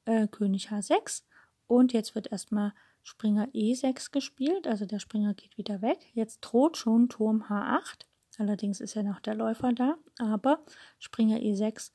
Äh, 0.04 0.28
König 0.28 0.70
H6 0.70 1.22
und 1.66 1.92
jetzt 1.92 2.14
wird 2.14 2.32
erstmal 2.32 2.72
Springer 3.02 3.46
E6 3.48 4.10
gespielt, 4.10 4.66
also 4.66 4.86
der 4.86 4.98
Springer 4.98 5.34
geht 5.34 5.56
wieder 5.58 5.82
weg. 5.82 5.98
Jetzt 6.14 6.40
droht 6.40 6.76
schon 6.76 7.08
Turm 7.08 7.44
H8 7.48 8.07
Allerdings 8.38 8.80
ist 8.80 8.94
ja 8.94 9.02
noch 9.02 9.20
der 9.20 9.34
Läufer 9.34 9.72
da, 9.72 9.96
aber 10.18 10.64
Springer 10.98 11.38
E6 11.38 11.90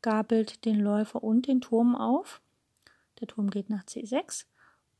gabelt 0.00 0.64
den 0.64 0.78
Läufer 0.78 1.22
und 1.24 1.48
den 1.48 1.60
Turm 1.60 1.96
auf. 1.96 2.40
Der 3.20 3.26
Turm 3.26 3.50
geht 3.50 3.68
nach 3.68 3.84
C6 3.84 4.46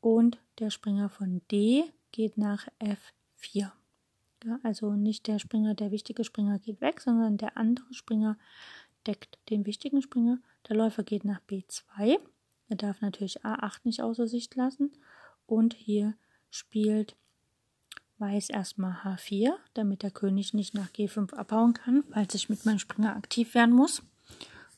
und 0.01 0.39
der 0.59 0.69
Springer 0.69 1.09
von 1.09 1.41
D 1.49 1.85
geht 2.11 2.37
nach 2.37 2.67
F4. 2.81 3.71
Ja, 4.43 4.59
also 4.63 4.93
nicht 4.93 5.27
der 5.27 5.39
Springer, 5.39 5.73
der 5.73 5.91
wichtige 5.91 6.23
Springer 6.23 6.59
geht 6.59 6.81
weg, 6.81 6.99
sondern 7.01 7.37
der 7.37 7.57
andere 7.57 7.93
Springer 7.93 8.37
deckt 9.07 9.37
den 9.49 9.65
wichtigen 9.65 10.01
Springer. 10.01 10.39
Der 10.67 10.75
Läufer 10.75 11.03
geht 11.03 11.23
nach 11.23 11.41
B2. 11.49 12.19
Er 12.67 12.75
darf 12.75 13.01
natürlich 13.01 13.43
A8 13.43 13.79
nicht 13.83 14.01
außer 14.01 14.27
Sicht 14.27 14.55
lassen. 14.55 14.91
Und 15.45 15.73
hier 15.73 16.15
spielt 16.51 17.15
Weiß 18.19 18.49
erstmal 18.49 18.93
H4, 19.03 19.53
damit 19.73 20.03
der 20.03 20.11
König 20.11 20.53
nicht 20.53 20.73
nach 20.73 20.89
G5 20.89 21.33
abhauen 21.33 21.73
kann, 21.73 22.03
falls 22.11 22.35
ich 22.35 22.49
mit 22.49 22.65
meinem 22.65 22.79
Springer 22.79 23.15
aktiv 23.15 23.55
werden 23.55 23.73
muss. 23.73 24.03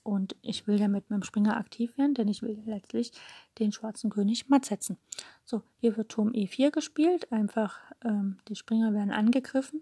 Und 0.03 0.35
ich 0.41 0.67
will 0.67 0.79
ja 0.79 0.87
mit 0.87 1.09
meinem 1.09 1.23
Springer 1.23 1.57
aktiv 1.57 1.97
werden, 1.97 2.13
denn 2.13 2.27
ich 2.27 2.41
will 2.41 2.57
ja 2.65 2.73
letztlich 2.73 3.11
den 3.59 3.71
schwarzen 3.71 4.09
König 4.09 4.49
matt 4.49 4.65
setzen. 4.65 4.97
So, 5.45 5.61
hier 5.79 5.97
wird 5.97 6.09
Turm 6.09 6.29
E4 6.29 6.71
gespielt. 6.71 7.31
Einfach, 7.31 7.79
ähm, 8.03 8.37
die 8.47 8.55
Springer 8.55 8.93
werden 8.93 9.11
angegriffen. 9.11 9.81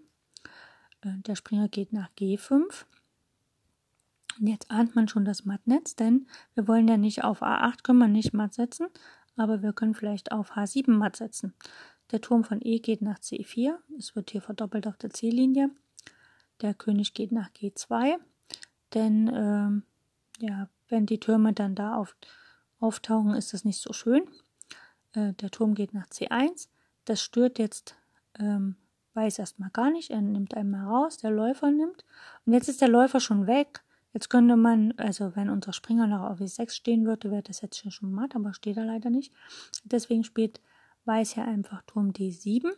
Äh, 1.02 1.18
der 1.26 1.36
Springer 1.36 1.68
geht 1.68 1.92
nach 1.92 2.10
G5. 2.18 2.84
Und 4.38 4.46
jetzt 4.46 4.70
ahnt 4.70 4.94
man 4.94 5.08
schon 5.08 5.24
das 5.24 5.44
Mattnetz, 5.44 5.96
denn 5.96 6.26
wir 6.54 6.68
wollen 6.68 6.88
ja 6.88 6.96
nicht 6.96 7.24
auf 7.24 7.42
A8 7.42 7.82
können 7.82 7.98
wir 7.98 8.08
nicht 8.08 8.32
matt 8.32 8.54
setzen, 8.54 8.86
aber 9.36 9.62
wir 9.62 9.72
können 9.72 9.94
vielleicht 9.94 10.32
auf 10.32 10.52
H7 10.52 10.90
matt 10.92 11.16
setzen. 11.16 11.54
Der 12.10 12.20
Turm 12.20 12.44
von 12.44 12.60
E 12.62 12.78
geht 12.78 13.02
nach 13.02 13.18
C4. 13.18 13.74
Es 13.98 14.16
wird 14.16 14.30
hier 14.30 14.42
verdoppelt 14.42 14.86
auf 14.86 14.96
der 14.96 15.10
C-Linie. 15.10 15.70
Der 16.60 16.74
König 16.74 17.14
geht 17.14 17.32
nach 17.32 17.50
G2. 17.50 18.16
Denn 18.94 19.30
ähm, 19.32 19.82
ja, 20.40 20.68
wenn 20.88 21.06
die 21.06 21.20
Türme 21.20 21.52
dann 21.52 21.74
da 21.74 21.94
auf, 21.96 22.16
auftauchen, 22.80 23.34
ist 23.34 23.52
das 23.52 23.64
nicht 23.64 23.80
so 23.80 23.92
schön. 23.92 24.22
Äh, 25.12 25.34
der 25.34 25.50
Turm 25.50 25.74
geht 25.74 25.94
nach 25.94 26.06
C1. 26.08 26.68
Das 27.04 27.22
stört 27.22 27.58
jetzt 27.58 27.94
ähm, 28.38 28.76
Weiß 29.14 29.38
erstmal 29.38 29.70
gar 29.70 29.90
nicht. 29.90 30.10
Er 30.10 30.20
nimmt 30.20 30.54
einmal 30.54 30.86
raus, 30.86 31.18
der 31.18 31.30
Läufer 31.30 31.70
nimmt. 31.70 32.04
Und 32.46 32.52
jetzt 32.52 32.68
ist 32.68 32.80
der 32.80 32.88
Läufer 32.88 33.18
schon 33.18 33.46
weg. 33.46 33.82
Jetzt 34.12 34.30
könnte 34.30 34.56
man, 34.56 34.92
also 34.96 35.34
wenn 35.36 35.50
unser 35.50 35.72
Springer 35.72 36.06
noch 36.06 36.30
auf 36.30 36.40
E6 36.40 36.70
stehen 36.70 37.06
würde, 37.06 37.30
wäre 37.30 37.42
das 37.42 37.60
jetzt 37.60 37.92
schon 37.92 38.12
matt, 38.12 38.34
aber 38.34 38.54
steht 38.54 38.76
er 38.76 38.84
leider 38.84 39.10
nicht. 39.10 39.32
Deswegen 39.84 40.24
spielt 40.24 40.60
Weiß 41.04 41.34
ja 41.34 41.44
einfach 41.44 41.82
Turm 41.82 42.10
D7 42.10 42.70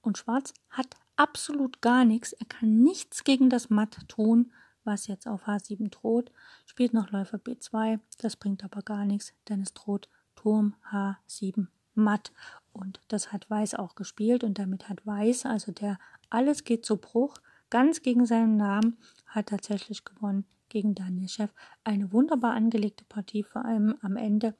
und 0.00 0.18
Schwarz 0.18 0.54
hat 0.70 0.96
absolut 1.16 1.80
gar 1.82 2.04
nichts. 2.04 2.32
Er 2.32 2.46
kann 2.46 2.82
nichts 2.82 3.24
gegen 3.24 3.50
das 3.50 3.70
Matt 3.70 3.98
tun, 4.08 4.52
was 4.84 5.06
jetzt 5.06 5.26
auf 5.26 5.46
H7 5.46 5.90
droht. 5.90 6.32
Spielt 6.66 6.94
noch 6.94 7.10
Läufer 7.10 7.38
B2, 7.38 8.00
das 8.20 8.36
bringt 8.36 8.64
aber 8.64 8.82
gar 8.82 9.04
nichts, 9.04 9.34
denn 9.48 9.60
es 9.60 9.74
droht 9.74 10.08
Turm 10.34 10.74
H7 10.90 11.66
Matt. 11.94 12.32
Und 12.72 13.00
das 13.08 13.32
hat 13.32 13.50
Weiß 13.50 13.74
auch 13.74 13.94
gespielt 13.94 14.44
und 14.44 14.58
damit 14.58 14.88
hat 14.88 15.04
Weiß, 15.06 15.46
also 15.46 15.72
der 15.72 15.98
alles 16.30 16.64
geht 16.64 16.86
zu 16.86 16.96
Bruch, 16.96 17.36
ganz 17.70 18.02
gegen 18.02 18.24
seinen 18.24 18.56
Namen, 18.56 18.96
hat 19.26 19.48
tatsächlich 19.48 20.04
gewonnen 20.04 20.46
gegen 20.68 20.94
Daniel 20.94 21.28
Chef. 21.28 21.50
Eine 21.84 22.12
wunderbar 22.12 22.52
angelegte 22.54 23.04
Partie, 23.04 23.42
vor 23.42 23.64
allem 23.64 23.96
am 24.02 24.16
Ende, 24.16 24.54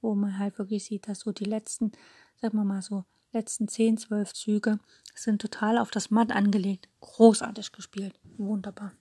wo 0.00 0.14
man 0.14 0.38
halt 0.38 0.58
wirklich 0.58 0.84
sieht, 0.84 1.08
dass 1.08 1.20
so 1.20 1.32
die 1.32 1.44
letzten 1.44 1.92
sagen 2.40 2.56
wir 2.56 2.64
mal 2.64 2.82
so, 2.82 3.04
letzten 3.32 3.68
10, 3.68 3.98
12 3.98 4.32
Züge 4.32 4.78
sind 5.14 5.40
total 5.40 5.78
auf 5.78 5.90
das 5.90 6.10
Matt 6.10 6.32
angelegt. 6.32 6.88
Großartig 7.00 7.72
gespielt. 7.72 8.18
Wunderbar. 8.36 8.92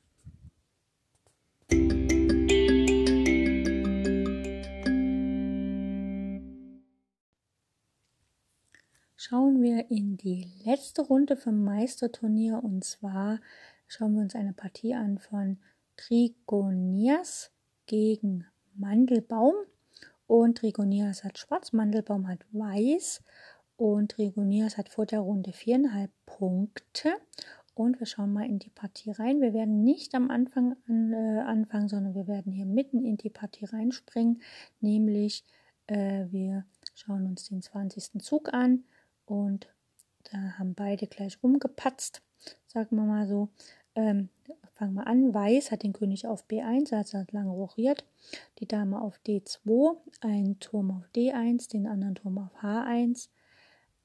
Schauen 9.16 9.62
wir 9.62 9.90
in 9.90 10.18
die 10.18 10.52
letzte 10.66 11.02
Runde 11.02 11.38
vom 11.38 11.64
Meisterturnier 11.64 12.62
und 12.62 12.84
zwar 12.84 13.40
schauen 13.88 14.16
wir 14.16 14.22
uns 14.22 14.36
eine 14.36 14.52
Partie 14.52 14.94
an 14.96 15.18
von 15.18 15.60
Trigonias 15.96 17.50
gegen 17.86 18.46
Mandelbaum. 18.76 19.54
Und 20.34 20.58
Trigonias 20.58 21.24
hat 21.24 21.38
schwarz, 21.38 21.74
Mandelbaum 21.74 22.28
hat 22.28 22.44
weiß. 22.54 23.22
Und 23.78 24.14
Trigonias 24.14 24.80
hat 24.80 24.90
vor 24.90 25.06
der 25.06 25.20
Runde 25.20 25.54
viereinhalb 25.54 26.10
Punkte. 26.26 27.14
Und 27.76 28.00
wir 28.00 28.08
schauen 28.08 28.34
mal 28.34 28.48
in 28.48 28.58
die 28.58 28.72
Partie 28.72 29.12
rein. 29.12 29.42
Wir 29.42 29.54
werden 29.54 29.84
nicht 29.84 30.16
am 30.16 30.32
Anfang 30.32 30.76
an, 30.88 31.14
äh, 31.14 31.42
anfangen, 31.42 31.88
sondern 31.88 32.16
wir 32.16 32.26
werden 32.26 32.52
hier 32.52 32.66
mitten 32.66 33.06
in 33.06 33.18
die 33.18 33.30
Partie 33.30 33.66
reinspringen. 33.66 34.42
Nämlich 34.80 35.44
äh, 35.86 36.26
wir 36.32 36.66
schauen 36.96 37.28
uns 37.28 37.50
den 37.50 37.62
20. 37.62 38.20
Zug 38.24 38.52
an 38.56 38.86
und 39.26 39.68
da 40.32 40.58
haben 40.58 40.74
beide 40.74 41.06
gleich 41.06 41.38
rumgepatzt, 41.44 42.24
sagen 42.66 42.96
wir 42.96 43.04
mal 43.04 43.28
so. 43.28 43.50
Ähm, 43.94 44.30
fangen 44.74 44.96
wir 44.96 45.08
an. 45.08 45.34
Weiß 45.34 45.72
hat 45.72 45.84
den 45.84 45.94
König 45.94 46.28
auf 46.28 46.46
B1, 46.48 46.94
also 46.94 47.18
hat 47.20 47.32
lange 47.32 47.52
rochiert. 47.52 48.06
Die 48.60 48.68
Dame 48.68 49.02
auf 49.02 49.20
D2, 49.26 49.98
ein 50.22 50.60
Turm 50.60 50.92
auf 50.92 51.06
D1, 51.16 51.70
den 51.70 51.88
anderen 51.88 52.16
Turm 52.16 52.38
auf 52.38 52.56
H1, 52.62 53.30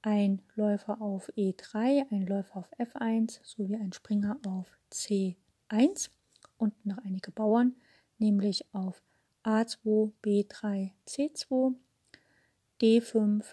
ein 0.03 0.43
Läufer 0.55 1.01
auf 1.01 1.29
E3, 1.37 2.11
ein 2.11 2.27
Läufer 2.27 2.57
auf 2.57 2.71
F1 2.79 3.41
sowie 3.43 3.77
ein 3.77 3.93
Springer 3.93 4.39
auf 4.47 4.67
C1 4.93 6.11
und 6.57 6.87
noch 6.87 6.99
einige 6.99 7.31
Bauern, 7.31 7.75
nämlich 8.19 8.65
auf 8.73 9.03
A2, 9.45 10.13
B3, 10.23 10.93
C2, 11.07 11.75
D5, 12.81 13.45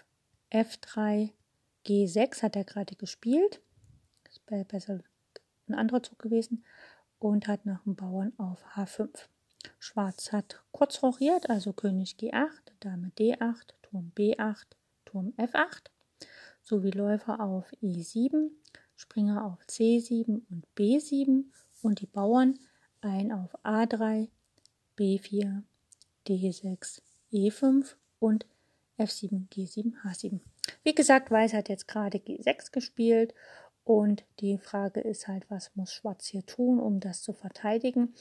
F3, 0.50 1.30
G6 1.86 2.42
hat 2.42 2.56
er 2.56 2.64
gerade 2.64 2.96
gespielt. 2.96 3.60
Das 4.24 4.40
wäre 4.48 4.64
besser 4.64 5.00
ein 5.68 5.74
anderer 5.74 6.02
Zug 6.02 6.18
gewesen. 6.18 6.64
Und 7.26 7.48
hat 7.48 7.66
nach 7.66 7.82
dem 7.82 7.96
Bauern 7.96 8.32
auf 8.38 8.64
H5. 8.76 9.08
Schwarz 9.80 10.30
hat 10.30 10.62
kurz 10.70 11.02
rochiert, 11.02 11.50
also 11.50 11.72
König 11.72 12.14
G8, 12.20 12.70
Dame 12.78 13.10
D8, 13.18 13.74
Turm 13.82 14.12
B8, 14.16 14.62
Turm 15.04 15.34
F8, 15.36 15.90
sowie 16.62 16.92
Läufer 16.92 17.40
auf 17.40 17.68
E7, 17.82 18.50
Springer 18.94 19.44
auf 19.44 19.58
C7 19.66 20.42
und 20.48 20.68
B7 20.76 21.46
und 21.82 22.00
die 22.00 22.06
Bauern 22.06 22.60
ein 23.00 23.32
auf 23.32 23.58
A3, 23.64 24.28
B4, 24.96 25.62
D6, 26.28 27.02
E5 27.32 27.96
und 28.20 28.46
F7, 29.00 29.48
G7, 29.48 29.94
H7. 30.04 30.38
Wie 30.84 30.94
gesagt, 30.94 31.32
Weiß 31.32 31.54
hat 31.54 31.68
jetzt 31.70 31.88
gerade 31.88 32.18
G6 32.18 32.70
gespielt 32.70 33.34
und 33.86 34.24
die 34.40 34.58
Frage 34.58 35.00
ist 35.00 35.28
halt, 35.28 35.48
was 35.48 35.70
muss 35.76 35.92
Schwarz 35.92 36.26
hier 36.26 36.44
tun, 36.44 36.80
um 36.80 36.98
das 36.98 37.22
zu 37.22 37.32
verteidigen? 37.32 38.14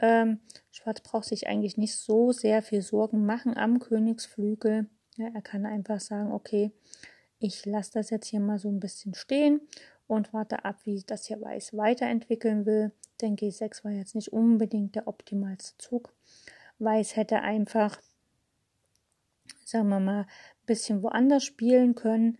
Ähm, 0.00 0.40
Schwarz 0.72 1.00
braucht 1.02 1.26
sich 1.26 1.46
eigentlich 1.46 1.76
nicht 1.76 1.94
so 1.94 2.32
sehr 2.32 2.62
viel 2.62 2.82
Sorgen 2.82 3.24
machen 3.24 3.56
am 3.56 3.78
Königsflügel. 3.78 4.88
Ja, 5.16 5.28
er 5.32 5.40
kann 5.40 5.66
einfach 5.66 6.00
sagen, 6.00 6.32
okay, 6.32 6.72
ich 7.38 7.64
lasse 7.64 7.92
das 7.92 8.10
jetzt 8.10 8.26
hier 8.26 8.40
mal 8.40 8.58
so 8.58 8.68
ein 8.68 8.80
bisschen 8.80 9.14
stehen 9.14 9.60
und 10.08 10.32
warte 10.32 10.64
ab, 10.64 10.80
wie 10.82 11.00
das 11.06 11.26
hier 11.26 11.40
Weiß 11.40 11.76
weiterentwickeln 11.76 12.66
will. 12.66 12.90
Denn 13.20 13.36
G6 13.36 13.84
war 13.84 13.92
jetzt 13.92 14.16
nicht 14.16 14.32
unbedingt 14.32 14.96
der 14.96 15.06
optimalste 15.06 15.78
Zug. 15.78 16.12
Weiß 16.80 17.14
hätte 17.14 17.40
einfach, 17.42 18.00
sagen 19.64 19.90
wir 19.90 20.00
mal, 20.00 20.22
ein 20.22 20.66
bisschen 20.66 21.04
woanders 21.04 21.44
spielen 21.44 21.94
können. 21.94 22.36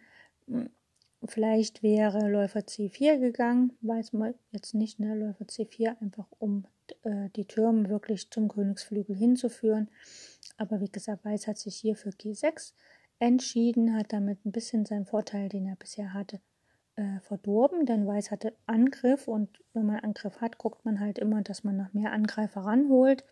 Vielleicht 1.27 1.83
wäre 1.83 2.29
Läufer 2.29 2.61
C4 2.61 3.19
gegangen, 3.19 3.73
weiß 3.81 4.13
man 4.13 4.35
jetzt 4.53 4.75
nicht, 4.75 5.01
ne? 5.01 5.15
Läufer 5.15 5.45
C4 5.45 6.01
einfach 6.01 6.27
um 6.39 6.67
äh, 7.03 7.31
die 7.37 7.47
Türme 7.47 7.89
wirklich 7.89 8.31
zum 8.31 8.49
Königsflügel 8.49 9.17
hinzuführen. 9.17 9.89
Aber 10.59 10.81
wie 10.81 10.91
gesagt, 10.91 11.25
Weiß 11.25 11.47
hat 11.47 11.59
sich 11.59 11.77
hier 11.77 11.97
für 11.97 12.11
G6 12.11 12.73
entschieden, 13.19 13.97
hat 13.97 14.13
damit 14.13 14.45
ein 14.45 14.53
bisschen 14.53 14.85
seinen 14.85 15.07
Vorteil, 15.07 15.49
den 15.49 15.67
er 15.67 15.77
bisher 15.77 16.13
hatte, 16.13 16.41
äh, 16.97 17.21
verdorben, 17.21 17.87
denn 17.87 18.07
Weiß 18.07 18.31
hatte 18.31 18.53
Angriff 18.67 19.27
und 19.27 19.49
wenn 19.73 19.87
man 19.87 20.01
Angriff 20.01 20.41
hat, 20.41 20.59
guckt 20.59 20.85
man 20.85 21.01
halt 21.01 21.19
immer, 21.19 21.43
dass 21.43 21.65
man 21.65 21.77
noch 21.77 21.93
mehr 21.95 22.13
Angreifer 22.13 22.63
ranholt. 22.63 23.25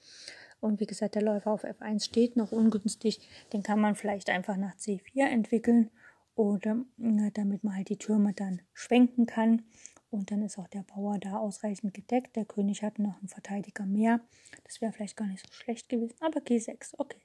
Und 0.61 0.81
wie 0.81 0.87
gesagt, 0.87 1.17
der 1.17 1.23
Läufer 1.23 1.51
auf 1.51 1.65
F1 1.65 2.05
steht 2.05 2.37
noch 2.37 2.53
ungünstig, 2.53 3.21
den 3.53 3.63
kann 3.63 3.81
man 3.81 3.97
vielleicht 3.97 4.31
einfach 4.31 4.57
nach 4.57 4.77
C4 4.77 5.29
entwickeln 5.29 5.91
oder 6.35 6.85
na, 6.97 7.31
damit 7.31 7.65
man 7.65 7.77
halt 7.77 7.89
die 7.89 7.99
Türme 7.99 8.33
dann 8.33 8.63
schwenken 8.73 9.27
kann. 9.27 9.63
Und 10.11 10.31
dann 10.31 10.43
ist 10.43 10.59
auch 10.59 10.69
der 10.69 10.83
Bauer 10.83 11.19
da 11.19 11.39
ausreichend 11.39 11.95
gedeckt. 11.95 12.37
Der 12.37 12.45
König 12.45 12.83
hat 12.83 12.99
noch 12.99 13.19
einen 13.19 13.29
Verteidiger 13.29 13.87
mehr. 13.87 14.21
Das 14.65 14.81
wäre 14.81 14.93
vielleicht 14.93 15.17
gar 15.17 15.27
nicht 15.27 15.47
so 15.47 15.53
schlecht 15.53 15.89
gewesen. 15.89 16.17
Aber 16.21 16.41
G6, 16.41 16.95
okay. 16.99 17.21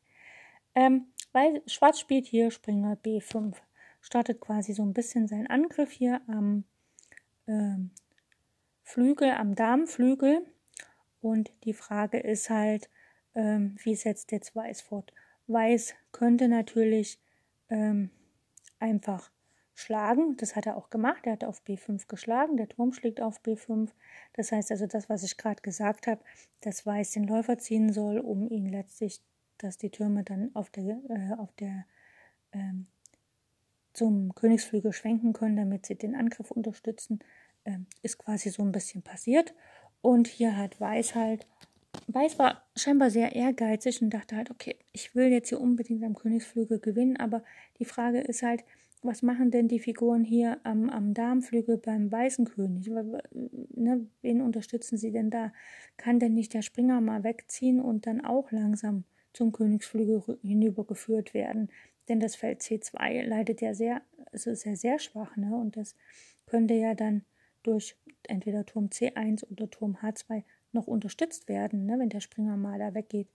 Ähm, 0.74 1.08
weil 1.34 1.62
Schwarz 1.68 2.00
spielt 2.00 2.26
hier 2.26 2.50
Springer 2.52 2.96
B5 2.96 3.56
startet 4.08 4.40
quasi 4.40 4.74
so 4.74 4.84
ein 4.84 4.94
bisschen 4.94 5.28
seinen 5.28 5.48
Angriff 5.48 5.92
hier 5.92 6.22
am 6.28 6.64
ähm, 7.48 7.92
Flügel, 8.84 9.32
am 9.32 9.56
Darmflügel. 9.56 10.46
Und 11.22 11.52
die 11.66 11.74
Frage 11.74 12.20
ist 12.20 12.50
halt, 12.50 12.90
ähm, 13.36 13.76
wie 13.84 13.96
setzt 13.96 14.32
jetzt 14.32 14.56
Weiß 14.56 14.82
fort? 14.82 15.12
Weiß 15.48 15.94
könnte 16.12 16.48
natürlich 16.48 17.20
ähm, 17.70 18.12
einfach 18.80 19.32
schlagen. 19.74 20.38
Das 20.38 20.56
hat 20.56 20.66
er 20.66 20.76
auch 20.76 20.90
gemacht. 20.90 21.26
Er 21.26 21.34
hat 21.34 21.44
auf 21.44 21.62
B5 21.64 22.08
geschlagen. 22.08 22.58
Der 22.58 22.68
Turm 22.68 22.94
schlägt 22.94 23.22
auf 23.22 23.42
B5. 23.42 23.90
Das 24.34 24.52
heißt 24.52 24.72
also, 24.72 24.88
das, 24.88 25.08
was 25.10 25.24
ich 25.24 25.38
gerade 25.38 25.62
gesagt 25.62 26.08
habe, 26.08 26.22
dass 26.62 26.86
Weiß 26.86 27.12
den 27.12 27.26
Läufer 27.26 27.58
ziehen 27.60 27.94
soll, 27.94 28.20
um 28.20 28.50
ihn 28.50 28.68
letztlich, 28.68 29.22
dass 29.60 29.78
die 29.78 29.92
Türme 29.92 30.24
dann 30.24 30.52
auf 30.56 30.70
der, 30.72 31.00
äh, 31.10 31.34
auf 31.38 31.54
der 31.54 31.86
ähm, 32.54 32.88
zum 33.94 34.34
Königsflügel 34.36 34.94
schwenken 34.94 35.34
können, 35.34 35.56
damit 35.56 35.86
sie 35.86 35.96
den 35.96 36.16
Angriff 36.16 36.52
unterstützen, 36.52 37.20
äh, 37.64 37.78
ist 38.02 38.18
quasi 38.18 38.50
so 38.50 38.64
ein 38.64 38.72
bisschen 38.72 39.04
passiert. 39.04 39.54
Und 40.02 40.28
hier 40.28 40.58
hat 40.58 40.80
Weiß 40.80 41.16
halt, 41.16 41.48
Weiß 42.08 42.40
war 42.40 42.64
scheinbar 42.76 43.10
sehr 43.10 43.36
ehrgeizig 43.36 44.02
und 44.02 44.12
dachte 44.12 44.36
halt, 44.36 44.52
okay, 44.52 44.76
ich 44.92 45.16
will 45.16 45.28
jetzt 45.28 45.50
hier 45.50 45.60
unbedingt 45.60 46.04
am 46.04 46.16
Königsflügel 46.16 46.80
gewinnen, 46.80 47.18
aber 47.18 47.44
die 47.80 47.86
Frage 47.86 48.20
ist 48.20 48.44
halt, 48.44 48.64
was 49.04 49.22
machen 49.22 49.52
denn 49.52 49.68
die 49.68 49.80
Figuren 49.80 50.24
hier 50.24 50.60
am, 50.64 50.90
am 50.90 51.14
Darmflügel 51.14 51.78
beim 51.78 52.12
Weißen 52.12 52.46
König? 52.46 52.90
Ne, 52.90 54.08
wen 54.22 54.42
unterstützen 54.42 54.98
sie 54.98 55.12
denn 55.12 55.30
da? 55.30 55.54
Kann 55.98 56.20
denn 56.20 56.34
nicht 56.34 56.54
der 56.54 56.64
Springer 56.64 57.00
mal 57.00 57.24
wegziehen 57.24 57.80
und 57.80 58.08
dann 58.08 58.26
auch 58.26 58.52
langsam 58.52 59.04
zum 59.34 59.52
Königsflügel 59.52 60.40
hinübergeführt 60.42 61.34
werden? 61.34 61.70
denn 62.08 62.20
das 62.20 62.36
Feld 62.36 62.62
C2 62.62 63.24
leidet 63.24 63.62
ja 63.62 63.74
sehr, 63.74 64.02
also 64.32 64.52
ist 64.52 64.66
ja 64.66 64.76
sehr 64.76 65.00
schwach, 65.00 65.36
ne? 65.36 65.56
Und 65.56 65.78
das 65.78 65.96
könnte 66.46 66.74
ja 66.74 66.96
dann 66.96 67.24
durch 67.64 67.96
entweder 68.28 68.66
Turm 68.66 68.88
C1 68.88 69.46
oder 69.52 69.70
Turm 69.70 69.98
H2 70.02 70.44
noch 70.72 70.88
unterstützt 70.88 71.48
werden, 71.48 71.86
ne, 71.86 71.98
wenn 72.00 72.10
der 72.10 72.20
Springer 72.20 72.58
mal 72.58 72.80
da 72.80 72.94
weggeht. 72.94 73.28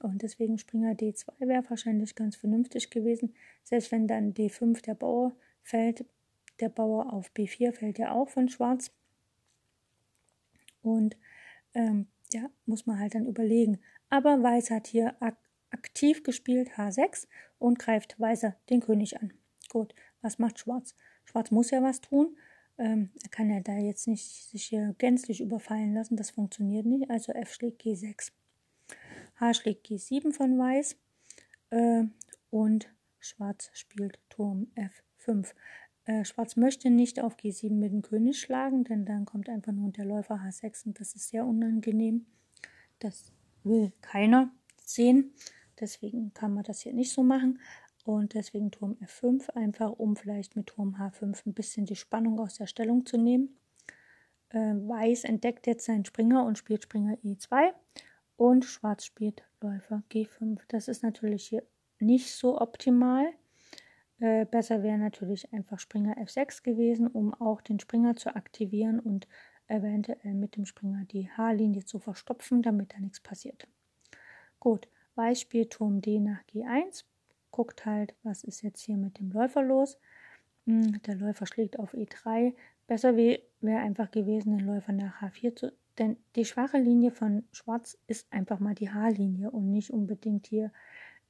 Und 0.00 0.22
deswegen 0.22 0.58
Springer 0.58 0.92
D2 0.92 1.26
wäre 1.40 1.68
wahrscheinlich 1.68 2.14
ganz 2.14 2.36
vernünftig 2.36 2.90
gewesen. 2.90 3.34
Selbst 3.62 3.92
wenn 3.92 4.08
dann 4.08 4.34
D5 4.34 4.82
der 4.82 4.94
Bauer 4.94 5.32
fällt, 5.62 6.04
der 6.60 6.68
Bauer 6.68 7.12
auf 7.12 7.30
B4 7.36 7.72
fällt 7.72 7.98
ja 7.98 8.12
auch 8.12 8.28
von 8.28 8.48
Schwarz. 8.48 8.90
Und 10.82 11.16
ähm, 11.74 12.06
ja, 12.32 12.50
muss 12.66 12.86
man 12.86 12.98
halt 12.98 13.14
dann 13.14 13.26
überlegen. 13.26 13.78
Aber 14.10 14.42
Weiß 14.42 14.70
hat 14.70 14.86
hier 14.86 15.16
aktiv 15.70 16.22
gespielt 16.22 16.70
H6 16.76 17.26
und 17.58 17.78
greift 17.78 18.18
Weißer 18.18 18.56
den 18.70 18.80
König 18.80 19.20
an. 19.20 19.32
Gut, 19.68 19.94
was 20.22 20.38
macht 20.38 20.58
Schwarz? 20.58 20.94
Schwarz 21.24 21.50
muss 21.50 21.70
ja 21.70 21.82
was 21.82 22.00
tun. 22.00 22.36
Ähm, 22.78 23.10
er 23.22 23.28
kann 23.28 23.50
ja 23.50 23.60
da 23.60 23.76
jetzt 23.76 24.06
nicht 24.06 24.24
sich 24.24 24.64
hier 24.64 24.94
gänzlich 24.98 25.40
überfallen 25.40 25.94
lassen. 25.94 26.16
Das 26.16 26.30
funktioniert 26.30 26.86
nicht. 26.86 27.10
Also 27.10 27.32
F 27.32 27.52
schlägt 27.52 27.82
G6. 27.82 28.30
H 29.40 29.54
schlägt 29.54 29.86
G7 29.86 30.32
von 30.32 30.58
Weiß. 30.58 30.96
Äh, 31.70 32.04
und 32.50 32.88
Schwarz 33.18 33.70
spielt 33.74 34.18
Turm 34.30 34.68
F5. 34.76 35.52
Äh, 36.04 36.24
Schwarz 36.24 36.56
möchte 36.56 36.88
nicht 36.88 37.20
auf 37.20 37.36
G7 37.36 37.74
mit 37.74 37.92
dem 37.92 38.02
König 38.02 38.40
schlagen, 38.40 38.84
denn 38.84 39.04
dann 39.04 39.26
kommt 39.26 39.48
einfach 39.48 39.72
nur 39.72 39.90
der 39.90 40.06
Läufer 40.06 40.36
H6 40.36 40.86
und 40.86 41.00
das 41.00 41.14
ist 41.14 41.28
sehr 41.28 41.44
unangenehm. 41.44 42.26
Das 43.00 43.32
will 43.64 43.92
keiner 44.00 44.50
sehen. 44.82 45.34
Deswegen 45.78 46.32
kann 46.32 46.54
man 46.54 46.64
das 46.64 46.80
hier 46.80 46.92
nicht 46.92 47.12
so 47.12 47.22
machen. 47.22 47.60
Und 48.08 48.32
deswegen 48.32 48.70
Turm 48.70 48.96
F5, 49.04 49.50
einfach 49.50 49.90
um 49.90 50.16
vielleicht 50.16 50.56
mit 50.56 50.68
Turm 50.68 50.96
H5 50.98 51.44
ein 51.44 51.52
bisschen 51.52 51.84
die 51.84 51.94
Spannung 51.94 52.40
aus 52.40 52.54
der 52.54 52.66
Stellung 52.66 53.04
zu 53.04 53.18
nehmen. 53.18 53.58
Äh, 54.48 54.76
Weiß 54.76 55.24
entdeckt 55.24 55.66
jetzt 55.66 55.84
seinen 55.84 56.06
Springer 56.06 56.46
und 56.46 56.56
spielt 56.56 56.84
Springer 56.84 57.18
E2. 57.22 57.70
Und 58.38 58.64
Schwarz 58.64 59.04
spielt 59.04 59.42
Läufer 59.60 60.02
G5. 60.10 60.58
Das 60.68 60.88
ist 60.88 61.02
natürlich 61.02 61.48
hier 61.48 61.62
nicht 61.98 62.32
so 62.32 62.58
optimal. 62.58 63.26
Äh, 64.20 64.46
besser 64.46 64.82
wäre 64.82 64.96
natürlich 64.96 65.52
einfach 65.52 65.78
Springer 65.78 66.16
F6 66.16 66.62
gewesen, 66.62 67.08
um 67.08 67.34
auch 67.34 67.60
den 67.60 67.78
Springer 67.78 68.16
zu 68.16 68.34
aktivieren 68.34 69.00
und 69.00 69.28
eventuell 69.66 70.32
mit 70.32 70.56
dem 70.56 70.64
Springer 70.64 71.04
die 71.04 71.28
H-Linie 71.28 71.84
zu 71.84 71.98
verstopfen, 71.98 72.62
damit 72.62 72.94
da 72.94 73.00
nichts 73.00 73.20
passiert. 73.20 73.68
Gut, 74.60 74.88
Weiß 75.14 75.42
spielt 75.42 75.74
Turm 75.74 76.00
D 76.00 76.20
nach 76.20 76.40
G1, 76.44 77.04
guckt 77.50 77.86
halt, 77.86 78.14
was 78.22 78.44
ist 78.44 78.62
jetzt 78.62 78.80
hier 78.80 78.96
mit 78.96 79.18
dem 79.18 79.30
Läufer 79.30 79.62
los. 79.62 79.98
Hm, 80.66 81.00
der 81.02 81.16
Läufer 81.16 81.46
schlägt 81.46 81.78
auf 81.78 81.94
E3. 81.94 82.54
Besser 82.86 83.16
wäre 83.16 83.80
einfach 83.80 84.10
gewesen, 84.10 84.56
den 84.56 84.66
Läufer 84.66 84.92
nach 84.92 85.22
H4 85.22 85.56
zu. 85.56 85.72
Denn 85.98 86.16
die 86.36 86.44
schwache 86.44 86.78
Linie 86.78 87.10
von 87.10 87.44
Schwarz 87.50 87.98
ist 88.06 88.32
einfach 88.32 88.60
mal 88.60 88.74
die 88.74 88.90
H-Linie 88.90 89.50
und 89.50 89.70
nicht 89.70 89.90
unbedingt 89.90 90.46
hier 90.46 90.70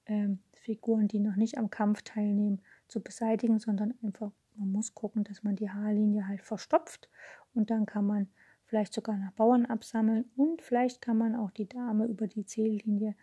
ähm, 0.06 0.40
Figuren, 0.52 1.08
die 1.08 1.20
noch 1.20 1.36
nicht 1.36 1.56
am 1.56 1.70
Kampf 1.70 2.02
teilnehmen, 2.02 2.60
zu 2.86 3.00
beseitigen, 3.00 3.58
sondern 3.58 3.94
einfach, 4.02 4.30
man 4.56 4.70
muss 4.70 4.94
gucken, 4.94 5.24
dass 5.24 5.42
man 5.42 5.56
die 5.56 5.70
H-Linie 5.70 6.28
halt 6.28 6.42
verstopft 6.42 7.08
und 7.54 7.70
dann 7.70 7.86
kann 7.86 8.06
man 8.06 8.28
vielleicht 8.66 8.92
sogar 8.92 9.16
nach 9.16 9.32
Bauern 9.32 9.64
absammeln 9.64 10.26
und 10.36 10.60
vielleicht 10.60 11.00
kann 11.00 11.16
man 11.16 11.34
auch 11.34 11.50
die 11.50 11.68
Dame 11.68 12.04
über 12.04 12.26
die 12.26 12.44
C-Linie 12.44 13.14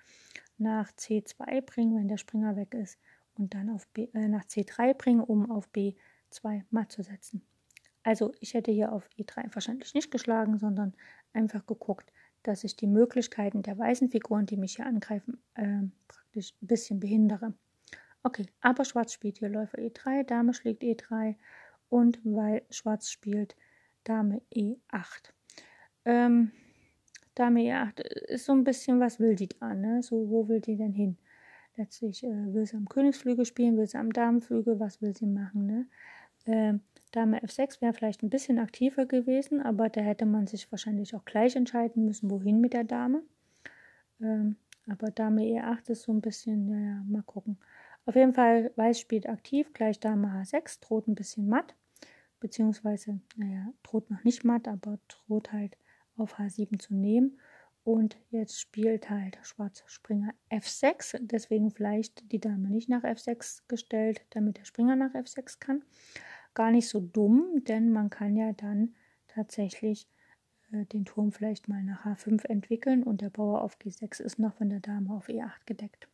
nach 0.57 0.91
C2 0.91 1.61
bringen, 1.61 1.97
wenn 1.97 2.07
der 2.07 2.17
Springer 2.17 2.55
weg 2.55 2.73
ist, 2.73 2.99
und 3.37 3.53
dann 3.53 3.69
auf 3.69 3.87
B, 3.89 4.07
äh, 4.13 4.27
nach 4.27 4.45
C3 4.45 4.93
bringen, 4.93 5.21
um 5.21 5.51
auf 5.51 5.69
B2 5.71 6.63
matt 6.69 6.91
zu 6.91 7.03
setzen. 7.03 7.45
Also 8.03 8.33
ich 8.39 8.53
hätte 8.53 8.71
hier 8.71 8.93
auf 8.93 9.09
E3 9.17 9.53
wahrscheinlich 9.53 9.93
nicht 9.93 10.11
geschlagen, 10.11 10.57
sondern 10.57 10.93
einfach 11.33 11.65
geguckt, 11.65 12.11
dass 12.43 12.63
ich 12.63 12.77
die 12.77 12.87
Möglichkeiten 12.87 13.63
der 13.63 13.77
weißen 13.77 14.09
Figuren, 14.09 14.45
die 14.45 14.57
mich 14.57 14.75
hier 14.75 14.85
angreifen, 14.85 15.41
äh, 15.55 15.81
praktisch 16.07 16.53
ein 16.61 16.67
bisschen 16.67 16.99
behindere. 16.99 17.53
Okay, 18.23 18.45
aber 18.61 18.85
Schwarz 18.85 19.13
spielt 19.13 19.39
hier 19.39 19.49
Läufer 19.49 19.79
E3, 19.79 20.23
Dame 20.23 20.53
schlägt 20.53 20.83
E3 20.83 21.35
und 21.89 22.19
weil 22.23 22.63
Schwarz 22.69 23.09
spielt 23.09 23.55
Dame 24.03 24.41
E8. 24.53 25.33
Ähm, 26.05 26.51
Dame 27.35 27.61
E8 27.61 28.01
ist 28.01 28.45
so 28.45 28.53
ein 28.53 28.63
bisschen, 28.63 28.99
was 28.99 29.19
will 29.19 29.35
die 29.35 29.49
da, 29.49 29.73
ne? 29.73 30.01
So, 30.01 30.29
wo 30.29 30.47
will 30.47 30.61
die 30.61 30.77
denn 30.77 30.93
hin? 30.93 31.17
Letztlich 31.77 32.23
äh, 32.23 32.53
will 32.53 32.65
sie 32.65 32.77
am 32.77 32.87
Königsflügel 32.87 33.45
spielen, 33.45 33.77
will 33.77 33.87
sie 33.87 33.97
am 33.97 34.13
Damenflügel, 34.13 34.79
was 34.79 35.01
will 35.01 35.15
sie 35.15 35.25
machen, 35.25 35.65
ne? 35.65 35.87
Ähm, 36.47 36.81
Dame 37.11 37.41
F6 37.43 37.81
wäre 37.81 37.93
vielleicht 37.93 38.23
ein 38.23 38.29
bisschen 38.29 38.59
aktiver 38.59 39.05
gewesen, 39.05 39.61
aber 39.61 39.89
da 39.89 40.01
hätte 40.01 40.25
man 40.25 40.47
sich 40.47 40.71
wahrscheinlich 40.71 41.15
auch 41.15 41.25
gleich 41.25 41.55
entscheiden 41.55 42.05
müssen, 42.05 42.29
wohin 42.29 42.59
mit 42.59 42.73
der 42.73 42.83
Dame. 42.83 43.21
Ähm, 44.21 44.57
aber 44.87 45.11
Dame 45.11 45.43
E8 45.43 45.91
ist 45.91 46.03
so 46.03 46.11
ein 46.13 46.21
bisschen, 46.21 46.67
naja, 46.67 47.03
mal 47.07 47.23
gucken. 47.23 47.57
Auf 48.05 48.15
jeden 48.15 48.33
Fall, 48.33 48.71
Weiß 48.75 48.99
spielt 48.99 49.27
aktiv, 49.27 49.73
gleich 49.73 49.99
Dame 49.99 50.27
H6, 50.27 50.81
droht 50.81 51.07
ein 51.07 51.15
bisschen 51.15 51.47
matt, 51.49 51.73
beziehungsweise, 52.39 53.19
naja, 53.35 53.73
droht 53.81 54.11
noch 54.11 54.23
nicht 54.23 54.43
matt, 54.43 54.67
aber 54.67 54.99
droht 55.07 55.51
halt 55.51 55.77
auf 56.17 56.39
H7 56.39 56.79
zu 56.79 56.95
nehmen. 56.95 57.39
Und 57.83 58.17
jetzt 58.31 58.59
spielt 58.59 59.09
halt 59.09 59.37
Schwarz 59.43 59.83
Springer 59.85 60.33
F6, 60.49 61.19
deswegen 61.21 61.69
vielleicht 61.69 62.31
die 62.31 62.39
Dame 62.39 62.69
nicht 62.69 62.89
nach 62.89 63.03
F6 63.03 63.61
gestellt, 63.67 64.25
damit 64.31 64.57
der 64.57 64.65
Springer 64.65 64.95
nach 64.95 65.13
F6 65.13 65.59
kann 65.59 65.83
gar 66.55 66.71
nicht 66.71 66.87
so 66.89 66.99
dumm, 66.99 67.63
denn 67.67 67.91
man 67.91 68.09
kann 68.09 68.35
ja 68.35 68.53
dann 68.53 68.95
tatsächlich 69.27 70.07
äh, 70.71 70.85
den 70.85 71.05
Turm 71.05 71.31
vielleicht 71.31 71.67
mal 71.67 71.83
nach 71.83 72.05
H5 72.05 72.45
entwickeln 72.45 73.03
und 73.03 73.21
der 73.21 73.29
Bauer 73.29 73.61
auf 73.61 73.77
G6 73.77 74.21
ist 74.23 74.39
noch 74.39 74.55
von 74.55 74.69
der 74.69 74.79
Dame 74.79 75.13
auf 75.13 75.27
E8 75.27 75.65
gedeckt. 75.67 76.07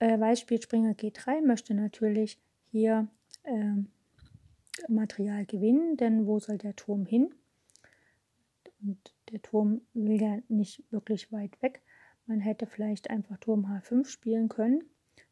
Äh, 0.00 0.20
Weiß 0.20 0.40
spielt 0.40 0.64
Springer 0.64 0.92
G3, 0.92 1.40
möchte 1.46 1.72
natürlich 1.72 2.38
hier 2.70 3.08
äh, 3.44 3.76
Material 4.88 5.46
gewinnen, 5.46 5.96
denn 5.96 6.26
wo 6.26 6.38
soll 6.38 6.58
der 6.58 6.76
Turm 6.76 7.06
hin? 7.06 7.32
Und 8.86 9.14
der 9.32 9.42
Turm 9.42 9.80
will 9.94 10.20
ja 10.22 10.38
nicht 10.48 10.84
wirklich 10.92 11.32
weit 11.32 11.60
weg. 11.60 11.82
Man 12.26 12.40
hätte 12.40 12.66
vielleicht 12.66 13.10
einfach 13.10 13.36
Turm 13.38 13.66
H5 13.66 14.06
spielen 14.06 14.48
können. 14.48 14.84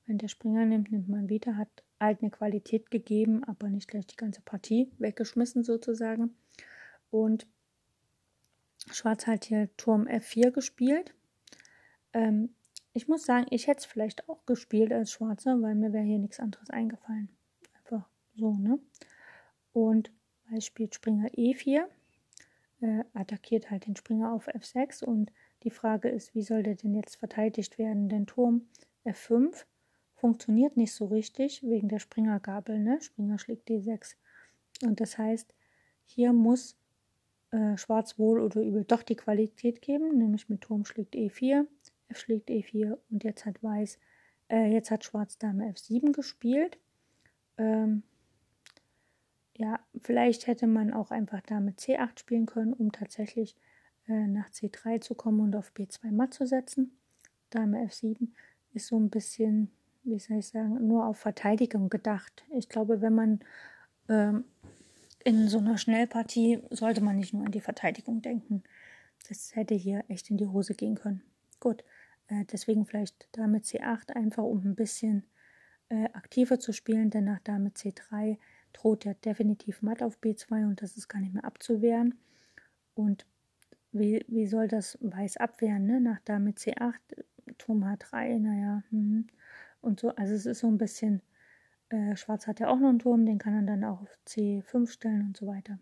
Wenn 0.06 0.18
der 0.18 0.28
Springer 0.28 0.66
nimmt, 0.66 0.90
nimmt 0.90 1.08
man 1.08 1.28
wieder, 1.28 1.56
hat 1.56 1.68
halt 2.00 2.20
eine 2.20 2.30
Qualität 2.30 2.90
gegeben, 2.90 3.44
aber 3.44 3.70
nicht 3.70 3.88
gleich 3.88 4.06
die 4.06 4.16
ganze 4.16 4.42
Partie 4.42 4.90
weggeschmissen 4.98 5.62
sozusagen. 5.62 6.34
Und 7.10 7.46
Schwarz 8.90 9.26
hat 9.26 9.44
hier 9.44 9.74
Turm 9.76 10.06
F4 10.06 10.50
gespielt. 10.50 11.14
Ähm, 12.12 12.50
ich 12.92 13.08
muss 13.08 13.24
sagen, 13.24 13.46
ich 13.50 13.66
hätte 13.66 13.78
es 13.80 13.86
vielleicht 13.86 14.28
auch 14.28 14.44
gespielt 14.46 14.92
als 14.92 15.12
Schwarzer, 15.12 15.60
weil 15.62 15.74
mir 15.74 15.92
wäre 15.92 16.04
hier 16.04 16.18
nichts 16.18 16.38
anderes 16.40 16.70
eingefallen. 16.70 17.28
Einfach 17.76 18.08
so, 18.36 18.52
ne? 18.54 18.78
Und 19.72 20.12
Weiß 20.50 20.66
spielt 20.66 20.94
Springer 20.94 21.28
E4, 21.28 21.86
äh, 22.84 23.04
attackiert 23.14 23.70
halt 23.70 23.86
den 23.86 23.96
Springer 23.96 24.32
auf 24.32 24.46
F6 24.48 25.04
und 25.04 25.32
die 25.62 25.70
Frage 25.70 26.10
ist, 26.10 26.34
wie 26.34 26.42
soll 26.42 26.62
der 26.62 26.74
denn 26.74 26.94
jetzt 26.94 27.16
verteidigt 27.16 27.78
werden? 27.78 28.10
Denn 28.10 28.26
Turm 28.26 28.68
F5 29.06 29.64
funktioniert 30.14 30.76
nicht 30.76 30.92
so 30.92 31.06
richtig 31.06 31.62
wegen 31.62 31.88
der 31.88 31.98
Springergabel. 31.98 32.78
Ne? 32.78 33.00
Springer 33.00 33.38
schlägt 33.38 33.68
D6. 33.68 34.16
Und 34.82 35.00
das 35.00 35.16
heißt, 35.16 35.54
hier 36.04 36.32
muss 36.34 36.76
äh, 37.52 37.76
Schwarz 37.78 38.18
wohl 38.18 38.40
oder 38.40 38.60
übel 38.60 38.84
doch 38.84 39.02
die 39.02 39.16
Qualität 39.16 39.80
geben, 39.80 40.18
nämlich 40.18 40.50
mit 40.50 40.60
Turm 40.60 40.84
schlägt 40.84 41.14
E4, 41.14 41.66
F 42.08 42.18
schlägt 42.18 42.50
E4 42.50 42.98
und 43.10 43.24
jetzt 43.24 43.46
hat 43.46 43.62
Weiß, 43.62 43.98
äh, 44.50 44.70
jetzt 44.70 44.90
hat 44.90 45.04
Schwarz 45.04 45.38
Dame 45.38 45.70
F7 45.72 46.12
gespielt. 46.12 46.78
Ähm, 47.56 48.02
ja, 49.56 49.80
vielleicht 50.00 50.46
hätte 50.46 50.66
man 50.66 50.92
auch 50.92 51.10
einfach 51.10 51.40
Dame 51.42 51.72
C8 51.72 52.18
spielen 52.18 52.46
können, 52.46 52.72
um 52.72 52.92
tatsächlich 52.92 53.56
äh, 54.08 54.26
nach 54.26 54.50
C3 54.50 55.00
zu 55.00 55.14
kommen 55.14 55.40
und 55.40 55.56
auf 55.56 55.72
B2 55.74 56.10
matt 56.12 56.34
zu 56.34 56.46
setzen. 56.46 56.96
Dame 57.50 57.84
F7 57.84 58.28
ist 58.72 58.88
so 58.88 58.98
ein 58.98 59.10
bisschen 59.10 59.70
wie 60.04 60.18
soll 60.18 60.38
ich 60.38 60.48
sagen, 60.48 60.86
nur 60.86 61.06
auf 61.06 61.18
Verteidigung 61.18 61.88
gedacht. 61.88 62.44
Ich 62.50 62.68
glaube, 62.68 63.00
wenn 63.00 63.14
man 63.14 63.40
ähm, 64.08 64.44
in 65.24 65.48
so 65.48 65.58
einer 65.58 65.78
Schnellpartie 65.78 66.60
sollte 66.70 67.00
man 67.00 67.16
nicht 67.16 67.32
nur 67.32 67.46
an 67.46 67.52
die 67.52 67.60
Verteidigung 67.60 68.20
denken. 68.20 68.62
Das 69.28 69.56
hätte 69.56 69.74
hier 69.74 70.04
echt 70.08 70.30
in 70.30 70.36
die 70.36 70.46
Hose 70.46 70.74
gehen 70.74 70.96
können. 70.96 71.22
Gut, 71.58 71.82
äh, 72.28 72.44
deswegen 72.52 72.84
vielleicht 72.84 73.28
Dame 73.32 73.58
C8 73.58 74.10
einfach, 74.10 74.44
um 74.44 74.64
ein 74.64 74.74
bisschen 74.74 75.24
äh, 75.88 76.04
aktiver 76.12 76.60
zu 76.60 76.72
spielen, 76.72 77.08
denn 77.08 77.24
nach 77.24 77.40
Dame 77.40 77.70
C3 77.70 78.36
droht 78.74 79.04
ja 79.06 79.14
definitiv 79.14 79.80
Matt 79.80 80.02
auf 80.02 80.18
B2 80.20 80.66
und 80.66 80.82
das 80.82 80.96
ist 80.96 81.08
gar 81.08 81.20
nicht 81.20 81.32
mehr 81.32 81.44
abzuwehren. 81.44 82.14
Und 82.94 83.26
wie, 83.92 84.24
wie 84.28 84.46
soll 84.46 84.68
das 84.68 84.98
Weiß 85.00 85.38
abwehren, 85.38 85.86
ne? 85.86 86.00
Nach 86.00 86.20
Dame 86.20 86.50
C8, 86.50 86.94
Turm 87.58 87.84
H3, 87.84 88.38
naja, 88.38 88.82
hm 88.90 89.26
und 89.84 90.00
so. 90.00 90.10
Also 90.16 90.34
es 90.34 90.46
ist 90.46 90.60
so 90.60 90.66
ein 90.66 90.78
bisschen, 90.78 91.22
äh, 91.90 92.16
Schwarz 92.16 92.46
hat 92.46 92.60
ja 92.60 92.68
auch 92.68 92.78
noch 92.78 92.88
einen 92.88 92.98
Turm, 92.98 93.26
den 93.26 93.38
kann 93.38 93.54
er 93.54 93.62
dann 93.62 93.84
auch 93.84 94.02
auf 94.02 94.18
C5 94.26 94.90
stellen 94.90 95.28
und 95.28 95.36
so 95.36 95.46
weiter. 95.46 95.78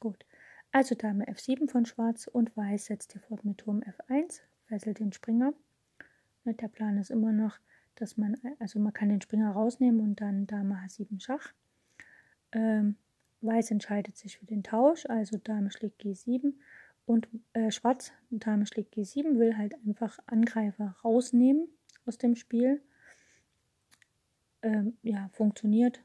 Gut. 0.00 0.24
Also 0.70 0.94
Dame 0.94 1.26
F7 1.26 1.70
von 1.70 1.84
Schwarz 1.84 2.26
und 2.26 2.56
Weiß 2.56 2.86
setzt 2.86 3.12
hier 3.12 3.20
fort 3.20 3.44
mit 3.44 3.58
Turm 3.58 3.80
F1, 3.80 4.40
fesselt 4.66 5.00
den 5.00 5.12
Springer. 5.12 5.52
Ne, 6.44 6.54
der 6.54 6.68
Plan 6.68 6.96
ist 6.96 7.10
immer 7.10 7.32
noch, 7.32 7.58
dass 7.96 8.16
man, 8.16 8.36
also 8.58 8.78
man 8.78 8.94
kann 8.94 9.10
den 9.10 9.20
Springer 9.20 9.50
rausnehmen 9.50 10.00
und 10.00 10.20
dann 10.20 10.46
Dame 10.46 10.76
H7 10.76 11.20
Schach. 11.20 11.52
Ähm, 12.52 12.96
Weiß 13.42 13.72
entscheidet 13.72 14.16
sich 14.16 14.38
für 14.38 14.46
den 14.46 14.62
Tausch, 14.62 15.04
also 15.06 15.36
Dame 15.36 15.70
schlägt 15.72 16.00
G7 16.02 16.54
und 17.06 17.28
äh, 17.54 17.72
Schwarz, 17.72 18.12
Dame 18.30 18.66
schlägt 18.66 18.94
G7, 18.94 19.38
will 19.38 19.56
halt 19.56 19.74
einfach 19.84 20.18
Angreifer 20.26 20.94
rausnehmen 21.02 21.66
aus 22.06 22.18
dem 22.18 22.36
Spiel 22.36 22.80
ähm, 24.62 24.96
ja, 25.02 25.28
funktioniert. 25.32 26.00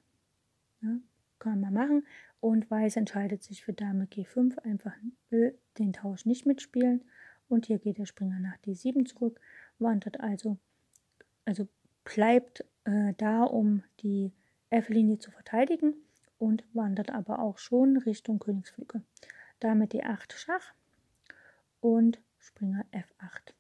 Ja, 0.82 0.98
kann 1.40 1.62
man 1.62 1.74
machen. 1.74 2.08
Und 2.40 2.70
Weiß 2.70 2.98
entscheidet 2.98 3.44
sich 3.44 3.64
für 3.64 3.74
Dame 3.74 4.06
G5, 4.06 4.58
einfach 4.60 4.94
will 5.30 5.58
den 5.78 5.94
Tausch 5.94 6.26
nicht 6.26 6.46
mitspielen. 6.48 7.04
Und 7.50 7.68
hier 7.68 7.78
geht 7.78 8.00
der 8.00 8.06
Springer 8.06 8.40
nach 8.40 8.58
D7 8.66 9.06
zurück, 9.06 9.40
wandert 9.80 10.20
also, 10.20 10.58
also 11.46 11.68
bleibt 12.04 12.66
äh, 12.86 13.14
da, 13.18 13.44
um 13.44 13.84
die 14.02 14.34
F-Linie 14.70 15.20
zu 15.20 15.32
verteidigen 15.32 15.94
und 16.38 16.64
wandert 16.74 17.12
aber 17.12 17.40
auch 17.40 17.58
schon 17.58 17.98
Richtung 17.98 18.40
Königsflügel. 18.40 19.02
Dame 19.60 19.86
D8 19.86 20.36
Schach 20.36 20.74
und 21.82 22.20
Springer 22.40 22.86
F8. 22.92 23.54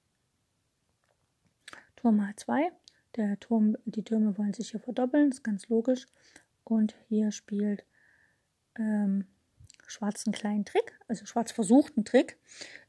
Turm 1.95 2.22
H2 2.22 2.72
der 3.18 3.40
Turm, 3.40 3.76
die 3.86 4.04
Türme 4.04 4.38
wollen 4.38 4.54
sich 4.54 4.72
hier 4.72 4.80
verdoppeln, 4.80 5.30
ist 5.30 5.44
ganz 5.44 5.68
logisch. 5.70 6.06
Und 6.64 6.95
hier 7.08 7.32
spielt 7.32 7.84
ähm, 8.78 9.26
Schwarz 9.88 10.26
einen 10.26 10.34
kleinen 10.34 10.66
Trick, 10.66 10.99
also 11.08 11.26
Schwarz 11.26 11.52
versucht 11.52 11.98
einen 11.98 12.06
Trick 12.06 12.38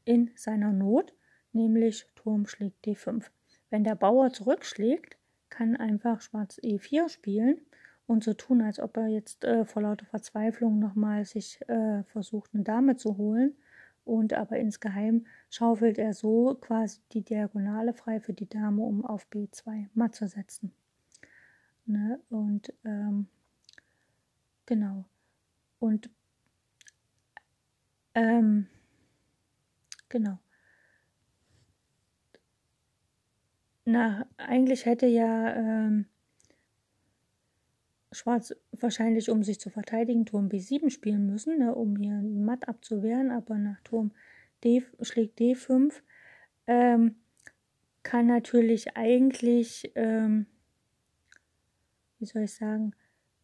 in 0.05 0.31
seiner 0.35 0.71
Not, 0.71 1.13
nämlich 1.51 2.05
Turm 2.15 2.45
schlägt 2.45 2.85
D5. 2.85 3.25
Wenn 3.69 3.83
der 3.83 3.95
Bauer 3.95 4.31
zurückschlägt, 4.31 5.17
kann 5.49 5.75
einfach 5.75 6.21
Schwarz 6.21 6.59
E4 6.59 7.09
spielen 7.09 7.61
und 8.09 8.23
so 8.23 8.33
tun, 8.33 8.63
als 8.63 8.79
ob 8.79 8.97
er 8.97 9.07
jetzt 9.07 9.43
äh, 9.43 9.65
vor 9.65 9.83
lauter 9.83 10.05
Verzweiflung 10.07 10.79
nochmal 10.79 11.25
sich 11.25 11.61
äh, 11.69 12.03
versucht, 12.05 12.49
eine 12.53 12.63
Dame 12.63 12.95
zu 12.97 13.17
holen 13.17 13.55
und 14.03 14.33
aber 14.33 14.57
insgeheim 14.57 15.27
schaufelt 15.51 15.99
er 15.99 16.15
so 16.15 16.57
quasi 16.59 17.01
die 17.11 17.21
Diagonale 17.21 17.93
frei 17.93 18.19
für 18.19 18.33
die 18.33 18.49
Dame, 18.49 18.81
um 18.81 19.05
auf 19.05 19.27
B2 19.31 19.89
matt 19.93 20.15
zu 20.15 20.27
setzen. 20.27 20.73
Ne? 21.85 22.19
Und 22.31 22.73
ähm, 22.83 23.27
genau. 24.65 25.05
Und 25.77 26.09
ähm, 28.15 28.65
genau. 30.09 30.39
Na, 33.85 34.25
eigentlich 34.37 34.87
hätte 34.87 35.05
ja 35.05 35.55
ähm, 35.55 36.07
Schwarz 38.11 38.55
wahrscheinlich, 38.71 39.29
um 39.29 39.43
sich 39.43 39.59
zu 39.59 39.69
verteidigen, 39.69 40.25
Turm 40.25 40.47
B7 40.47 40.89
spielen 40.89 41.27
müssen, 41.27 41.59
ne, 41.59 41.75
um 41.75 41.95
hier 41.95 42.21
matt 42.21 42.67
abzuwehren, 42.67 43.31
aber 43.31 43.57
nach 43.57 43.79
Turm 43.81 44.11
D 44.63 44.83
schlägt 45.01 45.39
D5 45.39 45.93
ähm, 46.67 47.15
kann 48.03 48.27
natürlich 48.27 48.95
eigentlich, 48.95 49.91
ähm, 49.95 50.45
wie 52.19 52.25
soll 52.25 52.43
ich 52.43 52.53
sagen, 52.53 52.93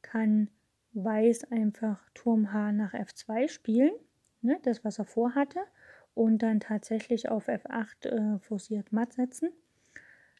kann 0.01 0.49
Weiß 0.93 1.51
einfach 1.51 1.99
Turm 2.13 2.53
H 2.53 2.71
nach 2.71 2.93
F2 2.93 3.49
spielen, 3.49 3.91
ne, 4.41 4.59
das 4.63 4.85
was 4.85 4.97
er 4.97 5.05
vorhatte, 5.05 5.59
und 6.13 6.39
dann 6.39 6.61
tatsächlich 6.61 7.27
auf 7.27 7.49
F8 7.49 8.05
äh, 8.05 8.39
forciert 8.39 8.93
matt 8.93 9.13
setzen. 9.13 9.49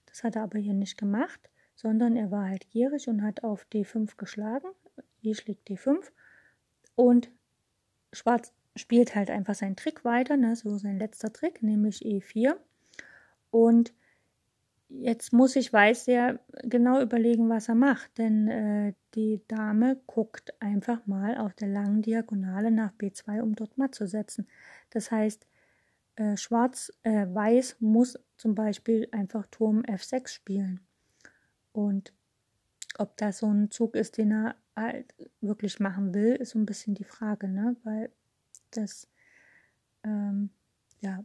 Das 0.06 0.24
hat 0.24 0.38
er 0.38 0.44
aber 0.44 0.58
hier 0.60 0.74
nicht 0.74 0.98
gemacht, 0.98 1.50
sondern 1.86 2.16
er 2.16 2.32
war 2.32 2.50
halt 2.50 2.68
gierig 2.72 3.08
und 3.10 3.22
hat 3.22 3.44
auf 3.44 3.68
D5 3.72 4.18
geschlagen. 4.18 4.70
Hier 5.22 5.36
schlägt 5.36 5.70
D5 5.70 6.00
und 6.96 7.30
Schwarz 8.12 8.54
spielt 8.76 9.14
halt 9.14 9.30
einfach 9.30 9.54
seinen 9.54 9.76
Trick 9.76 10.04
weiter, 10.04 10.36
ne, 10.36 10.56
so 10.56 10.80
sein 10.80 10.98
letzter 10.98 11.32
Trick, 11.32 11.62
nämlich 11.62 12.04
E4. 12.04 12.56
Und 13.52 13.94
jetzt 14.90 15.32
muss 15.32 15.56
ich 15.56 15.72
Weiß 15.72 16.06
sehr 16.06 16.40
genau 16.64 17.02
überlegen, 17.02 17.50
was 17.50 17.70
er 17.70 17.76
macht, 17.76 18.18
denn 18.18 18.48
äh, 18.48 18.94
die 19.14 19.42
Dame 19.48 20.02
guckt 20.08 20.60
einfach 20.60 21.06
mal 21.06 21.38
auf 21.38 21.54
der 21.54 21.68
langen 21.68 22.02
Diagonale 22.02 22.72
nach 22.72 22.94
B2, 22.94 23.42
um 23.42 23.54
dort 23.54 23.78
matt 23.78 23.94
zu 23.94 24.08
setzen. 24.08 24.48
Das 24.90 25.12
heißt, 25.12 25.46
äh, 26.16 26.36
Schwarz, 26.36 26.92
äh, 27.04 27.28
Weiß 27.32 27.78
muss 27.80 28.18
zum 28.38 28.56
Beispiel 28.56 29.08
einfach 29.12 29.46
Turm 29.46 29.82
F6 29.82 30.30
spielen. 30.30 30.80
Und 31.76 32.14
ob 32.98 33.18
das 33.18 33.40
so 33.40 33.52
ein 33.52 33.70
Zug 33.70 33.96
ist, 33.96 34.18
den 34.18 34.32
er 34.32 34.56
halt 34.78 35.14
wirklich 35.42 35.82
machen 35.82 36.14
will, 36.14 36.36
ist 36.36 36.52
so 36.52 36.60
ein 36.60 36.66
bisschen 36.66 36.96
die 36.96 37.04
Frage, 37.04 37.50
ne? 37.50 37.76
Weil 37.84 38.10
das 38.72 39.10
ähm, 40.06 40.52
ja, 41.02 41.24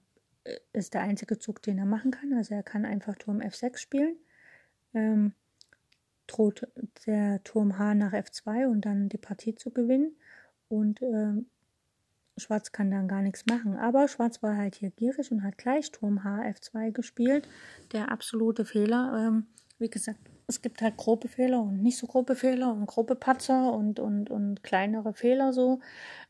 ist 0.73 0.95
der 0.95 1.03
einzige 1.03 1.39
Zug, 1.39 1.63
den 1.63 1.79
er 1.79 1.87
machen 1.87 2.11
kann. 2.11 2.33
Also 2.33 2.55
er 2.57 2.65
kann 2.65 2.85
einfach 2.85 3.15
Turm 3.15 3.39
F6 3.39 3.79
spielen. 3.79 4.17
Ähm, 4.93 5.35
droht 6.27 6.67
der 7.07 7.45
Turm 7.45 7.79
H 7.79 7.95
nach 7.95 8.13
F2 8.13 8.67
und 8.67 8.85
dann 8.85 9.09
die 9.09 9.19
Partie 9.19 9.55
zu 9.55 9.71
gewinnen. 9.71 10.17
Und 10.69 11.01
ähm, 11.03 11.47
Schwarz 12.37 12.73
kann 12.73 12.91
dann 12.91 13.07
gar 13.07 13.23
nichts 13.23 13.47
machen. 13.47 13.77
Aber 13.77 14.09
Schwarz 14.09 14.43
war 14.43 14.57
halt 14.57 14.75
hier 14.75 14.91
gierig 14.91 15.31
und 15.31 15.45
hat 15.45 15.59
gleich 15.59 15.93
Turm 15.93 16.25
H 16.25 16.43
F2 16.43 16.91
gespielt. 16.91 17.49
Der 17.93 18.11
absolute 18.11 18.65
Fehler. 18.65 19.29
Ähm, 19.29 19.47
wie 19.81 19.91
gesagt, 19.91 20.21
es 20.51 20.63
gibt 20.63 20.83
halt 20.83 20.97
grobe 20.97 21.29
Fehler 21.29 21.63
und 21.63 21.83
nicht 21.83 21.97
so 21.97 22.07
grobe 22.07 22.35
Fehler 22.35 22.73
und 22.73 22.87
grobe 22.87 23.15
Patzer 23.15 23.73
und, 23.73 24.01
und, 24.01 24.31
und 24.31 24.63
kleinere 24.63 25.15
Fehler 25.15 25.53
so. 25.53 25.81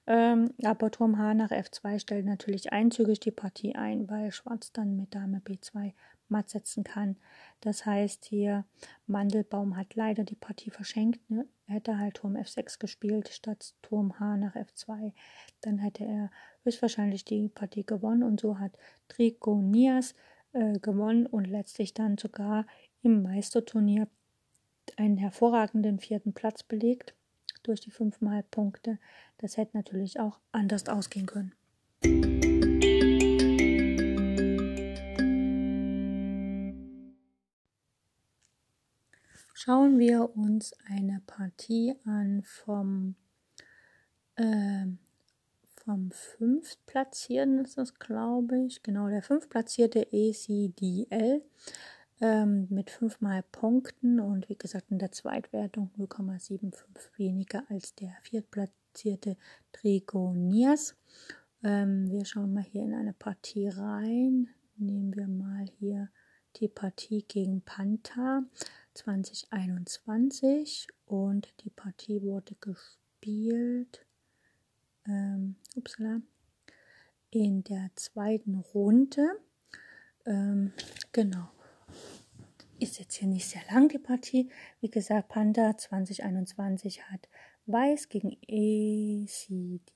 Ähm, 0.07 0.53
aber 0.63 0.91
Turm 0.91 1.19
H 1.19 1.35
nach 1.35 1.51
F2 1.51 1.99
stellt 1.99 2.27
natürlich 2.27 2.73
einzügig 2.73 3.21
die 3.21 3.31
Partie 3.31 3.75
ein, 3.75 4.09
weil 4.09 4.31
Schwarz 4.31 4.73
dann 4.73 4.97
mit 4.97 5.15
Dame 5.15 5.41
B2 5.41 5.95
matt 6.29 6.51
setzen 6.51 6.85
kann. 6.85 7.17
Das 7.61 7.87
heißt 7.87 8.27
hier, 8.27 8.65
Mandelbaum 9.07 9.77
hat 9.77 9.95
leider 9.95 10.25
die 10.25 10.37
Partie 10.37 10.71
verschenkt. 10.71 11.29
Ne? 11.31 11.47
Er 11.67 11.77
hätte 11.77 11.99
halt 11.99 12.15
Turm 12.17 12.37
F6 12.37 12.79
gespielt 12.79 13.29
statt 13.29 13.75
Turm 13.83 14.21
H 14.21 14.37
nach 14.37 14.55
F2. 14.55 15.13
Dann 15.63 15.79
hätte 15.79 16.05
er 16.05 16.31
höchstwahrscheinlich 16.65 17.25
die 17.25 17.49
Partie 17.49 17.85
gewonnen 17.85 18.23
und 18.23 18.39
so 18.39 18.59
hat 18.59 18.73
Trigonias 19.09 20.15
äh, 20.53 20.79
gewonnen 20.79 21.27
und 21.27 21.47
letztlich 21.47 21.95
dann 21.95 22.19
sogar 22.19 22.67
im 23.03 23.23
Meisterturnier 23.23 24.09
einen 24.97 25.17
hervorragenden 25.17 25.99
vierten 25.99 26.33
Platz 26.33 26.63
belegt 26.63 27.15
durch 27.63 27.81
die 27.81 27.91
fünfmal 27.91 28.43
Punkte. 28.51 28.99
Das 29.39 29.57
hätte 29.57 29.77
natürlich 29.77 30.19
auch 30.21 30.39
anders 30.53 30.89
ausgehen 30.89 31.27
können. 31.27 31.53
Schauen 39.55 39.99
wir 39.99 40.35
uns 40.37 40.73
eine 40.89 41.21
Partie 41.27 41.95
an 42.07 42.43
vom, 42.45 43.15
äh, 44.37 44.87
vom 45.85 46.11
fünftplatzierten, 46.13 47.67
ist 47.67 47.77
das 47.77 47.95
glaube 47.99 48.59
ich, 48.65 48.83
genau, 48.83 49.09
der 49.09 49.23
fünftplatzierte 49.23 50.07
ACDL 50.11 51.43
ähm, 52.21 52.67
mit 52.71 52.91
fünfmal 52.91 53.43
Punkten 53.51 54.21
und 54.21 54.49
wie 54.49 54.57
gesagt 54.57 54.91
in 54.91 54.99
der 54.99 55.13
Zweitwertung 55.13 55.91
0,75 55.99 56.73
weniger 57.17 57.65
als 57.69 57.95
der 57.95 58.13
viertplatzierte 58.23 59.37
Trigonias. 59.73 60.97
Ähm, 61.63 62.11
wir 62.11 62.25
schauen 62.25 62.53
mal 62.53 62.63
hier 62.63 62.83
in 62.83 62.95
eine 62.95 63.13
Partie 63.13 63.69
rein. 63.69 64.49
Nehmen 64.77 65.15
wir 65.15 65.29
mal 65.29 65.67
hier 65.79 66.11
die 66.57 66.69
Partie 66.69 67.25
gegen 67.27 67.63
Panther 67.63 68.45
2021 68.95 70.89
und 71.07 71.53
die 71.65 71.71
Partie 71.71 72.23
wurde 72.23 72.55
gespielt 72.61 74.05
ähm, 75.07 75.57
upsala, 75.77 76.21
in 77.31 77.63
der 77.65 77.91
zweiten 77.95 78.57
Runde. 78.57 79.41
Ähm, 80.27 80.73
genau. 81.13 81.51
Ist 82.79 82.99
jetzt 82.99 83.15
hier 83.15 83.29
nicht 83.29 83.49
sehr 83.49 83.63
lang 83.71 83.89
die 83.89 83.99
Partie. 83.99 84.51
Wie 84.81 84.91
gesagt, 84.91 85.29
Panda 85.29 85.77
2021 85.77 87.03
hat 87.11 87.29
Weiß 87.67 88.09
gegen 88.09 88.37
ECDL. 88.49 89.91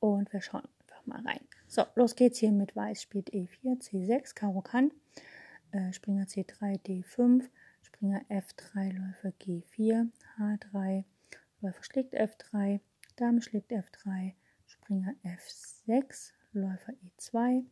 Und 0.00 0.32
wir 0.32 0.40
schauen 0.40 0.68
einfach 0.80 1.06
mal 1.06 1.20
rein. 1.22 1.40
So, 1.66 1.84
los 1.94 2.14
geht's 2.14 2.38
hier 2.38 2.52
mit 2.52 2.76
Weiß 2.76 3.02
spielt 3.02 3.30
E4, 3.30 3.80
C6, 3.80 4.34
Karo 4.34 4.60
kann. 4.62 4.92
Äh, 5.72 5.92
Springer 5.92 6.24
C3, 6.24 6.80
D5, 6.82 7.48
Springer 7.82 8.22
F3, 8.28 8.92
Läufer 8.92 9.32
G4, 9.40 10.10
H3, 10.38 11.04
Läufer 11.60 11.82
schlägt 11.82 12.14
F3, 12.14 12.80
Dame 13.16 13.42
schlägt 13.42 13.72
F3, 13.72 14.32
Springer 14.66 15.14
F6, 15.24 16.32
Läufer 16.52 16.92
E2, 16.92 17.64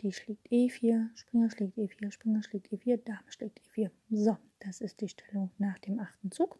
die 0.00 0.12
schlägt 0.12 0.50
E4, 0.50 1.08
Springer 1.14 1.50
schlägt 1.50 1.76
E4, 1.78 2.10
Springer 2.10 2.42
schlägt 2.42 2.68
E4, 2.72 2.96
Dame 3.04 3.20
schlägt 3.28 3.60
E4. 3.60 3.90
So, 4.10 4.36
das 4.60 4.80
ist 4.80 5.00
die 5.00 5.08
Stellung 5.08 5.50
nach 5.58 5.78
dem 5.78 6.00
achten 6.00 6.30
Zug. 6.30 6.58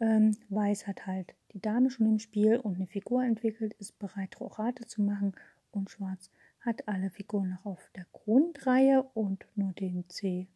Ähm, 0.00 0.36
Weiß 0.48 0.86
hat 0.86 1.06
halt 1.06 1.34
die 1.52 1.60
Dame 1.60 1.90
schon 1.90 2.06
im 2.06 2.18
Spiel 2.18 2.56
und 2.58 2.76
eine 2.76 2.86
Figur 2.86 3.22
entwickelt, 3.22 3.74
ist 3.74 3.98
bereit, 3.98 4.40
Rochade 4.40 4.86
zu 4.86 5.02
machen. 5.02 5.32
Und 5.70 5.90
Schwarz 5.90 6.30
hat 6.60 6.88
alle 6.88 7.10
Figuren 7.10 7.50
noch 7.50 7.64
auf 7.64 7.90
der 7.94 8.06
Grundreihe 8.12 9.02
und 9.14 9.46
nur 9.54 9.72
den 9.72 10.08
C, 10.08 10.48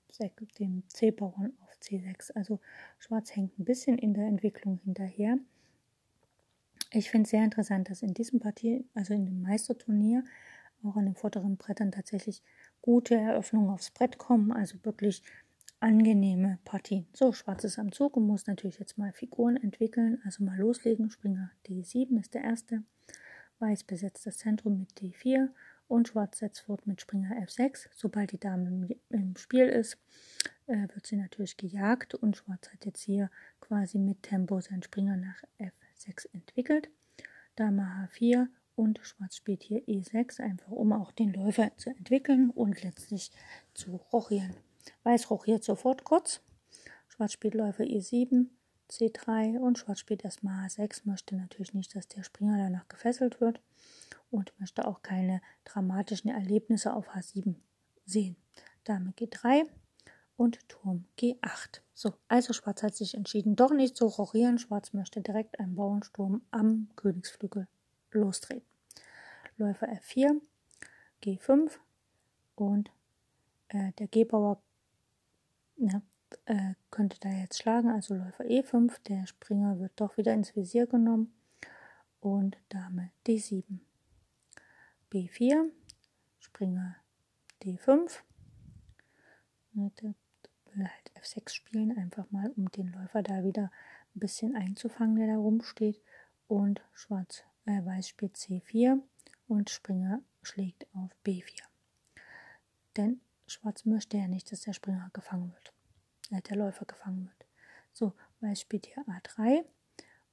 den 0.59 0.83
C-Bauern 0.89 1.53
auf 1.63 1.77
C6. 1.83 2.33
Also 2.35 2.61
Schwarz 2.99 3.35
hängt 3.35 3.59
ein 3.59 3.65
bisschen 3.65 3.99
in 3.99 4.15
der 4.15 4.27
Entwicklung 4.27 4.79
hinterher. 4.85 5.39
Ich 6.91 7.11
finde 7.11 7.25
es 7.25 7.31
sehr 7.31 7.45
interessant, 7.45 7.91
dass 7.91 8.03
in 8.03 8.15
diesem 8.15 8.41
Partie, 8.41 8.87
also 8.95 9.13
in 9.13 9.27
dem 9.27 9.43
Meisterturnier, 9.43 10.25
auch 10.85 10.97
an 10.97 11.07
den 11.07 11.15
vorderen 11.15 11.57
Brettern 11.57 11.93
tatsächlich 11.93 12.43
gute 12.83 13.15
Eröffnungen 13.15 13.71
aufs 13.71 13.91
Brett 13.91 14.19
kommen, 14.19 14.53
also 14.53 14.77
wirklich 14.85 15.23
angenehme 15.81 16.59
Partien. 16.65 17.07
So, 17.13 17.33
Schwarz 17.33 17.65
ist 17.65 17.79
am 17.79 17.93
Zug 17.93 18.17
und 18.17 18.27
muss 18.27 18.47
natürlich 18.47 18.79
jetzt 18.79 18.99
mal 18.99 19.13
Figuren 19.13 19.57
entwickeln, 19.57 20.21
also 20.25 20.43
mal 20.43 20.59
loslegen. 20.59 21.11
Springer 21.11 21.51
D7 21.67 22.19
ist 22.19 22.35
der 22.35 22.45
erste. 22.45 22.83
Weiß 23.61 23.85
besetzt 23.85 24.27
das 24.27 24.39
Zentrum 24.39 24.79
mit 24.79 24.93
D4 25.01 25.49
und 25.89 26.09
Schwarz 26.09 26.39
setzt 26.39 26.61
fort 26.61 26.87
mit 26.87 27.01
Springer 27.01 27.35
F6. 27.43 27.89
Sobald 27.95 28.33
die 28.33 28.39
Dame 28.39 28.89
im 29.09 29.37
Spiel 29.37 29.67
ist, 29.67 29.99
äh, 30.67 30.87
wird 30.95 31.07
sie 31.07 31.17
natürlich 31.17 31.57
gejagt 31.57 32.15
und 32.15 32.37
Schwarz 32.37 32.69
hat 32.73 32.85
jetzt 32.85 33.03
hier 33.03 33.31
quasi 33.61 33.99
mit 33.99 34.23
Tempo 34.23 34.61
seinen 34.61 34.83
Springer 34.83 35.17
nach 35.17 35.43
F6 35.59 36.29
entwickelt. 36.33 36.91
Dame 37.57 37.83
H4 37.83 38.49
und 38.79 39.01
Schwarz 39.03 39.37
spielt 39.37 39.65
hier 39.65 39.85
E6, 39.87 40.41
einfach 40.41 40.71
um 40.71 40.93
auch 40.93 41.11
den 41.11 41.33
Läufer 41.33 41.77
zu 41.77 41.91
entwickeln 41.91 42.51
und 42.51 42.83
letztlich 42.83 43.33
zu 43.75 43.97
rochieren. 44.13 44.55
Weiß 45.03 45.31
rochiert 45.31 45.65
sofort 45.65 46.05
kurz. 46.05 46.41
Schwarz 47.09 47.33
spielt 47.33 47.55
Läufer 47.55 47.83
E7, 47.83 48.47
C3 48.89 49.59
und 49.59 49.79
Schwarz 49.79 49.99
spielt 49.99 50.25
erstmal 50.25 50.67
H6, 50.67 51.03
möchte 51.05 51.35
natürlich 51.35 51.75
nicht, 51.75 51.95
dass 51.97 52.07
der 52.07 52.23
Springer 52.23 52.57
danach 52.57 52.87
gefesselt 52.87 53.41
wird 53.41 53.61
und 54.31 54.53
möchte 54.61 54.87
auch 54.87 55.03
keine 55.03 55.43
dramatischen 55.65 56.31
Erlebnisse 56.31 56.95
auf 56.95 57.09
H7 57.11 57.57
sehen. 58.07 58.37
Dame 58.85 59.11
G3 59.11 59.67
und 60.37 60.67
Turm 60.69 61.05
G8. 61.19 61.81
So, 61.95 62.15
also 62.29 62.53
Schwarz 62.53 62.85
hat 62.85 62.95
sich 62.95 63.15
entschieden, 63.15 63.57
doch 63.57 63.73
nicht 63.73 63.97
zu 63.97 64.07
rochieren. 64.07 64.59
Schwarz 64.59 64.93
möchte 64.93 65.21
direkt 65.21 65.59
einen 65.59 65.75
Bauernsturm 65.75 66.43
am 66.53 66.89
Königsflügel 66.95 67.67
lostreten. 68.19 68.67
Läufer 69.57 69.89
F4, 69.89 70.41
G5 71.23 71.73
und 72.55 72.91
äh, 73.69 73.93
der 73.93 74.07
G-Bauer 74.07 74.61
ja, 75.77 76.03
äh, 76.47 76.75
könnte 76.91 77.19
da 77.21 77.29
jetzt 77.29 77.59
schlagen, 77.59 77.89
also 77.89 78.15
Läufer 78.15 78.45
E5, 78.45 78.93
der 79.09 79.27
Springer 79.27 79.79
wird 79.81 79.93
doch 79.97 80.17
wieder 80.17 80.33
ins 80.33 80.55
Visier 80.55 80.87
genommen 80.87 81.33
und 82.21 82.57
Dame 82.69 83.11
D7. 83.27 83.79
B4, 85.11 85.71
Springer 86.39 86.97
D5. 87.63 88.19
Der 89.73 90.15
will 90.75 90.89
halt 90.89 91.13
F6 91.23 91.51
spielen, 91.51 91.97
einfach 91.97 92.31
mal, 92.31 92.51
um 92.57 92.71
den 92.73 92.93
Läufer 92.93 93.23
da 93.23 93.45
wieder 93.45 93.71
ein 94.15 94.21
bisschen 94.21 94.57
einzufangen, 94.57 95.17
der 95.17 95.29
da 95.29 95.37
rumsteht. 95.37 96.01
Und 96.49 96.81
Schwarz, 96.93 97.45
äh, 97.69 97.85
Weiß 97.85 98.09
spielt 98.09 98.37
C4 98.37 99.01
und 99.47 99.71
Springer 99.71 100.23
schlägt 100.43 100.87
auf 100.95 101.11
B4. 101.25 101.61
Denn 102.97 103.21
Schwarz 103.47 103.85
möchte 103.85 104.17
ja 104.17 104.27
nicht, 104.27 104.51
dass 104.51 104.63
der 104.63 104.73
Springer 104.73 105.11
gefangen 105.13 105.53
wird, 105.53 105.73
äh, 106.31 106.43
der 106.43 106.57
Läufer 106.57 106.87
gefangen 106.87 107.27
wird. 107.27 107.47
So, 107.93 108.15
Weiß 108.41 108.61
spielt 108.61 108.87
hier 108.87 109.05
A3 109.05 109.65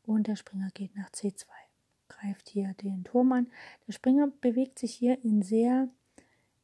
und 0.03 0.27
der 0.27 0.35
Springer 0.35 0.69
geht 0.73 0.95
nach 0.95 1.09
C2. 1.09 1.45
Greift 2.07 2.49
hier 2.49 2.73
den 2.75 3.03
Turm 3.03 3.31
an. 3.31 3.51
Der 3.87 3.93
Springer 3.93 4.27
bewegt 4.27 4.79
sich 4.79 4.93
hier 4.93 5.23
in 5.23 5.41
sehr, 5.41 5.89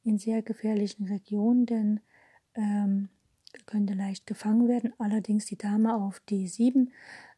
in 0.04 0.18
sehr 0.18 0.42
gefährlichen 0.42 1.08
Regionen, 1.08 1.66
denn 1.66 2.00
ähm, 2.54 3.10
könnte 3.66 3.94
leicht 3.94 4.28
gefangen 4.28 4.68
werden. 4.68 4.94
Allerdings 5.00 5.46
die 5.46 5.58
Dame 5.58 5.96
auf 5.96 6.22
D7 6.30 6.90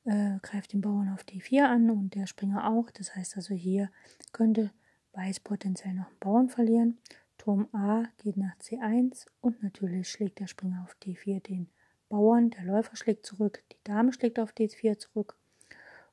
äh, 0.06 0.40
greift 0.42 0.74
den 0.74 0.82
Bauern 0.82 1.10
auf 1.10 1.24
D4 1.24 1.64
an 1.64 1.90
und 1.90 2.16
der 2.16 2.28
Springer 2.28 2.70
auch. 2.70 2.90
Das 2.92 3.16
heißt 3.16 3.38
also 3.38 3.54
hier 3.54 3.90
könnte 4.32 4.72
Weiß 5.14 5.40
potenziell 5.40 5.94
noch 5.94 6.08
einen 6.08 6.20
Bauern 6.20 6.50
verlieren. 6.50 6.98
Turm 7.38 7.68
A 7.72 8.06
geht 8.18 8.36
nach 8.36 8.58
C1 8.58 9.28
und 9.42 9.62
natürlich 9.62 10.10
schlägt 10.10 10.40
der 10.40 10.48
Springer 10.48 10.82
auf 10.84 10.96
D4 11.04 11.40
den 11.42 11.70
Bauern. 12.10 12.50
Der 12.50 12.64
Läufer 12.64 12.96
schlägt 12.96 13.26
zurück, 13.26 13.64
die 13.72 13.84
Dame 13.84 14.12
schlägt 14.12 14.40
auf 14.40 14.54
D4 14.54 14.98
zurück 14.98 15.38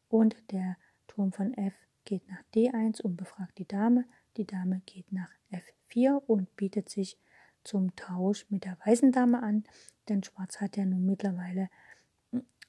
und 0.08 0.36
der 0.50 0.76
Turm 1.08 1.32
von 1.32 1.54
F 1.54 1.72
geht 2.04 2.28
nach 2.28 2.42
D1 2.54 3.00
und 3.00 3.16
befragt 3.16 3.56
die 3.56 3.66
Dame. 3.66 4.04
Die 4.36 4.46
Dame 4.46 4.82
geht 4.84 5.10
nach 5.12 5.30
F4 5.50 6.20
und 6.26 6.54
bietet 6.56 6.90
sich 6.90 7.16
zum 7.64 7.96
Tausch 7.96 8.46
mit 8.50 8.64
der 8.64 8.76
weißen 8.84 9.12
Dame 9.12 9.42
an, 9.42 9.64
denn 10.08 10.22
Schwarz 10.22 10.60
hat 10.60 10.76
ja 10.76 10.84
nun 10.84 11.06
mittlerweile 11.06 11.70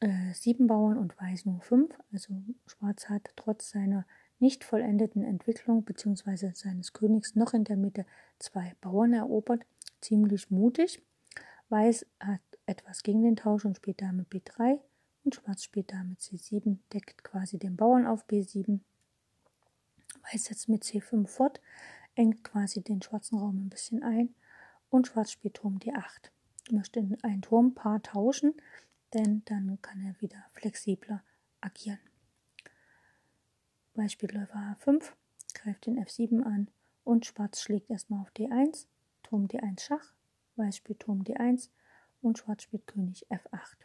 äh, 0.01 0.33
sieben 0.33 0.67
Bauern 0.67 0.97
und 0.97 1.19
Weiß 1.19 1.45
nur 1.45 1.61
fünf. 1.61 1.97
Also 2.11 2.33
Schwarz 2.65 3.09
hat 3.09 3.31
trotz 3.35 3.69
seiner 3.69 4.05
nicht 4.39 4.63
vollendeten 4.63 5.23
Entwicklung 5.23 5.83
bzw. 5.83 6.51
seines 6.53 6.93
Königs 6.93 7.35
noch 7.35 7.53
in 7.53 7.63
der 7.63 7.77
Mitte 7.77 8.05
zwei 8.39 8.75
Bauern 8.81 9.13
erobert. 9.13 9.63
Ziemlich 10.01 10.49
mutig. 10.49 11.01
Weiß 11.69 12.05
hat 12.19 12.41
etwas 12.65 13.03
gegen 13.03 13.23
den 13.23 13.35
Tausch 13.35 13.65
und 13.65 13.77
spielt 13.77 14.01
Dame 14.01 14.23
B3 14.23 14.79
und 15.23 15.35
Schwarz 15.35 15.63
spielt 15.63 15.91
Dame 15.91 16.15
C7, 16.15 16.77
deckt 16.91 17.23
quasi 17.23 17.59
den 17.59 17.75
Bauern 17.77 18.07
auf 18.07 18.25
B7. 18.27 18.79
Weiß 20.31 20.45
setzt 20.45 20.69
mit 20.69 20.83
C5 20.83 21.27
fort, 21.27 21.61
engt 22.15 22.43
quasi 22.43 22.81
den 22.81 23.01
schwarzen 23.01 23.37
Raum 23.37 23.57
ein 23.57 23.69
bisschen 23.69 24.03
ein 24.03 24.33
und 24.89 25.07
Schwarz 25.07 25.31
spielt 25.31 25.55
Turm 25.55 25.77
D8. 25.77 26.31
Möchte 26.71 27.07
ein 27.21 27.41
Turmpaar 27.41 28.01
tauschen, 28.01 28.53
denn 29.13 29.43
dann 29.45 29.81
kann 29.81 30.03
er 30.03 30.19
wieder 30.21 30.43
flexibler 30.53 31.23
agieren. 31.59 31.99
Beispiel 33.93 34.31
Läufer 34.31 34.77
A5 34.79 35.03
greift 35.53 35.85
den 35.85 35.99
F7 36.03 36.43
an 36.43 36.69
und 37.03 37.25
Schwarz 37.25 37.61
schlägt 37.61 37.89
erstmal 37.89 38.21
auf 38.21 38.31
D1, 38.31 38.85
Turm 39.23 39.47
D1 39.47 39.81
Schach, 39.81 40.13
Weiß 40.55 40.77
spielt 40.77 41.01
Turm 41.01 41.23
D1 41.23 41.69
und 42.21 42.37
Schwarz 42.37 42.63
spielt 42.63 42.87
König 42.87 43.25
F8. 43.29 43.77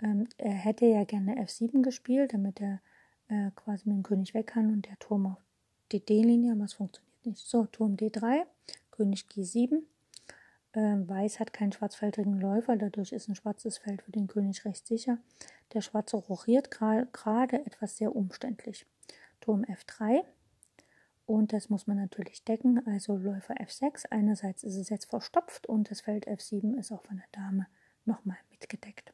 Ähm, 0.00 0.28
er 0.36 0.52
hätte 0.52 0.86
ja 0.86 1.04
gerne 1.04 1.36
F7 1.42 1.82
gespielt, 1.82 2.32
damit 2.32 2.60
er 2.60 2.80
äh, 3.28 3.50
quasi 3.52 3.88
mit 3.88 3.96
dem 3.96 4.02
König 4.02 4.34
weg 4.34 4.46
kann 4.46 4.70
und 4.70 4.86
der 4.86 4.98
Turm 4.98 5.26
auf 5.26 5.42
die 5.92 6.04
D-Linie, 6.04 6.52
aber 6.52 6.64
es 6.64 6.74
funktioniert 6.74 7.26
nicht. 7.26 7.46
So, 7.46 7.66
Turm 7.66 7.96
D3, 7.96 8.44
König 8.90 9.26
G7. 9.30 9.82
Ähm, 10.78 11.08
Weiß 11.08 11.40
hat 11.40 11.52
keinen 11.52 11.72
schwarzfeldrigen 11.72 12.38
Läufer, 12.40 12.76
dadurch 12.76 13.10
ist 13.10 13.28
ein 13.28 13.34
schwarzes 13.34 13.78
Feld 13.78 14.00
für 14.00 14.12
den 14.12 14.28
König 14.28 14.64
recht 14.64 14.86
sicher. 14.86 15.18
Der 15.72 15.80
Schwarze 15.80 16.16
rochiert 16.16 16.70
gerade 16.70 17.66
etwas 17.66 17.96
sehr 17.96 18.14
umständlich. 18.14 18.86
Turm 19.40 19.64
F3 19.64 20.22
und 21.26 21.52
das 21.52 21.68
muss 21.68 21.88
man 21.88 21.96
natürlich 21.96 22.44
decken, 22.44 22.86
also 22.86 23.16
Läufer 23.16 23.54
F6. 23.54 24.06
Einerseits 24.10 24.62
ist 24.62 24.76
es 24.76 24.88
jetzt 24.88 25.06
verstopft 25.06 25.66
und 25.66 25.90
das 25.90 26.02
Feld 26.02 26.28
F7 26.28 26.78
ist 26.78 26.92
auch 26.92 27.02
von 27.02 27.16
der 27.16 27.26
Dame 27.32 27.66
nochmal 28.04 28.38
mitgedeckt. 28.52 29.12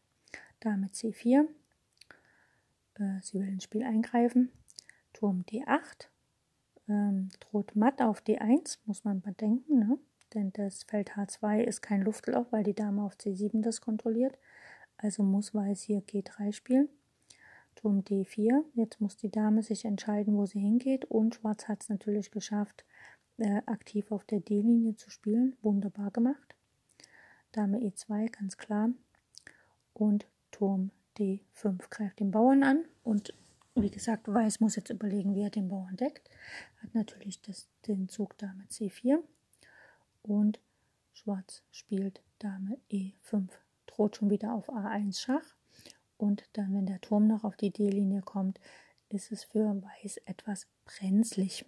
Dame 0.61 0.89
C4, 0.89 1.49
äh, 2.97 3.21
sie 3.23 3.39
will 3.39 3.49
ins 3.49 3.65
Spiel 3.65 3.85
eingreifen. 3.85 4.53
Turm 5.15 5.47
D8, 5.49 6.09
ähm, 6.91 7.31
droht 7.41 7.75
matt 7.75 8.03
auf 8.03 8.21
D1, 8.21 8.81
muss 8.85 9.05
man 9.05 9.23
bedenken. 9.23 9.79
Ne? 9.79 9.99
Denn 10.35 10.53
das 10.53 10.83
Feld 10.85 11.13
H2 11.13 11.61
ist 11.61 11.81
kein 11.81 12.03
Luftloch, 12.03 12.47
weil 12.51 12.65
die 12.65 12.75
Dame 12.75 13.03
auf 13.03 13.15
C7 13.15 13.63
das 13.63 13.81
kontrolliert. 13.81 14.37
Also 14.97 15.23
muss 15.23 15.55
Weiß 15.55 15.83
hier 15.83 16.01
G3 16.01 16.53
spielen. 16.53 16.89
Turm 17.75 18.01
D4. 18.01 18.65
Jetzt 18.75 19.01
muss 19.01 19.17
die 19.17 19.31
Dame 19.31 19.63
sich 19.63 19.85
entscheiden, 19.85 20.37
wo 20.37 20.47
sie 20.47 20.61
hingeht. 20.61 21.05
Und 21.07 21.37
Schwarz 21.37 21.69
hat 21.69 21.83
es 21.83 21.89
natürlich 21.89 22.31
geschafft, 22.31 22.85
äh, 23.39 23.63
aktiv 23.67 24.13
auf 24.13 24.25
der 24.25 24.41
D-Linie 24.41 24.97
zu 24.97 25.11
spielen. 25.11 25.57
Wunderbar 25.63 26.11
gemacht. 26.11 26.55
Dame 27.53 27.79
E2, 27.79 28.31
ganz 28.31 28.57
klar. 28.57 28.91
Und 29.93 30.27
Turm 30.51 30.91
D5 31.19 31.89
greift 31.91 32.21
den 32.21 32.31
Bauern 32.31 32.63
an. 32.63 32.85
Und 33.03 33.35
wie 33.75 33.91
gesagt, 33.91 34.29
Weiß 34.29 34.61
muss 34.61 34.77
jetzt 34.77 34.91
überlegen, 34.91 35.35
wie 35.35 35.43
er 35.43 35.51
den 35.51 35.69
Bauern 35.69 35.97
deckt. 35.97 36.31
Hat 36.83 36.95
natürlich 36.95 37.43
das, 37.43 37.69
den 37.87 38.09
Zug 38.09 38.39
Dame 38.39 38.65
C4 38.71 39.21
und 40.25 40.61
Schwarz 41.13 41.63
spielt 41.71 42.23
Dame 42.39 42.79
E5, 42.91 43.49
droht 43.87 44.17
schon 44.17 44.31
wieder 44.31 44.53
auf 44.53 44.69
A1 44.69 45.21
Schach. 45.21 45.55
Und 46.17 46.45
dann, 46.55 46.75
wenn 46.75 46.87
der 46.87 47.01
Turm 47.01 47.27
noch 47.27 47.45
auf 47.45 47.57
die 47.57 47.71
D-Linie 47.71 48.23
kommt, 48.23 48.59
ist 49.09 49.31
es 49.31 49.45
für 49.45 49.83
Weiß 49.83 50.19
etwas 50.25 50.67
brenzlig. 50.85 51.65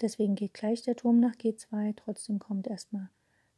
Deswegen 0.00 0.34
geht 0.34 0.54
gleich 0.54 0.82
der 0.82 0.96
Turm 0.96 1.20
nach 1.20 1.34
G2, 1.34 1.94
trotzdem 1.96 2.38
kommt 2.38 2.66
erstmal, 2.66 3.10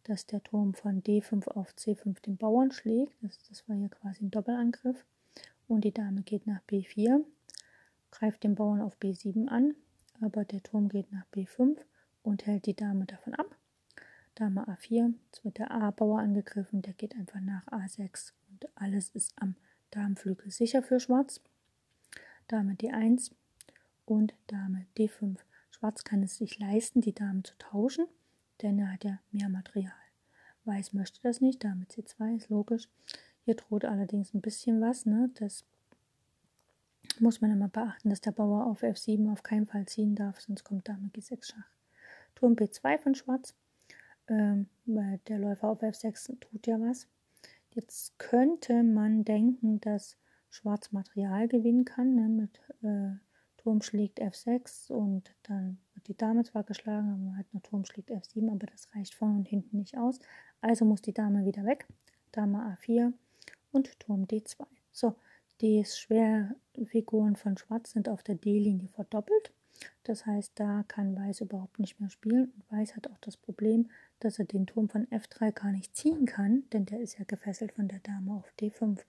dass 0.05 0.27
der 0.27 0.43
Turm 0.43 0.75
von 0.75 1.03
D5 1.03 1.49
auf 1.49 1.73
C5 1.75 2.21
den 2.21 2.37
Bauern 2.37 2.73
schlägt, 2.73 3.15
das, 3.23 3.39
das 3.49 3.69
war 3.69 3.77
hier 3.77 3.89
quasi 3.89 4.25
ein 4.25 4.31
Doppelangriff. 4.31 5.07
Und 5.69 5.85
die 5.85 5.93
Dame 5.93 6.23
geht 6.23 6.47
nach 6.47 6.61
B4, 6.69 7.25
greift 8.11 8.43
den 8.43 8.57
Bauern 8.57 8.81
auf 8.81 8.99
B7 8.99 9.47
an, 9.47 9.75
aber 10.21 10.45
der 10.45 10.63
Turm 10.63 10.89
geht 10.89 11.13
nach 11.13 11.25
B5 11.33 11.79
und 12.23 12.47
hält 12.47 12.67
die 12.67 12.75
Dame 12.75 13.07
davon 13.07 13.35
ab. 13.35 13.57
Dame 14.35 14.67
A4, 14.67 15.15
jetzt 15.27 15.45
wird 15.45 15.59
der 15.59 15.71
A-Bauer 15.71 16.21
angegriffen, 16.21 16.81
der 16.83 16.95
geht 16.95 17.15
einfach 17.15 17.41
nach 17.41 17.67
A6 17.67 18.33
und 18.51 18.69
alles 18.75 19.11
ist 19.11 19.35
am 19.37 19.57
Damenflügel 19.91 20.51
sicher 20.51 20.83
für 20.83 21.01
Schwarz. 21.01 21.41
Dame 22.49 22.73
D1 22.73 23.31
und 24.07 24.35
Dame 24.47 24.87
D5. 24.97 25.37
Schwarz 25.71 26.05
kann 26.05 26.23
es 26.23 26.37
sich 26.37 26.59
leisten, 26.59 27.03
die 27.03 27.15
Damen 27.15 27.45
zu 27.45 27.57
tauschen, 27.59 28.07
denn 28.63 28.79
er 28.79 28.93
hat 28.93 29.05
ja 29.05 29.19
mehr 29.33 29.51
Material. 29.51 29.93
Weiß 30.65 30.93
möchte 30.95 31.21
das 31.23 31.41
nicht, 31.41 31.63
Dame 31.63 31.85
C2 31.85 32.37
ist 32.37 32.49
logisch. 32.49 32.89
Hier 33.45 33.55
droht 33.55 33.85
allerdings 33.85 34.33
ein 34.33 34.41
bisschen 34.41 34.81
was, 34.81 35.05
ne? 35.05 35.31
Das 35.35 35.65
muss 37.21 37.41
man 37.41 37.51
immer 37.51 37.69
beachten, 37.69 38.11
dass 38.11 38.21
der 38.21 38.33
Bauer 38.33 38.67
auf 38.67 38.83
F7 38.83 39.31
auf 39.31 39.43
keinen 39.43 39.67
Fall 39.67 39.87
ziehen 39.87 40.15
darf, 40.15 40.41
sonst 40.41 40.65
kommt 40.65 40.89
Dame 40.89 41.09
G6 41.09 41.53
Schach. 41.53 41.71
Turm 42.35 42.55
B2 42.55 42.99
von 42.99 43.15
Schwarz 43.15 43.55
ähm, 44.29 44.67
weil 44.87 45.21
der 45.29 45.39
Läufer 45.39 45.69
auf 45.69 45.83
F6 45.83 46.39
tut 46.41 46.67
ja 46.67 46.81
was. 46.81 47.09
Jetzt 47.71 48.19
könnte 48.19 48.83
man 48.83 49.25
denken, 49.25 49.81
dass 49.81 50.17
Schwarz 50.51 50.93
Material 50.93 51.49
gewinnen 51.49 51.85
kann, 51.85 52.15
ne, 52.15 52.29
mit 52.29 52.61
äh, 52.83 53.17
Turm 53.57 53.81
schlägt 53.81 54.21
F6 54.21 54.93
und 54.93 55.35
dann 55.45 55.79
wird 55.95 56.09
die 56.09 56.17
Dame 56.17 56.45
zwar 56.45 56.65
geschlagen, 56.65 57.09
aber 57.09 57.19
man 57.19 57.39
hat 57.39 57.55
noch 57.55 57.63
Turm 57.63 57.85
schlägt 57.85 58.11
F7, 58.11 58.51
aber 58.51 58.67
das 58.67 58.89
reicht 58.95 59.15
vorne 59.15 59.39
und 59.39 59.49
hinten 59.49 59.79
nicht 59.79 59.97
aus. 59.97 60.19
Also 60.61 60.85
muss 60.85 61.01
die 61.01 61.15
Dame 61.15 61.47
wieder 61.47 61.65
weg. 61.65 61.87
Dame 62.33 62.59
A4 62.59 63.13
und 63.71 63.99
Turm 64.01 64.25
D2. 64.25 64.67
So, 64.91 65.15
die 65.61 65.85
Schwerfiguren 65.85 67.37
von 67.37 67.57
Schwarz 67.57 67.93
sind 67.93 68.09
auf 68.09 68.23
der 68.23 68.35
D-Linie 68.35 68.89
verdoppelt. 68.89 69.53
Das 70.05 70.27
heißt, 70.27 70.53
da 70.57 70.85
kann 70.89 71.17
Weiß 71.17 71.41
überhaupt 71.41 71.79
nicht 71.79 72.01
mehr 72.01 72.11
spielen. 72.11 72.53
Und 72.55 72.71
Weiß 72.71 72.97
hat 72.97 73.09
auch 73.09 73.19
das 73.21 73.37
Problem, 73.37 73.91
dass 74.21 74.39
er 74.39 74.45
den 74.45 74.67
Turm 74.67 74.89
von 74.89 75.07
F3 75.07 75.53
gar 75.53 75.73
nicht 75.73 75.97
ziehen 75.97 76.27
kann, 76.27 76.65
denn 76.73 76.87
der 76.87 77.01
ist 77.01 77.19
ja 77.19 77.25
gefesselt 77.25 77.73
von 77.73 77.89
der 77.89 78.01
Dame 78.01 78.35
auf 78.35 78.53
D5. 78.61 79.01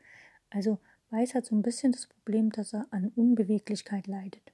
Also 0.50 0.80
Weiß 1.10 1.36
hat 1.36 1.46
so 1.46 1.56
ein 1.56 1.62
bisschen 1.62 1.92
das 1.92 2.08
Problem, 2.08 2.52
dass 2.52 2.74
er 2.74 2.88
an 2.92 3.12
Unbeweglichkeit 3.16 4.08
leidet. 4.08 4.54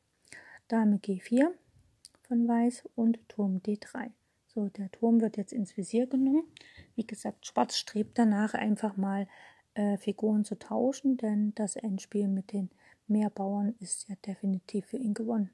Dame 0.68 0.98
G4 0.98 1.52
von 2.28 2.48
Weiß 2.48 2.84
und 2.96 3.20
Turm 3.30 3.58
D3. 3.58 4.12
So, 4.48 4.68
der 4.68 4.92
Turm 4.92 5.22
wird 5.22 5.38
jetzt 5.38 5.54
ins 5.54 5.78
Visier 5.78 6.08
genommen. 6.08 6.44
Wie 6.96 7.06
gesagt, 7.06 7.46
Schwarz 7.46 7.78
strebt 7.78 8.18
danach 8.18 8.54
einfach 8.54 8.98
mal 8.98 9.28
äh, 9.76 9.98
Figuren 9.98 10.44
zu 10.44 10.58
tauschen, 10.58 11.18
denn 11.18 11.54
das 11.56 11.76
Endspiel 11.76 12.28
mit 12.28 12.52
den 12.52 12.70
Mehrbauern 13.08 13.76
ist 13.80 14.10
ja 14.10 14.16
definitiv 14.26 14.88
für 14.88 14.98
ihn 14.98 15.14
gewonnen. 15.14 15.52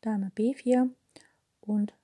Dame 0.00 0.30
B4 0.36 0.88
und 1.60 1.94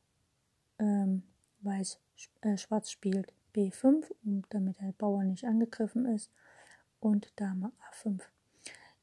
ähm, 0.79 1.23
Weiß 1.61 2.01
äh, 2.41 2.57
Schwarz 2.57 2.91
spielt 2.91 3.33
B5, 3.55 4.05
damit 4.51 4.81
der 4.81 4.93
Bauer 4.93 5.23
nicht 5.25 5.45
angegriffen 5.45 6.07
ist, 6.07 6.31
und 7.01 7.33
Dame 7.37 7.73
A5. 7.91 8.21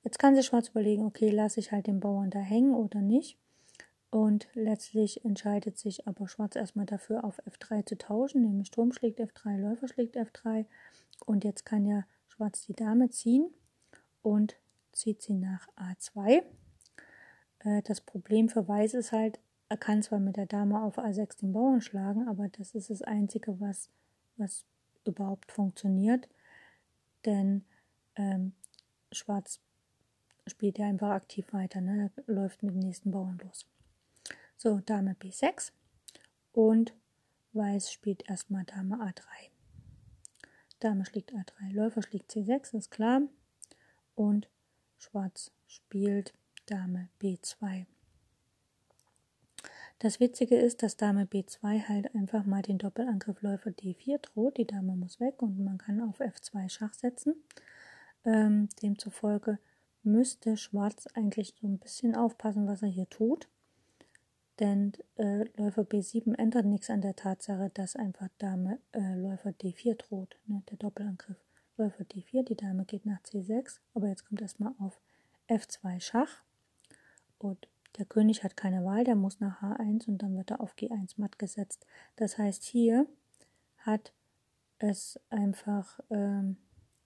Jetzt 0.03 0.19
kann 0.19 0.35
sich 0.35 0.45
Schwarz 0.45 0.69
überlegen, 0.69 1.05
okay, 1.05 1.29
lasse 1.29 1.59
ich 1.59 1.71
halt 1.71 1.87
den 1.87 1.99
Bauern 1.99 2.29
da 2.29 2.39
hängen 2.39 2.73
oder 2.73 3.01
nicht. 3.01 3.37
Und 4.09 4.47
letztlich 4.53 5.23
entscheidet 5.23 5.77
sich 5.77 6.07
aber 6.07 6.27
Schwarz 6.27 6.55
erstmal 6.55 6.85
dafür, 6.85 7.23
auf 7.23 7.39
F3 7.45 7.85
zu 7.85 7.97
tauschen, 7.97 8.41
nämlich 8.41 8.71
Turm 8.71 8.91
schlägt 8.91 9.19
F3, 9.19 9.57
Läufer 9.57 9.87
schlägt 9.87 10.17
F3. 10.17 10.65
Und 11.25 11.43
jetzt 11.43 11.65
kann 11.65 11.85
ja 11.85 12.05
Schwarz 12.27 12.65
die 12.65 12.73
Dame 12.73 13.09
ziehen 13.09 13.53
und 14.21 14.55
zieht 14.93 15.21
sie 15.21 15.35
nach 15.35 15.67
A2. 15.75 16.43
Äh, 17.59 17.81
das 17.83 18.01
Problem 18.01 18.49
für 18.49 18.67
Weiß 18.67 18.93
ist 18.93 19.11
halt, 19.11 19.39
er 19.69 19.77
kann 19.77 20.01
zwar 20.01 20.19
mit 20.19 20.37
der 20.37 20.47
Dame 20.47 20.81
auf 20.81 20.97
A6 20.97 21.39
den 21.39 21.53
Bauern 21.53 21.81
schlagen, 21.81 22.27
aber 22.27 22.49
das 22.49 22.73
ist 22.73 22.89
das 22.89 23.01
Einzige, 23.01 23.59
was, 23.59 23.89
was 24.37 24.65
überhaupt 25.05 25.51
funktioniert. 25.51 26.27
Denn 27.25 27.65
ähm, 28.15 28.53
Schwarz 29.11 29.59
spielt 30.47 30.79
ja 30.79 30.87
einfach 30.87 31.11
aktiv 31.11 31.53
weiter, 31.53 31.81
ne? 31.81 32.11
Läuft 32.25 32.63
mit 32.63 32.73
dem 32.73 32.79
nächsten 32.79 33.11
Bauern 33.11 33.39
los. 33.43 33.67
So, 34.57 34.79
Dame 34.79 35.13
B6 35.13 35.71
und 36.51 36.93
Weiß 37.53 37.91
spielt 37.91 38.29
erstmal 38.29 38.63
Dame 38.65 38.95
A3. 38.95 39.23
Dame 40.79 41.05
schlägt 41.05 41.33
A3, 41.33 41.73
Läufer 41.73 42.01
schlägt 42.01 42.31
C6, 42.31 42.77
ist 42.77 42.91
klar. 42.91 43.21
Und 44.15 44.49
Schwarz 44.97 45.51
spielt 45.67 46.33
Dame 46.69 47.09
B2. 47.21 47.85
Das 49.97 50.19
Witzige 50.19 50.55
ist, 50.55 50.83
dass 50.83 50.97
Dame 50.97 51.25
B2 51.25 51.87
halt 51.87 52.13
einfach 52.13 52.45
mal 52.45 52.61
den 52.61 52.77
Doppelangriff 52.77 53.41
Läufer 53.41 53.71
D4 53.71 54.19
droht. 54.19 54.57
Die 54.57 54.67
Dame 54.67 54.95
muss 54.95 55.19
weg 55.19 55.41
und 55.41 55.59
man 55.59 55.77
kann 55.79 56.01
auf 56.01 56.21
F2 56.21 56.69
Schach 56.69 56.93
setzen. 56.93 57.35
Ähm, 58.23 58.69
demzufolge 58.81 59.57
müsste 60.03 60.57
Schwarz 60.57 61.07
eigentlich 61.15 61.55
so 61.59 61.67
ein 61.67 61.79
bisschen 61.79 62.15
aufpassen, 62.15 62.67
was 62.67 62.83
er 62.83 62.89
hier 62.89 63.09
tut. 63.09 63.49
Denn 64.59 64.93
äh, 65.15 65.45
Läufer 65.57 65.83
B7 65.83 66.35
ändert 66.37 66.65
nichts 66.65 66.89
an 66.89 67.01
der 67.01 67.15
Tatsache, 67.15 67.71
dass 67.73 67.95
einfach 67.95 68.27
Dame 68.37 68.79
äh, 68.91 69.15
Läufer 69.15 69.49
D4 69.49 69.95
droht, 69.95 70.37
ne, 70.45 70.61
der 70.69 70.77
Doppelangriff. 70.77 71.37
Läufer 71.77 72.03
D4, 72.03 72.43
die 72.43 72.55
Dame 72.55 72.85
geht 72.85 73.05
nach 73.05 73.21
C6, 73.21 73.79
aber 73.93 74.09
jetzt 74.09 74.25
kommt 74.25 74.41
erstmal 74.41 74.73
auf 74.79 74.99
F2 75.47 75.99
Schach. 75.99 76.43
Und 77.39 77.67
der 77.97 78.05
König 78.05 78.43
hat 78.43 78.55
keine 78.55 78.85
Wahl, 78.85 79.03
der 79.03 79.15
muss 79.15 79.39
nach 79.39 79.61
H1 79.61 80.07
und 80.07 80.19
dann 80.19 80.37
wird 80.37 80.51
er 80.51 80.61
auf 80.61 80.75
G1 80.75 81.13
matt 81.17 81.39
gesetzt. 81.39 81.85
Das 82.15 82.37
heißt, 82.37 82.63
hier 82.63 83.07
hat 83.79 84.13
es 84.77 85.19
einfach 85.29 85.99
ähm, 86.09 86.57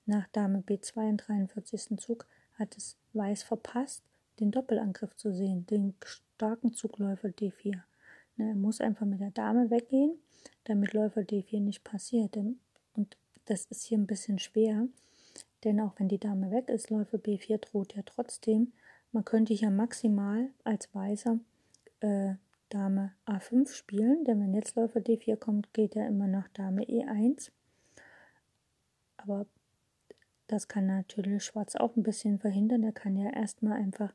nach 0.05 0.27
Dame 0.29 0.59
B2 0.59 1.09
im 1.09 1.17
43. 1.17 1.97
Zug 1.99 2.27
hat 2.55 2.77
es 2.77 2.97
Weiß 3.13 3.43
verpasst, 3.43 4.03
den 4.39 4.51
Doppelangriff 4.51 5.15
zu 5.15 5.33
sehen, 5.33 5.65
den 5.67 5.95
starken 6.03 6.73
Zug 6.73 6.97
Läufer 6.99 7.29
D4. 7.29 7.81
Ne, 8.37 8.49
er 8.49 8.55
muss 8.55 8.81
einfach 8.81 9.05
mit 9.05 9.21
der 9.21 9.31
Dame 9.31 9.69
weggehen, 9.69 10.17
damit 10.65 10.93
Läufer 10.93 11.21
D4 11.21 11.59
nicht 11.59 11.83
passiert. 11.83 12.35
Und 12.37 13.17
das 13.45 13.65
ist 13.65 13.83
hier 13.83 13.97
ein 13.97 14.07
bisschen 14.07 14.39
schwer, 14.39 14.87
denn 15.63 15.79
auch 15.79 15.93
wenn 15.97 16.09
die 16.09 16.19
Dame 16.19 16.51
weg 16.51 16.69
ist, 16.69 16.89
Läufer 16.89 17.17
B4 17.17 17.57
droht 17.59 17.95
ja 17.95 18.01
trotzdem. 18.05 18.73
Man 19.13 19.23
könnte 19.23 19.53
hier 19.53 19.69
maximal 19.69 20.49
als 20.63 20.93
Weißer 20.93 21.39
äh, 21.99 22.33
Dame 22.69 23.13
A5 23.27 23.71
spielen, 23.71 24.25
denn 24.25 24.41
wenn 24.41 24.55
jetzt 24.55 24.75
Läufer 24.75 24.99
D4 24.99 25.37
kommt, 25.37 25.71
geht 25.71 25.95
er 25.95 26.07
immer 26.07 26.27
nach 26.27 26.47
Dame 26.49 26.83
E1. 26.83 27.51
Aber 29.17 29.45
das 30.47 30.67
kann 30.67 30.87
natürlich 30.87 31.43
Schwarz 31.43 31.75
auch 31.75 31.95
ein 31.95 32.01
bisschen 32.01 32.39
verhindern. 32.39 32.83
Er 32.83 32.91
kann 32.91 33.15
ja 33.15 33.29
erstmal 33.29 33.73
einfach 33.73 34.13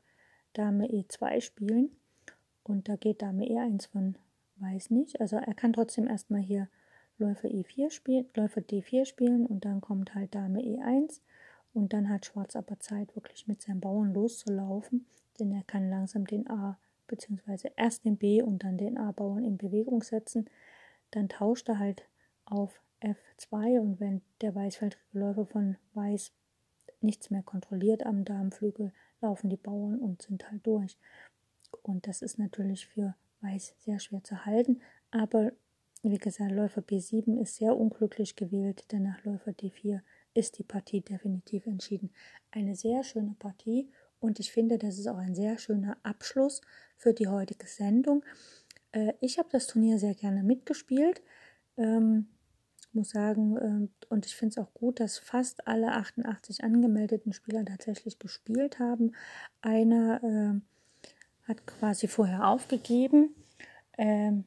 Dame 0.51 0.87
E2 0.87 1.39
spielen 1.39 1.95
und 2.63 2.89
da 2.89 2.97
geht 2.97 3.21
Dame 3.21 3.45
E1 3.45 3.89
von 3.89 4.15
Weiß 4.57 4.89
nicht. 4.89 5.21
Also 5.21 5.37
er 5.37 5.53
kann 5.53 5.71
trotzdem 5.71 6.07
erstmal 6.07 6.41
hier 6.41 6.67
Läufer 7.17 7.47
E4 7.47 7.91
spielen, 7.91 8.25
Läufer 8.35 8.59
D4 8.59 9.05
spielen 9.05 9.45
und 9.45 9.63
dann 9.63 9.79
kommt 9.79 10.13
halt 10.15 10.35
Dame 10.35 10.59
E1 10.59 11.21
und 11.73 11.93
dann 11.93 12.09
hat 12.09 12.25
Schwarz 12.25 12.55
aber 12.55 12.79
Zeit, 12.79 13.15
wirklich 13.15 13.47
mit 13.47 13.61
seinen 13.61 13.79
Bauern 13.79 14.13
loszulaufen, 14.13 15.05
denn 15.39 15.51
er 15.51 15.63
kann 15.63 15.89
langsam 15.89 16.25
den 16.25 16.49
A 16.49 16.77
bzw. 17.07 17.71
erst 17.75 18.05
den 18.05 18.17
B 18.17 18.41
und 18.41 18.63
dann 18.63 18.77
den 18.77 18.97
A-Bauern 18.97 19.43
in 19.43 19.57
Bewegung 19.57 20.03
setzen. 20.03 20.49
Dann 21.11 21.29
tauscht 21.29 21.69
er 21.69 21.79
halt 21.79 22.07
auf 22.45 22.81
F2 23.01 23.79
und 23.79 23.99
wenn 23.99 24.21
der 24.41 24.55
weißfeldrige 24.55 25.19
Läufer 25.19 25.45
von 25.45 25.77
Weiß 25.93 26.31
nichts 27.01 27.29
mehr 27.29 27.43
kontrolliert 27.43 28.05
am 28.05 28.25
Darmflügel, 28.25 28.91
laufen 29.21 29.49
die 29.49 29.57
Bauern 29.57 29.99
und 29.99 30.21
sind 30.21 30.49
halt 30.51 30.65
durch. 30.65 30.97
Und 31.81 32.07
das 32.07 32.21
ist 32.21 32.39
natürlich 32.39 32.87
für 32.87 33.15
Weiß 33.41 33.75
sehr 33.79 33.99
schwer 33.99 34.23
zu 34.23 34.45
halten. 34.45 34.81
Aber 35.11 35.51
wie 36.01 36.17
gesagt, 36.17 36.51
Läufer 36.51 36.81
B7 36.81 37.39
ist 37.39 37.55
sehr 37.55 37.75
unglücklich 37.75 38.35
gewählt, 38.35 38.91
denn 38.91 39.03
nach 39.03 39.23
Läufer 39.23 39.51
D4 39.51 40.01
ist 40.33 40.57
die 40.57 40.63
Partie 40.63 41.01
definitiv 41.01 41.65
entschieden. 41.65 42.11
Eine 42.51 42.75
sehr 42.75 43.03
schöne 43.03 43.35
Partie 43.37 43.89
und 44.19 44.39
ich 44.39 44.51
finde, 44.51 44.77
das 44.77 44.97
ist 44.97 45.07
auch 45.07 45.17
ein 45.17 45.35
sehr 45.35 45.57
schöner 45.57 45.97
Abschluss 46.03 46.61
für 46.97 47.13
die 47.13 47.27
heutige 47.27 47.67
Sendung. 47.67 48.23
Äh, 48.91 49.13
ich 49.21 49.39
habe 49.39 49.49
das 49.51 49.67
Turnier 49.67 49.99
sehr 49.99 50.15
gerne 50.15 50.43
mitgespielt. 50.43 51.21
Ähm, 51.77 52.27
muss 52.91 53.11
sagen, 53.11 53.57
äh, 53.57 54.05
und 54.09 54.25
ich 54.25 54.35
finde 54.35 54.53
es 54.53 54.57
auch 54.57 54.73
gut, 54.73 54.99
dass 54.99 55.17
fast 55.17 55.67
alle 55.67 55.91
88 55.93 56.63
angemeldeten 56.63 57.33
Spieler 57.33 57.63
tatsächlich 57.63 58.19
gespielt 58.19 58.79
haben. 58.79 59.13
Einer 59.61 60.23
äh, 60.23 61.47
hat 61.47 61.65
quasi 61.65 62.07
vorher 62.07 62.47
aufgegeben. 62.47 63.35
Ähm, 63.97 64.45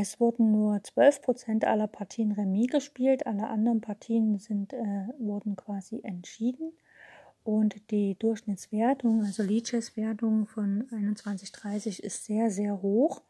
es 0.00 0.20
wurden 0.20 0.52
nur 0.52 0.82
12 0.82 1.22
Prozent 1.22 1.64
aller 1.64 1.88
Partien 1.88 2.32
Remis 2.32 2.68
gespielt, 2.68 3.26
alle 3.26 3.48
anderen 3.48 3.80
Partien 3.80 4.38
sind, 4.38 4.72
äh, 4.72 5.08
wurden 5.18 5.56
quasi 5.56 6.00
entschieden. 6.02 6.72
Und 7.44 7.90
die 7.90 8.18
Durchschnittswertung, 8.18 9.24
also 9.24 9.42
Leadchess-Wertung 9.42 10.46
von 10.46 10.86
21,30 10.90 12.00
ist 12.00 12.26
sehr, 12.26 12.50
sehr 12.50 12.82
hoch. 12.82 13.22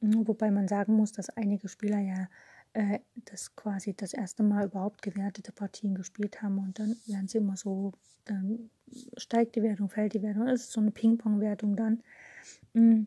Wobei 0.00 0.50
man 0.50 0.68
sagen 0.68 0.94
muss, 0.94 1.12
dass 1.12 1.30
einige 1.30 1.68
Spieler 1.68 1.98
ja 1.98 2.28
äh, 2.74 3.00
das 3.24 3.56
quasi 3.56 3.94
das 3.94 4.12
erste 4.12 4.42
Mal 4.42 4.66
überhaupt 4.66 5.02
gewertete 5.02 5.52
Partien 5.52 5.94
gespielt 5.94 6.42
haben 6.42 6.58
und 6.58 6.78
dann 6.78 6.96
werden 7.06 7.26
sie 7.26 7.38
immer 7.38 7.56
so, 7.56 7.92
dann 8.26 8.70
steigt 9.16 9.56
die 9.56 9.62
Wertung, 9.62 9.88
fällt 9.88 10.12
die 10.12 10.22
Wertung, 10.22 10.46
ist 10.46 10.70
so 10.70 10.80
eine 10.80 10.90
Ping-Pong-Wertung 10.90 11.74
dann. 11.74 12.02
Mm. 12.74 13.06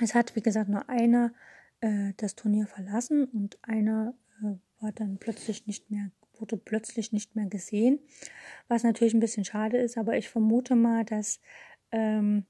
Es 0.00 0.14
hat, 0.14 0.34
wie 0.36 0.42
gesagt, 0.42 0.68
nur 0.68 0.88
einer 0.88 1.32
äh, 1.80 2.12
das 2.16 2.34
Turnier 2.34 2.66
verlassen 2.66 3.24
und 3.24 3.58
einer 3.62 4.14
äh, 4.42 4.54
war 4.82 4.92
dann 4.92 5.18
plötzlich 5.18 5.66
nicht 5.66 5.90
mehr, 5.90 6.10
wurde 6.38 6.56
plötzlich 6.56 7.12
nicht 7.12 7.36
mehr 7.36 7.46
gesehen, 7.46 7.98
was 8.68 8.84
natürlich 8.84 9.14
ein 9.14 9.20
bisschen 9.20 9.44
schade 9.44 9.78
ist, 9.78 9.98
aber 9.98 10.16
ich 10.16 10.28
vermute 10.28 10.74
mal, 10.74 11.04
dass 11.04 11.40
ähm, 11.90 12.44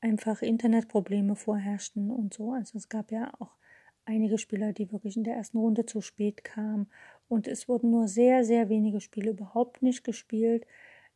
einfach 0.00 0.42
Internetprobleme 0.42 1.36
vorherrschten 1.36 2.10
und 2.10 2.34
so. 2.34 2.52
Also 2.52 2.78
es 2.78 2.88
gab 2.88 3.10
ja 3.10 3.32
auch 3.38 3.56
einige 4.04 4.38
Spieler, 4.38 4.72
die 4.72 4.92
wirklich 4.92 5.16
in 5.16 5.24
der 5.24 5.34
ersten 5.34 5.58
Runde 5.58 5.84
zu 5.84 6.00
spät 6.00 6.44
kamen. 6.44 6.88
Und 7.28 7.48
es 7.48 7.68
wurden 7.68 7.90
nur 7.90 8.08
sehr, 8.08 8.44
sehr 8.44 8.68
wenige 8.68 9.00
Spiele 9.00 9.30
überhaupt 9.30 9.82
nicht 9.82 10.04
gespielt. 10.04 10.66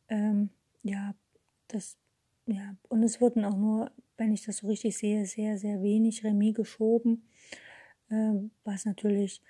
Ähm, 0.09 0.51
ja, 0.82 1.15
das, 1.69 1.97
ja, 2.47 2.77
und 2.89 3.03
es 3.03 3.21
wurden 3.21 3.45
auch 3.45 3.57
nur, 3.57 3.91
wenn 4.17 4.33
ich 4.33 4.45
das 4.45 4.59
so 4.59 4.67
richtig 4.67 4.97
sehe, 4.97 5.25
sehr, 5.27 5.59
sehr 5.59 5.83
wenig 5.83 6.25
Remis 6.25 6.55
geschoben. 6.55 7.29
Ähm, 8.11 8.51
was 8.65 8.85
natürlich, 8.85 9.41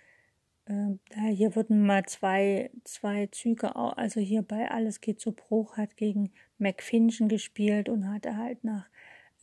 äh, 0.67 1.33
hier 1.33 1.57
wurden 1.57 1.87
mal 1.87 2.05
zwei, 2.07 2.71
zwei 2.85 3.27
Züge, 3.29 3.75
also 3.75 4.21
hier 4.21 4.43
bei 4.43 4.71
Alles 4.71 5.01
geht 5.01 5.21
zu 5.21 5.33
Bruch, 5.33 5.77
hat 5.77 5.97
gegen 5.97 6.31
McFinchen 6.59 7.29
gespielt 7.29 7.89
und 7.89 8.09
hat 8.09 8.27
halt 8.27 8.63
nach 8.65 8.87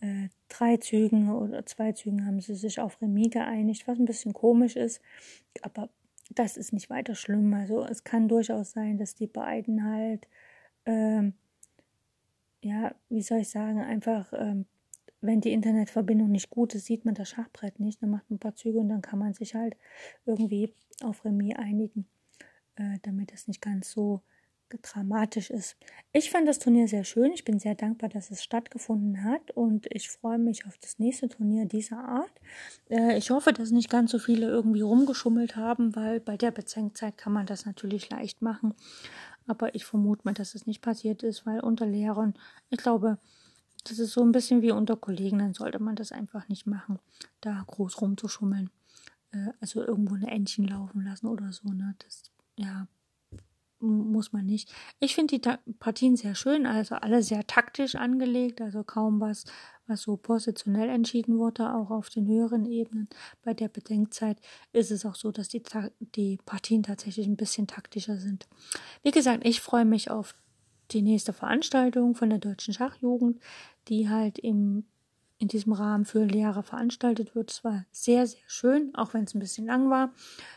äh, 0.01 0.29
drei 0.49 0.77
Zügen 0.77 1.29
oder 1.31 1.65
zwei 1.65 1.91
Zügen 1.93 2.25
haben 2.25 2.39
sie 2.39 2.55
sich 2.55 2.79
auf 2.79 3.01
Remis 3.01 3.31
geeinigt, 3.31 3.87
was 3.87 3.97
ein 3.97 4.05
bisschen 4.05 4.33
komisch 4.33 4.75
ist, 4.75 5.01
aber 5.63 5.89
das 6.29 6.57
ist 6.57 6.73
nicht 6.73 6.89
weiter 6.89 7.15
schlimm. 7.15 7.53
Also 7.53 7.85
es 7.85 8.03
kann 8.03 8.27
durchaus 8.27 8.71
sein, 8.71 8.97
dass 8.97 9.15
die 9.15 9.27
beiden 9.27 9.83
halt, 9.85 10.27
ähm, 10.85 11.33
ja, 12.61 12.93
wie 13.09 13.21
soll 13.21 13.39
ich 13.39 13.49
sagen, 13.49 13.79
einfach, 13.81 14.33
ähm, 14.33 14.65
wenn 15.21 15.41
die 15.41 15.51
Internetverbindung 15.51 16.31
nicht 16.31 16.49
gut 16.49 16.75
ist, 16.75 16.85
sieht 16.85 17.05
man 17.05 17.15
das 17.15 17.29
Schachbrett 17.29 17.79
nicht, 17.79 18.01
dann 18.01 18.11
macht 18.11 18.29
man 18.29 18.37
ein 18.37 18.39
paar 18.39 18.55
Züge 18.55 18.79
und 18.79 18.89
dann 18.89 19.01
kann 19.01 19.19
man 19.19 19.33
sich 19.33 19.55
halt 19.55 19.75
irgendwie 20.25 20.73
auf 21.03 21.25
Remis 21.25 21.55
einigen, 21.55 22.07
äh, 22.75 22.97
damit 23.03 23.33
es 23.33 23.47
nicht 23.47 23.61
ganz 23.61 23.91
so 23.91 24.21
dramatisch 24.81 25.49
ist. 25.49 25.77
Ich 26.11 26.29
fand 26.29 26.47
das 26.47 26.59
Turnier 26.59 26.87
sehr 26.87 27.03
schön. 27.03 27.31
Ich 27.31 27.45
bin 27.45 27.59
sehr 27.59 27.75
dankbar, 27.75 28.09
dass 28.09 28.31
es 28.31 28.43
stattgefunden 28.43 29.23
hat 29.23 29.51
und 29.51 29.87
ich 29.89 30.09
freue 30.09 30.37
mich 30.39 30.65
auf 30.65 30.77
das 30.77 30.99
nächste 30.99 31.29
Turnier 31.29 31.65
dieser 31.65 31.99
Art. 31.99 32.31
Äh, 32.89 33.17
ich 33.17 33.29
hoffe, 33.29 33.53
dass 33.53 33.71
nicht 33.71 33.89
ganz 33.89 34.11
so 34.11 34.19
viele 34.19 34.47
irgendwie 34.47 34.81
rumgeschummelt 34.81 35.55
haben, 35.55 35.95
weil 35.95 36.19
bei 36.19 36.37
der 36.37 36.51
Bezenkzeit 36.51 37.17
kann 37.17 37.33
man 37.33 37.45
das 37.45 37.65
natürlich 37.65 38.09
leicht 38.09 38.41
machen. 38.41 38.73
Aber 39.47 39.73
ich 39.75 39.85
vermute 39.85 40.21
mal, 40.25 40.33
dass 40.33 40.55
es 40.55 40.67
nicht 40.67 40.81
passiert 40.81 41.23
ist, 41.23 41.45
weil 41.45 41.61
unter 41.61 41.85
Lehrern, 41.85 42.35
ich 42.69 42.77
glaube, 42.77 43.17
das 43.85 43.99
ist 43.99 44.11
so 44.11 44.21
ein 44.21 44.31
bisschen 44.33 44.61
wie 44.61 44.71
unter 44.71 44.97
Kollegen, 44.97 45.39
dann 45.39 45.53
sollte 45.53 45.79
man 45.79 45.95
das 45.95 46.11
einfach 46.11 46.47
nicht 46.49 46.67
machen, 46.67 46.99
da 47.41 47.63
groß 47.65 48.01
rumzuschummeln. 48.01 48.69
Äh, 49.31 49.51
also 49.61 49.83
irgendwo 49.83 50.15
eine 50.15 50.29
Entchen 50.29 50.67
laufen 50.67 51.03
lassen 51.03 51.27
oder 51.27 51.51
so, 51.53 51.69
ne? 51.69 51.95
Das, 51.99 52.31
ja, 52.57 52.87
muss 53.79 54.33
man 54.33 54.45
nicht. 54.45 54.73
Ich 54.99 55.15
finde 55.15 55.39
die 55.39 55.73
Partien 55.79 56.15
sehr 56.15 56.35
schön, 56.35 56.65
also 56.65 56.95
alle 56.95 57.21
sehr 57.21 57.45
taktisch 57.45 57.95
angelegt, 57.95 58.59
also 58.61 58.83
kaum 58.83 59.19
was, 59.19 59.45
was 59.87 60.01
so 60.01 60.17
positionell 60.17 60.89
entschieden 60.89 61.37
wurde, 61.37 61.73
auch 61.73 61.89
auf 61.89 62.09
den 62.09 62.27
höheren 62.27 62.65
Ebenen. 62.65 63.07
Bei 63.43 63.53
der 63.53 63.69
Bedenkzeit 63.69 64.37
ist 64.73 64.91
es 64.91 65.05
auch 65.05 65.15
so, 65.15 65.31
dass 65.31 65.47
die, 65.47 65.63
die 66.15 66.37
Partien 66.45 66.83
tatsächlich 66.83 67.27
ein 67.27 67.37
bisschen 67.37 67.67
taktischer 67.67 68.17
sind. 68.17 68.47
Wie 69.03 69.11
gesagt, 69.11 69.45
ich 69.45 69.61
freue 69.61 69.85
mich 69.85 70.11
auf 70.11 70.35
die 70.91 71.01
nächste 71.01 71.33
Veranstaltung 71.33 72.15
von 72.15 72.29
der 72.29 72.39
Deutschen 72.39 72.73
Schachjugend, 72.73 73.39
die 73.87 74.09
halt 74.09 74.39
im 74.39 74.85
in 75.39 75.47
diesem 75.47 75.73
Rahmen 75.73 76.05
für 76.05 76.23
Lehrer 76.23 76.63
veranstaltet 76.63 77.35
wird. 77.35 77.51
Es 77.51 77.63
war 77.63 77.85
sehr, 77.91 78.25
sehr 78.25 78.41
schön, 78.47 78.93
auch 78.95 79.13
wenn 79.13 79.25
es 79.25 79.35
ein 79.35 79.39
bisschen 79.39 79.67
lang 79.67 79.89
war. 79.89 80.11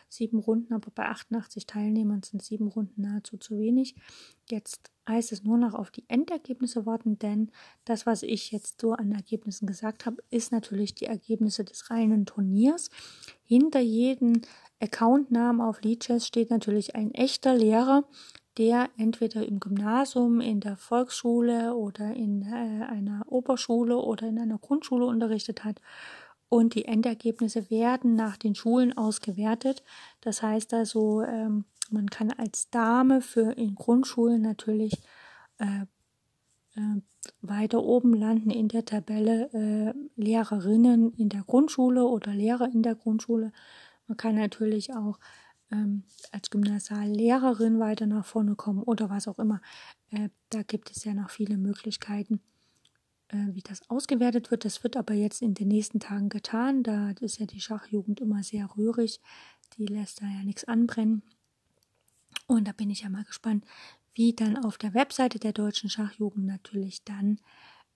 Sieben 0.09 0.39
Runden, 0.39 0.73
aber 0.73 0.91
bei 0.91 1.07
88 1.07 1.67
Teilnehmern 1.67 2.23
sind 2.23 2.43
sieben 2.43 2.69
Runden 2.69 3.03
nahezu 3.03 3.37
zu 3.37 3.59
wenig. 3.59 3.95
Jetzt 4.49 4.91
heißt 5.11 5.33
es 5.33 5.45
nur 5.45 5.59
noch 5.59 5.75
auf 5.75 5.91
die 5.91 6.05
Endergebnisse 6.09 6.87
warten, 6.87 7.19
denn 7.19 7.51
das, 7.85 8.07
was 8.07 8.23
ich 8.23 8.53
jetzt 8.53 8.81
so 8.81 8.93
an 8.93 9.13
Ergebnissen 9.13 9.67
gesagt 9.67 10.07
habe, 10.07 10.23
ist 10.31 10.53
natürlich 10.53 10.95
die 10.95 11.07
Ergebnisse 11.07 11.65
des 11.65 11.91
reinen 11.91 12.27
Turniers. 12.27 12.91
Hinter 13.45 13.81
jedem 13.81 14.41
Accountnamen 14.81 15.61
auf 15.61 15.83
Leadchess 15.83 16.27
steht 16.27 16.51
natürlich 16.51 16.95
ein 16.97 17.13
echter 17.13 17.55
Lehrer, 17.55 18.05
der 18.59 18.91
entweder 18.97 19.47
im 19.47 19.61
Gymnasium, 19.61 20.41
in 20.41 20.61
der 20.61 20.77
Volksschule 20.77 21.75
oder 21.75 22.15
in 22.15 22.43
äh, 22.43 22.85
einer 22.85 23.23
Oberschule 23.27 23.97
oder 23.97 24.29
in 24.29 24.39
einer 24.39 24.59
Grundschule 24.59 25.07
unterrichtet 25.07 25.65
hat. 25.65 25.81
Und 26.49 26.75
die 26.75 26.85
Endergebnisse 26.85 27.71
werden 27.71 28.17
nach 28.17 28.37
den 28.37 28.57
Schulen 28.57 28.97
ausgewertet. 28.97 29.85
Das 30.21 30.43
heißt 30.43 30.75
also, 30.75 31.23
ähm, 31.23 31.65
man 31.91 32.09
kann 32.09 32.31
als 32.33 32.71
Dame 32.71 33.21
für 33.21 33.53
in 33.53 33.75
Grundschulen 33.75 34.43
natürlich 34.43 34.93
äh, 35.59 35.83
äh, 36.77 37.01
weiter 37.43 37.83
oben 37.83 38.15
landen 38.15 38.51
in 38.51 38.69
der 38.69 38.85
Tabelle 38.85 39.51
äh, 39.53 40.21
Lehrerinnen 40.21 41.13
in 41.15 41.29
der 41.29 41.43
Grundschule 41.43 42.05
oder 42.05 42.33
Lehrer 42.33 42.71
in 42.73 42.83
der 42.83 42.95
Grundschule. 42.95 43.53
Man 44.07 44.17
kann 44.17 44.35
natürlich 44.35 44.93
auch 44.95 45.19
ähm, 45.71 46.05
als 46.33 46.51
Gymnasiallehrerin 46.51 47.79
weiter 47.79 48.07
nach 48.07 48.25
vorne 48.25 48.55
kommen 48.55 48.83
oder 48.83 49.11
was 49.11 49.29
auch 49.29 49.39
immer. 49.39 49.61
Äh, 50.11 50.31
da 50.51 50.63
gibt 50.63 50.91
es 50.91 51.05
ja 51.05 51.15
noch 51.15 51.31
viele 51.31 51.57
Möglichkeiten, 51.57 52.41
äh, 53.29 53.47
wie 53.53 53.63
das 53.63 53.89
ausgewertet 53.89 54.51
wird. 54.51 54.65
Das 54.65 54.83
wird 54.83 54.97
aber 54.97 55.15
jetzt 55.15 55.43
in 55.43 55.55
den 55.55 55.69
nächsten 55.69 56.01
Tagen 56.01 56.29
getan. 56.29 56.83
Da 56.83 57.11
ist 57.21 57.39
ja 57.39 57.47
die 57.47 57.61
Schachjugend 57.61 58.21
immer 58.21 58.43
sehr 58.43 58.69
rührig. 58.77 59.21
Die 59.77 59.87
lässt 59.87 60.23
da 60.23 60.27
ja 60.27 60.43
nichts 60.43 60.65
anbrennen. 60.65 61.23
Und 62.51 62.67
da 62.67 62.73
bin 62.73 62.91
ich 62.91 63.03
ja 63.03 63.09
mal 63.09 63.23
gespannt, 63.23 63.65
wie 64.13 64.33
dann 64.33 64.57
auf 64.57 64.77
der 64.77 64.93
Webseite 64.93 65.39
der 65.39 65.53
deutschen 65.53 65.89
Schachjugend 65.89 66.47
natürlich 66.47 67.05
dann 67.05 67.39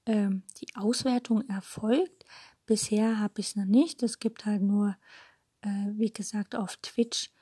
ähm, 0.06 0.44
die 0.60 0.68
Auswertung 0.76 1.42
erfolgt. 1.48 2.24
Bisher 2.64 3.18
habe 3.18 3.40
ich 3.40 3.48
es 3.48 3.56
noch 3.56 3.64
nicht. 3.64 4.00
Es 4.04 4.20
gibt 4.20 4.46
halt 4.46 4.62
nur, 4.62 4.96
äh, 5.62 5.88
wie 5.94 6.12
gesagt, 6.12 6.54
auf 6.54 6.76
Twitch 6.76 7.32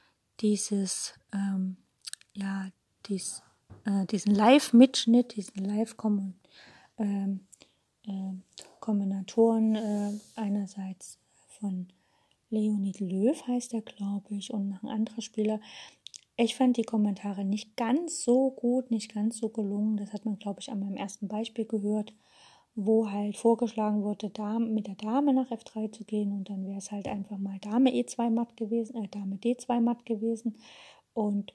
dieses, 0.40 1.12
ähm, 1.34 1.76
ja, 2.32 2.70
dies, 3.04 3.42
äh, 3.84 4.06
diesen 4.06 4.34
Live-Mitschnitt, 4.34 5.36
diesen 5.36 5.66
Live-Kombinatoren, 5.66 6.40
ähm, 9.74 9.74
äh, 9.74 10.14
äh, 10.14 10.18
einerseits 10.36 11.18
von 11.60 11.88
Leonid 12.48 13.00
Löw 13.00 13.46
heißt 13.46 13.74
er, 13.74 13.82
glaube 13.82 14.34
ich, 14.34 14.52
und 14.52 14.70
noch 14.70 14.82
ein 14.82 14.88
anderer 14.88 15.20
Spieler. 15.20 15.60
Ich 16.36 16.56
fand 16.56 16.76
die 16.76 16.84
Kommentare 16.84 17.44
nicht 17.44 17.76
ganz 17.76 18.24
so 18.24 18.50
gut, 18.50 18.90
nicht 18.90 19.14
ganz 19.14 19.38
so 19.38 19.50
gelungen. 19.50 19.96
Das 19.96 20.12
hat 20.12 20.24
man, 20.24 20.38
glaube 20.38 20.60
ich, 20.60 20.70
an 20.70 20.80
meinem 20.80 20.96
ersten 20.96 21.28
Beispiel 21.28 21.66
gehört, 21.66 22.14
wo 22.74 23.10
halt 23.10 23.36
vorgeschlagen 23.36 24.02
wurde, 24.02 24.32
mit 24.60 24.86
der 24.86 24.94
Dame 24.94 25.34
nach 25.34 25.50
F3 25.50 25.92
zu 25.92 26.04
gehen 26.04 26.32
und 26.32 26.48
dann 26.48 26.66
wäre 26.66 26.78
es 26.78 26.90
halt 26.90 27.06
einfach 27.06 27.36
mal 27.36 27.58
Dame 27.58 27.90
E2 27.90 28.30
matt 28.30 28.56
gewesen, 28.56 29.04
äh, 29.04 29.08
Dame 29.08 29.36
D2 29.36 29.80
matt 29.80 30.06
gewesen. 30.06 30.56
Und 31.12 31.52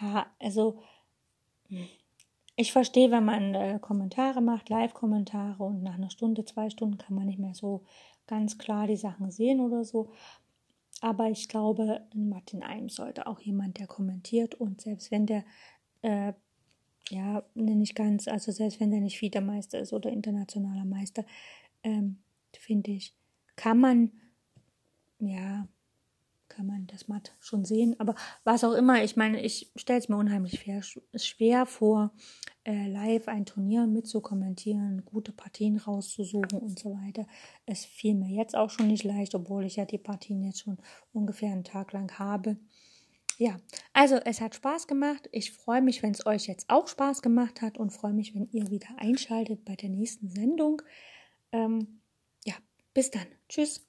ja, 0.00 0.26
also 0.38 0.78
ich 2.54 2.72
verstehe, 2.72 3.10
wenn 3.10 3.24
man 3.24 3.54
äh, 3.54 3.78
Kommentare 3.80 4.40
macht, 4.40 4.68
Live-Kommentare 4.68 5.62
und 5.62 5.82
nach 5.82 5.94
einer 5.94 6.10
Stunde, 6.10 6.44
zwei 6.44 6.70
Stunden 6.70 6.96
kann 6.96 7.14
man 7.14 7.26
nicht 7.26 7.38
mehr 7.38 7.54
so 7.54 7.82
ganz 8.26 8.56
klar 8.56 8.86
die 8.86 8.96
Sachen 8.96 9.30
sehen 9.30 9.60
oder 9.60 9.84
so. 9.84 10.10
Aber 11.00 11.30
ich 11.30 11.48
glaube, 11.48 12.06
Martin 12.14 12.62
Eim 12.62 12.88
sollte 12.88 13.26
auch 13.26 13.40
jemand, 13.40 13.78
der 13.78 13.86
kommentiert 13.86 14.54
und 14.54 14.80
selbst 14.80 15.10
wenn 15.10 15.26
der 15.26 15.44
äh, 16.02 16.32
ja, 17.10 17.44
nicht 17.54 17.94
ganz, 17.94 18.28
also 18.28 18.52
selbst 18.52 18.80
wenn 18.80 18.90
der 18.90 19.00
nicht 19.00 19.18
Fiedermeister 19.18 19.78
ist 19.78 19.92
oder 19.92 20.10
internationaler 20.10 20.84
Meister, 20.84 21.24
ähm, 21.82 22.18
finde 22.52 22.92
ich, 22.92 23.14
kann 23.54 23.78
man, 23.78 24.12
ja, 25.18 25.68
kann 26.48 26.66
man 26.66 26.86
das 26.86 27.08
matt 27.08 27.34
schon 27.40 27.64
sehen. 27.64 27.94
Aber 27.98 28.14
was 28.44 28.64
auch 28.64 28.72
immer, 28.72 29.02
ich 29.02 29.16
meine, 29.16 29.40
ich 29.42 29.70
stelle 29.76 29.98
es 29.98 30.08
mir 30.08 30.16
unheimlich 30.16 30.60
schwer, 30.60 30.82
schwer 31.14 31.66
vor, 31.66 32.12
äh, 32.64 32.88
live 32.88 33.28
ein 33.28 33.46
Turnier 33.46 33.86
mitzukommentieren, 33.86 35.04
gute 35.04 35.32
Partien 35.32 35.76
rauszusuchen 35.76 36.58
und 36.60 36.78
so 36.78 36.94
weiter. 36.94 37.26
Es 37.66 37.84
fiel 37.84 38.14
mir 38.14 38.30
jetzt 38.30 38.56
auch 38.56 38.70
schon 38.70 38.88
nicht 38.88 39.04
leicht, 39.04 39.34
obwohl 39.34 39.64
ich 39.64 39.76
ja 39.76 39.84
die 39.84 39.98
Partien 39.98 40.42
jetzt 40.42 40.60
schon 40.60 40.78
ungefähr 41.12 41.52
einen 41.52 41.64
Tag 41.64 41.92
lang 41.92 42.18
habe 42.18 42.56
ja, 43.38 43.56
also 43.92 44.16
es 44.16 44.40
hat 44.40 44.54
Spaß 44.54 44.86
gemacht. 44.86 45.28
Ich 45.32 45.52
freue 45.52 45.82
mich, 45.82 46.02
wenn 46.02 46.12
es 46.12 46.24
euch 46.24 46.46
jetzt 46.46 46.70
auch 46.70 46.88
Spaß 46.88 47.22
gemacht 47.22 47.60
hat 47.60 47.78
und 47.78 47.90
freue 47.90 48.14
mich, 48.14 48.34
wenn 48.34 48.48
ihr 48.50 48.70
wieder 48.70 48.88
einschaltet 48.96 49.64
bei 49.64 49.76
der 49.76 49.90
nächsten 49.90 50.30
Sendung. 50.30 50.82
Ähm, 51.52 52.00
ja, 52.44 52.54
bis 52.94 53.10
dann. 53.10 53.26
Tschüss. 53.48 53.86